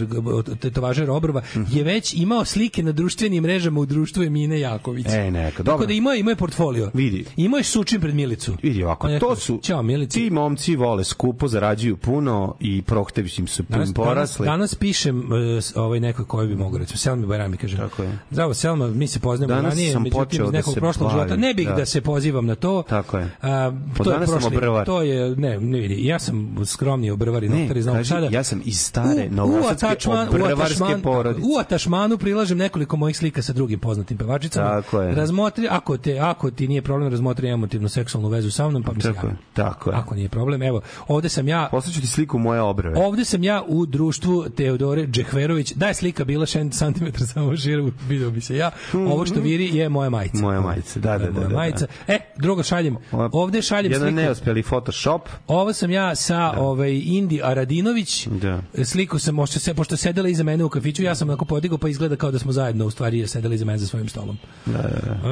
tetovažer 0.53 1.09
obrva 1.09 1.41
Mhm. 1.55 1.77
je 1.77 1.83
već 1.83 2.13
imao 2.13 2.45
slike 2.45 2.83
na 2.83 2.91
društvenim 2.91 3.43
mrežama 3.43 3.79
u 3.79 3.85
društvu 3.85 4.23
Emine 4.23 4.59
Jaković. 4.59 5.05
E, 5.07 5.31
neka, 5.31 5.51
Tako 5.53 5.63
dobro. 5.63 5.87
da 5.87 5.93
imao 5.93 6.13
imao 6.13 6.31
je 6.31 6.35
portfolio. 6.35 6.91
Vidi. 6.93 7.25
Imao 7.37 7.57
je 7.57 7.63
sučin 7.63 8.01
pred 8.01 8.15
Milicu. 8.15 8.57
Vidi 8.63 8.83
ovako, 8.83 9.19
to 9.19 9.35
su 9.35 9.59
Ćao 9.63 9.81
Milici. 9.83 10.19
ti 10.19 10.29
momci 10.29 10.75
vole 10.75 11.03
skupo, 11.03 11.47
zarađuju 11.47 11.97
puno 11.97 12.55
i 12.59 12.81
prohtevi 12.81 13.29
im 13.37 13.47
su 13.63 13.71
Danas, 13.71 13.89
danas, 13.89 14.07
porasli. 14.07 14.45
danas 14.45 14.75
pišem 14.75 15.19
uh, 15.19 15.37
s- 15.61 15.75
ovaj 15.75 15.99
nekoj 15.99 16.25
koji 16.25 16.47
bi 16.47 16.55
mogu 16.55 16.77
recimo 16.77 16.97
Selmi 16.97 17.25
Bajrami 17.27 17.57
kaže. 17.57 17.77
Tako 17.77 18.03
je. 18.03 18.17
Zdravo 18.31 18.53
Selma, 18.53 18.87
mi 18.87 19.07
se 19.07 19.19
poznajemo 19.19 19.55
Danas 19.55 19.73
ranije, 19.73 19.93
sam 19.93 20.03
međutim 20.03 20.23
počeo 20.25 20.45
iz 20.45 20.51
da 20.51 20.57
nekog 20.57 20.73
se 20.73 20.79
prošlog 20.79 21.03
bavim, 21.03 21.19
života. 21.19 21.35
Ne 21.37 21.53
bih 21.53 21.67
da. 21.67 21.73
da. 21.73 21.85
se 21.85 22.01
pozivam 22.01 22.45
na 22.45 22.55
to. 22.55 22.83
Tako 22.83 23.17
je. 23.17 23.29
A, 23.41 23.71
Pa 23.97 24.03
to 24.03 24.09
je 24.09 24.13
danas 24.13 24.29
sam 24.29 24.39
prošli, 24.39 24.57
obrvar. 24.57 24.85
To 24.85 25.01
je 25.01 25.35
ne, 25.35 25.59
ne 25.59 25.79
vidi. 25.79 26.05
Ja 26.05 26.19
sam 26.19 26.33
skromni 26.65 27.11
obrvar 27.11 27.43
i 27.43 27.49
noktar 27.49 27.77
iz 27.77 27.85
Novog 27.85 28.05
Sada. 28.05 28.27
ja 28.31 28.43
sam 28.43 28.61
iz 28.65 28.79
stare 28.79 29.29
novosadske 29.29 29.87
obrvarske 30.29 31.01
porodice. 31.03 31.47
U 31.47 31.59
atašmanu 31.59 32.17
prilažem 32.17 32.57
nekoliko 32.57 32.97
mojih 32.97 33.17
slika 33.17 33.41
sa 33.41 33.53
drugim 33.53 33.79
poznatim 33.79 34.17
pevačicama. 34.17 34.69
Tako 34.71 35.01
je. 35.01 35.15
Razmotri, 35.15 35.67
ako, 35.69 35.97
te, 35.97 36.19
ako 36.19 36.51
ti 36.51 36.67
nije 36.67 36.81
problem, 36.81 37.11
razmotri 37.11 37.49
emotivnu 37.49 37.89
seksualnu 37.89 38.29
vezu 38.29 38.51
sa 38.51 38.69
mnom, 38.69 38.83
pa 38.83 38.93
mi 38.93 39.01
se 39.01 39.13
Tako 39.13 39.27
je, 39.27 39.35
tako 39.53 39.89
je. 39.89 39.95
Ako 39.95 40.15
nije 40.15 40.29
problem, 40.29 40.61
evo, 40.63 40.81
ovde 41.07 41.29
sam 41.29 41.47
ja, 41.47 41.67
Poslaću 41.71 42.01
ti 42.01 42.07
sliku 42.07 42.37
moje 42.37 42.61
obrve. 42.61 42.93
ovde 42.97 43.25
sam 43.25 43.42
sam 43.43 43.47
ja 43.47 43.63
u 43.67 43.85
društvu 43.85 44.45
Teodore 44.55 45.07
Džehverović. 45.07 45.73
Da 45.73 45.87
je 45.87 45.93
slika 45.93 46.23
bila 46.25 46.45
6 46.45 46.93
cm 46.93 47.23
samo 47.33 47.57
šira, 47.57 47.83
video 48.07 48.31
bi 48.31 48.41
se 48.41 48.57
ja. 48.57 48.71
Ovo 48.93 49.25
što 49.25 49.39
viri 49.39 49.77
je 49.77 49.89
moja 49.89 50.09
majica. 50.09 50.37
Moja 50.37 50.61
majica, 50.61 50.99
da, 50.99 51.17
da, 51.17 51.25
da. 51.25 51.31
Moja 51.31 51.47
da, 51.47 51.55
majica. 51.55 51.87
E, 52.07 52.19
drugo 52.37 52.63
šaljem. 52.63 52.97
Ovde 53.11 53.61
šaljem 53.61 53.91
Jedan 53.91 54.07
sliku. 54.07 54.21
neuspeli 54.21 54.63
Photoshop. 54.63 55.29
Ovo 55.47 55.73
sam 55.73 55.91
ja 55.91 56.15
sa 56.15 56.53
ovaj 56.57 57.01
Indi 57.05 57.41
Aradinović. 57.43 58.27
Da. 58.27 58.61
Sliku 58.83 59.19
sam 59.19 59.35
pošto 59.35 59.59
se 59.59 59.73
pošto 59.73 59.93
je 59.93 59.97
sedela 59.97 60.29
iza 60.29 60.43
mene 60.43 60.63
u 60.63 60.69
kafiću, 60.69 61.03
ja 61.03 61.15
sam 61.15 61.29
onako 61.29 61.45
podigao 61.45 61.77
pa 61.77 61.89
izgleda 61.89 62.15
kao 62.15 62.31
da 62.31 62.39
smo 62.39 62.51
zajedno 62.51 62.85
u 62.85 62.91
stvari 62.91 63.27
sedeli 63.27 63.55
iza 63.55 63.65
mene 63.65 63.77
za 63.77 63.87
svojim 63.87 64.09
stolom. 64.09 64.37
Da, 64.65 64.71
da, 64.71 64.99
da. 65.05 65.29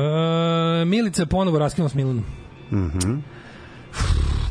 E, 0.82 0.86
Milica 0.86 1.22
je 1.22 1.26
ponovo 1.26 1.60
raskinula 1.60 1.90
s 1.90 1.94
Milanom. 1.94 2.26
Mhm. 2.72 3.20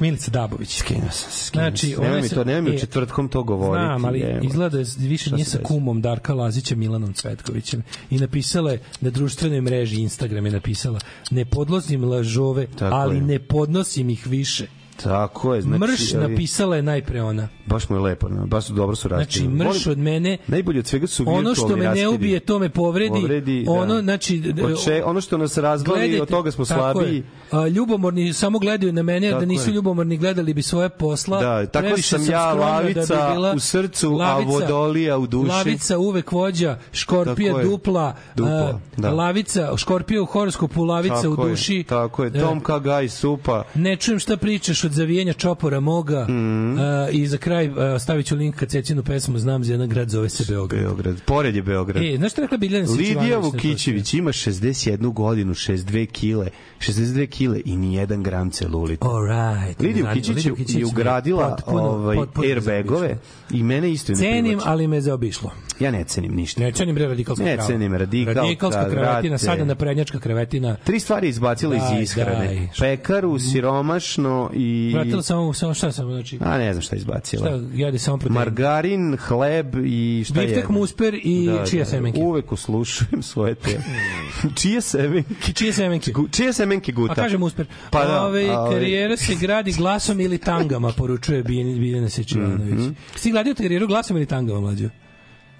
Milica 0.00 0.30
Dabović. 0.30 0.76
Skinuo 0.76 1.10
sam 1.10 1.30
se, 1.30 1.44
skinuo 1.44 1.62
Znači, 1.64 1.90
sam. 1.90 2.04
Nemoj 2.04 2.22
mi 2.22 2.28
to, 2.28 2.44
nemoj 2.44 2.62
mi 2.62 2.70
e, 2.70 2.76
u 2.76 2.80
četvrtkom 2.80 3.28
to 3.28 3.42
govoriti. 3.42 3.84
Znam, 3.86 4.04
ali 4.04 4.18
jebote. 4.20 4.46
izgleda 4.46 4.78
da 4.78 4.84
više 4.98 5.24
Šta 5.24 5.34
nije 5.36 5.44
sa 5.44 5.58
kumom 5.62 6.00
Darka 6.00 6.34
Lazića 6.34 6.76
Milanom 6.76 7.12
Cvetkovićem 7.12 7.82
i 8.10 8.18
napisala 8.18 8.72
je 8.72 8.80
na 9.00 9.10
društvenoj 9.10 9.60
mreži 9.60 10.00
Instagram 10.00 10.46
je 10.46 10.52
napisala 10.52 10.98
ne 11.30 11.44
podlozim 11.44 12.04
lažove, 12.04 12.66
Tako 12.78 12.96
ali 12.96 13.16
je. 13.16 13.22
ne 13.22 13.38
podnosim 13.38 14.10
ih 14.10 14.26
više. 14.26 14.66
Tako 15.02 15.54
je, 15.54 15.62
znači... 15.62 15.80
Mrš 15.80 16.14
ovi- 16.14 16.20
napisala 16.20 16.76
je 16.76 16.82
najpre 16.82 17.22
ona. 17.22 17.48
Baš 17.66 17.88
mu 17.88 17.96
je 17.96 18.00
lepo, 18.00 18.28
baš 18.28 18.64
su 18.64 18.72
dobro 18.72 18.96
su 18.96 19.08
Znači, 19.08 19.20
raskinuli. 19.20 19.54
mrš 19.58 19.86
od 19.86 19.98
mene, 19.98 20.38
Najbolje 20.46 20.78
od 20.78 20.86
svega 20.86 21.06
su 21.06 21.24
ono 21.28 21.54
što 21.54 21.76
me 21.76 21.84
ne 21.86 22.08
ubije, 22.08 22.40
to 22.40 22.58
me 22.58 22.68
povredi. 22.70 23.10
Povredi, 23.12 23.62
da. 23.64 23.70
ono, 23.72 24.00
znači, 24.00 24.42
Od 24.64 24.84
če- 24.84 25.02
ono 25.04 25.20
što 25.20 25.38
nas 25.38 25.56
razvali, 25.56 26.20
od 26.20 26.28
toga 26.28 26.50
smo 26.50 26.64
slabiji. 26.64 27.16
je. 27.16 27.22
A, 27.52 27.68
ljubomorni 27.68 28.32
samo 28.32 28.58
gledaju 28.58 28.92
na 28.92 29.02
mene, 29.02 29.30
da 29.30 29.44
nisu 29.44 29.70
je. 29.70 29.74
ljubomorni 29.74 30.16
gledali 30.16 30.54
bi 30.54 30.62
svoje 30.62 30.88
posla. 30.90 31.40
Da, 31.40 31.66
tako 31.66 31.82
Previše 31.84 32.08
sam 32.08 32.30
ja 32.30 32.52
lavica 32.52 33.00
da 33.06 33.22
bi 33.22 33.34
bila 33.34 33.52
u 33.52 33.60
srcu, 33.60 34.18
a 34.20 34.38
vodolija 34.38 35.18
u 35.18 35.26
duši. 35.26 35.50
Lavica 35.50 35.98
uvek 35.98 36.32
vođa, 36.32 36.78
škorpija 36.92 37.48
Tako 37.48 37.58
je. 37.60 37.64
dupla, 37.66 38.14
Dupla, 38.36 38.52
a, 38.52 38.78
da. 38.96 39.10
lavica, 39.10 39.76
škorpija 39.76 40.22
u 40.22 40.26
horoskopu, 40.26 40.84
lavica 40.84 41.14
Tako 41.14 41.28
u 41.42 41.44
je, 41.44 41.50
duši. 41.50 41.84
Tako 41.84 42.24
je, 42.24 42.30
E, 42.30 42.40
Tom 42.40 42.60
Kagaj, 42.60 43.08
supa. 43.08 43.64
Ne 43.74 43.96
čujem 43.96 44.18
šta 44.18 44.36
pričaš 44.36 44.84
od 44.90 44.94
zavijanja 44.94 45.32
čopora 45.34 45.80
moga 45.80 46.22
Mhm. 46.24 46.78
a, 46.78 47.08
i 47.10 47.26
za 47.26 47.38
kraj 47.38 47.66
a, 47.68 47.98
stavit 47.98 48.26
ću 48.26 48.36
link 48.36 48.56
ka 48.56 48.66
Cecinu 48.66 49.02
pesmu 49.02 49.38
Znam 49.38 49.64
za 49.64 49.72
jedan 49.72 49.88
grad 49.88 50.08
zove 50.08 50.28
se 50.28 50.44
Beograd. 50.48 50.80
Beograd. 50.82 51.20
Pored 51.22 51.56
je 51.56 51.62
Beograd. 51.62 52.04
E, 52.04 52.16
znaš 52.16 52.32
što 52.32 52.40
rekla 52.40 52.58
Biljana 52.58 52.86
Lidija 52.88 53.22
na 53.26 53.30
to 53.32 53.40
Vukićević 53.40 54.14
ima 54.14 54.30
61 54.30 55.12
godinu, 55.12 55.54
62 55.54 56.06
kile, 56.06 56.48
62 56.78 57.26
kile 57.26 57.60
i 57.64 57.76
ni 57.76 57.94
jedan 57.94 58.22
gram 58.22 58.50
celulita. 58.50 59.06
All 59.06 59.22
right. 59.22 59.80
Lidija 59.80 60.06
Vukićević 60.06 60.44
Lidija 60.46 60.78
je 60.78 60.86
ugradila 60.86 61.56
potpuno- 61.56 61.82
ovaj 61.82 62.16
potpuno 62.16 62.46
airbagove 62.46 63.18
i 63.50 63.62
mene 63.62 63.90
isto 63.90 64.12
ne 64.12 64.16
Cenim, 64.16 64.44
privlači. 64.44 64.68
ali 64.68 64.86
me 64.86 65.00
zaobišlo. 65.00 65.50
Ja 65.80 65.90
ne 65.90 66.04
cenim 66.04 66.32
ništa. 66.32 66.60
Ne 66.60 66.72
cenim 66.72 66.94
bre 66.94 67.06
radikalska 67.06 67.44
Ne 67.44 67.54
krava. 67.54 67.66
cenim 67.68 67.94
radikalka, 67.94 68.40
Radikalska 68.40 68.90
krevetina, 68.90 69.38
sada 69.38 69.64
naprednjačka 69.64 70.18
krevetina. 70.18 70.76
Tri 70.76 71.00
stvari 71.00 71.28
izbacila 71.28 71.76
iz 71.76 72.02
ishrane. 72.02 72.46
daj. 72.46 72.68
Pekaru, 72.80 73.38
siromašno 73.40 74.50
i... 74.54 74.80
Vratila 74.89 75.23
samo, 75.23 75.52
samo 75.52 75.75
šta 75.75 75.92
sam, 75.92 76.07
znači, 76.07 76.39
A 76.41 76.59
ne 76.59 76.73
znam 76.73 76.83
šta 76.83 76.97
izbacila. 76.97 77.47
šta 77.47 77.60
jede 77.75 77.99
samo 77.99 78.17
protein. 78.17 78.34
Margarin, 78.34 79.17
hleb 79.18 79.75
i 79.76 80.25
šta 80.26 80.41
je? 80.41 80.47
Biftek, 80.47 80.68
musper 80.68 81.15
i 81.15 81.49
čija 81.70 81.84
semenke. 81.84 82.20
Uvek 82.20 82.52
uslušujem 82.52 83.23
svoje 83.23 83.55
te. 83.55 83.81
čije 84.60 84.81
semenke? 84.81 85.52
Čije 85.52 85.73
semenke? 85.73 86.12
Gu- 86.12 86.28
Čije 86.31 86.52
semenke 86.52 86.92
guta? 86.92 87.12
A 87.12 87.15
kažem 87.15 87.42
usper. 87.42 87.67
Pa 87.91 88.05
da, 88.05 88.23
Ove, 88.23 88.49
ali- 88.49 88.75
karijera 88.75 89.17
se 89.17 89.34
gradi 89.34 89.73
glasom 89.73 90.20
ili 90.20 90.39
tangama, 90.39 90.92
poručuje 90.92 91.42
Biljana 91.42 92.09
Sečivanović. 92.09 92.75
Mhm. 92.75 92.89
Si 93.15 93.23
ti 93.23 93.31
gradio 93.31 93.55
karijeru 93.55 93.86
glasom 93.86 94.17
ili 94.17 94.26
tangama, 94.26 94.60
mlađo? 94.60 94.89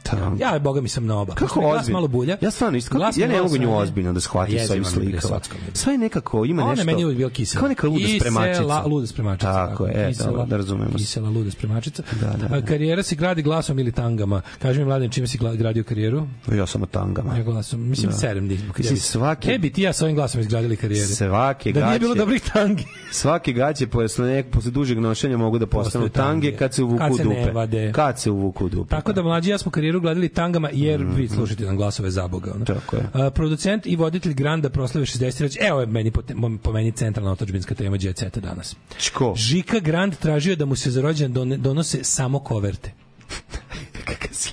Tamo. 0.03 0.37
Ja, 0.41 0.59
boga 0.59 0.81
mi 0.81 0.89
sam 0.89 1.07
na 1.07 1.19
oba. 1.19 1.35
Kako 1.35 1.61
glas 1.61 1.81
ozbiljno? 1.81 1.97
malo 1.97 2.09
bulja. 2.09 2.37
Ja 2.41 2.51
stvarno 2.51 2.79
isto, 2.79 2.91
kako, 2.91 3.21
ja 3.21 3.29
ne 3.29 3.43
mogu 3.43 3.57
nju 3.57 3.77
ozbiljno 3.77 4.13
da 4.13 4.21
shvatim 4.21 4.59
sa 4.59 4.73
ovim 4.73 4.85
slikama. 4.85 5.41
Sve 5.73 5.99
nekako, 5.99 6.45
ima 6.45 6.63
Ona 6.63 6.71
nešto... 6.71 6.85
meni 6.87 7.01
je 7.01 7.07
uvijek 7.07 7.19
bila 7.19 7.31
kisela. 7.31 7.61
Kao 7.61 7.69
neka 7.69 7.87
luda 7.87 8.05
spremačica. 8.11 8.53
Kisela, 8.53 8.85
luda 8.87 9.07
spremačica. 9.07 9.53
Tako 9.53 9.87
je, 9.87 9.93
e, 9.97 10.09
kisela, 10.09 10.45
da 10.47 10.57
razumemo 10.57 10.91
se. 10.91 10.97
Kisela, 10.97 11.31
luda 11.31 11.51
spremačica. 11.51 12.03
Da, 12.21 12.27
da, 12.39 12.49
da. 12.51 12.67
Karijera 12.67 13.03
se 13.03 13.15
gradi 13.15 13.43
glasom 13.43 13.79
ili 13.79 13.93
tangama. 13.93 14.43
Kaži 14.59 14.79
mi, 14.79 14.85
mladen, 14.85 15.11
čime 15.11 15.27
si 15.27 15.39
gradio 15.55 15.85
karijeru? 15.85 16.27
Ja 16.53 16.67
sam 16.67 16.83
o 16.83 16.87
tangama. 16.87 17.37
Ja 17.37 17.43
glasom. 17.43 17.81
Mislim, 17.81 18.11
Da. 18.11 18.17
serem 18.17 18.49
da 18.49 18.55
izbog. 18.55 18.75
Mislim, 18.79 18.99
svaki- 18.99 19.51
E 19.51 19.59
bi 19.59 19.73
ti 19.73 19.83
ja 19.83 19.93
sa 19.93 20.05
ovim 20.05 20.17
glasom 20.17 20.41
izgradili 20.41 20.77
karijere. 20.77 21.07
Svake 21.07 21.73
Da 21.73 21.81
nije 21.81 21.89
gaće- 21.89 22.01
bilo 22.01 22.15
dobrih 22.15 22.43
tangi. 22.45 22.85
Svake 23.13 23.53
gaće 23.53 23.87
posle 23.87 24.27
nek 24.27 24.47
posle 24.47 24.71
dužeg 24.71 24.99
nošenja 24.99 25.37
mogu 25.37 25.59
da 25.59 25.67
postanu 25.67 26.09
tange 26.09 26.53
kad 26.53 26.75
se 26.75 26.83
uvuku 26.83 26.99
Kad 26.99 27.13
u 27.13 27.17
se 27.17 27.25
ne 27.25 27.41
dupe. 27.41 27.53
vade. 27.53 27.93
Kad 27.93 28.21
se 28.21 28.31
uvuku 28.31 28.69
dupe. 28.69 28.91
Tako 28.91 29.13
da 29.13 29.23
mlađi 29.23 29.49
i 29.49 29.53
ja 29.53 29.59
smo 29.59 29.71
karijeru 29.71 29.90
gledali 29.99 30.29
tangama 30.29 30.71
jer 30.73 31.05
vi 31.07 31.29
slušate 31.29 31.65
nam 31.65 31.77
glasove 31.77 32.11
za 32.11 32.29
Boga. 32.29 32.53
Ono. 32.55 32.65
Tako 32.65 32.97
je. 32.97 33.03
A, 33.13 33.31
producent 33.31 33.87
i 33.87 33.97
voditelj 33.97 34.35
Granda 34.35 34.71
proslave 34.71 35.07
60 35.07 35.41
reći, 35.41 35.59
evo 35.63 35.81
je 35.81 35.87
meni 35.87 36.11
po, 36.11 36.23
te- 36.23 36.35
po 36.63 36.73
meni 36.73 36.93
centralna 36.93 37.33
otačbinska 37.33 37.75
tema 37.75 37.97
Jet 38.01 38.19
Seta 38.19 38.41
danas. 38.41 38.77
Čko? 38.99 39.35
Žika 39.37 39.79
Grand 39.81 40.17
tražio 40.17 40.57
da 40.57 40.65
mu 40.65 40.77
se 40.77 40.91
za 40.91 41.03
rođendan 41.03 41.63
donose 41.63 42.05
samo 42.05 42.39
koverte. 42.39 42.93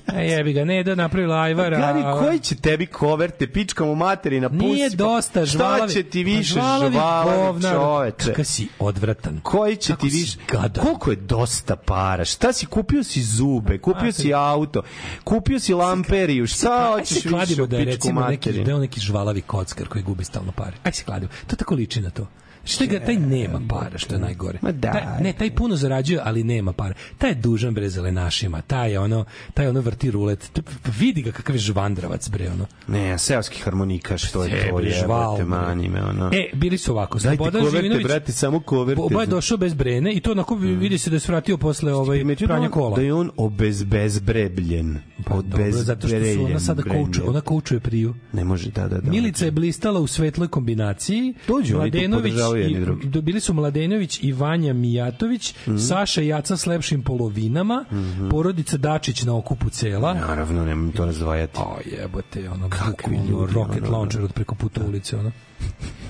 A 0.08 0.16
jebi 0.16 0.54
ga, 0.54 0.66
ne 0.66 0.84
da 0.84 0.96
napravila 0.96 1.36
Ajvara. 1.38 1.78
Gari, 1.80 2.00
a- 2.02 2.14
koji 2.14 2.40
će 2.40 2.56
tebi 2.56 2.86
koverte, 2.86 3.48
pička 3.48 3.86
mu 3.86 3.96
materina, 3.96 4.50
pusi. 4.50 4.66
Nije 4.66 4.90
pa- 4.90 4.96
dosta 4.96 5.46
žvalavi. 5.46 5.78
Šta 5.82 5.94
će 5.94 6.04
ti 6.04 6.24
pa 6.24 6.30
više 6.30 6.54
žvalavi 6.54 6.92
žvalavi 6.92 7.38
govnar. 7.38 7.74
čoveče? 7.74 8.26
Kakav 8.26 8.46
si 8.46 8.68
odvratan. 8.80 9.40
Koji 9.44 9.76
će 9.76 9.88
Kako 9.88 10.02
ti 10.02 10.08
više... 10.10 10.38
gadan. 10.48 10.84
Koliko 10.84 11.12
je 11.12 11.16
dosta 11.18 11.76
para? 11.76 12.26
Šta 12.26 12.54
si 12.54 12.66
kupio 12.66 13.04
si 13.04 13.24
zube, 13.24 13.78
kupio 13.78 14.10
A, 14.10 14.12
si 14.12 14.34
auto, 14.34 14.82
kupio 15.24 15.60
si 15.60 15.74
lamperiju, 15.74 16.48
šta 16.48 16.90
hoćeš 16.92 17.26
više 17.26 17.64
u 17.64 17.68
da 17.68 17.78
je 17.78 17.86
pičku 17.86 17.96
recimo 17.96 18.22
neki, 18.22 18.32
materinu? 18.40 18.66
da 18.66 18.72
je 18.72 18.76
on 18.76 18.82
neki 18.82 19.00
žvalavi 19.00 19.42
kockar 19.42 19.88
koji 19.88 20.04
gubi 20.04 20.24
stalno 20.24 20.52
pare. 20.52 20.78
Aj 20.84 20.92
se 20.92 21.04
kladimo. 21.04 21.32
To 21.48 21.56
tako 21.56 21.76
liči 21.76 22.02
na 22.02 22.10
to. 22.10 22.28
Šta 22.68 22.86
ga 22.86 23.00
taj 23.00 23.16
nema 23.16 23.62
para, 23.70 23.98
što 23.98 24.16
je 24.16 24.20
najgore. 24.20 24.60
Ma 24.62 24.72
daj. 24.72 24.92
Taj, 24.92 25.24
ne, 25.24 25.34
taj 25.34 25.56
puno 25.56 25.76
zarađuje, 25.76 26.20
ali 26.24 26.44
nema 26.44 26.74
para. 26.74 26.94
Taj 27.18 27.30
je 27.30 27.36
dužan 27.36 27.74
bre 27.74 27.90
zelenašima, 27.90 28.62
taj 28.62 28.92
je 28.92 29.00
ono, 29.00 29.26
taj 29.54 29.66
je 29.66 29.70
ono 29.70 29.82
vrti 29.82 30.12
rulet. 30.12 30.60
Vidi 31.00 31.22
ga 31.22 31.32
kakav 31.32 31.56
je 31.56 31.60
žvandravac 31.60 32.30
bre 32.30 32.50
ono. 32.52 32.66
Ne, 32.88 33.18
seoski 33.18 33.62
harmonika, 33.62 34.18
što 34.18 34.44
je 34.44 34.50
to 34.50 34.66
jebote, 34.66 34.90
žval, 34.90 35.46
mani 35.46 35.90
me, 35.90 36.04
ono. 36.04 36.30
E, 36.34 36.50
bili 36.54 36.78
su 36.78 36.92
ovako. 36.92 37.20
Slobodan 37.20 37.70
Živinović, 37.70 38.04
brate, 38.04 38.32
samo 38.32 38.60
koverte. 38.60 39.02
Oba 39.02 39.22
je 39.22 39.28
došao 39.28 39.58
bez 39.58 39.74
brene 39.74 40.14
i 40.14 40.20
to 40.20 40.32
onako 40.32 40.56
vidi 40.56 40.98
se 40.98 41.10
da 41.10 41.16
je 41.16 41.20
svratio 41.20 41.58
posle 41.58 41.94
ovaj 41.94 42.24
Međutim, 42.24 42.48
pranja 42.48 42.70
kola. 42.70 42.96
Da 42.96 43.02
je 43.02 43.14
on 43.14 43.32
obezbezbrebljen. 43.38 44.98
Pa 45.26 45.42
dobro, 45.42 45.72
zato 45.72 46.08
što 46.08 46.18
su 46.34 46.46
ona 46.46 46.60
sada 46.60 46.84
koučuje, 46.84 47.30
ona 47.30 47.42
koučuje 47.42 47.80
priju. 47.80 48.14
Ne 48.34 48.44
može, 48.44 48.72
da, 48.72 48.88
da, 48.88 48.98
da. 48.98 49.12
Milica 49.12 49.46
je 49.46 49.52
blistala 49.52 50.00
u 50.00 50.08
svetloj 50.08 50.48
kombinaciji. 50.48 51.34
Dođu, 51.48 51.76
Mladenović 51.76 52.34
podržavaju 52.58 52.76
jedni 52.76 52.78
i, 52.78 53.06
drugi. 53.06 53.22
bili 53.22 53.40
su 53.40 53.54
Mladenović 53.54 54.20
i 54.22 54.34
Vanja 54.34 54.74
Mijatović, 54.74 55.54
Mhm. 55.62 55.78
Saša 55.78 56.22
Jaca 56.22 56.58
s 56.58 56.66
lepšim 56.66 57.02
polovinama, 57.02 57.86
porodica 58.32 58.78
Dačić 58.78 59.24
na 59.24 59.36
okupu 59.36 59.70
cela. 59.70 60.14
Naravno, 60.14 60.66
nemam 60.66 60.92
to 60.92 61.06
razdvajati. 61.06 61.58
O 61.58 61.78
jebote, 61.92 62.50
ono, 62.50 62.70
Kakvi 62.70 63.18
ljudi, 63.20 63.54
rocket 63.54 63.84
ono, 63.84 63.92
launcher 63.92 64.22
od 64.22 64.34
preko 64.34 64.56
puta 64.56 64.82
ulice, 64.84 65.18
ono. 65.18 65.32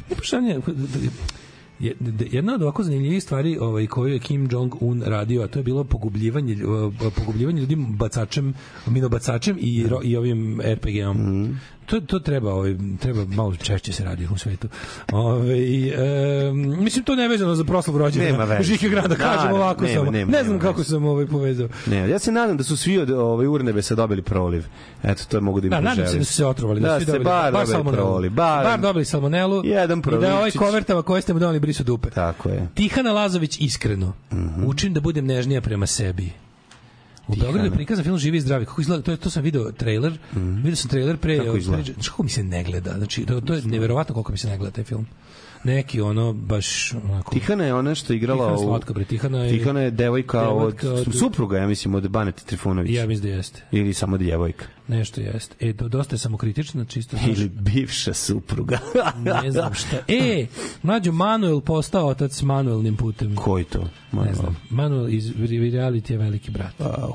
Pošanje, 0.10 0.60
je- 1.80 1.96
jedna 2.22 2.54
od 2.54 2.62
ovako 2.62 2.84
zanimljivih 2.84 3.24
stvari 3.24 3.58
ovaj, 3.58 3.88
koju 3.88 4.14
je 4.14 4.20
Kim 4.20 4.48
Jong-un 4.48 5.04
radio, 5.04 5.42
a 5.42 5.48
to 5.48 5.60
je 5.60 5.64
bilo 5.64 5.84
pogubljivanje, 5.84 6.58
pogubljivanje 7.16 7.60
ljudi 7.60 7.76
bacačem, 7.80 8.54
minobacačem 8.88 9.58
i, 9.60 9.86
ro- 9.86 10.02
i 10.04 10.16
ovim 10.18 10.62
RPG-om. 10.64 11.18
Mhm. 11.18 11.52
To, 11.88 12.02
to 12.02 12.20
treba, 12.20 12.54
ovaj, 12.54 12.76
treba 13.00 13.26
malo 13.26 13.56
češće 13.56 13.94
se 13.94 14.04
radi 14.04 14.28
u 14.28 14.38
svetu. 14.38 14.68
Ovaj, 15.12 15.88
e, 16.48 16.52
mislim, 16.54 17.04
to 17.04 17.16
ne 17.16 17.28
vezano 17.28 17.56
za 17.56 17.64
proslavu 17.64 17.98
Nema 17.98 18.06
rođendana. 18.06 18.44
veze. 18.46 18.64
Žike 18.64 18.90
grada, 18.90 19.16
kažem 19.16 19.36
Naravno, 19.36 19.56
ovako 19.56 19.84
nema, 19.84 19.96
samo. 19.96 20.12
nema, 20.12 20.32
ne 20.32 20.38
znam 20.38 20.48
nema 20.48 20.62
kako 20.62 20.78
veze. 20.78 20.90
sam 20.90 21.06
ovaj 21.06 21.26
povezao. 21.28 21.68
Ne, 21.88 22.10
ja 22.10 22.20
se 22.20 22.32
nadam 22.32 22.58
da 22.58 22.64
su 22.64 22.78
svi 22.78 22.98
od 22.98 23.10
ovaj 23.10 23.48
urnebesa 23.48 23.96
dobili 23.96 24.22
proliv. 24.22 24.66
Eto, 25.04 25.24
to 25.30 25.42
mogu 25.42 25.60
da 25.62 25.68
im 25.68 25.72
Da, 25.72 25.80
nadam 25.80 25.96
se 25.96 26.02
poželim. 26.02 26.20
da 26.20 26.26
su 26.26 26.34
se 26.34 26.46
otrovali, 26.46 26.80
da, 26.82 26.88
da 26.88 27.00
su 27.00 27.06
se 27.06 27.12
dobili, 27.12 27.24
bar, 27.26 27.52
dobili 27.54 27.94
proliv. 27.94 28.32
Bar, 28.32 28.64
bar 28.64 28.80
dobili 28.80 29.06
salmonelu. 29.06 29.62
Jedan 29.66 30.00
I 30.00 30.02
da 30.02 30.10
ovaj 30.10 30.32
proličić. 30.32 30.60
kovertama 30.60 31.02
koje 31.02 31.22
ste 31.22 31.34
mu 31.34 31.40
donali 31.40 31.60
brisu 31.60 31.84
dupe. 31.84 32.10
Tako 32.10 32.50
je. 32.50 32.68
Tihana 32.74 33.12
Lazović 33.12 33.58
iskreno. 33.60 34.14
Mhm. 34.34 34.64
Učim 34.66 34.94
da 34.94 35.02
budem 35.02 35.26
nežnija 35.26 35.62
prema 35.62 35.88
sebi. 35.88 36.32
U 37.28 37.36
Beogradu 37.36 37.66
je 37.66 37.72
prikazan 37.72 38.04
film 38.04 38.18
Živi 38.18 38.38
i 38.38 38.42
zdravi. 38.42 38.66
Kako 38.66 38.82
izgleda? 38.82 39.04
To, 39.04 39.12
je, 39.12 39.18
to 39.18 39.30
sam 39.30 39.44
video 39.44 39.72
trailer. 39.72 40.18
Video 40.34 40.76
sam 40.76 40.90
trailer 40.90 41.18
pre... 41.18 41.38
Kako 41.38 41.58
izgleda? 41.58 41.84
pre 42.02 42.24
mi 42.24 42.30
se 42.30 42.44
ne 42.44 42.64
gleda? 42.64 42.94
Znači, 42.98 43.26
to, 43.26 43.42
to 43.42 43.54
je 43.54 43.62
neverovatno 43.62 44.14
koliko 44.14 44.32
mi 44.32 44.38
se 44.38 44.48
ne 44.48 44.58
gleda 44.58 44.72
taj 44.72 44.84
film. 44.84 45.08
Neki 45.64 46.02
ono, 46.02 46.34
baš 46.34 46.94
onako... 46.94 47.32
Tihana 47.34 47.64
je 47.66 47.74
ona 47.74 47.96
što 47.96 48.14
je 48.14 48.18
igrala 48.18 48.40
Tihana 48.46 48.58
u... 48.58 48.64
slatka, 48.64 48.94
bre. 48.94 49.04
Tihana 49.06 49.44
je- 49.44 49.50
Tihana 49.50 49.82
je 49.82 49.92
devojka, 49.92 50.50
od, 50.50 50.58
devojka 50.58 50.94
od- 50.94 51.16
supruga, 51.20 51.58
ja 51.58 51.68
mislim, 51.68 51.96
od 51.96 52.10
Banete 52.10 52.44
Trifunović. 52.46 52.92
Ja 52.92 53.08
mislim 53.08 53.30
da 53.32 53.36
jeste. 53.38 53.62
Ili 53.72 53.94
samo 53.94 54.18
djevojka. 54.18 54.66
Nešto 54.88 55.22
jeste. 55.22 55.56
E, 55.60 55.74
do, 55.74 55.88
dosta 55.88 56.16
je 56.16 56.20
samokritična, 56.20 56.86
čisto. 56.86 57.18
znaš. 57.18 57.38
Ili 57.38 57.50
bivša 57.50 58.14
supruga. 58.14 58.80
ne 59.44 59.52
znam 59.52 59.74
šta. 59.74 59.98
E, 60.08 60.46
mlađo 60.84 61.12
Manuel 61.12 61.62
postao 61.62 62.08
otac 62.08 62.42
manuelnim 62.42 62.96
putem. 62.96 63.36
Koji 63.36 63.64
to? 63.64 63.90
Ne 64.12 64.34
znam. 64.34 64.58
Manuel 64.70 65.10
iz 65.10 65.34
reality 65.34 66.12
je 66.12 66.18
veliki 66.18 66.52
brat. 66.52 66.82
Au. 66.82 67.14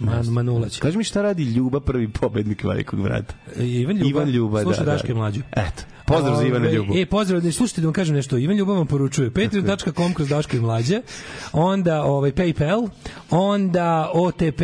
Man, 0.00 0.26
Manulać. 0.26 0.78
Kaži 0.78 0.98
mi 0.98 1.04
šta 1.04 1.22
radi 1.22 1.42
Ljuba, 1.44 1.80
prvi 1.80 2.08
pobednik 2.08 2.64
velikog 2.64 3.00
vrata. 3.00 3.34
Ivan 3.56 3.96
Ljuba, 3.96 4.08
Ivan 4.08 4.28
Ljuba, 4.28 4.62
sluša 4.62 4.84
da, 4.84 4.96
da. 4.96 5.08
i 5.08 5.14
mlađu. 5.14 5.40
Eto, 5.52 5.82
pozdrav 6.08 6.36
za 6.36 6.46
Ivana 6.46 6.70
Ljubu. 6.70 6.94
E, 6.96 7.06
pozdrav, 7.06 7.40
da 7.40 7.52
slušajte 7.52 7.80
da 7.80 7.86
vam 7.86 7.92
kažem 7.92 8.16
nešto. 8.16 8.38
Ivan 8.38 8.56
Ljubav 8.56 8.76
vam 8.76 8.86
poručuje 8.86 9.30
patreon.com 9.30 10.14
kroz 10.14 10.28
Daško 10.28 10.56
i 10.56 10.60
mlađe, 10.60 11.00
onda 11.52 12.02
ovaj 12.02 12.32
PayPal, 12.32 12.88
onda 13.30 14.10
OTP, 14.14 14.62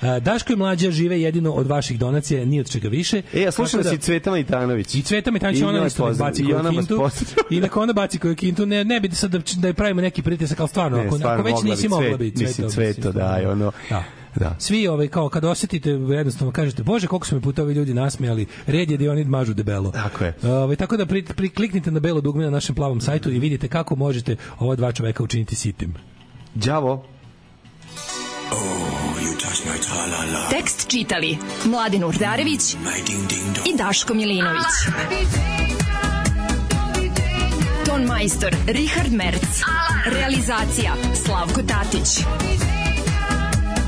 a, 0.00 0.18
Daško 0.20 0.52
i 0.52 0.56
mlađa 0.56 0.90
žive 0.90 1.20
jedino 1.20 1.52
od 1.52 1.66
vaših 1.66 1.98
donacija, 1.98 2.44
ni 2.44 2.60
od 2.60 2.70
čega 2.70 2.88
više. 2.88 3.22
E, 3.34 3.40
ja 3.40 3.50
slušam 3.50 3.82
Tako 3.82 3.94
da 3.94 4.00
si 4.00 4.02
Cveta 4.02 4.30
Majtanović. 4.30 4.94
I 4.94 5.02
Cveta 5.02 5.30
Mitanić 5.30 5.60
I 5.60 5.64
ona 5.64 5.82
pozdrav. 5.82 6.14
baci 6.14 6.42
I 6.42 6.46
koju 6.46 6.60
kintu. 6.70 7.08
I 7.50 7.60
nek 7.60 7.76
ona 7.76 7.92
baci 7.92 8.18
koju 8.18 8.36
kintu. 8.36 8.66
Ne, 8.66 8.84
ne 8.84 9.00
bi 9.00 9.10
sad 9.10 9.30
da, 9.30 9.38
da 9.56 9.68
je 9.68 9.74
pravimo 9.74 10.00
neki 10.00 10.22
pritisak, 10.22 10.60
ali 10.60 10.68
stvarno, 10.68 10.96
Ne, 10.96 11.06
ako, 11.06 11.16
stvarno, 11.16 11.42
ako 11.42 11.50
već 11.50 11.62
nisi 11.62 11.88
mogla 11.88 12.16
biti. 12.16 12.44
Mislim, 12.44 12.68
Cveto, 12.68 13.12
da, 13.12 13.40
ono... 13.46 13.72
Da. 13.90 14.21
Da. 14.36 14.56
Svi 14.58 14.88
ovaj 14.88 15.08
kao 15.08 15.28
kad 15.28 15.44
osetite 15.44 15.90
jednostavno 15.90 16.52
kažete 16.52 16.82
bože 16.82 17.06
koliko 17.06 17.26
su 17.26 17.34
me 17.34 17.40
puta 17.40 17.62
ovi 17.62 17.74
ljudi 17.74 17.94
nasmejali 17.94 18.46
red 18.66 18.90
je 18.90 18.96
da 18.96 19.10
oni 19.12 19.24
mažu 19.24 19.54
debelo. 19.54 19.90
Tako 19.90 20.24
je. 20.24 20.34
Ovaj 20.42 20.76
tako 20.76 20.96
da 20.96 21.06
pri, 21.06 21.24
pri, 21.24 21.48
kliknite 21.48 21.90
na 21.90 22.00
belo 22.00 22.20
dugme 22.20 22.44
na 22.44 22.50
našem 22.50 22.74
plavom 22.74 23.00
sajtu 23.00 23.30
i 23.30 23.38
vidite 23.38 23.68
kako 23.68 23.96
možete 23.96 24.36
ova 24.58 24.76
dva 24.76 24.92
čoveka 24.92 25.22
učiniti 25.22 25.54
sitim. 25.54 25.94
Đavo. 26.54 27.04
Tekst 30.50 30.90
čitali 30.90 31.38
Mladin 31.64 32.04
Urdarević 32.04 32.74
i 33.74 33.76
Daško 33.76 34.14
Milinović. 34.14 34.72
Ton 37.86 38.04
majstor 38.04 38.56
Richard 38.66 39.12
Merc. 39.12 39.60
Realizacija 40.06 40.94
Slavko 41.24 41.62
Tatić. 41.62 42.24